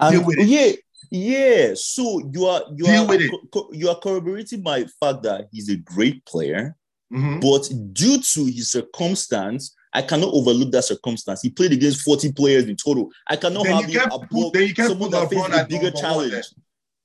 And 0.00 0.16
Deal 0.16 0.26
with 0.26 0.38
it. 0.38 0.46
yeah, 0.46 0.72
yeah. 1.10 1.74
So 1.74 2.20
you 2.32 2.46
are 2.46 2.62
you 2.74 2.84
Deal 2.86 3.10
are 3.10 3.72
you 3.72 3.88
are 3.88 3.98
corroborating 3.98 4.62
my 4.62 4.84
fact 5.00 5.22
that 5.24 5.48
he's 5.52 5.68
a 5.68 5.76
great 5.76 6.24
player, 6.24 6.76
Mhm. 7.14 7.40
but 7.40 7.68
due 7.94 8.18
to 8.18 8.44
his 8.46 8.70
circumstance, 8.70 9.74
I 9.92 10.02
cannot 10.02 10.34
overlook 10.34 10.72
that 10.72 10.82
circumstance. 10.84 11.42
He 11.42 11.50
played 11.50 11.72
against 11.72 12.00
40 12.02 12.32
players 12.32 12.64
in 12.64 12.74
total. 12.76 13.10
I 13.28 13.36
cannot 13.36 13.64
Then 13.64 13.76
have 13.76 13.88
you 13.90 14.00
him 14.00 14.06
above 14.10 14.28
put- 14.28 14.52
then 14.52 14.68
you 14.68 14.74
can't 14.74 14.88
someone 14.88 15.10
put 15.10 15.20
that 15.20 15.30
faced 15.30 15.48
a 15.48 15.56
at 15.60 15.68
bigger 15.68 15.84
number 15.84 15.94
one 15.96 16.02
challenge. 16.02 16.32
then. 16.32 16.42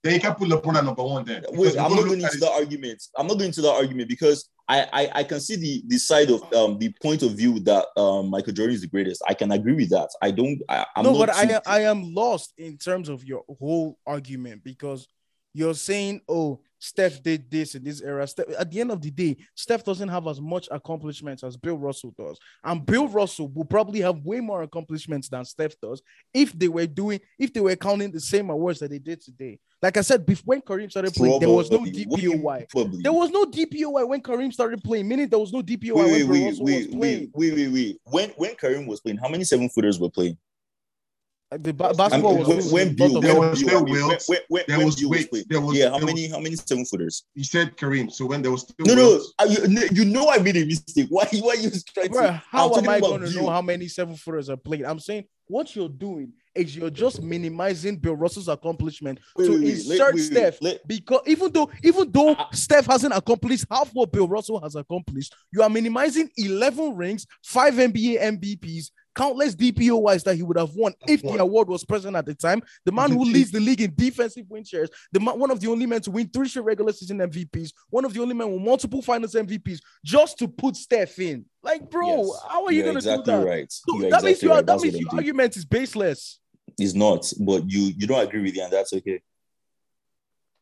Then 0.02 0.14
you 0.14 0.20
can 0.22 0.34
put 0.34 0.48
LeBron 0.48 0.76
at 0.76 0.86
number 0.86 1.04
one 1.04 1.26
then. 1.26 1.44
Wait, 1.52 1.72
I'm 1.72 1.76
not 1.76 1.90
gonna 1.90 2.02
going 2.04 2.20
look 2.22 2.28
at 2.30 2.34
into 2.34 2.46
that 2.46 2.54
argument. 2.54 3.04
I'm 3.18 3.28
not 3.28 3.34
going 3.38 3.48
into 3.50 3.62
that 3.62 3.74
argument 3.74 4.08
because 4.10 4.50
I, 4.68 4.88
I 4.94 5.12
I 5.16 5.24
can 5.26 5.40
see 5.42 5.56
the 5.58 5.84
the 5.88 5.98
side 6.00 6.30
of 6.32 6.42
um 6.54 6.80
the 6.80 6.94
point 7.02 7.22
of 7.22 7.32
view 7.34 7.60
that 7.62 7.86
um 7.98 8.30
Michael 8.30 8.54
Jordan 8.54 8.76
is 8.76 8.82
the 8.82 8.88
greatest. 8.88 9.22
I 9.28 9.34
can 9.34 9.52
agree 9.52 9.74
with 9.74 9.90
that. 9.90 10.10
I 10.22 10.32
don't. 10.32 10.60
I, 10.70 10.86
I'm 10.96 11.04
no, 11.04 11.12
not 11.14 11.28
but 11.28 11.36
I 11.36 11.62
I 11.66 11.82
am 11.82 12.14
lost 12.16 12.54
in 12.58 12.78
terms 12.78 13.10
of 13.10 13.26
your 13.26 13.44
whole 13.60 14.00
argument 14.08 14.64
because 14.64 15.06
you're 15.54 15.74
saying, 15.76 16.22
oh, 16.30 16.62
Steph 16.80 17.22
did 17.22 17.50
this 17.52 17.76
in 17.76 17.84
this 17.84 18.02
era. 18.02 18.26
Steph, 18.28 18.48
at 18.58 18.72
the 18.72 18.80
end 18.80 18.92
of 18.92 19.02
the 19.02 19.12
day, 19.12 19.38
Steph 19.56 19.84
doesn't 19.84 20.10
have 20.10 20.28
as 20.28 20.42
much 20.42 20.68
accomplishments 20.72 21.44
as 21.44 21.58
Bill 21.58 21.78
Russell 21.78 22.14
does, 22.18 22.40
and 22.64 22.86
Bill 22.86 23.08
Russell 23.08 23.50
will 23.50 23.66
probably 23.66 24.02
have 24.02 24.26
way 24.26 24.40
more 24.40 24.64
accomplishments 24.64 25.30
than 25.30 25.46
Steph 25.46 25.80
does 25.82 26.02
if 26.34 26.58
they 26.58 26.68
were 26.68 26.88
doing 26.88 27.20
if 27.38 27.54
they 27.54 27.60
were 27.60 27.76
counting 27.76 28.12
the 28.12 28.20
same 28.20 28.50
awards 28.50 28.80
that 28.80 28.90
they 28.90 29.00
did 29.00 29.22
today. 29.22 29.60
Like 29.82 29.98
I 29.98 30.02
said, 30.02 30.26
before 30.26 30.44
when 30.46 30.62
Kareem 30.62 30.90
started 30.90 31.14
playing, 31.14 31.40
there 31.40 31.50
was 31.50 31.72
no 31.72 31.78
Probably. 31.78 32.04
What 32.06 32.20
do 32.20 32.26
you 32.26 32.34
mean 32.34 32.42
DPOY. 32.42 32.70
Probably. 32.70 33.02
There 33.02 33.14
was 33.14 33.30
no 33.30 33.46
DPOY 33.46 34.08
when 34.08 34.22
Kareem 34.22 34.52
started 34.52 34.84
playing, 34.84 35.08
meaning 35.08 35.30
there 35.30 35.40
was 35.40 35.54
no 35.54 35.62
DPOY 35.62 35.94
wait, 35.94 35.96
when 35.96 36.06
wait, 36.06 36.20
Bill 36.20 36.32
wait, 36.32 36.46
Russell 36.46 36.66
wait, 36.66 36.76
was 36.76 36.88
wait, 36.88 37.00
playing. 37.00 37.32
wait, 37.34 37.54
wait, 37.56 37.68
wait. 37.72 38.02
When 38.06 38.30
when 38.32 38.56
Kareem 38.56 38.88
was 38.88 39.00
playing, 39.00 39.18
how 39.18 39.30
many 39.30 39.44
seven 39.44 39.70
footers 39.70 40.00
were 40.00 40.10
playing? 40.10 40.38
The 41.52 41.74
ba- 41.74 41.96
basketball 41.96 42.36
mean, 42.38 42.48
was 42.48 42.72
when, 42.72 42.88
when 42.90 42.96
Bill, 42.96 43.14
lot 43.14 43.24
There 43.24 43.40
was 43.40 43.60
Bill, 43.64 43.70
still 43.70 43.80
I 43.80 43.84
mean, 43.84 43.94
when, 44.08 44.18
when, 44.28 44.40
when, 44.50 44.64
There 44.68 44.78
when 44.78 44.86
was- 44.86 44.96
Bill 45.00 45.10
wait, 45.10 45.30
there 45.50 45.60
was- 45.62 45.76
yeah, 45.76 45.90
how 45.90 45.98
there 45.98 46.06
many 46.06 46.28
how 46.28 46.40
many 46.40 46.56
seven 46.56 46.86
footers? 46.86 47.24
You 47.34 47.44
said 47.44 47.76
Kareem. 47.76 48.12
So 48.12 48.28
when 48.28 48.44
there 48.44 48.52
was 48.52 48.62
still 48.62 48.86
No, 48.86 48.94
no, 48.94 49.20
I, 49.40 49.46
you, 49.46 49.88
you 49.92 50.06
know 50.06 50.30
I 50.30 50.38
made 50.38 50.58
a 50.58 50.66
mistake. 50.66 51.08
Why 51.10 51.28
why 51.42 51.54
you 51.56 51.72
trying 51.94 52.12
Bro, 52.12 52.22
to? 52.22 52.44
how 52.52 52.72
I'm 52.74 52.84
am 52.84 52.90
I 52.90 53.00
going 53.00 53.22
to 53.22 53.32
know 53.34 53.50
how 53.50 53.64
many 53.64 53.88
seven 53.88 54.16
footers 54.16 54.48
are 54.52 54.58
played? 54.58 54.86
I'm 54.86 55.00
saying 55.00 55.26
what 55.48 55.76
you're 55.76 55.90
doing 55.90 56.34
is 56.54 56.76
you're 56.76 56.92
just 56.92 57.24
minimizing 57.24 57.96
Bill 57.98 58.16
Russell's 58.16 58.48
accomplishment 58.48 59.18
Wait, 59.36 59.46
to 59.48 59.52
wait, 59.54 59.62
wait, 59.62 59.70
insert 59.74 60.00
wait, 60.00 60.16
wait, 60.16 60.22
Steph 60.22 60.62
let- 60.62 60.88
because 60.88 61.22
even 61.26 61.52
though 61.52 61.72
even 61.84 62.12
though 62.12 62.36
Ah. 62.38 62.50
Steph 62.54 62.86
hasn't 62.86 63.16
accomplished 63.16 63.66
half 63.72 63.90
what 63.94 64.12
Bill 64.12 64.28
Russell 64.28 64.62
has 64.62 64.76
accomplished, 64.76 65.34
you 65.52 65.64
are 65.64 65.70
minimizing 65.70 66.30
11 66.38 66.96
rings, 66.96 67.26
five 67.44 67.74
NBA 67.74 68.20
MVPs, 68.22 68.92
countless 69.20 69.54
DPOYs 69.56 70.24
that 70.24 70.36
he 70.36 70.44
would 70.44 70.58
have 70.58 70.74
won 70.76 70.94
if 71.08 71.22
the 71.22 71.38
award 71.40 71.68
was 71.68 71.84
present 71.84 72.16
at 72.16 72.26
the 72.26 72.34
time. 72.34 72.62
The 72.86 72.92
man 72.92 73.12
who 73.12 73.24
leads 73.24 73.52
the 73.52 73.60
league 73.60 73.82
in 73.82 73.94
defensive 73.96 74.46
win 74.50 74.64
shares, 74.64 74.90
the 75.12 75.20
man, 75.20 75.38
one 75.38 75.52
of 75.52 75.60
the 75.60 75.68
only 75.70 75.86
men 75.86 76.02
to 76.02 76.12
win 76.12 76.30
three 76.30 76.48
straight 76.48 76.66
regular 76.66 76.94
season 76.94 77.18
MVPs, 77.20 77.72
one 77.90 78.06
of 78.06 78.14
the 78.14 78.22
only 78.22 78.34
men 78.34 78.52
with 78.52 78.62
multiple 78.62 79.02
finals 79.02 79.34
MVPs, 79.36 79.80
just 80.06 80.38
to 80.40 80.48
put 80.48 80.76
Steph 80.76 81.20
in. 81.20 81.46
Like, 81.62 81.90
bro, 81.90 82.08
Yes, 82.08 82.42
how 82.50 82.66
are 82.66 82.72
you 82.72 82.78
you're 82.78 82.94
going 82.94 82.96
to 82.96 83.00
exactly 83.00 83.34
do 83.34 83.40
that? 83.40 83.46
right. 83.46 83.72
So 83.72 83.98
that 84.10 84.24
means 84.24 84.44
exactly 84.44 84.48
you 84.48 84.52
are, 84.52 84.56
right. 84.56 84.66
that 84.66 84.72
That's 84.74 84.84
means 84.84 84.94
what 84.96 85.00
your 85.02 85.10
I'm 85.10 85.16
doing. 85.16 85.20
argument 85.20 85.58
is 85.58 85.66
baseless. 85.66 86.40
It's 86.78 86.94
not, 86.94 87.32
but 87.42 87.70
you 87.70 87.92
you 87.98 88.08
don't 88.08 88.26
agree 88.26 88.42
with 88.44 88.56
it, 88.56 88.60
and 88.62 88.72
that's 88.72 88.94
okay. 88.94 89.22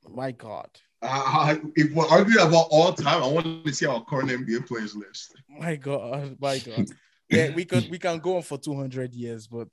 My 0.09 0.31
God. 0.31 0.69
uh, 1.03 1.55
if 1.75 1.93
we're 1.93 2.07
arguing 2.07 2.47
about 2.47 2.67
all 2.71 2.91
time, 2.93 3.21
I 3.21 3.27
want 3.27 3.65
to 3.65 3.73
see 3.73 3.85
our 3.85 4.03
current 4.05 4.29
NBA 4.31 4.65
players 4.67 4.95
list. 4.95 5.35
My 5.47 5.75
God, 5.75 6.37
my 6.39 6.57
God. 6.59 6.87
Yeah, 7.29 7.53
we 7.53 7.65
could 7.71 7.89
we 7.89 7.99
can 7.99 8.19
go 8.19 8.37
on 8.37 8.41
for 8.43 8.57
200 8.57 9.13
years, 9.13 9.47
but 9.47 9.69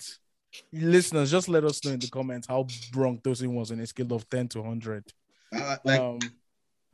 listeners, 0.72 1.30
just 1.30 1.48
let 1.48 1.64
us 1.64 1.84
know 1.84 1.92
in 1.92 1.98
the 1.98 2.08
comments 2.08 2.46
how 2.46 2.66
wrong 2.94 3.18
Tosin 3.22 3.52
was 3.54 3.70
on 3.70 3.80
a 3.80 3.86
scale 3.86 4.12
of 4.12 4.28
10 4.28 4.48
to 4.48 4.60
100. 4.62 5.04
Uh, 5.52 5.76
like, 5.84 6.00
Um, 6.00 6.18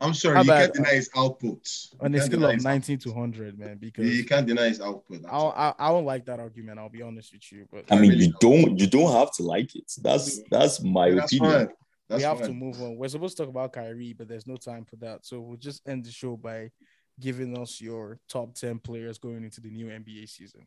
I'm 0.03 0.15
sorry, 0.15 0.37
how 0.37 0.43
you 0.43 0.49
can't 0.49 0.65
about- 0.65 0.74
deny 0.74 0.95
his 0.95 1.11
outputs. 1.11 1.95
on 2.01 2.15
a 2.15 2.20
scale 2.23 2.45
of 2.47 2.55
his 2.55 2.65
19 2.65 2.99
to 3.01 3.11
100, 3.11 3.59
man, 3.59 3.69
output. 3.69 3.81
because 3.81 4.16
You 4.16 4.24
can't 4.24 4.47
deny 4.47 4.69
his 4.69 4.81
output. 4.81 5.24
I, 5.31 5.37
I 5.37 5.74
I 5.78 5.89
don't 5.91 6.07
like 6.07 6.24
that 6.27 6.41
argument. 6.41 6.78
I'll 6.78 6.89
be 6.89 7.03
honest 7.03 7.32
with 7.35 7.53
you, 7.53 7.66
but 7.70 7.85
I 7.91 7.99
mean, 7.99 8.12
you 8.12 8.32
don't 8.41 8.78
you 8.78 8.87
don't 8.87 9.12
have 9.12 9.32
to 9.35 9.43
like 9.43 9.74
it. 9.77 9.93
That's 10.01 10.41
that's 10.51 10.82
my 10.82 11.11
That's 11.11 11.32
opinion. 11.35 11.66
fine. 11.66 11.69
That's 12.09 12.20
we 12.20 12.24
have 12.24 12.39
fine. 12.39 12.49
to 12.49 12.55
move 12.55 12.81
on. 12.81 12.97
We're 12.97 13.09
supposed 13.09 13.37
to 13.37 13.43
talk 13.45 13.51
about 13.51 13.73
Kyrie, 13.74 14.15
but 14.15 14.27
there's 14.27 14.47
no 14.47 14.57
time 14.57 14.85
for 14.85 14.97
that. 14.97 15.24
So 15.27 15.41
we'll 15.41 15.57
just 15.59 15.87
end 15.87 16.05
the 16.07 16.11
show 16.11 16.37
by 16.37 16.70
giving 17.19 17.57
us 17.59 17.81
your 17.81 18.19
top 18.28 18.55
10 18.55 18.78
players 18.78 19.19
going 19.19 19.45
into 19.45 19.61
the 19.61 19.70
new 19.70 19.87
NBA 19.87 20.28
season. 20.28 20.66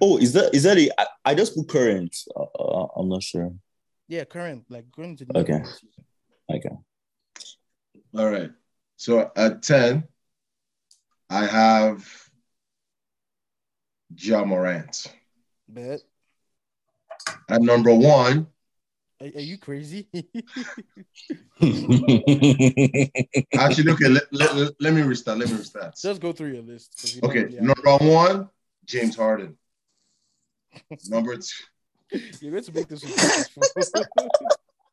Oh, 0.00 0.16
is 0.16 0.32
that 0.32 0.54
is 0.54 0.62
that 0.62 0.78
a? 0.78 0.90
I, 0.98 1.06
I 1.26 1.34
just 1.34 1.54
put 1.54 1.68
current. 1.68 2.16
Uh, 2.34 2.44
uh, 2.58 2.88
I'm 2.96 3.08
not 3.08 3.22
sure. 3.22 3.52
Yeah, 4.08 4.24
current, 4.24 4.64
like 4.70 4.90
going 4.90 5.10
into 5.10 5.24
the 5.26 5.34
new 5.34 5.40
Okay. 5.40 5.52
NBA 5.52 5.66
season. 5.66 6.04
Okay. 6.50 6.76
All 8.16 8.30
right. 8.30 8.50
So 8.96 9.30
at 9.36 9.62
10, 9.62 10.04
I 11.28 11.44
have 11.44 12.08
Ja 14.16 14.44
Morant. 14.44 15.12
Bet. 15.68 16.00
At 17.50 17.60
number 17.60 17.92
one, 17.94 18.46
Are, 19.20 19.26
are 19.26 19.40
you 19.40 19.56
crazy? 19.58 20.08
actually, 23.58 23.92
okay, 23.92 24.08
let, 24.08 24.24
let, 24.32 24.54
let, 24.56 24.72
let 24.80 24.94
me 24.94 25.02
restart. 25.02 25.38
Let 25.38 25.50
me 25.50 25.56
restart. 25.56 25.94
Just 26.02 26.20
go 26.20 26.32
through 26.32 26.52
your 26.52 26.62
list. 26.62 27.14
you 27.14 27.20
Okay, 27.28 27.44
really 27.44 27.56
have- 27.56 27.64
number 27.64 27.96
one, 28.04 28.48
James 28.84 29.16
Harden. 29.16 29.56
Number 31.08 31.36
two, 31.36 32.18
You're 32.40 32.50
going 32.52 32.64
to 32.64 32.72
make 32.72 32.88
this 32.88 33.00
successful. 33.00 33.62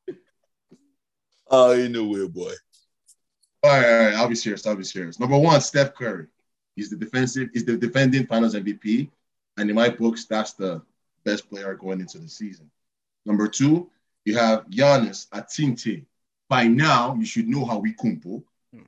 oh, 1.49 1.73
you 1.73 1.89
know 1.89 2.05
way, 2.05 2.25
boy. 2.27 2.53
all 3.63 3.69
right, 3.71 3.85
all 3.85 3.99
right, 4.05 4.13
I'll 4.15 4.29
be 4.29 4.35
serious. 4.35 4.65
I'll 4.65 4.75
be 4.77 4.85
serious. 4.85 5.19
Number 5.19 5.37
one, 5.37 5.59
Steph 5.59 5.93
Curry. 5.95 6.27
He's 6.77 6.89
the 6.89 6.95
defensive, 6.95 7.49
he's 7.53 7.65
the 7.65 7.75
defending 7.77 8.25
finals 8.25 8.55
MVP. 8.55 9.09
And 9.57 9.69
in 9.69 9.75
my 9.75 9.89
books, 9.89 10.25
that's 10.25 10.53
the 10.53 10.81
best 11.25 11.49
player 11.49 11.75
going 11.75 11.99
into 11.99 12.17
the 12.17 12.27
season. 12.29 12.71
Number 13.25 13.47
two, 13.47 13.89
you 14.25 14.37
have 14.37 14.69
Giannis 14.69 15.27
Atinte. 15.29 16.05
By 16.49 16.67
now, 16.67 17.15
you 17.15 17.25
should 17.25 17.47
know 17.47 17.65
how 17.65 17.79
we 17.79 17.93
kumpo. 17.93 18.43
Hmm. 18.73 18.81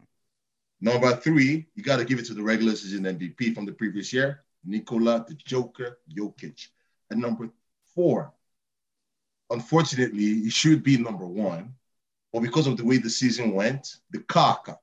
Number 0.82 1.16
three, 1.16 1.66
you 1.76 1.84
got 1.84 1.98
to 1.98 2.06
give 2.06 2.20
it 2.20 2.26
to 2.26 2.34
the 2.34 2.44
regular 2.44 2.76
season 2.76 3.04
MVP 3.04 3.56
from 3.56 3.66
the 3.66 3.72
previous 3.72 4.14
year, 4.14 4.44
Nikola 4.64 5.26
the 5.28 5.34
Joker 5.36 6.00
Jokic. 6.16 6.68
And 7.10 7.22
number 7.22 7.50
four, 7.94 8.34
unfortunately, 9.50 10.42
he 10.44 10.50
should 10.50 10.84
be 10.84 10.98
number 10.98 11.26
one, 11.26 11.74
but 12.34 12.42
because 12.42 12.68
of 12.68 12.78
the 12.78 12.86
way 12.86 12.98
the 12.98 13.10
season 13.10 13.54
went, 13.54 13.98
the 14.12 14.20
Kaka 14.20 14.78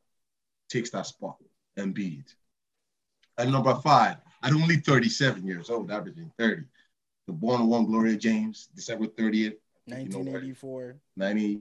takes 0.69 0.91
that 0.91 1.07
spot, 1.07 1.37
Embiid. 1.79 2.25
And 3.39 3.53
number 3.53 3.75
five, 3.77 4.17
at 4.43 4.53
only 4.53 4.77
37 4.77 5.47
years 5.47 5.71
old, 5.71 5.91
averaging 5.91 6.33
30, 6.39 6.63
the 7.27 7.33
born 7.33 7.67
one 7.67 7.87
Gloria 7.87 8.17
James, 8.17 8.69
December 8.75 9.07
30th, 9.07 9.57
You 9.87 9.95
know 9.95 10.19
what? 10.19 10.43
1984. 10.43 10.97
90 11.17 11.61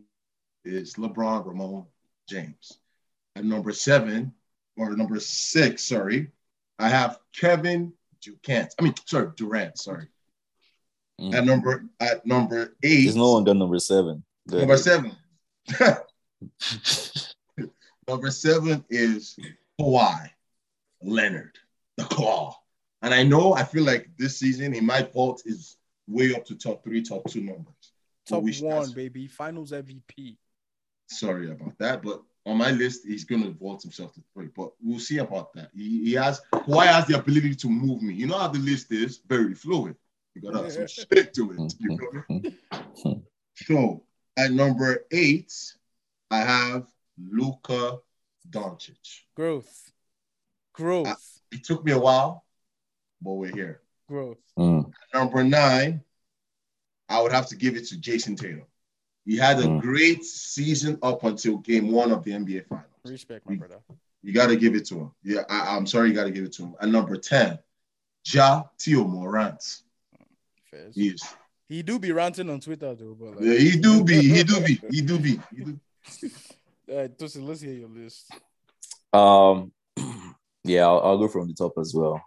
is 0.66 0.96
LeBron 0.96 1.46
Raymone 1.46 1.86
James. 2.28 2.80
At 3.36 3.46
number 3.46 3.72
seven, 3.72 4.34
or 4.78 4.96
number 4.96 5.20
six, 5.20 5.84
sorry, 5.84 6.32
I 6.78 6.90
have 6.90 7.20
Kevin 7.36 7.94
Durant. 8.22 8.74
I 8.80 8.84
mean, 8.84 8.94
sorry, 9.06 9.30
Durant, 9.36 9.78
sorry. 9.78 10.08
Mm. 11.20 11.34
At 11.34 11.46
number 11.46 11.86
at 12.00 12.26
number 12.26 12.76
eight, 12.84 13.04
There's 13.04 13.16
no 13.16 13.34
one 13.34 13.44
got 13.44 13.58
number 13.58 13.80
seven. 13.80 14.24
Go 14.50 14.60
number 14.60 14.78
seven. 14.78 15.16
number 18.08 18.32
seven 18.32 18.84
is 18.90 19.38
Kawhi 19.80 20.30
Leonard, 21.04 21.58
the 21.98 22.06
claw. 22.06 22.56
And 23.02 23.14
I 23.14 23.24
know 23.24 23.54
I 23.54 23.64
feel 23.64 23.84
like 23.84 24.10
this 24.18 24.38
season 24.38 24.74
in 24.74 24.86
my 24.86 25.04
vault 25.14 25.42
is 25.46 25.78
way 26.08 26.34
up 26.36 26.46
to 26.46 26.56
top 26.56 26.84
three, 26.84 27.02
top 27.02 27.30
two 27.30 27.42
numbers. 27.42 27.81
But 28.30 28.36
Top 28.36 28.44
we 28.44 28.52
should- 28.54 28.66
one, 28.66 28.92
baby. 28.92 29.28
Finals 29.28 29.72
MVP. 29.72 30.38
sorry 31.08 31.52
about 31.52 31.78
that. 31.80 32.02
But 32.04 32.22
on 32.46 32.58
my 32.58 32.72
list, 32.72 33.06
he's 33.06 33.24
going 33.26 33.44
to 33.44 33.52
vault 33.52 33.82
himself 33.82 34.14
to 34.14 34.22
three. 34.34 34.48
But 34.56 34.72
we'll 34.82 35.00
see 35.00 35.18
about 35.20 35.54
that. 35.54 35.70
He, 35.76 36.06
he 36.06 36.14
has 36.14 36.42
Kawhi 36.54 36.88
has 36.88 37.06
the 37.08 37.18
ability 37.20 37.56
to 37.56 37.68
move 37.70 38.02
me. 38.02 38.14
You 38.14 38.28
know 38.28 38.38
how 38.38 38.48
the 38.48 38.60
list 38.60 38.92
is 38.92 39.20
very 39.28 39.54
fluid. 39.54 39.96
You 40.36 40.42
got 40.42 40.52
to 40.58 40.64
have 40.64 40.72
some 40.72 40.88
shit 41.12 41.34
to 41.36 41.52
it. 41.52 41.74
You 41.80 41.98
feel 41.98 42.24
me? 43.16 43.22
So 43.56 44.04
at 44.38 44.52
number 44.52 45.06
eight, 45.12 45.54
I 46.32 46.38
have 46.40 46.88
Luka 47.22 47.98
Doncic. 48.50 49.22
Growth. 49.36 49.92
Growth. 50.74 51.08
Uh, 51.08 51.16
It 51.52 51.64
took 51.66 51.84
me 51.84 51.92
a 51.92 52.00
while, 52.00 52.46
but 53.22 53.34
we're 53.34 53.54
here. 53.54 53.82
Growth. 54.08 54.40
Mm. 54.58 54.90
Number 55.14 55.44
nine, 55.44 56.02
I 57.12 57.22
would 57.22 57.32
have 57.32 57.48
to 57.48 57.56
give 57.56 57.76
it 57.76 57.88
to 57.90 57.98
Jayson 57.98 58.38
Tatum. 58.38 58.66
He 59.26 59.38
had 59.38 59.60
a 59.60 59.64
Mm. 59.64 59.82
great 59.82 60.24
season 60.24 60.98
up 61.04 61.24
until 61.24 61.58
game 61.58 61.92
one 61.92 62.12
of 62.12 62.24
the 62.24 62.32
NBA 62.32 62.62
Finals. 62.68 62.88
Respect, 63.06 63.48
my 63.48 63.56
brother. 63.56 63.80
You 64.24 64.34
got 64.34 64.48
to 64.48 64.56
give 64.56 64.76
it 64.76 64.86
to 64.88 64.96
him. 65.00 65.12
Yeah, 65.24 65.42
I, 65.50 65.76
am 65.78 65.86
sorry, 65.86 66.10
you 66.10 66.16
got 66.16 66.24
to 66.24 66.32
give 66.32 66.46
it 66.46 66.54
to 66.54 66.64
him. 66.64 66.76
And 66.80 66.92
number 66.92 67.18
10, 67.18 67.60
Ja 68.26 68.64
Tio 68.78 69.04
Morant. 69.04 69.82
Fairs. 70.70 70.96
He 70.96 71.10
is. 71.10 71.24
He 71.68 71.84
do 71.84 72.00
be 72.00 72.12
ranting 72.12 72.50
on 72.50 72.60
Twitter 72.60 72.96
though, 72.96 73.16
but 73.20 73.36
like, 73.36 73.46
Yeah, 73.46 73.58
he 73.58 73.78
do 73.78 74.04
be. 74.04 74.22
He 74.22 74.44
do 74.44 74.62
be. 74.62 74.82
He 74.92 75.02
do 75.02 75.20
be. 75.20 75.40
He 75.56 75.64
do. 75.64 75.80
Uh, 76.92 77.08
Tosin, 77.08 77.48
let's 77.48 77.62
hear 77.62 77.72
your 77.74 77.88
list. 77.88 78.30
Um, 79.14 79.72
yeah, 80.66 80.82
I'll, 80.82 81.00
I'll 81.00 81.18
go 81.18 81.30
from 81.30 81.48
the 81.48 81.54
top 81.54 81.72
as 81.80 81.94
well. 81.96 82.22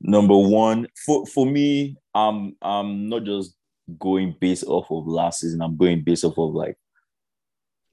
Number 0.00 0.38
one, 0.38 0.88
for 1.04 1.26
for 1.26 1.44
me, 1.44 1.96
I'm 2.14 2.56
I'm 2.62 3.10
not 3.10 3.24
just 3.24 3.54
going 3.98 4.36
based 4.40 4.64
off 4.64 4.90
of 4.90 5.06
last 5.06 5.40
season. 5.40 5.60
I'm 5.62 5.76
going 5.76 6.02
based 6.02 6.24
off 6.24 6.38
of 6.38 6.54
like 6.54 6.76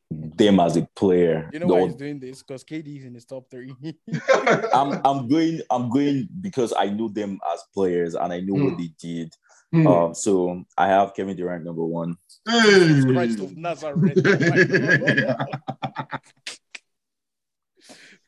them 0.09 0.59
as 0.61 0.77
a 0.77 0.87
player. 0.95 1.49
You 1.51 1.59
know 1.59 1.67
The- 1.67 1.73
why 1.73 1.83
he's 1.87 1.95
doing 1.95 2.19
this? 2.19 2.41
Because 2.43 2.63
KD's 2.63 3.05
in 3.05 3.13
his 3.13 3.25
top 3.25 3.49
three. 3.49 3.73
I'm 4.73 5.01
I'm 5.05 5.27
going 5.27 5.61
I'm 5.69 5.89
going 5.89 6.29
because 6.41 6.73
I 6.77 6.85
know 6.89 7.09
them 7.09 7.39
as 7.53 7.63
players 7.73 8.15
and 8.15 8.31
I 8.31 8.39
know 8.39 8.63
what 8.63 8.77
they 8.77 8.89
did. 8.99 9.33
Hmm. 9.73 9.85
Um, 9.87 10.13
so 10.13 10.63
I 10.77 10.87
have 10.87 11.13
Kevin 11.13 11.35
Durant 11.35 11.65
number 11.65 11.83
one. 11.85 12.15
Christ 12.47 13.39
of 13.39 13.57
Nazareth. 13.57 14.17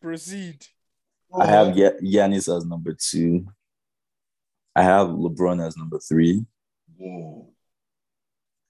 Proceed. 0.01 0.65
I 1.37 1.45
have 1.45 1.77
Ya- 1.77 1.91
Giannis 2.03 2.53
as 2.55 2.65
number 2.65 2.93
two. 2.99 3.45
I 4.75 4.83
have 4.83 5.07
LeBron 5.09 5.65
as 5.65 5.77
number 5.77 5.99
three. 5.99 6.45
Whoa. 6.97 7.49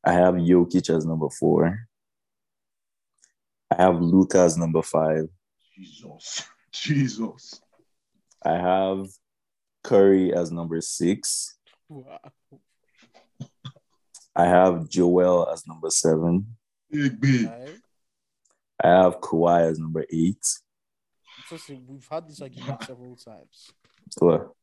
I 0.03 0.13
have 0.13 0.35
Jokic 0.35 0.95
as 0.95 1.05
number 1.05 1.30
four. 1.30 1.88
I 3.71 3.81
have 3.81 4.01
Luka 4.01 4.39
as 4.39 4.57
number 4.57 4.81
five. 4.81 5.27
Jesus. 5.76 6.47
Jesus. 6.71 7.61
I 8.43 8.53
have 8.53 9.07
Curry 9.84 10.34
as 10.34 10.51
number 10.51 10.81
six. 10.81 11.57
Wow. 11.89 12.19
I 14.35 14.45
have 14.45 14.88
Joel 14.89 15.49
as 15.51 15.67
number 15.67 15.89
seven. 15.89 16.55
Big, 16.89 17.19
big. 17.19 17.45
Right? 17.47 17.80
I 18.81 18.88
have 18.88 19.19
Kawhi 19.19 19.69
as 19.69 19.80
number 19.80 20.05
eight. 20.09 20.43
So, 21.47 21.57
so 21.57 21.81
we've 21.88 22.07
had 22.09 22.27
this 22.27 22.41
argument 22.41 22.84
several 22.84 23.15
times. 23.15 23.71
What? 24.19 24.53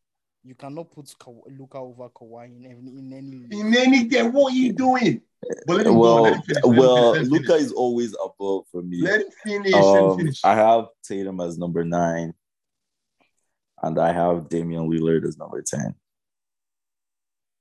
You 0.46 0.54
cannot 0.54 0.92
put 0.92 1.12
Ka- 1.18 1.32
Luka 1.58 1.78
over 1.78 2.08
Kawhi 2.08 2.46
in 2.46 2.64
any 2.66 2.98
in 2.98 3.12
any. 3.12 3.60
In 3.60 3.76
any 3.76 4.04
day, 4.04 4.22
what 4.22 4.52
are 4.52 4.56
you 4.56 4.72
doing? 4.72 5.20
But 5.66 5.78
let 5.78 5.86
him 5.88 5.94
go. 5.94 5.98
Well, 6.00 6.22
Let 6.22 6.34
him 6.36 6.42
finish. 6.42 6.62
Let 6.62 6.64
him 6.72 6.76
well, 6.78 7.12
finish. 7.14 7.16
Let 7.16 7.24
him 7.26 7.42
Luka 7.42 7.54
is 7.56 7.72
always 7.72 8.14
above 8.24 8.62
for 8.70 8.82
me. 8.82 9.02
Let 9.02 9.20
him 9.22 9.28
finish. 9.44 9.74
Um, 9.74 10.16
finish. 10.18 10.40
I 10.44 10.54
have 10.54 10.86
Tatum 11.02 11.40
as 11.40 11.58
number 11.58 11.84
nine, 11.84 12.32
and 13.82 13.98
I 13.98 14.12
have 14.12 14.48
Damian 14.48 14.88
Lillard 14.88 15.26
as 15.26 15.36
number 15.36 15.62
ten. 15.62 15.96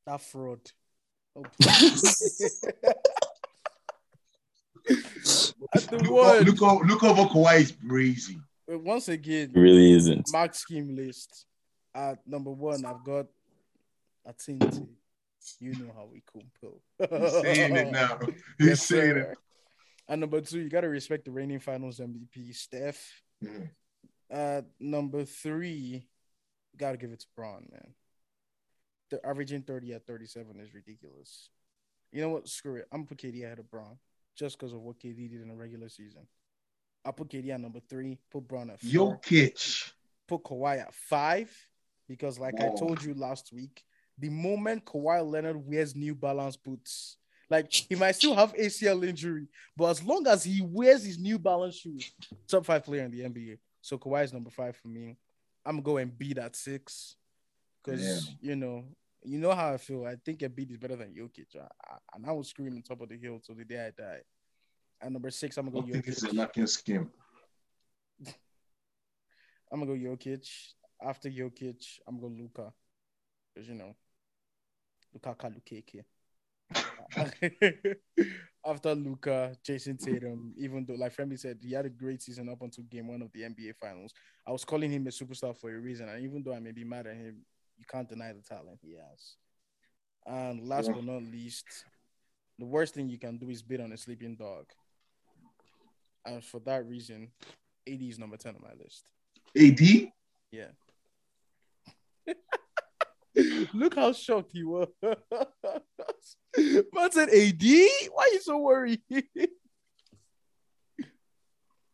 That 0.06 0.22
fraud. 0.22 0.60
Oh, 1.36 1.42
At 5.74 5.82
the 5.90 5.98
Look, 5.98 6.12
one. 6.12 6.44
look, 6.44 6.62
over- 6.62 6.86
look 6.86 7.04
over 7.04 7.24
Kawhi 7.24 7.62
is 7.62 7.74
crazy. 7.88 8.38
Once 8.68 9.08
again, 9.10 9.52
It 9.56 9.60
really 9.60 9.92
isn't. 9.94 10.32
Mark 10.32 10.54
scheme 10.54 10.96
list. 10.96 11.46
At 11.96 12.28
number 12.28 12.52
one, 12.52 12.84
I've 12.86 13.04
got 13.04 13.28
Atinti. 14.28 14.86
You 15.60 15.72
know 15.76 15.92
how 15.96 16.08
we 16.12 16.22
compel. 16.30 16.82
He's 17.00 17.32
saying 17.42 17.76
it 17.76 17.92
now. 17.92 18.20
He's 18.58 18.68
Yes, 18.68 18.82
saying 18.88 19.18
it. 19.18 19.38
And 20.08 20.22
number 20.22 20.42
two, 20.42 20.60
you 20.60 20.70
gotta 20.70 20.90
respect 20.90 21.26
the 21.26 21.32
reigning 21.32 21.60
finals 21.60 22.00
MVP, 22.00 22.54
Steph. 22.54 23.22
Mhm. 23.44 23.70
At 24.30 24.66
number 24.80 25.24
three, 25.24 25.70
you 26.74 26.78
gotta 26.78 26.98
give 26.98 27.12
it 27.12 27.20
to 27.22 27.28
Bron, 27.36 27.68
man. 27.72 27.94
The 29.12 29.24
averaging 29.26 29.62
30 29.62 29.94
at 29.94 30.06
37 30.08 30.60
is 30.60 30.74
ridiculous. 30.74 31.50
You 32.12 32.22
know 32.22 32.30
what? 32.30 32.48
Screw 32.50 32.78
it. 32.78 32.88
I'm 32.92 33.06
put 33.06 33.20
KD 33.20 33.44
ahead 33.46 33.60
of 33.60 33.70
Bron 33.70 33.98
just 34.36 34.58
because 34.60 34.74
of 34.74 34.82
what 34.82 35.00
KD 35.00 35.30
did 35.30 35.42
in 35.42 35.48
the 35.50 35.56
regular 35.56 35.90
season. 35.90 36.28
I'll 37.06 37.14
put 37.14 37.30
KD 37.30 37.52
at 37.52 37.62
number 37.62 37.80
three, 37.88 38.18
put 38.32 38.48
Bron 38.48 38.72
at 38.72 38.80
four, 38.82 38.90
Jokic. 39.20 39.92
put 40.28 40.44
Kawhi 40.44 40.80
at 40.80 40.94
five, 40.94 41.52
because 42.08 42.40
like 42.40 42.60
I 42.60 42.70
told 42.76 43.04
you 43.04 43.14
last 43.14 43.52
week, 43.54 43.84
the 44.18 44.30
moment 44.30 44.86
Kawhi 44.86 45.30
Leonard 45.30 45.58
wears 45.66 45.96
New 45.96 46.16
Balance 46.16 46.58
boots, 46.58 47.18
like 47.50 47.72
he 47.72 47.96
might 47.96 48.16
still 48.16 48.36
have 48.36 48.54
ACL 48.54 49.08
injury, 49.08 49.48
but 49.76 49.86
as 49.86 50.04
long 50.04 50.28
as 50.28 50.44
he 50.44 50.62
wears 50.62 51.04
his 51.04 51.18
New 51.18 51.40
Balance 51.40 51.76
shoes, 51.76 52.12
top 52.48 52.66
five 52.66 52.84
player 52.84 53.04
in 53.04 53.12
the 53.12 53.22
NBA. 53.22 53.58
So 53.82 53.98
Kawhi 53.98 54.24
is 54.24 54.34
number 54.34 54.50
five 54.50 54.76
for 54.78 54.88
me. 54.88 55.18
I'm 55.66 55.82
going 55.82 56.12
beat 56.16 56.38
at 56.38 56.56
six 56.56 57.16
because 57.84 58.26
Damn. 58.26 58.38
you 58.42 58.56
know 58.56 58.86
you 59.24 59.40
know 59.40 59.54
how 59.54 59.74
I 59.74 59.78
feel. 59.78 60.06
I 60.06 60.16
think 60.24 60.40
Embiid 60.40 60.72
is 60.72 60.78
better 60.78 60.96
than 60.96 61.14
Jokic, 61.14 61.56
I, 61.56 61.68
I, 61.90 61.98
and 62.14 62.26
I 62.26 62.32
will 62.32 62.44
scream 62.44 62.76
on 62.76 62.82
top 62.82 63.02
of 63.02 63.10
the 63.10 63.18
hill 63.18 63.42
till 63.44 63.56
the 63.56 63.66
day 63.66 63.88
I 63.88 63.90
die. 63.90 64.22
At 65.02 65.12
number 65.12 65.32
six, 65.32 65.58
I'm 65.58 65.66
gonna 65.66 65.82
go 65.82 65.82
don't 65.82 65.92
think 65.92 66.08
it's 66.08 66.24
a 66.24 66.28
Jokic. 66.28 66.70
scheme. 66.70 67.10
I'm 69.72 69.80
gonna 69.80 69.86
go 69.86 69.94
Jokic. 69.94 70.48
After 71.06 71.30
Jokic, 71.30 72.00
I'm 72.08 72.20
gonna 72.20 72.34
Luka. 72.36 72.74
Because 73.54 73.70
you 73.70 73.76
know, 73.76 73.96
Luka 75.14 75.36
Kalukeke. 75.36 76.04
After 78.66 78.96
Luka, 78.96 79.56
Jayson 79.64 79.98
Tatum, 79.98 80.54
even 80.58 80.86
though, 80.86 80.96
like 80.96 81.16
Femi 81.16 81.38
said, 81.38 81.60
he 81.62 81.74
had 81.74 81.86
a 81.86 81.90
great 81.90 82.24
season 82.24 82.50
up 82.50 82.62
until 82.62 82.84
game 82.86 83.08
one 83.08 83.22
of 83.22 83.32
the 83.32 83.42
NBA 83.42 83.76
Finals. 83.76 84.12
I 84.48 84.52
was 84.52 84.66
calling 84.66 84.92
him 84.92 85.06
a 85.06 85.12
superstar 85.12 85.56
for 85.56 85.70
a 85.70 85.80
reason, 85.80 86.10
and 86.10 86.24
even 86.24 86.42
though 86.42 86.54
I 86.54 86.60
may 86.60 86.72
be 86.72 86.84
mad 86.84 87.06
at 87.06 87.16
him, 87.16 87.46
you 87.78 87.86
can't 87.88 88.10
deny 88.10 88.34
the 88.34 88.42
talent 88.42 88.80
he 88.82 88.94
has. 88.94 89.36
And 90.26 90.68
last 90.68 90.88
Yeah. 90.88 90.94
but 90.94 91.04
not 91.04 91.22
least, 91.22 91.86
the 92.58 92.66
worst 92.66 92.96
thing 92.96 93.08
you 93.08 93.20
can 93.20 93.38
do 93.38 93.50
is 93.50 93.62
bid 93.62 93.82
on 93.82 93.92
a 93.92 93.98
sleeping 93.98 94.36
dog. 94.36 94.66
And 96.26 96.44
for 96.44 96.60
that 96.62 96.88
reason, 96.88 97.32
AD 97.88 98.02
is 98.02 98.18
number 98.18 98.38
10 98.38 98.56
on 98.56 98.62
my 98.64 98.74
list. 98.84 99.12
AD? 99.56 100.12
Yeah. 100.52 100.72
Look 103.74 103.96
how 103.96 104.14
shocked 104.14 104.52
he 104.54 104.64
was. 104.64 104.88
Man 106.94 107.12
said, 107.12 107.30
AD? 107.30 107.62
Why 107.62 108.24
are 108.24 108.34
you 108.34 108.42
so 108.42 108.58
worried? 108.60 109.02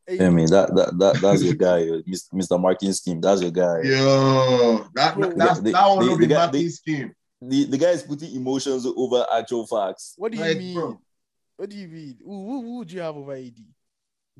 I 0.10 0.30
mean 0.30 0.48
that 0.48 0.76
that, 0.76 0.98
that 1.00 1.22
that's 1.22 1.42
your 1.44 1.54
guy, 1.56 1.84
uh, 1.84 2.02
Mr. 2.34 2.60
Marking 2.60 2.92
Scheme. 2.92 3.22
That's 3.22 3.42
your 3.42 3.52
guy. 3.52 3.82
Yo, 3.84 4.86
that, 4.94 5.16
Bro, 5.18 5.34
that's, 5.36 5.60
they- 5.62 5.72
that 5.72 5.88
one 5.88 6.00
they- 6.00 6.06
will 6.10 6.18
they 6.18 6.26
be 6.26 6.28
got- 6.28 6.48
knocking 6.48 6.64
they- 6.64 6.70
scheme. 6.70 7.14
The 7.44 7.64
the 7.66 7.78
guy 7.78 7.90
is 7.92 8.04
putting 8.04 8.36
emotions 8.36 8.86
over 8.86 9.26
actual 9.34 9.66
facts. 9.66 10.14
What 10.18 10.32
do 10.32 10.38
you 10.38 10.44
Like, 10.44 10.58
mean? 10.58 10.76
bro. 10.76 11.02
What 11.58 11.70
do 11.70 11.76
you 11.78 11.88
mean? 11.88 12.18
Who, 12.24 12.46
who, 12.46 12.62
who 12.62 12.78
would 12.80 12.92
you 12.92 13.00
have 13.02 13.16
over 13.18 13.34
AD? 13.34 13.56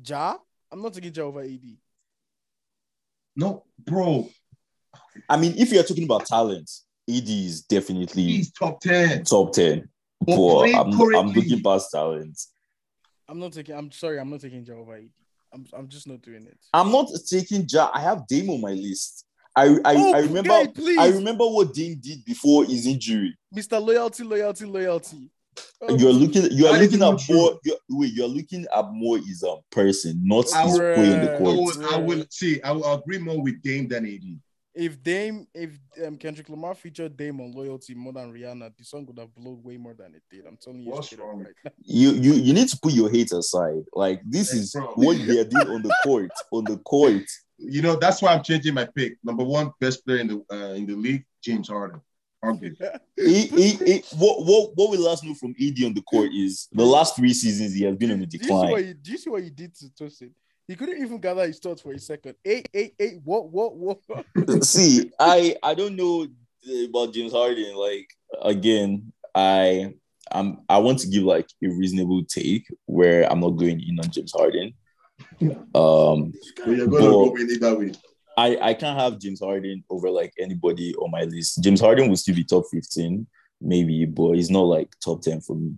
Ja? 0.06 0.36
I'm 0.70 0.80
not 0.82 0.92
taking 0.94 1.12
Ja 1.12 1.22
over 1.24 1.40
AD. 1.42 1.64
No, 3.34 3.64
bro, 3.78 4.28
I 5.28 5.36
mean, 5.36 5.54
if 5.56 5.72
you're 5.72 5.82
talking 5.82 6.04
about 6.04 6.26
talent, 6.26 6.70
AD 7.08 7.28
is 7.28 7.62
definitely 7.62 8.22
he's 8.24 8.52
top 8.52 8.80
10. 8.80 9.24
top 9.24 9.52
ten. 9.52 9.88
But 10.20 10.36
But 10.36 10.74
I'm 10.74 11.14
I'm 11.16 11.32
looking 11.32 11.62
past 11.62 11.90
talent. 11.90 12.40
I'm 13.28 13.38
not 13.38 13.52
taking. 13.52 13.74
I'm 13.74 13.90
sorry. 13.90 14.18
I'm 14.20 14.30
not 14.30 14.40
taking 14.40 14.64
Ja 14.64 14.74
over 14.74 14.94
AD. 14.96 15.08
I'm. 15.52 15.66
I'm 15.72 15.88
just 15.88 16.06
not 16.06 16.22
doing 16.22 16.46
it. 16.46 16.58
I'm 16.72 16.90
not 16.92 17.08
taking 17.28 17.66
Ja. 17.68 17.90
I 17.92 18.00
have 18.00 18.26
Dame 18.26 18.50
on 18.50 18.60
my 18.60 18.72
list. 18.72 19.24
I 19.54 19.66
I, 19.84 19.94
oh, 19.96 20.14
I 20.14 20.18
remember 20.20 20.48
guy, 20.48 20.66
please, 20.68 20.98
I 20.98 21.08
remember 21.08 21.44
what 21.46 21.74
Dame 21.74 21.98
did 22.00 22.24
before 22.24 22.64
his 22.64 22.86
injury. 22.86 23.36
Mr. 23.54 23.84
Loyalty, 23.84 24.22
loyalty, 24.24 24.64
loyalty. 24.64 25.28
Oh, 25.82 25.94
You're 25.98 26.12
looking 26.12 26.50
you 26.52 26.66
are 26.66 26.78
looking 26.78 27.02
at 27.02 27.18
true. 27.18 27.34
more 27.36 27.58
you're, 27.64 27.76
wait, 27.90 28.12
you're 28.14 28.28
looking 28.28 28.64
at 28.74 28.90
more 28.92 29.18
his 29.18 29.42
um 29.44 29.58
person, 29.70 30.20
not 30.24 30.46
I 30.54 30.62
his 30.62 30.72
will- 30.78 30.94
play 30.94 31.12
in 31.12 31.20
the 31.20 31.32
I 31.32 31.34
I 31.34 31.38
court. 31.38 31.76
will, 31.76 31.94
I 31.94 31.96
will 31.98 32.24
see. 32.30 32.62
I 32.62 32.70
will 32.72 32.94
agree 32.94 33.18
more 33.18 33.42
with 33.42 33.60
Dame 33.62 33.88
than 33.88 34.06
AD. 34.06 34.40
If 34.74 35.02
Dame, 35.02 35.46
if 35.54 35.78
um, 36.06 36.16
Kendrick 36.16 36.48
Lamar 36.48 36.74
featured 36.74 37.16
Dame 37.16 37.40
on 37.40 37.52
Loyalty 37.52 37.94
more 37.94 38.12
than 38.12 38.32
Rihanna, 38.32 38.72
the 38.76 38.84
song 38.84 39.04
would 39.06 39.18
have 39.18 39.34
blown 39.34 39.62
way 39.62 39.76
more 39.76 39.94
than 39.94 40.14
it 40.14 40.22
did. 40.30 40.46
I'm 40.46 40.56
telling 40.56 40.80
you 40.80 40.90
What's 40.90 41.12
wrong? 41.14 41.44
right. 41.44 41.72
You 41.84 42.12
you 42.12 42.32
you 42.34 42.52
need 42.54 42.68
to 42.68 42.78
put 42.82 42.92
your 42.92 43.10
hate 43.10 43.32
aside. 43.32 43.84
Like 43.92 44.20
this 44.24 44.52
Hey, 44.52 44.58
is 44.60 44.72
bro. 44.72 44.92
what 44.94 45.18
they 45.26 45.38
are 45.40 45.44
doing 45.44 45.68
on 45.68 45.82
the 45.82 45.94
court. 46.02 46.30
On 46.52 46.64
the 46.64 46.78
court. 46.78 47.24
You 47.58 47.82
know, 47.82 47.96
that's 47.96 48.22
why 48.22 48.34
I'm 48.34 48.42
changing 48.42 48.74
my 48.74 48.86
pick. 48.86 49.18
Number 49.22 49.44
one 49.44 49.70
best 49.78 50.04
player 50.04 50.18
in 50.18 50.26
the 50.28 50.44
uh, 50.50 50.74
in 50.74 50.86
the 50.86 50.94
league, 50.94 51.24
James 51.42 51.68
Harden. 51.68 52.00
Arguably. 52.44 52.76
He, 53.16 53.46
he, 53.46 53.68
he, 53.74 54.02
what, 54.16 54.44
what, 54.44 54.72
what 54.74 54.90
we 54.90 54.96
last 54.96 55.22
know 55.22 55.34
from 55.34 55.54
Ed 55.60 55.74
on 55.84 55.94
the 55.94 56.02
court 56.02 56.30
is 56.34 56.66
the 56.72 56.84
last 56.84 57.14
three 57.14 57.32
seasons 57.32 57.72
he 57.72 57.84
has 57.84 57.94
been 57.94 58.10
on 58.10 58.20
a 58.20 58.26
do, 58.26 58.36
you 58.36 58.42
see 58.42 58.50
what 58.50 58.66
decline. 58.66 58.84
he, 58.86 58.94
do 58.94 59.12
you 59.12 59.18
see 59.18 59.30
what 59.30 59.44
he 59.44 59.50
did 59.50 59.72
to 59.76 59.84
Tosin? 59.90 60.32
He 60.72 60.76
couldn't 60.76 61.02
even 61.02 61.18
gather 61.20 61.46
his 61.46 61.58
thoughts 61.58 61.82
for 61.82 61.92
a 61.92 61.98
second. 61.98 62.34
Eight, 62.46 62.66
eight, 62.72 62.94
eight. 62.98 63.20
What, 63.24 63.50
what, 63.50 63.76
what? 63.76 63.98
See, 64.64 65.10
I 65.20 65.54
I 65.62 65.74
don't 65.74 65.96
know 65.96 66.26
about 66.88 67.12
James 67.12 67.32
Harden. 67.32 67.74
Like 67.76 68.08
again, 68.40 69.12
I 69.34 69.92
I'm 70.30 70.60
I 70.70 70.78
want 70.78 71.00
to 71.00 71.08
give 71.08 71.24
like 71.24 71.46
a 71.62 71.68
reasonable 71.68 72.24
take 72.24 72.64
where 72.86 73.30
I'm 73.30 73.40
not 73.40 73.50
going 73.50 73.82
in 73.86 73.98
on 74.00 74.10
James 74.10 74.32
Harden. 74.32 74.72
Um, 75.74 76.32
you're 76.64 76.76
gonna 76.78 76.86
But- 76.88 77.00
go 77.00 77.30
with 77.32 77.50
it 77.50 77.60
that 77.60 77.78
way. 77.78 77.92
I 78.38 78.56
I 78.70 78.72
can't 78.72 78.98
have 78.98 79.18
James 79.18 79.40
Harden 79.40 79.84
over 79.90 80.08
like 80.08 80.32
anybody 80.38 80.94
on 80.94 81.10
my 81.10 81.24
list. 81.24 81.62
James 81.62 81.82
Harden 81.82 82.08
will 82.08 82.16
still 82.16 82.34
be 82.34 82.44
top 82.44 82.64
15, 82.72 83.26
maybe, 83.60 84.06
but 84.06 84.32
he's 84.36 84.48
not 84.48 84.62
like 84.62 84.88
top 85.04 85.20
10 85.20 85.42
for 85.42 85.54
me. 85.54 85.74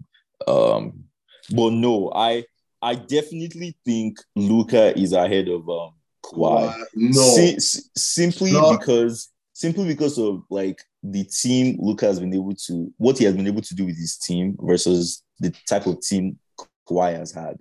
Um, 0.47 1.03
but 1.51 1.71
no, 1.73 2.13
I 2.15 2.45
I 2.85 2.95
definitely 2.97 3.75
think 3.85 4.19
Luka 4.37 4.97
is 4.99 5.13
ahead 5.15 5.49
of 5.49 5.69
um 5.69 5.93
Kawhi. 6.25 6.85
No. 6.95 7.23
Si- 7.35 7.59
si- 7.59 7.83
simply 7.97 8.53
No. 8.53 8.77
because 8.77 9.31
simply 9.55 9.87
because 9.87 10.19
of 10.19 10.43
like 10.51 10.79
the 11.03 11.25
team 11.25 11.79
Luka 11.81 12.07
has 12.07 12.21
been 12.21 12.35
able 12.35 12.55
to 12.67 12.93
what 12.99 13.19
he 13.19 13.25
has 13.25 13.35
been 13.35 13.47
able 13.47 13.63
to 13.63 13.75
do 13.75 13.87
with 13.87 13.97
his 13.97 14.17
team 14.19 14.57
versus 14.61 15.23
the 15.41 15.51
type 15.69 15.87
of 15.87 16.01
team 16.03 16.39
Kawhi 16.89 17.15
has 17.17 17.33
had. 17.33 17.57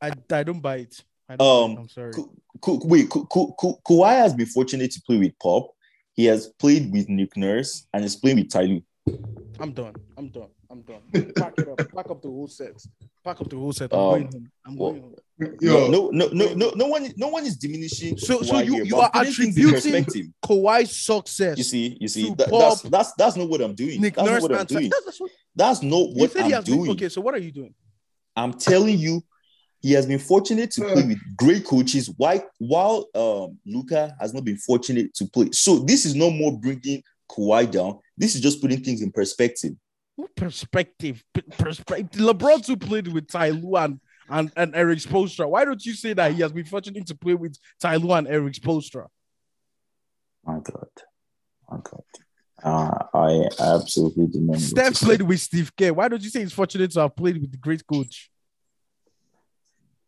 I, 0.00 0.12
I 0.30 0.42
don't 0.42 0.60
buy 0.60 0.76
it. 0.76 1.00
I 1.28 1.36
don't 1.36 1.38
buy 1.38 1.44
it. 1.44 1.76
Um, 1.76 1.76
I'm 1.78 1.88
sorry. 1.88 2.12
Ku- 2.12 2.36
Ku- 2.60 2.80
wait, 2.84 3.08
Kawhi 3.08 4.16
has 4.16 4.34
been 4.34 4.46
fortunate 4.46 4.90
to 4.92 5.02
play 5.06 5.16
with 5.18 5.36
Pop. 5.40 5.70
He 6.14 6.26
has 6.26 6.48
played 6.58 6.92
with 6.92 7.08
Nick 7.08 7.36
Nurse 7.36 7.86
and 7.92 8.04
is 8.04 8.14
playing 8.16 8.36
with 8.38 8.50
Ty 8.50 8.62
Lue. 8.62 8.82
I'm 9.58 9.72
done. 9.72 9.94
I'm 10.16 10.28
done. 10.28 10.48
I'm 10.72 10.80
done. 10.82 11.32
Pack 11.36 11.52
it 11.58 11.68
up. 11.68 11.76
Pack 11.94 12.10
up 12.10 12.22
the 12.22 12.28
whole 12.28 12.48
set. 12.48 12.82
Pack 13.22 13.40
up 13.42 13.50
the 13.50 13.56
whole 13.56 13.72
set. 13.74 13.92
I'm 13.92 13.98
Um, 13.98 14.08
going 14.10 14.22
home. 14.32 14.50
I'm 14.64 14.76
well, 14.76 14.90
going 14.92 15.02
home. 15.02 15.56
Yo, 15.60 15.88
No, 15.88 16.08
no, 16.10 16.28
no, 16.28 16.46
no, 16.46 16.54
no, 16.54 16.70
no 16.74 16.86
one, 16.86 17.12
no 17.16 17.28
one 17.28 17.44
is 17.44 17.56
diminishing. 17.58 18.16
So- 18.16 18.40
so 18.42 18.58
you- 18.60 18.72
here, 18.76 18.84
you 18.84 18.96
are 18.96 19.10
I'm 19.12 19.26
putting 19.26 19.52
things 19.52 19.58
in 19.58 19.64
attributing- 19.66 20.04
perspective. 20.04 20.26
Kawhi's 20.42 20.96
success. 20.96 21.58
You 21.58 21.64
see, 21.64 21.98
you 22.00 22.08
see, 22.08 22.30
that, 22.38 22.50
that's 22.50 22.80
that's 22.82 23.12
that's 23.18 23.36
not 23.36 23.48
what 23.50 23.60
I'm 23.60 23.74
doing. 23.74 24.00
Nick 24.00 24.14
that's 24.14 24.26
Nurse 24.26 24.42
not 24.42 24.50
what 24.50 24.60
I'm 24.60 24.66
doing. 24.66 24.88
That's, 24.88 25.04
that's 25.04 25.20
what 25.20 25.30
That's 25.54 25.82
not 25.82 26.08
what 26.14 26.36
I'm 26.36 26.50
has 26.50 26.64
been, 26.64 26.74
doing. 26.78 26.90
okay, 26.92 27.08
so 27.10 27.20
what 27.20 27.34
are 27.34 27.38
you 27.38 27.52
doing? 27.52 27.74
I'm 28.34 28.54
telling 28.54 28.98
you, 28.98 29.22
he 29.80 29.92
has 29.92 30.06
been 30.06 30.18
fortunate 30.20 30.70
to 30.72 30.80
play 30.80 31.02
with 31.06 31.18
great 31.36 31.66
coaches. 31.66 32.08
Why, 32.16 32.42
while 32.58 33.08
um, 33.14 33.58
Luka 33.66 34.16
has 34.20 34.32
not 34.32 34.44
been 34.44 34.56
fortunate 34.56 35.12
to 35.16 35.26
play. 35.26 35.50
So 35.52 35.80
this 35.80 36.06
is 36.06 36.14
no 36.14 36.30
more 36.30 36.58
bringing 36.58 37.02
Kawhi 37.30 37.70
down. 37.70 37.98
This 38.16 38.34
is 38.34 38.40
just 38.40 38.62
putting 38.62 38.82
things 38.82 39.02
in 39.02 39.10
perspective. 39.12 39.72
What 40.16 40.34
perspective? 40.36 41.22
Perspective. 41.58 42.20
LeBron 42.20 42.64
too 42.64 42.76
played 42.76 43.08
with 43.08 43.28
Ty 43.28 43.50
Lue 43.50 43.76
and, 43.76 44.00
and, 44.28 44.52
and 44.56 44.74
Erik 44.74 44.98
Spoelstra. 44.98 45.48
Why 45.48 45.64
don't 45.64 45.84
you 45.84 45.94
say 45.94 46.12
that 46.12 46.32
he 46.32 46.42
has 46.42 46.52
been 46.52 46.64
fortunate 46.64 47.06
to 47.06 47.14
play 47.14 47.34
with 47.34 47.56
Ty 47.80 47.96
Lue 47.96 48.12
and 48.12 48.28
Erik 48.28 48.54
Spoelstra? 48.54 49.06
My 50.44 50.54
God. 50.54 50.88
My 51.70 51.78
God. 51.82 52.02
Uh, 52.62 52.94
I 53.14 53.48
absolutely 53.58 54.26
do 54.26 54.40
not 54.40 54.52
know. 54.52 54.58
Steph 54.58 54.94
played 54.94 55.22
with 55.22 55.40
Steve 55.40 55.72
Kerr. 55.76 55.92
Why 55.92 56.08
don't 56.08 56.22
you 56.22 56.30
say 56.30 56.40
he's 56.40 56.52
fortunate 56.52 56.90
to 56.92 57.00
have 57.00 57.16
played 57.16 57.40
with 57.40 57.50
the 57.50 57.58
great 57.58 57.84
coach? 57.86 58.30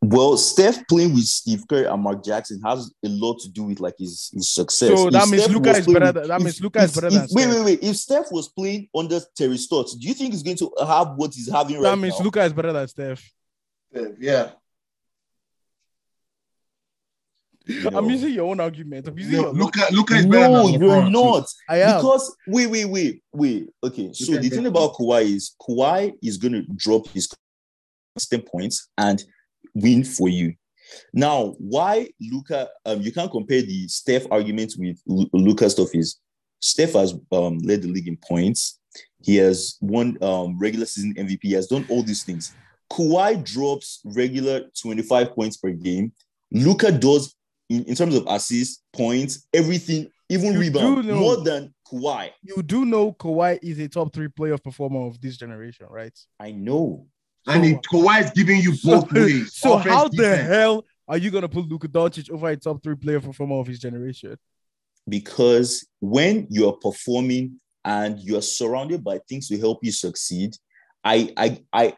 Well, 0.09 0.37
Steph 0.37 0.87
playing 0.89 1.15
with 1.15 1.25
Steve 1.25 1.65
Kerr 1.69 1.87
and 1.89 2.03
Mark 2.03 2.23
Jackson 2.25 2.61
has 2.65 2.93
a 3.05 3.09
lot 3.09 3.39
to 3.41 3.49
do 3.51 3.63
with 3.65 3.81
like 3.81 3.95
his, 3.99 4.31
his 4.35 4.49
success. 4.49 4.89
So 4.91 5.07
If 5.07 5.13
that 5.15 5.29
means 5.29 5.45
Steph 5.45 5.55
Luka 5.55 5.69
was 5.71 5.79
is 5.79 5.87
better 5.87 6.05
with- 6.07 6.15
than- 6.15 6.29
that 6.29 6.37
if- 6.41 6.45
means 6.45 6.61
Luka 6.61 6.83
is 6.83 6.95
better 6.95 7.07
if- 7.07 7.13
than 7.13 7.21
Wait, 7.23 7.31
Steph. 7.31 7.55
wait, 7.55 7.65
wait. 7.65 7.83
If 7.83 7.97
Steph 7.97 8.27
was 8.33 8.49
playing 8.49 8.89
under 8.95 9.21
Terry 9.37 9.57
Stotts, 9.57 9.95
do 9.95 10.07
you 10.07 10.15
think 10.15 10.33
he's 10.33 10.43
going 10.43 10.57
to 10.59 10.71
have 10.87 11.13
what 11.17 11.33
he's 11.35 11.51
having 11.51 11.77
right 11.77 11.83
now? 11.85 11.91
that 11.91 11.97
means 12.03 12.19
now? 12.19 12.25
Luka 12.25 12.43
is 12.45 12.53
better 12.53 12.73
than 12.73 12.89
Steph. 12.89 13.33
Yeah. 14.19 14.51
I'm 17.95 18.11
using 18.11 18.35
your 18.35 18.51
own 18.51 18.61
argument. 18.61 19.09
I'm 19.09 19.17
using 19.19 19.33
No, 19.33 19.41
your 19.45 19.53
Luka, 19.55 19.87
Luka 19.91 20.15
is 20.17 20.27
better 20.27 20.49
no, 20.53 20.71
than 20.71 20.81
you're 20.83 20.91
LeBron, 20.91 21.11
not. 21.13 21.47
I 21.69 21.81
am. 21.81 21.97
Because 21.97 22.37
wait, 22.47 22.67
wait, 22.67 22.85
wait, 22.85 23.23
wait. 23.33 23.71
Okay, 23.83 24.13
so 24.13 24.37
the 24.37 24.51
thing 24.51 24.67
about 24.67 24.95
Kawhi 24.95 25.23
is 25.23 25.55
Kawhi 25.59 26.13
is 26.23 26.37
going 26.37 26.53
to 26.53 26.63
drop 26.77 27.09
his 27.09 27.27
consistent 28.15 28.47
points 28.47 28.89
and 28.99 29.25
win 29.75 30.05
for 30.05 30.29
you. 30.29 30.55
Now, 31.13 31.55
why 31.59 32.09
Luka? 32.21 32.69
Um, 32.85 33.01
you 33.01 33.13
can't 33.13 33.31
compare 33.31 33.63
the 33.63 33.89
Steph 33.89 34.27
argument 34.31 34.75
with 34.79 35.01
Lu- 35.07 35.31
Luka 35.33 35.69
stuff. 35.71 35.89
Is 35.95 36.21
Steph 36.61 36.93
has 36.93 37.15
um 37.33 37.59
led 37.59 37.83
the 37.83 37.89
league 37.89 38.09
in 38.09 38.17
points. 38.17 38.79
He 39.23 39.37
has 39.37 39.77
won 39.81 40.23
um 40.23 40.59
regular 40.59 40.87
season 40.87 41.15
MVP. 41.15 41.41
He 41.43 41.53
has 41.53 41.67
done 41.67 41.87
all 41.89 42.03
these 42.03 42.23
things. 42.23 42.55
Kawhi 42.93 43.43
drops 43.43 44.01
regular 44.05 44.63
25 44.81 45.33
points 45.35 45.57
per 45.57 45.71
game. 45.71 46.13
Luka 46.53 46.93
does 46.93 47.35
in, 47.71 47.83
in 47.85 47.95
terms 47.95 48.15
of 48.15 48.25
assists, 48.29 48.83
points, 48.93 49.49
everything, 49.55 50.09
even 50.29 50.53
You 50.53 50.61
rebound, 50.61 51.07
know- 51.09 51.19
more 51.19 51.37
than 51.43 51.75
Kawhi. 51.91 52.31
You 52.43 52.63
do 52.63 52.85
know 52.85 53.13
Kawhi 53.15 53.59
is 53.63 53.79
a 53.79 53.89
top 53.89 54.13
three 54.13 54.29
playoff 54.29 54.63
performer 54.63 55.07
of 55.07 55.19
this 55.21 55.37
generation, 55.39 55.87
right? 55.91 56.17
I 56.39 56.53
know. 56.53 57.07
And 57.47 57.65
he, 57.65 57.75
Kawhi 57.75 58.25
is 58.25 58.31
giving 58.31 58.61
you 58.61 58.75
both 58.83 59.13
ways. 59.13 59.55
So 59.55 59.75
offense, 59.75 59.95
how 59.95 60.09
the 60.09 60.17
defense. 60.17 60.49
hell 60.49 60.85
are 61.07 61.19
you 61.19 61.31
gonna 61.31 61.49
put 61.49 61.67
Luka 61.69 61.89
Doncic 61.89 62.31
over 62.31 62.49
a 62.49 62.57
top 62.57 62.83
three 62.83 62.97
player 62.97 63.21
performer 63.21 63.57
of 63.57 63.67
his 63.67 63.79
generation? 63.79 64.37
because 65.09 65.87
when 66.01 66.47
you 66.51 66.69
are 66.69 66.73
performing 66.73 67.61
and 67.85 68.19
you 68.21 68.37
are 68.39 68.43
surrounded 68.43 69.05
by 69.05 69.19
things 69.29 69.49
to 69.49 69.59
help 69.59 69.79
you 69.83 69.93
succeed, 69.93 70.57
I 71.03 71.33
I 71.37 71.63
I 71.73 71.97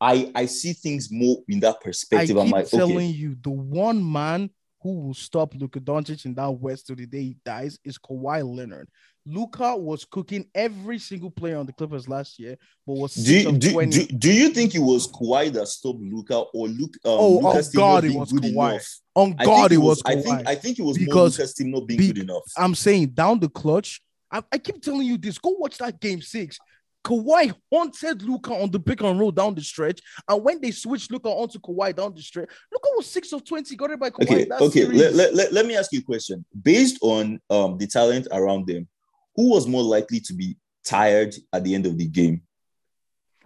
I, 0.00 0.30
I 0.34 0.46
see 0.46 0.74
things 0.74 1.08
more 1.10 1.38
in 1.48 1.60
that 1.60 1.76
I 1.76 1.84
perspective. 1.84 2.36
keep 2.36 2.44
I'm 2.44 2.50
like, 2.50 2.68
telling 2.68 2.96
okay, 2.96 3.06
you, 3.06 3.36
the 3.42 3.50
one 3.50 4.12
man 4.12 4.50
who 4.82 5.00
will 5.00 5.14
stop 5.14 5.54
Luka 5.54 5.80
Doncic 5.80 6.26
in 6.26 6.34
that 6.34 6.50
West 6.50 6.86
till 6.86 6.96
the 6.96 7.06
day 7.06 7.22
he 7.22 7.36
dies 7.44 7.78
is 7.82 7.98
Kawhi 7.98 8.44
Leonard. 8.44 8.88
Luka 9.26 9.76
was 9.76 10.04
cooking 10.04 10.46
every 10.54 10.98
single 10.98 11.30
player 11.30 11.56
on 11.58 11.66
the 11.66 11.72
Clippers 11.72 12.08
last 12.08 12.38
year, 12.38 12.56
but 12.86 12.94
was 12.94 13.14
do, 13.14 13.36
you- 13.40 13.48
of 13.48 13.58
do, 13.58 13.72
20. 13.72 14.06
do, 14.06 14.16
do 14.16 14.32
you 14.32 14.50
think 14.50 14.74
it 14.74 14.78
was 14.78 15.08
Kawhi 15.10 15.52
that 15.52 15.66
stopped 15.66 16.00
Luka 16.00 16.38
or 16.54 16.68
Luke? 16.68 16.94
Um, 17.04 17.10
Oh, 17.18 17.40
God, 17.74 18.04
it 18.04 18.14
was 18.14 18.32
Kawhi. 18.32 18.72
enough? 18.72 18.86
on 19.16 19.34
I 19.38 19.44
God, 19.44 19.70
think 19.70 19.72
it 19.82 19.84
was 19.84 20.02
I 20.06 20.14
Kawhi. 20.14 20.22
think 20.22 20.48
I 20.48 20.54
think 20.54 20.78
it 20.78 20.82
was 20.82 20.96
Because- 20.98 21.38
Luka 21.38 21.48
still 21.48 21.66
not 21.68 21.86
being 21.86 21.98
be- 21.98 22.06
good 22.08 22.18
enough. 22.18 22.42
I'm 22.56 22.74
saying 22.74 23.08
down 23.08 23.40
the 23.40 23.48
clutch. 23.48 24.00
I, 24.30 24.42
I 24.52 24.58
keep 24.58 24.80
telling 24.80 25.06
you 25.06 25.18
this. 25.18 25.38
Go 25.38 25.50
watch 25.50 25.78
that 25.78 26.00
game 26.00 26.20
six. 26.22 26.58
Kawhi 27.04 27.54
haunted 27.72 28.22
Luka 28.22 28.52
on 28.52 28.68
the 28.70 28.80
pick 28.80 29.00
and 29.00 29.18
roll 29.18 29.30
down 29.30 29.54
the 29.54 29.60
stretch. 29.62 30.00
And 30.28 30.42
when 30.42 30.60
they 30.60 30.72
switched 30.72 31.10
Luka 31.12 31.28
onto 31.28 31.60
Kawhi 31.60 31.94
down 31.94 32.12
the 32.14 32.20
stretch, 32.22 32.48
Luka 32.72 32.88
was 32.96 33.06
six 33.06 33.32
of 33.32 33.44
20, 33.44 33.76
got 33.76 33.90
it 33.92 34.00
by 34.00 34.10
Kawhi. 34.10 34.50
Okay, 34.50 34.84
okay. 34.84 34.84
Let, 34.86 35.14
let, 35.14 35.34
let, 35.34 35.52
let 35.52 35.66
me 35.66 35.76
ask 35.76 35.92
you 35.92 36.00
a 36.00 36.02
question. 36.02 36.44
Based 36.62 36.98
on 37.02 37.40
um 37.50 37.78
the 37.78 37.86
talent 37.86 38.26
around 38.32 38.66
them, 38.66 38.88
who 39.36 39.50
was 39.50 39.66
more 39.66 39.82
likely 39.82 40.20
to 40.20 40.34
be 40.34 40.56
tired 40.84 41.34
at 41.52 41.64
the 41.64 41.74
end 41.74 41.86
of 41.86 41.96
the 41.98 42.06
game? 42.06 42.42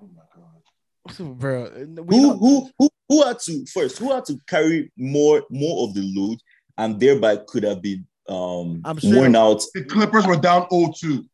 Oh 0.00 0.08
my 0.14 0.22
God. 0.34 1.38
Bro, 1.38 1.70
who, 1.70 1.94
don't- 1.94 2.38
who 2.38 2.70
who 2.78 2.90
who 3.08 3.24
had 3.26 3.38
to 3.40 3.66
first 3.66 3.98
who 3.98 4.12
had 4.12 4.24
to 4.26 4.38
carry 4.48 4.92
more 4.96 5.42
more 5.50 5.86
of 5.88 5.94
the 5.94 6.02
load 6.02 6.38
and 6.78 6.98
thereby 7.00 7.36
could 7.36 7.64
have 7.64 7.82
been 7.82 8.06
um 8.28 8.80
I'm 8.84 8.98
straight 8.98 9.16
worn 9.16 9.34
up- 9.36 9.56
out 9.56 9.62
The 9.74 9.84
Clippers 9.84 10.26
were 10.26 10.36
down 10.36 10.66
0-2. 10.70 11.26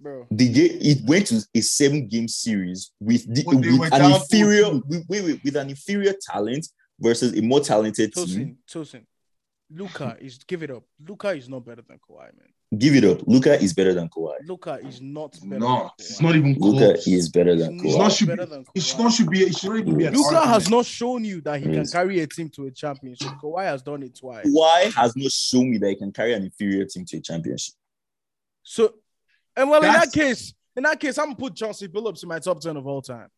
bro. 0.00 0.26
the 0.30 0.48
game 0.48 0.78
it 0.80 0.98
went 1.08 1.26
to 1.28 1.42
a 1.54 1.60
seven 1.60 2.06
game 2.06 2.28
series 2.28 2.92
with 3.00 3.22
the 3.34 3.42
But 3.44 3.60
they 3.62 3.72
with 3.76 3.92
an 3.92 4.12
inferior 4.12 4.70
with, 4.70 5.04
wait, 5.08 5.24
wait, 5.24 5.40
with 5.44 5.56
an 5.56 5.70
inferior 5.70 6.14
talent 6.20 6.68
versus 7.00 7.36
a 7.36 7.42
more 7.42 7.60
talented 7.60 8.12
team 8.14 8.24
Tosin, 8.26 8.56
Tosin. 8.70 9.04
Luka 9.70 10.16
is 10.20 10.38
give 10.46 10.62
it 10.62 10.70
up. 10.70 10.84
Luka 11.06 11.30
is 11.30 11.48
not 11.48 11.64
better 11.64 11.82
than 11.88 11.98
Kawhi, 11.98 12.30
man. 12.36 12.48
give 12.78 12.94
it 12.96 13.04
up 13.04 13.22
Luka 13.26 13.60
is 13.60 13.72
better 13.72 13.94
than 13.94 14.08
Kawhi 14.08 14.34
Luka 14.46 14.78
is 14.86 15.00
not 15.00 15.34
It's 15.34 15.44
better 15.44 15.58
not. 15.60 15.96
than 15.98 16.06
It's 16.06 16.18
Kawhi. 16.18 16.22
not 16.22 16.36
even 16.36 16.54
close. 16.56 16.74
Luka 16.74 17.10
is 17.10 17.28
better 17.30 17.56
than 17.56 17.74
It's 17.74 17.84
It's 17.84 17.94
Kawhi 17.94 17.98
not 17.98 18.12
should 18.12 18.28
be. 18.28 18.34
than 18.44 18.64
It 18.74 18.82
should 18.82 18.96
Kawhi. 18.96 19.02
not 19.04 19.12
should 19.12 19.30
be. 19.30 19.40
It 19.42 19.56
should 19.56 19.70
not 19.70 19.78
even 19.80 19.96
be. 19.98 20.04
an 20.06 20.14
Luka 20.14 20.46
has 20.46 20.68
not 20.70 20.84
shown 20.86 21.24
you 21.24 21.40
that 21.42 21.60
he 21.60 21.66
Yes. 21.70 21.90
can 21.92 22.00
carry 22.00 22.20
a 22.20 22.26
team 22.26 22.48
to 22.50 22.66
a 22.66 22.70
championship. 22.70 23.28
Kawhi 23.42 23.64
has 23.64 23.82
done 23.82 24.02
it 24.02 24.14
twice. 24.16 24.46
Kawhi 24.46 24.92
has 24.94 25.16
not 25.16 25.30
shown 25.32 25.70
me 25.70 25.78
that 25.78 25.88
he 25.90 25.96
can 25.96 26.12
carry 26.12 26.34
an 26.34 26.42
inferior 26.44 26.84
team 26.84 27.04
to 27.06 27.16
a 27.16 27.20
championship 27.20 27.74
So, 28.62 28.94
and 29.56 29.70
well, 29.70 29.82
in 29.82 29.92
that 29.92 30.12
case, 30.12 30.52
in 30.76 30.82
that 30.82 30.98
case, 30.98 31.16
I'm 31.18 31.26
gonna 31.26 31.36
put 31.36 31.54
Chauncey 31.54 31.86
Billups 31.88 32.22
in 32.22 32.28
my 32.28 32.38
top 32.40 32.60
ten 32.60 32.76
of 32.76 32.86
all 32.86 33.00
time. 33.02 33.28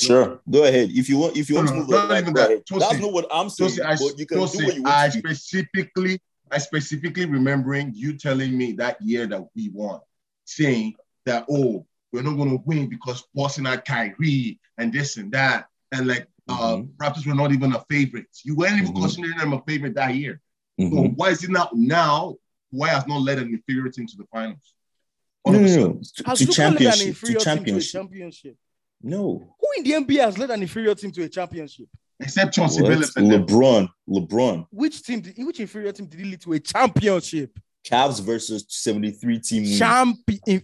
Sure 0.00 0.40
go 0.50 0.64
ahead 0.64 0.90
if 0.90 1.08
you 1.08 1.18
want 1.18 1.36
if 1.36 1.48
you 1.48 1.56
No, 1.56 1.60
want 1.62 1.68
to 1.70 1.74
no, 1.74 1.80
move 1.80 1.90
not 1.90 2.10
like 2.10 2.22
even 2.22 2.34
that, 2.34 2.34
go 2.34 2.40
that. 2.40 2.50
ahead. 2.50 2.66
Tosin, 2.66 2.78
that's 2.80 3.00
not 3.00 3.12
what 3.12 3.26
I'm 3.30 3.48
saying 3.50 3.70
Tosin, 3.70 3.84
I, 3.84 3.96
but 3.96 4.18
you 4.18 4.26
can 4.26 4.38
Tosin, 4.38 4.58
do 4.58 4.64
what 4.66 4.74
you 4.76 4.82
I 4.86 5.02
want 5.02 5.12
to 5.12 5.18
specifically, 5.18 6.20
I 6.50 6.58
specifically 6.58 7.24
remembering 7.26 7.92
you 7.94 8.16
telling 8.16 8.56
me 8.56 8.72
that 8.72 9.00
year 9.00 9.26
that 9.26 9.42
we 9.54 9.70
won, 9.70 10.00
saying 10.44 10.94
that 11.24 11.46
oh, 11.50 11.86
we're 12.12 12.22
not 12.22 12.36
going 12.36 12.50
to 12.50 12.62
win 12.66 12.88
because 12.88 13.24
Boston 13.34 13.64
had 13.64 13.84
Kyrie 13.84 14.58
and 14.78 14.92
this 14.92 15.16
and 15.16 15.32
that, 15.32 15.66
and 15.92 16.06
like 16.08 16.26
uh, 16.48 16.76
Mhm. 16.76 16.88
Raptors 16.98 17.26
were 17.26 17.34
not 17.34 17.50
even 17.52 17.74
a 17.74 17.84
favorite. 17.90 18.28
You 18.44 18.54
weren't 18.54 18.80
even 18.80 18.92
Mhm. 18.94 19.00
considering 19.00 19.36
them 19.36 19.52
a 19.52 19.62
favorite 19.66 19.94
that 19.94 20.14
year. 20.14 20.40
So 20.78 20.86
Mhm. 20.86 21.16
why 21.16 21.30
is 21.30 21.42
it 21.42 21.50
not 21.50 21.74
now? 21.74 22.36
Why 22.70 22.88
has 22.90 23.04
not 23.06 23.22
led 23.22 23.38
an 23.38 23.48
inferior 23.48 23.90
team 23.90 24.06
to 24.06 24.16
the 24.16 24.24
finals? 24.32 24.74
No 25.46 25.52
no 25.54 25.60
no 25.60 25.66
to, 25.66 26.22
to 26.22 26.44
Luka 26.46 26.62
led 26.62 26.70
an 26.70 26.76
championship 26.76 27.14
to 27.16 27.26
team 27.26 27.36
to 27.38 27.44
championship 27.44 27.92
championship? 27.92 28.56
No 29.06 29.54
Who 29.60 29.66
in 29.78 29.84
the 29.84 29.92
NBA 29.92 30.20
has 30.20 30.36
led 30.38 30.50
an 30.50 30.60
inferior 30.62 30.94
team 30.94 31.12
to 31.12 31.22
a 31.22 31.28
championship? 31.28 31.86
Except 32.18 32.54
Chauncey 32.54 32.80
Billups. 32.82 33.14
LeBron, 33.16 33.88
LeBron, 34.08 34.66
Which 34.70 35.02
team? 35.02 35.20
Did, 35.20 35.34
which 35.38 35.60
inferior 35.60 35.92
team 35.92 36.06
did 36.06 36.18
he 36.20 36.26
lead 36.26 36.40
to 36.42 36.52
a 36.54 36.58
championship? 36.60 37.58
Cavs 37.86 38.20
versus 38.22 38.64
73 38.68 39.38
team. 39.40 39.78
Champion. 39.78 40.62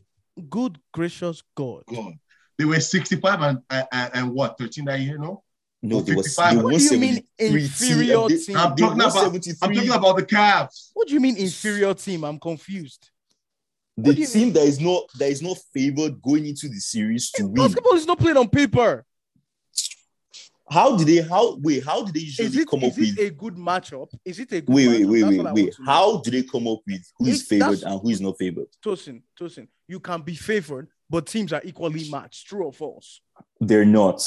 Good 0.49 0.79
gracious 0.93 1.43
God. 1.55 1.83
God. 1.87 2.15
They 2.59 2.65
were 2.65 2.81
65 2.81 3.41
and, 3.43 3.59
and, 3.71 4.11
and 4.15 4.31
what, 4.33 4.57
13 4.59 4.87
that 4.87 4.99
year, 5.01 5.19
no? 5.19 5.43
No, 5.83 6.01
they 6.01 6.15
were, 6.15 6.23
55. 6.23 6.51
they 6.51 6.57
What 6.63 6.73
won 6.73 6.79
do 6.81 6.85
you 6.95 6.99
mean 7.01 7.25
inferior 7.39 8.29
They- 8.29 8.37
team? 8.39 8.57
I'm 8.57 8.75
talking 8.77 9.01
about- 9.01 9.17
I'm 9.17 9.75
talking 9.75 9.91
about 9.91 10.17
the 10.17 10.27
Cavs. 10.27 10.91
What 10.95 11.09
do 11.09 11.15
you 11.15 11.21
mean 11.21 11.37
inferior 11.37 11.93
team? 11.95 12.25
I'm 12.25 12.39
confused. 12.39 13.11
The 13.97 14.03
what 14.03 14.15
do 14.17 14.21
you 14.23 14.27
team 14.27 14.53
that 14.55 14.63
is 14.65 14.81
not 14.81 15.05
that 15.19 15.29
is 15.31 15.43
not 15.43 15.59
favored 15.75 16.21
going 16.23 16.47
into 16.47 16.69
the 16.69 16.81
series 16.81 17.31
to 17.33 17.45
win. 17.45 17.55
Basketball 17.55 17.95
is 17.95 18.07
not 18.07 18.19
played 18.19 18.37
on 18.37 18.49
paper. 18.49 19.05
How 20.71 20.97
did 20.97 21.07
they? 21.07 21.21
How 21.21 21.57
wait? 21.57 21.85
How 21.85 22.03
did 22.05 22.15
they 22.15 22.21
Is 22.21 22.39
usually 22.39 22.63
it, 22.63 22.69
come 22.69 22.79
up 22.85 22.93
is 22.93 22.99
it 22.99 23.01
with? 23.01 23.19
a 23.19 23.31
good 23.31 23.57
matchup? 23.57 24.09
Is 24.25 24.39
it 24.39 24.53
a 24.53 24.61
good 24.63 24.75
Wait, 24.75 24.89
wait, 24.89 25.05
wait, 25.05 25.23
wait, 25.23 25.25
wait. 25.25 25.45
want 25.45 25.57
to 25.57 25.65
know. 25.65 25.71
How 25.85 26.17
do 26.19 26.31
they 26.31 26.43
come 26.43 26.67
up 26.69 26.79
with 26.87 27.03
who 27.19 27.27
is 27.27 27.43
favored 27.43 27.83
and 27.83 28.01
who 28.01 28.09
is 28.09 28.21
not 28.23 28.39
favored? 28.39 28.69
Tosin, 28.83 29.23
Tosin, 29.39 29.69
you 29.87 30.01
can 30.01 30.23
be 30.23 30.35
favored, 30.35 30.89
but 31.11 31.27
teams 31.27 31.53
are 31.53 31.61
equally 31.65 32.09
matched. 32.11 32.47
True 32.47 32.65
or 32.65 32.73
false? 32.73 33.21
They're 33.61 33.85
not. 33.85 34.21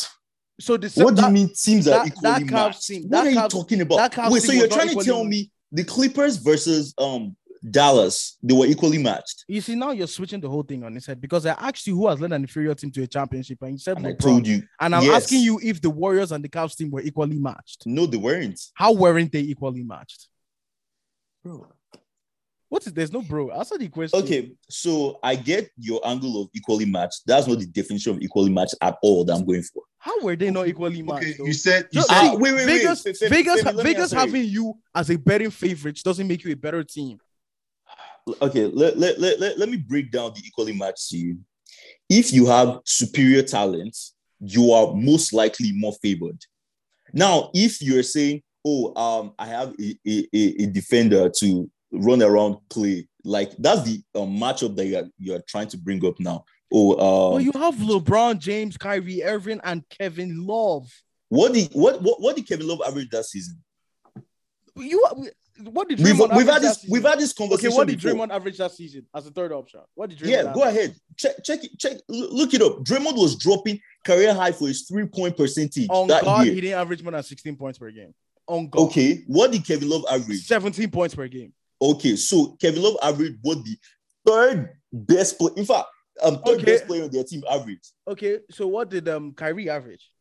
So 0.59 0.77
the 0.77 0.91
What 1.03 1.15
do 1.15 1.23
you 1.23 1.31
mean 1.31 1.49
teams 1.55 1.85
that- 1.85 1.99
are 2.01 2.07
equally 2.07 2.21
that 2.43 2.45
matched? 2.45 2.85
team- 2.85 3.03
what 3.03 3.11
that 3.11 3.25
are 3.27 3.29
you 3.31 3.49
talking 3.49 3.81
about? 3.81 4.31
Wait, 4.31 4.43
so 4.43 4.51
you're 4.51 4.67
trying 4.67 4.95
to 4.95 5.03
tell 5.03 5.23
me 5.23 5.51
the 5.71 5.83
Clippers 5.83 6.37
versus 6.37 6.93
um 6.99 7.35
Dallas 7.71 8.37
they 8.43 8.53
were 8.53 8.65
equally 8.65 8.97
matched? 8.97 9.45
You 9.47 9.61
see, 9.61 9.75
now 9.75 9.91
you're 9.91 10.07
switching 10.07 10.39
the 10.39 10.49
whole 10.49 10.63
thing 10.63 10.83
on 10.83 10.95
its 10.95 11.05
head 11.05 11.19
because 11.19 11.45
I 11.45 11.51
asked 11.57 11.87
you 11.87 11.95
who 11.95 12.07
has 12.07 12.19
led 12.21 12.31
an 12.31 12.41
inferior 12.43 12.75
team 12.75 12.91
to 12.91 13.03
a 13.03 13.07
championship, 13.07 13.57
and 13.61 13.71
you 13.73 13.77
said 13.77 13.97
And 13.97 14.07
I 14.07 14.13
told 14.13 14.45
you 14.47 14.63
and 14.79 14.95
I'm 14.95 15.03
yes. 15.03 15.23
asking 15.23 15.41
you 15.41 15.59
if 15.63 15.81
the 15.81 15.89
Warriors 15.89 16.31
and 16.31 16.43
the 16.43 16.49
Cavs 16.49 16.75
team 16.75 16.91
were 16.91 17.01
equally 17.01 17.39
matched. 17.39 17.83
no, 17.85 18.05
they 18.05 18.17
weren't. 18.17 18.59
How 18.75 18.91
weren't 18.93 19.31
they 19.31 19.39
equally 19.41 19.83
matched? 19.83 20.27
Bro. 21.43 21.67
What 22.69 22.85
is 22.87 22.93
there's 22.93 23.13
no 23.13 23.21
bro? 23.21 23.51
Answer 23.51 23.77
the 23.77 23.87
question. 23.87 24.19
Okay, 24.21 24.51
so 24.69 25.19
I 25.21 25.35
get 25.35 25.69
your 25.77 26.05
angle 26.05 26.41
of 26.41 26.49
equally 26.53 26.85
matched. 26.85 27.21
That's 27.25 27.47
not 27.47 27.59
the 27.59 27.67
definition 27.67 28.15
of 28.15 28.21
equally 28.21 28.49
matched 28.51 28.75
at 28.81 28.97
all 29.03 29.23
that 29.25 29.33
I'm 29.33 29.45
going 29.45 29.61
for. 29.61 29.83
How 29.99 30.19
were 30.21 30.35
they 30.35 30.49
not 30.49 30.67
equally 30.67 31.01
matched? 31.03 31.23
Okay, 31.23 31.35
you 31.45 31.53
said 31.53 31.87
you 31.91 31.99
Just- 31.99 32.09
said 32.09 32.17
Ah, 32.17 32.31
wait, 32.33 32.53
wait, 32.53 32.65
wait. 32.65 32.65
Vegas, 32.65 33.01
Fe- 33.03 33.13
Fe- 33.13 33.29
Vegas, 33.29 33.61
Femi, 33.63 33.83
Vegas 33.83 34.11
having 34.11 34.45
you 34.45 34.73
as 34.95 35.09
a 35.11 35.15
betting 35.17 35.51
favorite 35.51 36.01
doesn't 36.03 36.27
make 36.27 36.43
you 36.43 36.51
a 36.51 36.55
better 36.55 36.83
team. 36.83 37.19
Okay 38.41 38.65
let, 38.65 38.97
let, 38.97 39.19
let, 39.19 39.39
let, 39.39 39.57
let 39.59 39.69
me 39.69 39.77
break 39.77 40.11
down 40.11 40.31
the 40.33 40.41
equally 40.45 40.73
matched 40.73 41.09
to 41.09 41.17
you 41.17 41.37
if 42.09 42.31
you 42.31 42.45
have 42.45 42.79
superior 42.85 43.41
talent, 43.41 43.97
you 44.39 44.71
are 44.71 44.93
most 44.93 45.33
likely 45.33 45.71
more 45.71 45.93
favored. 46.01 46.37
Now, 47.13 47.49
if 47.53 47.81
you're 47.81 48.03
saying, 48.03 48.43
"Oh, 48.65 48.93
um, 48.95 49.33
I 49.39 49.47
have 49.47 49.73
a, 49.79 49.97
a, 50.07 50.27
a- 50.33 50.65
defender 50.67 51.29
to 51.39 51.69
run 51.91 52.21
around 52.21 52.57
play," 52.69 53.07
like 53.23 53.55
that's 53.57 53.83
the 53.83 54.03
um, 54.13 54.37
matchup 54.37 54.75
that 54.75 54.85
you're 54.85 55.07
you're 55.17 55.41
trying 55.47 55.67
to 55.69 55.77
bring 55.77 56.05
up 56.05 56.19
now. 56.19 56.43
Oh, 56.71 56.91
um, 56.93 57.33
Well, 57.33 57.41
you 57.41 57.51
have 57.53 57.75
LeBron 57.75 58.39
James, 58.39 58.77
Kyrie 58.77 59.23
Irving, 59.23 59.61
and 59.63 59.87
Kevin 59.89 60.45
Love. 60.45 60.91
what 61.29 61.53
did 61.53 61.69
what, 61.73 62.01
what 62.01 62.21
what 62.21 62.35
did 62.35 62.47
Kevin 62.47 62.67
Love 62.67 62.81
average 62.85 63.09
that 63.09 63.25
season? 63.25 63.63
You 64.75 65.03
what 65.63 65.87
did 65.89 65.99
We've 65.99 66.19
we've 66.19 66.29
average 66.31 66.45
had 66.47 66.55
that 66.55 66.61
this 66.61 66.75
season? 66.81 66.91
we've 66.93 67.03
had 67.03 67.19
this 67.19 67.33
Okay, 67.39 67.67
what 67.69 67.87
did 67.87 68.01
before. 68.01 68.11
Draymond 68.27 68.31
average 68.31 68.57
that 68.57 68.71
season 68.71 69.05
as 69.15 69.25
a 69.27 69.31
third 69.31 69.51
option? 69.51 69.79
What 69.93 70.09
did 70.09 70.19
Draymond? 70.19 70.29
Yeah, 70.29 70.43
go 70.53 70.63
average? 70.63 70.75
ahead. 70.75 70.95
Check, 71.17 71.43
check, 71.43 71.63
it- 71.63 71.79
check. 71.79 71.97
Look 72.09 72.53
it 72.53 72.61
up. 72.61 72.83
Draymond 72.83 73.15
was 73.15 73.35
dropping 73.37 73.79
career 74.03 74.33
high 74.33 74.51
for 74.51 74.67
his 74.67 74.83
three 74.83 75.05
point 75.05 75.37
percentage 75.37 75.87
On 75.89 76.07
that 76.07 76.23
God, 76.23 76.45
year. 76.45 76.53
he 76.55 76.61
didn't 76.61 76.79
average 76.79 77.01
more 77.03 77.11
than 77.11 77.23
16 77.23 77.55
points 77.55 77.79
per 77.79 77.89
game. 77.91 78.13
On 78.47 78.67
God, 78.69 78.81
Okay, 78.87 79.23
what 79.27 79.51
did 79.51 79.65
Kevin 79.65 79.89
Love 79.89 80.03
average? 80.11 80.45
17 80.45 80.91
points 80.91 81.15
per 81.15 81.27
game. 81.27 81.53
Okay, 81.81 82.15
so 82.15 82.55
Kevin 82.61 82.83
Love 82.83 82.97
averaged 83.01 83.37
what 83.41 83.57
the 83.63 83.77
third 84.25 84.69
best 84.91 85.37
player. 85.37 85.53
In 85.57 85.65
fact, 85.65 85.87
um, 86.23 86.35
third 86.45 86.57
Okay. 86.61 86.65
best 86.65 86.85
player 86.87 87.03
on 87.03 87.09
their 87.11 87.23
team 87.23 87.43
averaged. 87.49 87.91
Okay, 88.07 88.39
so 88.51 88.67
what 88.67 88.89
did 88.89 89.07
um 89.09 89.33
Kyrie 89.33 89.69
average? 89.69 90.11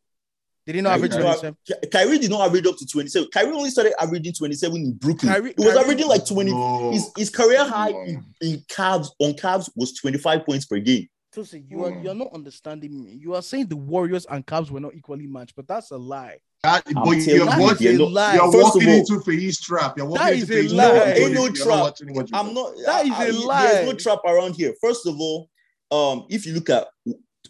Did 0.67 0.77
he 0.77 0.81
not 0.81 0.91
Kyrie 0.91 0.97
average 0.99 1.11
did 1.13 1.21
27? 1.21 1.57
Kyrie 1.93 2.19
did 2.19 2.31
not 2.31 2.47
average 2.47 2.67
up 2.67 2.77
to 2.79 2.87
27. 2.87 3.29
Kyrie 3.33 3.53
only 3.53 3.71
started 3.71 3.93
averaging 4.03 4.33
27 4.33 4.77
in 4.77 4.93
Brooklyn. 4.95 5.33
Kyrie- 5.33 5.55
he 5.59 5.65
was 5.65 5.75
Kyrie- 5.75 5.81
averaging 5.85 6.09
like 6.09 6.27
20. 6.27 6.51
No. 6.53 6.91
His, 6.93 7.11
his 7.19 7.31
career 7.31 7.65
high 7.65 7.91
in, 7.91 8.25
in 8.41 8.57
Cavs 8.69 9.09
on 9.19 9.33
Cavs 9.35 9.71
was 9.77 9.93
25 9.95 10.47
points 10.47 10.65
per 10.65 10.79
game. 10.79 11.07
Tosin, 11.35 11.69
you 11.69 11.85
are 11.85 11.91
you 12.01 12.09
are 12.11 12.15
not 12.15 12.33
understanding 12.33 13.03
me. 13.05 13.11
You 13.21 13.35
are 13.35 13.43
saying 13.43 13.67
the 13.67 13.77
Warriors 13.77 14.25
and 14.31 14.47
Cavs 14.47 14.71
were 14.71 14.79
not 14.81 14.95
equally 14.95 15.27
matched, 15.27 15.55
but 15.57 15.67
that's 15.67 15.91
a 15.91 15.97
lie. 15.97 16.39
That, 16.63 16.83
but 16.95 17.11
you're, 17.11 17.19
you, 17.39 17.45
That 17.45 17.59
what, 17.61 17.75
is 17.75 17.81
you're 17.83 18.01
a 18.01 18.07
lie. 18.07 18.35
you're 18.37 18.53
First 18.53 18.69
of 18.69 18.75
walking 18.77 18.89
into 18.89 19.21
Fahey's 19.21 19.61
trap. 19.61 19.95
You're 19.99 20.07
walking 20.07 20.39
into 20.41 20.53
is 20.57 20.73
a 20.73 20.77
lie. 20.77 20.91
trap. 20.91 21.07
Ain't 21.17 21.35
no 21.35 21.41
You're 21.43 21.49
not 21.51 21.57
trap. 21.57 21.81
watching 21.81 22.15
what 22.15 22.31
you're 22.31 22.39
I'm 22.39 22.55
not. 22.55 22.73
That 22.87 23.05
is 23.05 23.11
I- 23.13 23.25
a 23.25 23.29
I- 23.29 23.31
lie. 23.47 23.67
There's 23.67 23.87
no 23.87 23.93
trap 23.95 24.19
around 24.25 24.55
here. 24.55 24.73
First 24.81 25.07
of 25.09 25.17
all, 25.21 25.51
um, 25.91 26.25
if 26.31 26.47
you 26.47 26.55
look 26.55 26.71
at 26.71 26.87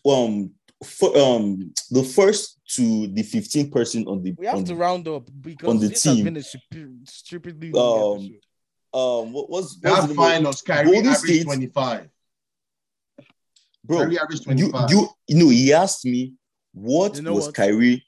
um, 0.08 0.50
for, 0.84 1.16
um, 1.18 1.72
the 1.90 2.02
first 2.02 2.58
to 2.76 3.06
the 3.08 3.22
15th 3.22 3.72
person 3.72 4.06
on 4.06 4.22
the 4.22 4.32
We 4.38 4.46
have 4.46 4.56
on, 4.56 4.64
to 4.64 4.74
round 4.74 5.08
up 5.08 5.28
because 5.40 5.68
on 5.68 5.78
the 5.80 5.88
this 5.88 6.04
has 6.04 6.14
team. 6.16 6.24
been 6.24 6.36
a 6.36 6.42
stupid, 6.42 7.08
stupidly 7.08 7.70
long 7.72 8.30
Um, 8.92 9.00
um, 9.00 9.32
what 9.32 9.50
was 9.50 9.80
That 9.80 10.08
finals, 10.14 10.62
Kyrie 10.62 10.84
Golden 10.92 11.06
averaged 11.12 11.18
State- 11.24 11.44
25. 11.44 12.08
bro? 13.84 13.98
Kyrie 13.98 14.18
averaged 14.18 14.46
You 14.46 14.70
25. 14.70 14.90
you 14.90 15.08
you 15.28 15.36
know 15.36 15.48
he 15.48 15.72
asked 15.72 16.04
me 16.04 16.34
what 16.72 17.16
You 17.16 17.22
know 17.22 17.34
was 17.34 17.46
what? 17.46 17.54
Kyrie. 17.54 18.04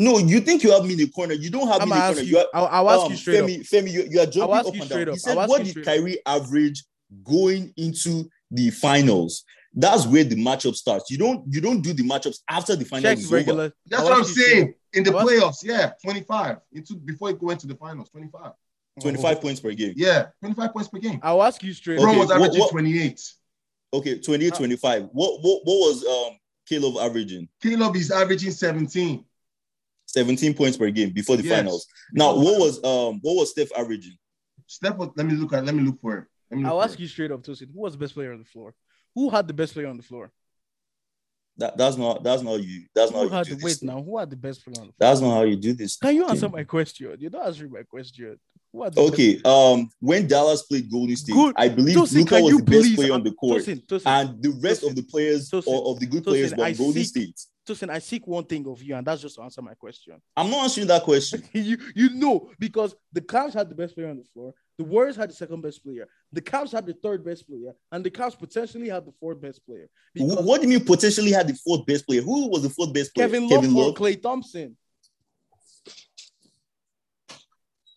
No, 0.00 0.18
you 0.18 0.40
think 0.40 0.62
you 0.62 0.70
have 0.72 0.84
me 0.84 0.92
in 0.92 0.98
the 0.98 1.08
corner. 1.08 1.34
You 1.34 1.50
don't 1.50 1.66
have 1.66 1.82
I'm 1.82 1.88
me 1.88 1.94
in 1.96 2.00
the 2.00 2.06
corner. 2.14 2.20
you. 2.22 2.38
are- 2.38 2.46
I'll, 2.54 2.66
I'll 2.66 2.90
ask 2.90 3.06
um, 3.06 3.10
you 3.12 3.16
straight 3.18 3.42
Femi, 3.42 3.60
up. 3.60 3.66
Femi, 3.66 3.90
you, 3.92 4.02
you 4.08 4.20
are 4.20 4.26
jumping 4.26 4.56
ask 4.56 4.68
up 4.68 4.74
and 4.74 4.84
straight 4.84 4.98
down. 5.04 5.08
up. 5.08 5.14
He 5.14 5.18
said, 5.18 5.38
I'll 5.38 5.48
"What 5.48 5.58
did 5.64 5.70
straight 5.70 5.86
Kyrie 5.86 6.18
average 6.26 6.84
going 7.24 7.72
into 7.76 8.28
the 8.52 8.70
finals?" 8.70 9.44
That's 9.80 10.06
where 10.06 10.24
the 10.24 10.34
matchup 10.34 10.74
starts. 10.74 11.08
You 11.08 11.18
don't 11.18 11.44
you 11.48 11.60
don't 11.60 11.80
do 11.80 11.92
the 11.92 12.02
matchups 12.02 12.38
after 12.50 12.74
the 12.74 12.84
finals 12.84 13.04
Check 13.04 13.18
is 13.18 13.48
over. 13.48 13.72
That's 13.86 14.02
I'll 14.02 14.08
what 14.08 14.14
I'm 14.16 14.20
ask 14.22 14.36
you 14.36 14.42
saying. 14.42 14.74
In 14.92 15.04
the 15.04 15.16
I'll 15.16 15.24
playoffs, 15.24 15.62
yeah, 15.62 15.92
25. 16.04 16.56
Into 16.72 16.96
before 16.96 17.30
it 17.30 17.40
went 17.40 17.60
to 17.60 17.68
the 17.68 17.76
finals, 17.76 18.10
25. 18.10 18.52
25 19.00 19.40
points 19.40 19.60
per 19.60 19.72
game. 19.72 19.94
Yeah, 19.96 20.26
25 20.40 20.72
points 20.72 20.88
per 20.88 20.98
game. 20.98 21.20
I'll 21.22 21.42
ask 21.44 21.62
you 21.62 21.72
straight. 21.72 22.00
Okay, 22.00 22.18
was 22.18 22.30
averaging 22.32 22.58
what- 22.60 22.70
28. 22.72 23.20
Okay, 23.94 24.18
28, 24.18 24.52
Uh, 24.52 24.56
25. 24.56 25.02
What 25.12 25.40
what 25.42 25.60
what 25.64 25.76
was 25.86 26.04
um 26.04 26.36
Caleb 26.68 26.96
averaging? 26.98 27.48
Caleb 27.62 27.94
is 27.94 28.10
averaging 28.10 28.50
17. 28.50 29.24
17 30.06 30.54
points 30.54 30.76
per 30.76 30.90
game 30.90 31.10
before 31.12 31.36
the 31.36 31.44
Yes. 31.44 31.56
finals. 31.56 31.86
Now, 32.12 32.34
what 32.34 32.58
was 32.58 32.78
um 32.82 33.20
what 33.22 33.36
was 33.36 33.50
Steph 33.50 33.70
averaging? 33.78 34.18
Step 34.66 34.98
up. 34.98 35.12
Let 35.16 35.26
me 35.26 35.34
look 35.34 35.52
at. 35.52 35.64
Let 35.64 35.74
me 35.76 35.84
look 35.84 36.00
for 36.00 36.18
it. 36.18 36.24
Look 36.56 36.66
I'll 36.66 36.78
for 36.80 36.84
ask 36.84 36.94
it. 36.98 37.02
you 37.02 37.06
straight 37.08 37.30
up, 37.30 37.42
Tosin. 37.42 37.72
Who 37.72 37.80
was 37.80 37.92
the 37.92 37.98
best 37.98 38.14
player 38.14 38.32
on 38.32 38.40
the 38.40 38.44
floor? 38.44 38.74
Who 39.18 39.30
had 39.30 39.48
the 39.48 39.52
best 39.52 39.74
player 39.74 39.88
on 39.88 39.96
the 39.96 40.02
floor? 40.04 40.30
That 41.56 41.76
that's 41.76 41.96
not 41.96 42.22
that's 42.22 42.40
not 42.42 42.62
you. 42.62 42.84
That's 42.94 43.10
not 43.10 43.24
Who 43.24 43.28
how 43.30 43.38
had 43.38 43.48
you 43.48 43.54
the 43.56 43.60
do 43.60 43.64
wait 43.64 43.82
now? 43.82 44.00
Who 44.00 44.16
had 44.16 44.30
the 44.30 44.36
best 44.36 44.64
player 44.64 44.76
on 44.80 44.86
the 44.86 44.92
floor? 44.92 44.94
That's 45.00 45.20
not 45.20 45.34
how 45.34 45.42
you 45.42 45.56
do 45.56 45.72
this. 45.72 45.96
Can 45.96 46.14
you 46.14 46.22
thing. 46.22 46.30
answer 46.30 46.48
my 46.48 46.62
question? 46.62 47.16
You're 47.18 47.32
not 47.32 47.46
answering 47.48 47.72
my 47.72 47.82
question. 47.82 48.38
Who 48.72 48.84
had 48.84 48.94
the 48.94 49.00
Okay. 49.00 49.40
Um, 49.44 49.90
when 49.98 50.28
Dallas 50.28 50.62
played 50.62 50.88
Golden 50.88 51.16
State, 51.16 51.32
Good. 51.32 51.54
I 51.58 51.68
believe 51.68 51.96
Tosin, 51.96 52.14
Luka 52.18 52.34
can 52.36 52.44
was 52.44 52.56
the 52.58 52.62
best 52.62 52.80
please- 52.82 52.94
player 52.96 53.12
on 53.12 53.24
the 53.24 53.32
court, 53.32 53.62
Tosin, 53.62 53.84
Tosin, 53.86 54.06
and 54.06 54.40
the 54.40 54.50
rest 54.62 54.84
of 54.84 54.94
the 54.94 55.02
players 55.02 55.52
or 55.52 55.90
of 55.90 55.98
the 55.98 56.06
good 56.06 56.22
players 56.22 56.52
were 56.52 56.72
Golden 56.74 57.02
seek- 57.04 57.06
State. 57.08 57.40
Tosin, 57.66 57.90
I 57.90 57.98
seek 57.98 58.24
one 58.24 58.44
thing 58.44 58.64
of 58.68 58.80
you, 58.80 58.94
and 58.94 59.04
that's 59.04 59.20
just 59.22 59.34
to 59.34 59.42
answer 59.42 59.60
my 59.60 59.74
question. 59.74 60.14
I'm 60.36 60.48
not 60.50 60.62
answering 60.62 60.86
that 60.86 61.02
question. 61.02 61.42
you 61.52 61.76
you 61.96 62.10
know 62.10 62.50
because 62.56 62.94
the 63.12 63.20
Cavs 63.20 63.54
had 63.54 63.68
the 63.68 63.74
best 63.74 63.96
player 63.96 64.10
on 64.10 64.18
the 64.18 64.24
floor, 64.32 64.54
the 64.78 64.84
Warriors 64.84 65.16
had 65.16 65.28
the 65.30 65.34
second 65.34 65.60
best 65.60 65.82
player, 65.84 66.06
the 66.32 66.40
Cavs 66.40 66.70
had 66.72 66.86
the 66.86 66.94
third 66.94 67.24
best 67.24 67.46
player, 67.48 67.72
and 67.90 68.04
the 68.04 68.10
Cavs 68.10 68.38
potentially 68.38 68.88
had 68.88 69.04
the 69.04 69.12
fourth 69.20 69.40
best 69.40 69.66
player. 69.66 69.88
What 70.16 70.60
do 70.62 70.68
you 70.68 70.78
mean 70.78 70.86
potentially 70.86 71.32
had 71.32 71.48
the 71.48 71.54
fourth 71.54 71.84
best 71.84 72.06
player? 72.06 72.22
Who 72.22 72.48
was 72.48 72.62
the 72.62 72.70
fourth 72.70 72.92
best 72.94 73.12
player? 73.14 73.26
Kevin 73.28 73.48
Love 73.48 73.64
or 73.76 73.92
Klay 73.94 74.20
Thompson. 74.22 74.76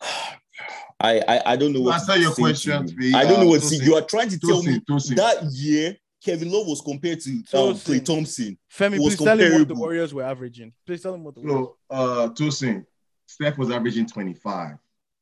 I, 1.00 1.20
I 1.26 1.42
I 1.46 1.56
don't 1.56 1.72
know 1.72 1.80
what 1.80 1.94
Answer 1.94 2.16
your 2.16 2.30
say 2.30 2.34
to 2.36 2.40
questions, 2.42 2.92
you. 2.92 2.98
B. 2.98 3.14
I 3.14 3.24
don't 3.24 3.40
know 3.40 3.46
Uh, 3.46 3.50
what 3.50 3.60
to 3.62 3.66
say. 3.66 3.84
You 3.84 3.94
are 3.96 4.02
trying 4.02 4.28
to 4.28 4.38
tell 4.38 4.62
me 4.62 4.78
Tosin, 4.80 4.84
Tosin. 4.88 5.16
that 5.16 5.42
year 5.52 5.96
Kevin 6.24 6.50
Love 6.50 6.66
was 6.68 6.80
compared 6.80 7.20
to 7.20 7.30
um, 7.30 7.74
Klay 7.74 8.04
Thompson. 8.04 8.56
Femi, 8.72 8.98
was 8.98 9.16
please 9.16 9.24
tell 9.24 9.38
him 9.38 9.58
what 9.58 9.68
the. 9.68 9.74
Warriors 9.74 10.14
were 10.14 10.22
averaging. 10.22 10.72
Please 10.86 11.02
tell 11.02 11.14
him 11.14 11.24
what 11.24 11.34
the 11.34 11.40
Warriors. 11.40 11.66
So, 11.66 11.76
uh, 11.90 12.28
Tosin, 12.30 12.86
Steph 13.26 13.58
was 13.58 13.70
averaging 13.70 14.06
25. 14.06 14.76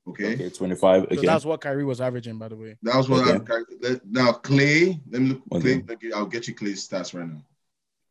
Okay. 0.09 0.35
Okay, 0.35 0.51
25. 0.51 1.06
So 1.14 1.20
that's 1.22 1.44
what 1.44 1.60
Kyrie 1.60 1.85
was 1.85 2.01
averaging, 2.01 2.39
by 2.39 2.48
the 2.48 2.56
way. 2.56 2.77
That 2.82 2.97
was 2.97 3.09
what 3.09 3.28
Okay. 3.28 3.55
I'm 3.55 3.64
let- 3.81 4.06
now 4.06 4.32
Klay. 4.32 4.98
Let 5.10 5.22
me 5.22 5.28
look. 5.31 5.43
Okay. 5.52 5.81
Klay, 5.81 5.89
let 5.89 6.02
me- 6.02 6.12
I'll 6.12 6.27
get 6.27 6.48
you 6.48 6.55
Klay's 6.55 6.89
stats 6.89 7.14
right 7.14 7.28
now. 7.28 7.44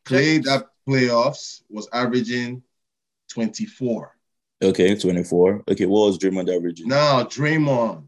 Klay 0.06 0.44
that 0.44 0.68
playoffs 0.88 1.62
was 1.70 1.88
averaging 1.92 2.64
24. 3.30 4.16
Okay, 4.62 4.96
24. 4.96 5.64
Okay, 5.70 5.86
what 5.86 6.08
was 6.08 6.18
Draymond 6.18 6.54
averaging? 6.56 6.88
Now 6.88 7.24
Draymond. 7.24 8.08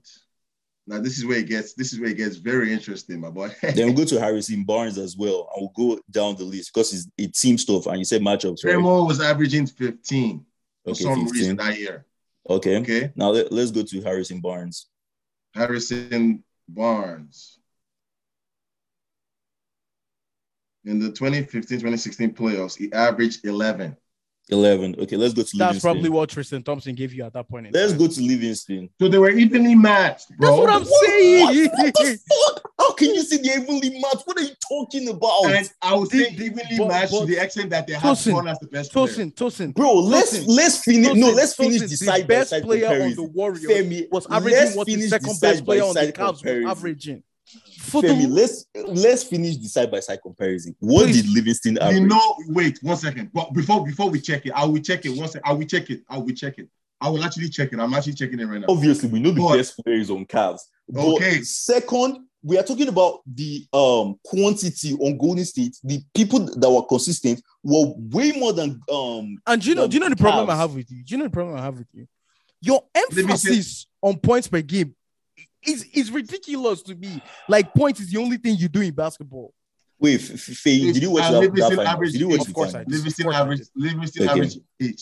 Now 0.87 0.99
this 0.99 1.17
is 1.17 1.25
where 1.25 1.37
it 1.39 1.47
gets. 1.47 1.73
This 1.73 1.93
is 1.93 1.99
where 1.99 2.09
it 2.09 2.17
gets 2.17 2.35
very 2.37 2.73
interesting, 2.73 3.19
my 3.21 3.29
boy. 3.29 3.49
Then 3.61 3.87
we'll 3.87 3.95
go 3.95 4.05
to 4.05 4.19
Harrison 4.19 4.63
Barnes 4.63 4.97
as 4.97 5.15
well. 5.15 5.49
and 5.55 5.69
we'll 5.77 5.95
go 5.95 6.01
down 6.09 6.35
the 6.35 6.43
list 6.43 6.71
because 6.73 6.93
it's 6.93 7.07
it 7.17 7.33
team 7.35 7.57
stuff 7.57 7.87
and 7.87 7.99
you 7.99 8.05
said 8.05 8.21
matchups, 8.21 8.63
right? 8.65 8.75
Draymond 8.75 9.07
was 9.07 9.21
averaging 9.21 9.67
15 9.67 10.45
for 10.83 10.91
Okay, 10.91 11.03
some 11.03 11.23
15. 11.25 11.31
reason 11.31 11.55
that 11.57 11.79
year. 11.79 12.05
Okay. 12.49 12.77
Okay, 12.77 13.11
Now 13.15 13.29
let, 13.29 13.51
let's 13.51 13.71
go 13.71 13.83
to 13.83 14.01
Harrison 14.01 14.41
Barnes. 14.41 14.87
Harrison 15.53 16.43
Barnes. 16.67 17.59
In 20.83 20.99
the 20.99 21.11
2015-2016 21.11 22.35
playoffs, 22.35 22.75
he 22.75 22.91
averaged 22.91 23.45
11. 23.45 23.95
11. 24.51 24.95
Okay, 24.99 25.15
let's 25.15 25.33
go 25.33 25.41
to 25.43 25.43
That's 25.43 25.53
Livingston. 25.53 25.81
probably 25.81 26.09
what 26.09 26.29
Tristan 26.29 26.61
Thompson 26.61 26.93
gave 26.93 27.13
you 27.13 27.23
at 27.23 27.33
that 27.33 27.47
point. 27.47 27.67
In 27.67 27.73
Let's 27.73 27.91
time. 27.93 27.99
go 27.99 28.07
to 28.07 28.21
Livingston. 28.21 28.89
So 28.99 29.07
they 29.07 29.17
were 29.17 29.29
evenly 29.29 29.75
matched, 29.75 30.35
bro. 30.37 30.49
That's 30.49 30.59
what 30.59 30.69
I'm 30.69 30.85
saying. 30.85 31.69
What 31.69 31.93
the 31.93 32.19
fuck? 32.29 32.71
How 32.79 32.91
can 32.93 33.15
you 33.15 33.23
say 33.23 33.37
the 33.37 33.49
evenly 33.61 33.89
matched? 34.01 34.23
What 34.25 34.37
are 34.37 34.43
you 34.43 34.53
talking 34.67 35.07
about? 35.09 35.45
And 35.45 35.69
I 35.81 35.95
would 35.95 36.09
say 36.09 36.29
The- 36.31 36.35
the- 36.37 36.45
evenly 36.45 36.77
but- 36.77 36.87
matched 36.89 37.11
but- 37.11 37.19
to 37.21 37.25
the 37.27 37.37
extent 37.37 37.69
that 37.69 37.87
they 37.87 37.93
have 37.93 38.03
Tosin, 38.03 38.51
as 38.51 38.59
the 38.59 38.67
best 38.67 38.91
player. 38.91 39.07
Tosin, 39.07 39.33
Tosin. 39.33 39.73
Bro, 39.73 39.93
let's 39.99 40.37
Tosin, 40.37 40.43
let's 40.47 40.77
finish. 40.79 41.13
no, 41.13 41.29
let's 41.31 41.53
finish 41.55 41.81
Tosin, 41.81 41.89
the 41.89 41.97
side 41.97 42.21
by 42.27 42.27
best 42.27 42.49
side 42.49 42.63
player 42.63 43.03
on 43.03 43.15
the 43.15 43.23
Warriors 43.23 43.63
Femi, 43.65 44.11
was 44.11 44.27
let's 44.29 44.45
averaging 44.45 44.77
what 44.77 44.87
the 44.87 45.01
second 45.07 45.39
best 45.39 45.63
player 45.65 45.83
on 45.83 45.93
the 45.93 46.11
Cavs 46.11 46.43
was 46.43 46.65
averaging. 46.77 47.23
For 47.91 48.01
Femi, 48.01 48.21
the, 48.23 48.27
let's 48.27 48.65
let's 48.75 49.23
finish 49.23 49.57
the 49.57 49.67
side 49.67 49.91
by 49.91 49.99
side 49.99 50.19
comparison. 50.21 50.75
What 50.79 51.05
Please. 51.05 51.23
did 51.23 51.31
Livingston 51.33 51.77
average? 51.77 52.01
You 52.01 52.07
know, 52.07 52.35
wait 52.47 52.79
one 52.81 52.97
second. 52.97 53.31
But 53.33 53.53
before 53.53 53.85
before 53.85 54.09
we 54.09 54.19
check 54.19 54.45
it, 54.45 54.53
I 54.55 54.65
will 54.65 54.81
check 54.81 55.05
it. 55.05 55.09
One 55.09 55.27
second. 55.27 55.41
I 55.45 55.53
will 55.53 55.65
check 55.65 55.89
it. 55.89 56.01
I 56.09 56.17
will 56.17 56.33
check 56.33 56.57
it. 56.57 56.69
I 56.99 57.09
will 57.09 57.23
actually 57.23 57.49
check 57.49 57.73
it. 57.73 57.79
I'm 57.79 57.93
actually 57.93 58.13
checking 58.13 58.39
it 58.39 58.45
right 58.45 58.61
now. 58.61 58.67
Obviously, 58.69 59.09
we 59.09 59.19
know 59.19 59.31
the 59.31 59.41
But- 59.41 59.57
best 59.57 59.77
players 59.83 60.09
on 60.09 60.25
Cavs. 60.25 60.59
But 60.87 61.03
Okay. 61.15 61.41
second, 61.41 62.27
we 62.43 62.57
are 62.57 62.63
talking 62.63 62.87
about 62.87 63.21
the 63.25 63.65
um 63.73 64.15
quantity 64.23 64.93
on 64.93 65.17
Golden 65.17 65.45
State. 65.45 65.77
The 65.83 66.01
people 66.13 66.39
that 66.39 66.69
were 66.69 66.83
consistent 66.83 67.41
were 67.63 67.93
way 67.97 68.31
more 68.33 68.53
than 68.53 68.79
um 68.91 69.37
and 69.47 69.61
do 69.61 69.69
you 69.69 69.75
know, 69.75 69.87
do 69.87 69.95
you 69.95 69.99
know 69.99 70.09
the 70.09 70.15
problem 70.15 70.49
I 70.49 70.55
have 70.55 70.73
with 70.75 70.91
you? 70.91 71.03
Do 71.03 71.11
you 71.13 71.17
know 71.17 71.25
the 71.25 71.29
problem 71.31 71.57
I 71.57 71.61
have 71.61 71.77
with 71.77 71.87
you? 71.93 72.07
Your 72.61 72.83
me 72.95 73.01
emphasis 73.23 73.87
on 74.01 74.17
points 74.17 74.47
per 74.47 74.61
game 74.61 74.95
is 75.65 75.85
is 75.93 76.11
ridiculous 76.11 76.81
to 76.83 76.95
me. 76.95 77.21
Like 77.47 77.73
points 77.73 77.99
is 77.99 78.11
the 78.11 78.19
only 78.19 78.37
thing 78.37 78.55
you 78.57 78.67
do 78.67 78.81
in 78.81 78.93
basketball. 78.93 79.53
wait, 79.99 80.15
F- 80.21 80.31
F- 80.33 80.57
Faye, 80.57 80.91
did 80.91 81.01
you 81.03 81.11
watch 81.11 81.23
Uh, 81.25 81.41
that, 81.41 81.53
that 81.53 81.79
average 81.87 82.11
Did 82.13 82.21
you 82.21 82.27
watch 82.29 82.39
eight. 82.41 82.45
the 82.45 82.49
Of 82.49 82.55
course? 82.55 82.73
I 82.75 82.79
did. 82.83 82.91
Livingston 82.91 83.25
Of 83.27 83.31
course 83.31 83.35
I 83.35 83.41
average. 83.41 83.59
did. 83.59 83.67
Livingston 83.75 84.23
Okay. 84.23 84.31
average 84.31 84.55
eight. 84.81 85.01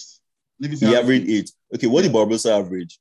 Livingston 0.60 0.90
He 0.90 0.96
average 0.96 1.22
averaged 1.22 1.30
eight. 1.32 1.52
Okay, 1.76 1.88
what 1.88 2.02
did 2.04 2.12
Barbosa 2.12 2.60
average? 2.60 3.00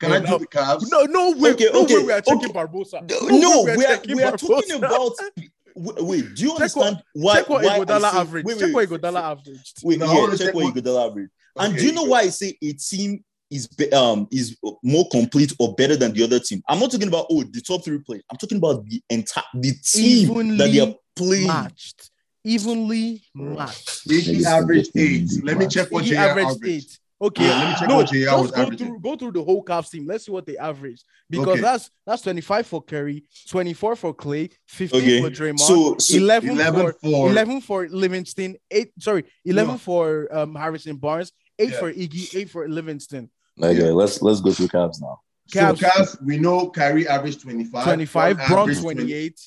Can 0.00 0.12
I 0.12 0.18
No, 0.20 0.38
do 0.38 0.38
the 0.38 0.46
Cavs? 0.46 0.84
No, 0.90 1.02
no 1.04 1.32
way. 1.36 1.50
Okay, 1.50 1.68
no 1.72 1.82
okay, 1.82 1.96
way 1.96 2.04
we 2.04 2.12
are 2.12 2.20
checking 2.20 2.44
okay. 2.44 2.52
Barbosa. 2.52 3.10
No, 3.10 3.62
way 3.64 3.76
we 3.76 3.84
are 3.84 4.00
we 4.16 4.22
are 4.22 4.36
talking 4.36 4.76
about 4.76 5.12
Wait, 5.80 6.02
wait, 6.02 6.34
do 6.34 6.42
you 6.42 6.48
Check 6.58 6.74
what- 6.76 6.86
understand 6.86 7.02
why? 7.12 7.34
check 7.36 7.48
what 7.48 7.62
why 7.64 7.74
I 7.76 7.78
Iguodala 7.80 8.10
say- 8.10 8.18
averaged. 8.18 8.46
Wait, 8.46 8.58
check 8.58 8.74
wait, 8.74 8.90
what 8.90 9.00
Iguodala 9.00 9.20
averaged. 9.22 9.80
Wait, 9.84 9.98
No, 10.00 10.06
yeah, 10.06 10.14
wanna 10.14 10.36
check 10.36 10.46
check 10.46 10.54
what 10.54 10.64
what- 10.64 10.74
Iguodala 10.74 11.10
averaged. 11.10 11.30
And 11.56 11.76
do 11.76 11.84
you 11.86 11.92
know 11.92 12.04
why 12.04 12.20
I 12.20 12.28
say 12.30 12.56
a 12.62 12.72
team 12.72 13.24
is 13.50 13.68
um 13.92 14.28
is 14.30 14.56
more 14.82 15.08
complete 15.10 15.52
or 15.58 15.74
better 15.74 15.96
than 15.96 16.12
the 16.12 16.22
other 16.22 16.38
team? 16.40 16.62
I'm 16.68 16.78
not 16.80 16.90
talking 16.90 17.08
about 17.08 17.26
oh 17.30 17.42
the 17.42 17.60
top 17.60 17.84
three 17.84 17.98
players. 17.98 18.22
I'm 18.30 18.36
talking 18.36 18.58
about 18.58 18.84
the 18.84 19.02
entire 19.10 19.44
the 19.54 19.72
team 19.84 20.28
that 20.58 20.70
they 20.70 20.80
are 20.80 20.88
Evenly 20.88 20.98
playing. 21.16 21.46
Matched, 21.46 22.10
evenly 22.44 23.22
matched. 23.34 24.08
Iggy 24.08 24.44
averaged 24.44 24.90
eight. 24.96 25.28
Let 25.42 25.58
me 25.58 25.66
check 25.66 25.90
what 25.90 26.04
He 26.04 26.10
JR 26.10 26.16
averaged 26.18 26.50
averaged. 26.50 26.66
eight. 26.66 26.98
Okay, 27.20 27.46
Yeah, 27.48 27.54
let 27.54 27.68
me 27.68 27.74
check 27.74 27.88
no, 27.88 27.96
what 27.96 28.06
JR 28.06 28.16
was 28.36 28.42
just 28.42 28.54
go 28.54 28.62
averaging. 28.62 28.86
through 28.86 29.00
go 29.00 29.16
through 29.16 29.32
the 29.32 29.42
whole 29.42 29.64
Cavs 29.64 29.90
team. 29.90 30.06
Let's 30.06 30.26
see 30.26 30.30
what 30.30 30.46
they 30.46 30.56
averaged 30.56 31.02
because 31.28 31.48
Okay. 31.48 31.60
that's 31.60 31.90
that's 32.06 32.22
25 32.22 32.66
for 32.66 32.82
Curry, 32.82 33.24
24 33.48 33.96
for 33.96 34.14
Klay, 34.14 34.52
15 34.68 35.00
Okay. 35.02 35.20
for 35.22 35.30
Draymond, 35.30 35.58
So, 35.58 35.98
so 35.98 36.16
11, 36.16 36.50
11 36.50 36.80
for, 36.80 36.92
for 37.02 37.30
11 37.30 37.60
for 37.62 37.88
Livingston, 37.88 38.56
eight 38.70 38.92
sorry, 39.00 39.24
11 39.44 39.74
No. 39.74 39.78
for 39.78 40.28
um, 40.32 40.54
Harrison 40.54 40.94
Barnes, 40.96 41.32
eight 41.58 41.70
Yeah. 41.70 41.78
for 41.80 41.92
Iggy, 41.92 42.34
eight 42.36 42.50
for 42.50 42.68
Livingston. 42.68 43.30
Okay, 43.62 43.78
Yeah. 43.86 43.92
let's 43.92 44.20
let's 44.22 44.40
go 44.40 44.52
through 44.52 44.68
Cavs 44.68 45.00
now. 45.00 45.20
So 45.46 45.60
Cavs. 45.60 45.78
Cavs, 45.80 46.22
we 46.22 46.38
know 46.38 46.68
Kyrie 46.70 47.08
averaged 47.08 47.40
25. 47.42 47.84
25, 47.84 48.36
Bron 48.36 48.48
Braun 48.48 48.60
averaged 48.60 48.80
20. 48.82 49.00
28. 49.02 49.40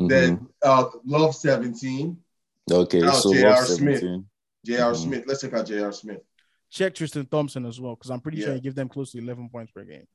Mhm. 0.00 0.08
Then 0.08 0.46
uh, 0.62 0.84
Love 1.04 1.34
17. 1.34 2.16
Okay, 2.70 3.00
Now, 3.00 3.12
so 3.12 3.32
J.R. 3.32 3.50
Love 3.50 3.66
Smith. 3.66 3.98
17. 4.00 4.24
J.R. 4.66 4.92
Mhm. 4.92 4.96
Smith. 4.96 5.24
Let's 5.26 5.40
check 5.40 5.54
out 5.54 5.66
J.R. 5.66 5.92
Smith. 5.92 6.20
Check 6.70 6.94
Tristan 6.94 7.24
Thompson 7.26 7.64
as 7.64 7.80
well 7.80 7.94
because 7.96 8.10
I'm 8.10 8.20
pretty 8.20 8.40
sure 8.40 8.48
Yeah. 8.50 8.54
he 8.56 8.60
give 8.60 8.74
them 8.74 8.88
close 8.90 9.12
to 9.12 9.18
11 9.18 9.48
points 9.48 9.72
per 9.72 9.84
game. 9.84 10.06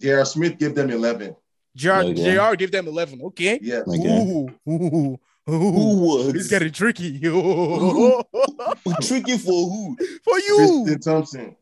J.R. 0.00 0.24
Smith 0.26 0.58
gave 0.58 0.74
them 0.74 0.90
11. 0.90 1.34
JR, 1.74 1.90
Okay. 1.92 2.34
JR 2.34 2.54
give 2.56 2.70
them 2.70 2.86
11. 2.88 3.22
Okay. 3.22 3.58
Yeah. 3.62 3.80
Okay. 3.86 3.98
Ooh, 3.98 4.48
ooh, 4.68 4.72
ooh. 4.72 5.18
Who 5.46 6.00
was 6.00 6.34
It's 6.34 6.48
getting 6.48 6.72
tricky. 6.72 7.18
tricky 7.20 7.30
for 9.38 9.70
who? 9.70 9.96
For 10.24 10.38
you. 10.38 10.84
Tristan 10.86 11.00
Thompson. 11.00 11.56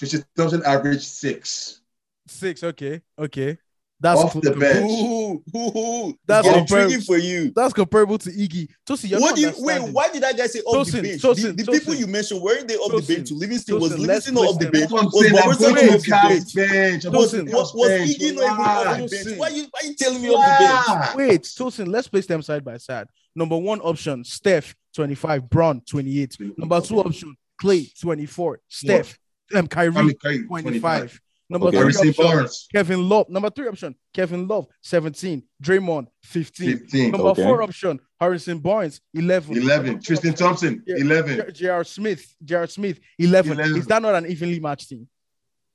Tristan 0.00 0.24
Thompson 0.34 0.62
averaged 0.64 1.02
six. 1.02 1.82
Six. 2.26 2.62
Okay. 2.64 3.02
Okay. 3.18 3.58
That's 4.02 4.18
Off 4.18 4.32
cl- 4.32 4.40
the 4.40 4.52
bench. 4.52 4.78
Who? 4.80 5.42
Who? 5.52 5.70
Who? 5.72 6.18
That's 6.26 6.46
Getting 6.46 6.60
comparable. 6.66 6.88
tricky 6.90 7.04
for 7.04 7.18
you. 7.18 7.52
That's 7.54 7.74
comparable 7.74 8.16
to 8.16 8.30
Iggy. 8.30 8.70
Tosi, 8.88 9.10
you're 9.10 9.20
What 9.20 9.30
not 9.32 9.36
do 9.36 9.42
you 9.42 9.52
wait? 9.58 9.92
Why 9.92 10.08
did 10.08 10.22
that 10.22 10.38
guy 10.38 10.46
say 10.46 10.60
off 10.60 10.86
the 10.90 11.02
bench? 11.02 11.20
Tosin, 11.20 11.54
the 11.54 11.64
the 11.64 11.72
people 11.72 11.94
you 11.94 12.06
mentioned 12.06 12.40
weren't 12.40 12.66
they 12.66 12.76
off 12.76 12.92
the 13.06 13.14
bench? 13.14 13.28
To 13.28 13.34
Livingston 13.34 13.78
was 13.78 13.92
Tosin, 13.92 13.98
Livingston 13.98 14.36
off 14.38 14.58
the 14.58 14.70
bench? 14.70 14.88
them. 14.88 14.98
I'm 15.00 15.04
Was 15.04 15.20
saying. 15.20 15.36
I'm 15.36 15.42
Barbosa 15.42 15.60
going 15.60 15.74
not 15.74 15.80
to 15.82 15.94
off 15.96 16.02
the 16.02 16.10
bench? 16.10 16.54
bench. 16.54 17.02
Tosin, 17.04 17.44
going 17.44 17.52
Was 17.52 17.74
was. 17.74 17.90
Iggy 17.90 18.34
not 18.36 18.44
even 18.44 18.46
off 18.48 19.10
the 19.10 19.22
bench? 19.24 19.38
Why 19.38 19.48
you 19.48 19.66
why 19.70 19.80
you 19.84 19.94
telling 19.96 20.22
me 20.22 20.30
off 20.30 20.46
the 20.46 20.64
bench? 20.64 21.16
Wait, 21.28 21.42
Tosin, 21.42 21.88
let's 21.88 22.08
place 22.08 22.24
them 22.24 22.40
side 22.40 22.64
by 22.64 22.78
side. 22.78 23.06
Number 23.36 23.58
one 23.58 23.80
option, 23.82 24.24
Steph, 24.24 24.74
25, 24.94 25.50
Bron, 25.50 25.82
28. 25.82 26.38
Number 26.56 26.80
two 26.80 27.00
option, 27.00 27.36
Klay, 27.62 27.92
24. 28.00 28.60
Steph, 28.66 29.18
um, 29.54 29.66
Kyrie, 29.66 29.96
I 29.96 30.02
mean, 30.02 30.16
Kyrie, 30.18 30.46
25. 30.46 31.20
Number 31.52 31.66
Okay. 31.66 31.78
three 31.80 32.08
option, 32.08 32.24
Barnes, 32.24 32.68
Kevin 32.72 33.08
Love. 33.08 33.28
Number 33.28 33.50
three 33.50 33.66
option, 33.66 33.96
Kevin 34.14 34.46
Love, 34.46 34.68
17. 34.82 35.42
Draymond, 35.60 36.06
15. 36.22 36.78
15. 36.78 37.10
Number 37.10 37.26
Okay. 37.28 37.42
four 37.42 37.60
option, 37.62 37.98
Harrison 38.20 38.58
Barnes, 38.60 39.00
11. 39.14 39.56
11. 39.56 40.00
Tristan 40.00 40.32
Thompson, 40.34 40.80
Yeah. 40.86 40.96
11. 40.98 41.36
J- 41.38 41.52
J.R. 41.52 41.82
Smith, 41.82 42.36
J.R. 42.44 42.68
Smith, 42.68 43.00
11. 43.18 43.52
11. 43.54 43.76
Is 43.78 43.86
that 43.86 44.00
not 44.00 44.14
an 44.14 44.26
evenly 44.30 44.60
matched 44.60 44.88
team? 44.90 45.08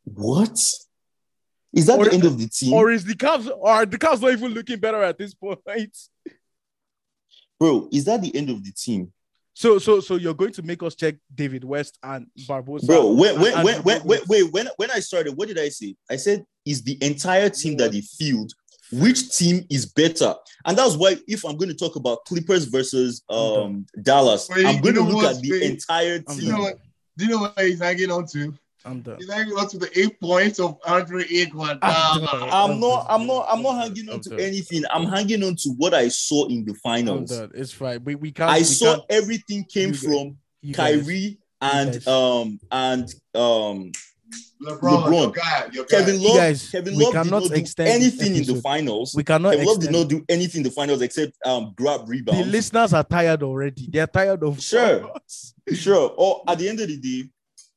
What? 0.05 0.57
Is 1.73 1.87
that 1.87 1.99
Or- 1.99 2.05
the 2.05 2.13
end 2.13 2.23
of 2.23 2.37
the 2.39 2.47
team, 2.47 2.71
Or 2.71 2.89
is 2.89 3.03
the 3.03 3.13
Cavs, 3.15 3.49
or 3.49 3.67
are 3.69 3.85
the 3.85 3.97
Cavs 3.97 4.21
not 4.21 4.31
even 4.31 4.53
looking 4.53 4.79
better 4.79 5.03
at 5.03 5.17
this 5.17 5.33
point? 5.33 5.59
bro? 7.59 7.89
Is 7.91 8.05
that 8.05 8.21
the 8.21 8.33
end 8.33 8.49
of 8.49 8.63
the 8.63 8.71
team, 8.71 9.11
So, 9.57 9.79
so, 9.79 10.01
so 10.01 10.17
you're 10.17 10.33
going 10.33 10.51
to 10.51 10.61
make 10.63 10.83
us 10.83 10.95
check 10.95 11.15
David 11.33 11.63
West 11.63 11.97
and 12.03 12.27
Barbosa. 12.41 12.87
bro? 12.87 13.11
When 13.13 13.39
when 13.39 13.53
and 13.53 13.63
when 13.63 13.75
Andrew 13.75 13.83
when, 13.83 14.01
when 14.01 14.19
wait 14.27 14.51
when 14.51 14.67
when 14.75 14.91
I 14.91 14.99
started, 14.99 15.31
what 15.37 15.47
did 15.47 15.57
I 15.57 15.69
say? 15.69 15.95
I 16.11 16.17
said 16.17 16.45
is 16.65 16.83
the 16.83 16.97
entire 17.01 17.49
team 17.49 17.77
that 17.77 17.93
they 17.93 18.01
field. 18.01 18.51
Which 18.91 19.35
team 19.35 19.65
is 19.69 19.85
better? 19.85 20.35
And 20.65 20.77
that's 20.77 20.95
why 20.95 21.15
if 21.27 21.45
I'm 21.45 21.55
going 21.57 21.69
to 21.69 21.75
talk 21.75 21.95
about 21.95 22.25
Clippers 22.25 22.65
versus 22.65 23.23
um 23.29 23.85
Dallas, 24.03 24.49
Wait, 24.53 24.65
I'm 24.65 24.81
going 24.81 24.95
to 24.95 25.01
look 25.03 25.23
at 25.23 25.41
the 25.41 25.51
Wait. 25.51 25.63
entire 25.63 26.15
I'm 26.27 26.35
Do 26.35 26.41
team. 26.41 26.45
you 26.47 26.51
know 26.51 26.59
what? 26.61 26.79
Do 27.17 27.25
you 27.25 27.31
know 27.31 27.39
what 27.39 27.59
he's 27.59 27.79
hanging 27.79 28.11
on 28.11 28.27
to? 28.33 28.53
I'm 28.85 29.01
done. 29.01 29.17
He's 29.17 29.31
hanging 29.31 29.53
on 29.53 29.67
to 29.69 29.77
the 29.77 29.89
eight 29.99 30.19
points 30.21 30.59
of 30.59 30.77
Andre 30.85 31.23
Iguodala. 31.23 31.79
I'm 31.81 32.79
not, 32.79 33.05
I'm 33.09 33.25
not, 33.27 33.47
I'm 33.49 33.61
not 33.63 33.81
hanging 33.83 34.09
on 34.09 34.15
I'm 34.15 34.21
to 34.21 34.29
done. 34.29 34.39
anything. 34.39 34.83
I'm 34.91 35.05
hanging 35.05 35.43
on 35.43 35.55
to 35.57 35.69
what 35.77 35.93
I 35.93 36.07
saw 36.09 36.47
in 36.47 36.65
the 36.65 36.71
I'm 36.71 36.77
finals. 36.77 37.29
done. 37.31 37.51
It's 37.55 37.71
fine. 37.71 38.03
We, 38.03 38.15
we 38.15 38.31
can't. 38.31 38.51
I 38.51 38.59
we 38.59 38.63
saw 38.63 38.93
can't- 38.97 39.03
everything 39.09 39.63
came 39.65 39.89
You- 39.89 39.95
from 39.95 40.37
you 40.61 40.73
guys- 40.73 41.01
Kyrie 41.01 41.39
and 41.61 41.91
guys. 41.93 42.07
um 42.07 42.59
and 42.71 43.09
um 43.33 43.91
LeBron, 44.61 44.79
LeBron. 44.79 45.11
your 45.21 45.31
guy, 45.31 45.69
your 45.73 45.85
guy. 45.85 45.97
Kevin 45.99 46.19
You 46.21 46.27
Love. 46.29 46.37
guys, 46.37 46.69
Kevin 46.71 46.95
we 46.95 47.03
Love 47.03 47.13
did 47.13 47.23
cannot 47.23 47.41
not 47.43 47.49
do 47.49 47.55
extend 47.55 47.87
this 48.03 48.13
anything 48.21 48.35
in 48.41 48.55
the 48.55 48.61
finals. 48.61 49.13
We 49.15 49.23
cannot. 49.23 49.51
Kevin 49.51 49.65
Love 49.67 49.79
did 49.81 49.91
not 49.91 50.07
do 50.09 50.23
anything 50.29 50.59
in 50.59 50.63
the 50.63 50.71
finals 50.71 51.01
except 51.01 51.33
um 51.45 51.73
grab 51.75 52.01
rebound 52.07 52.39
The 52.39 52.45
listeners 52.45 52.93
are 52.93 53.03
tired 53.03 53.43
already. 53.43 53.89
They're 53.91 54.07
tired 54.07 54.43
of 54.43 54.61
Sure. 54.61 55.11
Sure. 55.73 56.13
Or 56.15 56.43
at 56.47 56.59
the 56.59 56.69
end 56.69 56.79
of 56.79 56.87
the 56.87 56.97
day, 56.97 57.29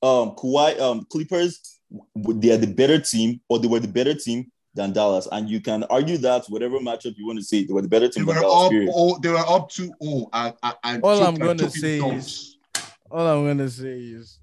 um 0.02 0.30
Kawhi, 0.32 0.78
um 0.80 1.06
Clippers, 1.10 1.80
they 2.16 2.50
are 2.52 2.56
the 2.56 2.66
better 2.66 2.98
team, 3.00 3.40
or 3.48 3.58
they 3.58 3.68
were 3.68 3.80
the 3.80 3.88
better 3.88 4.14
team 4.14 4.50
than 4.74 4.92
Dallas. 4.92 5.26
And 5.32 5.48
you 5.48 5.60
can 5.60 5.84
argue 5.84 6.18
that 6.18 6.44
whatever 6.48 6.78
matchup 6.78 7.14
you 7.16 7.26
want 7.26 7.38
to 7.38 7.44
say, 7.44 7.64
they 7.64 7.72
were 7.72 7.82
the 7.82 7.88
better 7.88 8.08
team 8.08 8.24
than 8.26 8.36
were 8.36 8.40
Dallas, 8.42 8.66
up, 8.88 8.94
oh, 8.94 9.18
they 9.20 9.28
were 9.30 9.38
up 9.38 9.68
2 9.70 9.90
0. 10.02 10.28
I, 10.32 10.52
I, 10.62 10.74
I 10.84 10.98
All 11.00 11.18
took- 11.18 11.28
I'm 11.28 11.34
gonna 11.34 11.70
say 11.70 11.98
is- 11.98 12.56
All 13.10 13.26
I'm 13.26 13.46
gonna 13.46 13.70
say 13.70 13.98
is 13.98 14.38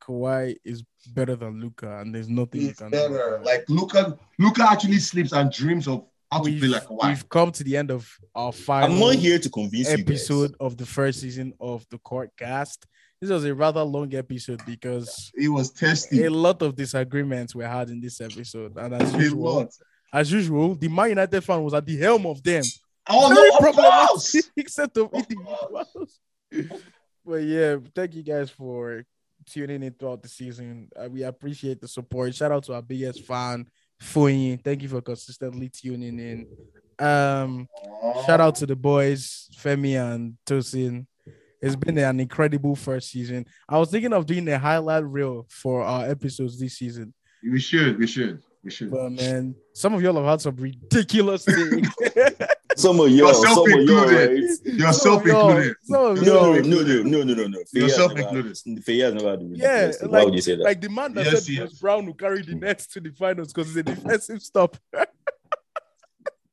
Kawhi 0.00 0.56
is 0.64 0.84
better 1.14 1.34
than 1.36 1.60
Luka, 1.60 1.98
and 2.00 2.14
there's 2.14 2.28
nothing 2.28 2.60
you 2.60 2.66
He's 2.68 2.76
can 2.78 2.90
better. 2.90 3.38
do. 3.40 3.44
Like 3.44 3.64
Luka, 3.68 4.16
Luka 4.38 4.62
actually 4.70 4.98
sleeps 4.98 5.32
and 5.32 5.50
dreams 5.50 5.88
of 5.88 6.04
how 6.30 6.38
to 6.42 6.44
we've, 6.50 6.60
play 6.60 6.68
like 6.68 6.84
Kawhi. 6.86 7.08
we've 7.08 7.28
come 7.28 7.50
to 7.52 7.64
the 7.64 7.76
end 7.76 7.90
of 7.90 8.08
our 8.34 8.52
final 8.52 8.92
I'm 8.92 8.98
not 9.00 9.14
here 9.16 9.38
to 9.38 9.50
convince 9.50 9.88
you. 9.90 9.94
episode 9.98 10.50
Guys. 10.52 10.56
of 10.60 10.76
the 10.76 10.86
first 10.86 11.20
season 11.20 11.54
of 11.60 11.84
the 11.90 11.98
court 11.98 12.30
cast. 12.38 12.86
This 13.20 13.30
was 13.30 13.44
a 13.44 13.54
rather 13.54 13.82
long 13.82 14.14
episode 14.14 14.60
because 14.66 15.30
It 15.34 15.48
was 15.48 15.70
testy. 15.70 16.24
a 16.24 16.30
lot 16.30 16.60
of 16.62 16.76
disagreements 16.76 17.54
were 17.54 17.66
had 17.66 17.88
in 17.88 18.00
this 18.00 18.20
episode, 18.20 18.76
and 18.76 18.94
as 18.94 19.12
usual, 19.14 19.68
as 20.12 20.30
usual, 20.32 20.74
the 20.74 20.88
Man 20.88 21.10
United 21.10 21.40
fan 21.42 21.62
was 21.62 21.74
at 21.74 21.84
the 21.86 21.96
helm 21.96 22.26
of 22.26 22.42
them. 22.42 22.62
Oh 23.08 23.28
Very 23.34 23.48
no, 23.50 23.58
problematic 23.58 24.68
set 24.68 24.96
of 24.98 25.10
Of 25.12 25.14
individuals. 25.14 26.20
but 27.24 27.36
yeah, 27.42 27.76
thank 27.94 28.14
you 28.14 28.22
guys 28.22 28.50
for 28.50 29.04
tuning 29.48 29.82
in 29.82 29.92
throughout 29.92 30.22
the 30.22 30.28
season. 30.28 30.88
Uh, 30.96 31.08
we 31.08 31.22
appreciate 31.22 31.80
the 31.80 31.88
support. 31.88 32.34
Shout 32.34 32.52
out 32.52 32.64
to 32.64 32.74
our 32.74 32.82
biggest 32.82 33.24
fan, 33.24 33.66
Foyin. 34.02 34.62
Thank 34.62 34.82
you 34.82 34.88
for 34.88 35.00
consistently 35.00 35.68
tuning 35.68 36.18
in. 36.18 36.46
Um, 36.98 37.68
shout 38.26 38.40
out 38.40 38.54
to 38.56 38.66
the 38.66 38.76
boys, 38.76 39.48
Femi 39.58 39.94
and 40.00 40.34
Tosin. 40.46 41.06
It's 41.62 41.76
been 41.76 41.96
an 41.98 42.20
incredible 42.20 42.76
first 42.76 43.10
season. 43.10 43.46
I 43.68 43.78
was 43.78 43.90
thinking 43.90 44.12
of 44.12 44.26
doing 44.26 44.46
a 44.48 44.58
highlight 44.58 45.04
reel 45.04 45.46
for 45.48 45.82
our 45.82 46.08
episodes 46.08 46.58
this 46.60 46.74
season. 46.78 47.14
We 47.42 47.58
should, 47.60 47.98
we 47.98 48.06
should, 48.06 48.42
we 48.62 48.70
should. 48.70 48.90
But 48.90 49.10
man, 49.12 49.54
some 49.72 49.94
of 49.94 50.02
y'all 50.02 50.16
have 50.16 50.24
had 50.24 50.40
some 50.40 50.56
ridiculous 50.56 51.44
things. 51.46 51.88
Some 52.76 53.00
of 53.00 53.08
y'all, 53.10 53.28
Yourself 53.28 53.54
some 53.54 53.62
of 53.64 53.68
y'all, 53.88 54.08
included. 54.08 54.50
right? 54.66 54.74
Yourself 54.74 54.94
Some 54.96 55.20
of 55.20 55.26
y'all- 55.26 55.48
included. 55.50 55.76
some 55.84 56.04
of 56.04 56.22
No, 56.22 56.32
y'all- 56.54 56.62
no, 56.62 56.82
no, 56.82 57.02
no, 57.02 57.22
no, 57.22 57.34
no, 57.34 57.46
no. 57.46 57.58
Feya 57.74 57.82
Yourself 57.82 58.14
never 58.14 58.28
included. 58.28 58.84
Feya 58.84 59.04
has 59.04 59.14
never 59.14 59.30
had 59.30 59.40
a 59.40 59.44
Yeah, 59.44 59.48
ridiculous 59.72 59.96
thing. 59.98 60.10
Why 60.10 60.18
like, 60.18 60.24
would 60.26 60.34
you 60.34 60.40
say 60.42 60.56
that? 60.56 60.62
like 60.64 60.80
the 60.82 60.88
man 60.90 61.14
that 61.14 61.24
Yes, 61.24 61.44
said 61.46 61.54
yes. 61.54 61.58
Bruce 61.60 61.78
Brown 61.80 62.06
will 62.06 62.14
carry 62.14 62.42
the 62.42 62.54
Nets 62.54 62.86
to 62.88 63.00
the 63.00 63.10
finals 63.12 63.52
because 63.52 63.68
he's 63.68 63.76
a 63.78 63.82
defensive 63.82 64.42
stop. 64.42 64.76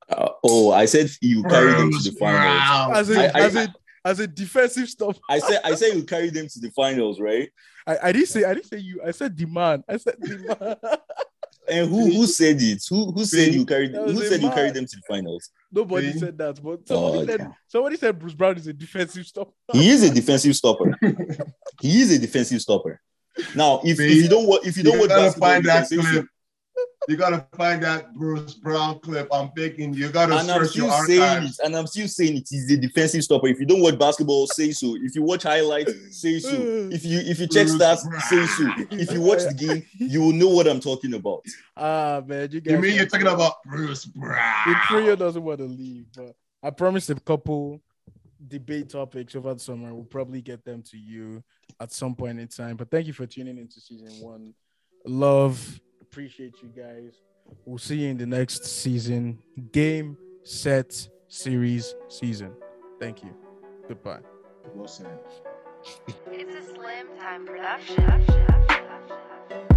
Uh, 0.10 0.30
oh, 0.44 0.72
I 0.72 0.86
said 0.86 1.10
you 1.22 1.44
carry 1.44 1.72
them 1.72 1.92
to 1.92 1.98
the 1.98 2.12
Bruce 2.12 2.20
finals. 2.20 2.46
Brown. 2.46 2.96
As 2.96 3.10
a, 3.10 3.20
I- 3.20 3.40
I- 3.42 3.46
as 3.46 3.56
a, 3.56 3.74
as 4.06 4.20
a 4.20 4.28
defensive 4.28 4.90
stop. 4.90 5.18
I 5.30 5.40
said 5.40 5.62
I 5.64 5.76
said 5.76 5.96
you 5.96 6.04
carry 6.04 6.30
them 6.30 6.48
to 6.48 6.60
the 6.60 6.70
finals, 6.72 7.20
right? 7.20 7.50
I, 7.88 7.98
I 8.04 8.12
didn't 8.12 8.28
say 8.30 8.44
I 8.44 8.54
didn't 8.54 8.68
say 8.68 8.78
you. 8.78 9.02
I 9.06 9.12
said 9.12 9.36
demand. 9.36 9.84
I 9.88 9.98
said 9.98 10.16
demand. 10.22 10.78
And 11.70 11.90
who 11.90 12.12
who 12.12 12.28
said 12.28 12.62
it? 12.62 12.84
Who 12.90 13.12
who 13.12 13.24
said 13.26 13.54
you 13.54 13.66
carried? 13.66 13.94
That 13.94 14.02
Who 14.10 14.22
a 14.22 14.26
said 14.26 14.42
you 14.42 14.50
carried 14.52 14.74
them 14.74 14.86
to 14.86 14.96
the 14.96 15.02
finals? 15.08 15.50
Nobody 15.72 16.12
See? 16.12 16.20
said 16.20 16.38
that, 16.38 16.62
but 16.62 16.80
oh, 16.80 16.84
somebody 16.86 17.18
Oh, 17.18 17.26
said 17.26 17.42
okay. 17.42 17.50
somebody 17.68 17.98
said 17.98 18.20
Bruce 18.20 18.34
Brown 18.34 18.58
is 18.58 18.68
a 18.68 18.74
defensive 18.74 19.26
stop. 19.26 19.54
He 19.72 19.90
is 19.90 20.04
a 20.04 20.14
defensive 20.14 20.56
stopper. 20.56 20.98
he 21.82 22.02
is 22.02 22.12
a 22.12 22.20
defensive 22.20 22.62
stopper. 22.62 23.00
Now, 23.56 23.82
if, 23.84 24.00
if 24.00 24.24
you 24.24 24.28
don't 24.30 24.46
wa- 24.46 24.60
if 24.64 24.78
you 24.78 24.84
don't 24.84 24.94
You 24.96 25.00
watch 25.02 25.10
gotta 25.10 25.24
basketball, 25.40 25.50
find 25.50 25.66
that 25.66 25.88
clip. 25.90 26.26
You 27.10 27.18
gotta 27.18 27.46
find 27.58 27.84
that 27.84 28.14
Bruce 28.16 28.54
Brown 28.54 29.00
clip. 29.00 29.28
I'm 29.32 29.50
thinking 29.52 29.94
you 29.94 30.10
gotta 30.10 30.38
And 30.38 30.50
I'm 30.50 30.60
search 30.62 30.70
still 30.72 30.86
your 30.86 31.06
saying 31.06 31.20
it, 31.22 31.24
archives. 31.26 31.60
and 31.60 31.76
I'm 31.76 31.86
still 31.88 32.08
saying 32.08 32.38
it. 32.38 32.48
He's 32.50 32.72
a 32.72 32.78
defensive 32.78 33.24
stopper. 33.26 33.48
If 33.48 33.60
you 33.60 33.66
don't 33.66 33.82
watch 33.82 34.00
basketball, 34.00 34.48
say 34.48 34.72
so. 34.72 34.96
If 34.96 35.14
you 35.16 35.22
watch 35.24 35.44
highlights, 35.44 35.92
say 36.22 36.40
so. 36.40 36.50
If 36.92 37.04
you 37.04 37.20
if 37.20 37.40
you 37.40 37.48
check 37.48 37.68
Bruce 37.68 37.76
stats, 37.82 38.08
Brown. 38.08 38.22
say 38.22 38.46
so. 38.46 38.74
If 38.92 39.12
you 39.12 39.20
watch 39.22 39.44
the 39.44 39.54
game, 39.54 39.86
you 39.98 40.22
will 40.22 40.32
know 40.34 40.48
what 40.50 40.66
I'm 40.68 40.80
talking 40.80 41.14
about. 41.14 41.44
Ah 41.76 42.22
man, 42.26 42.50
you 42.52 42.62
guys. 42.62 42.72
You 42.72 42.80
mean 42.80 42.96
you're 42.96 43.04
are- 43.04 43.08
talking 43.10 43.28
about 43.28 43.62
Bruce 43.66 44.06
Brown? 44.06 44.70
Imperial 44.70 45.18
doesn't 45.18 45.44
want 45.44 45.60
to 45.60 45.66
leave, 45.66 46.06
but 46.16 46.36
I 46.62 46.70
promised 46.70 47.10
a 47.10 47.16
couple 47.16 47.82
debate 48.48 48.90
topics 48.90 49.36
over 49.36 49.54
the 49.54 49.60
summer. 49.60 49.94
We'll 49.94 50.06
probably 50.06 50.42
get 50.42 50.64
them 50.64 50.82
to 50.92 50.98
you 50.98 51.44
at 51.82 51.92
some 51.92 52.16
point 52.16 52.40
in 52.40 52.48
time. 52.48 52.78
But 52.78 52.90
thank 52.92 53.08
you 53.08 53.14
for 53.14 53.26
tuning 53.26 53.58
into 53.58 53.82
season 53.82 54.22
one. 54.22 54.54
Love, 55.06 55.82
appreciate 56.14 56.54
you 56.62 56.70
guys. 56.70 57.22
We'll 57.66 57.80
see 57.80 57.96
you 57.96 58.10
in 58.10 58.18
the 58.18 58.28
next 58.28 58.66
season. 58.66 59.40
Game, 59.72 60.16
set, 60.44 61.10
series, 61.28 61.96
season. 62.08 62.52
Thank 63.00 63.24
you. 63.24 63.34
Goodbye. 63.88 64.20
Well 64.76 64.88
said. 64.88 65.18
It's 66.28 66.56
a 66.56 66.76
Slim 66.76 67.08
Time 67.20 67.48
production. 67.48 69.73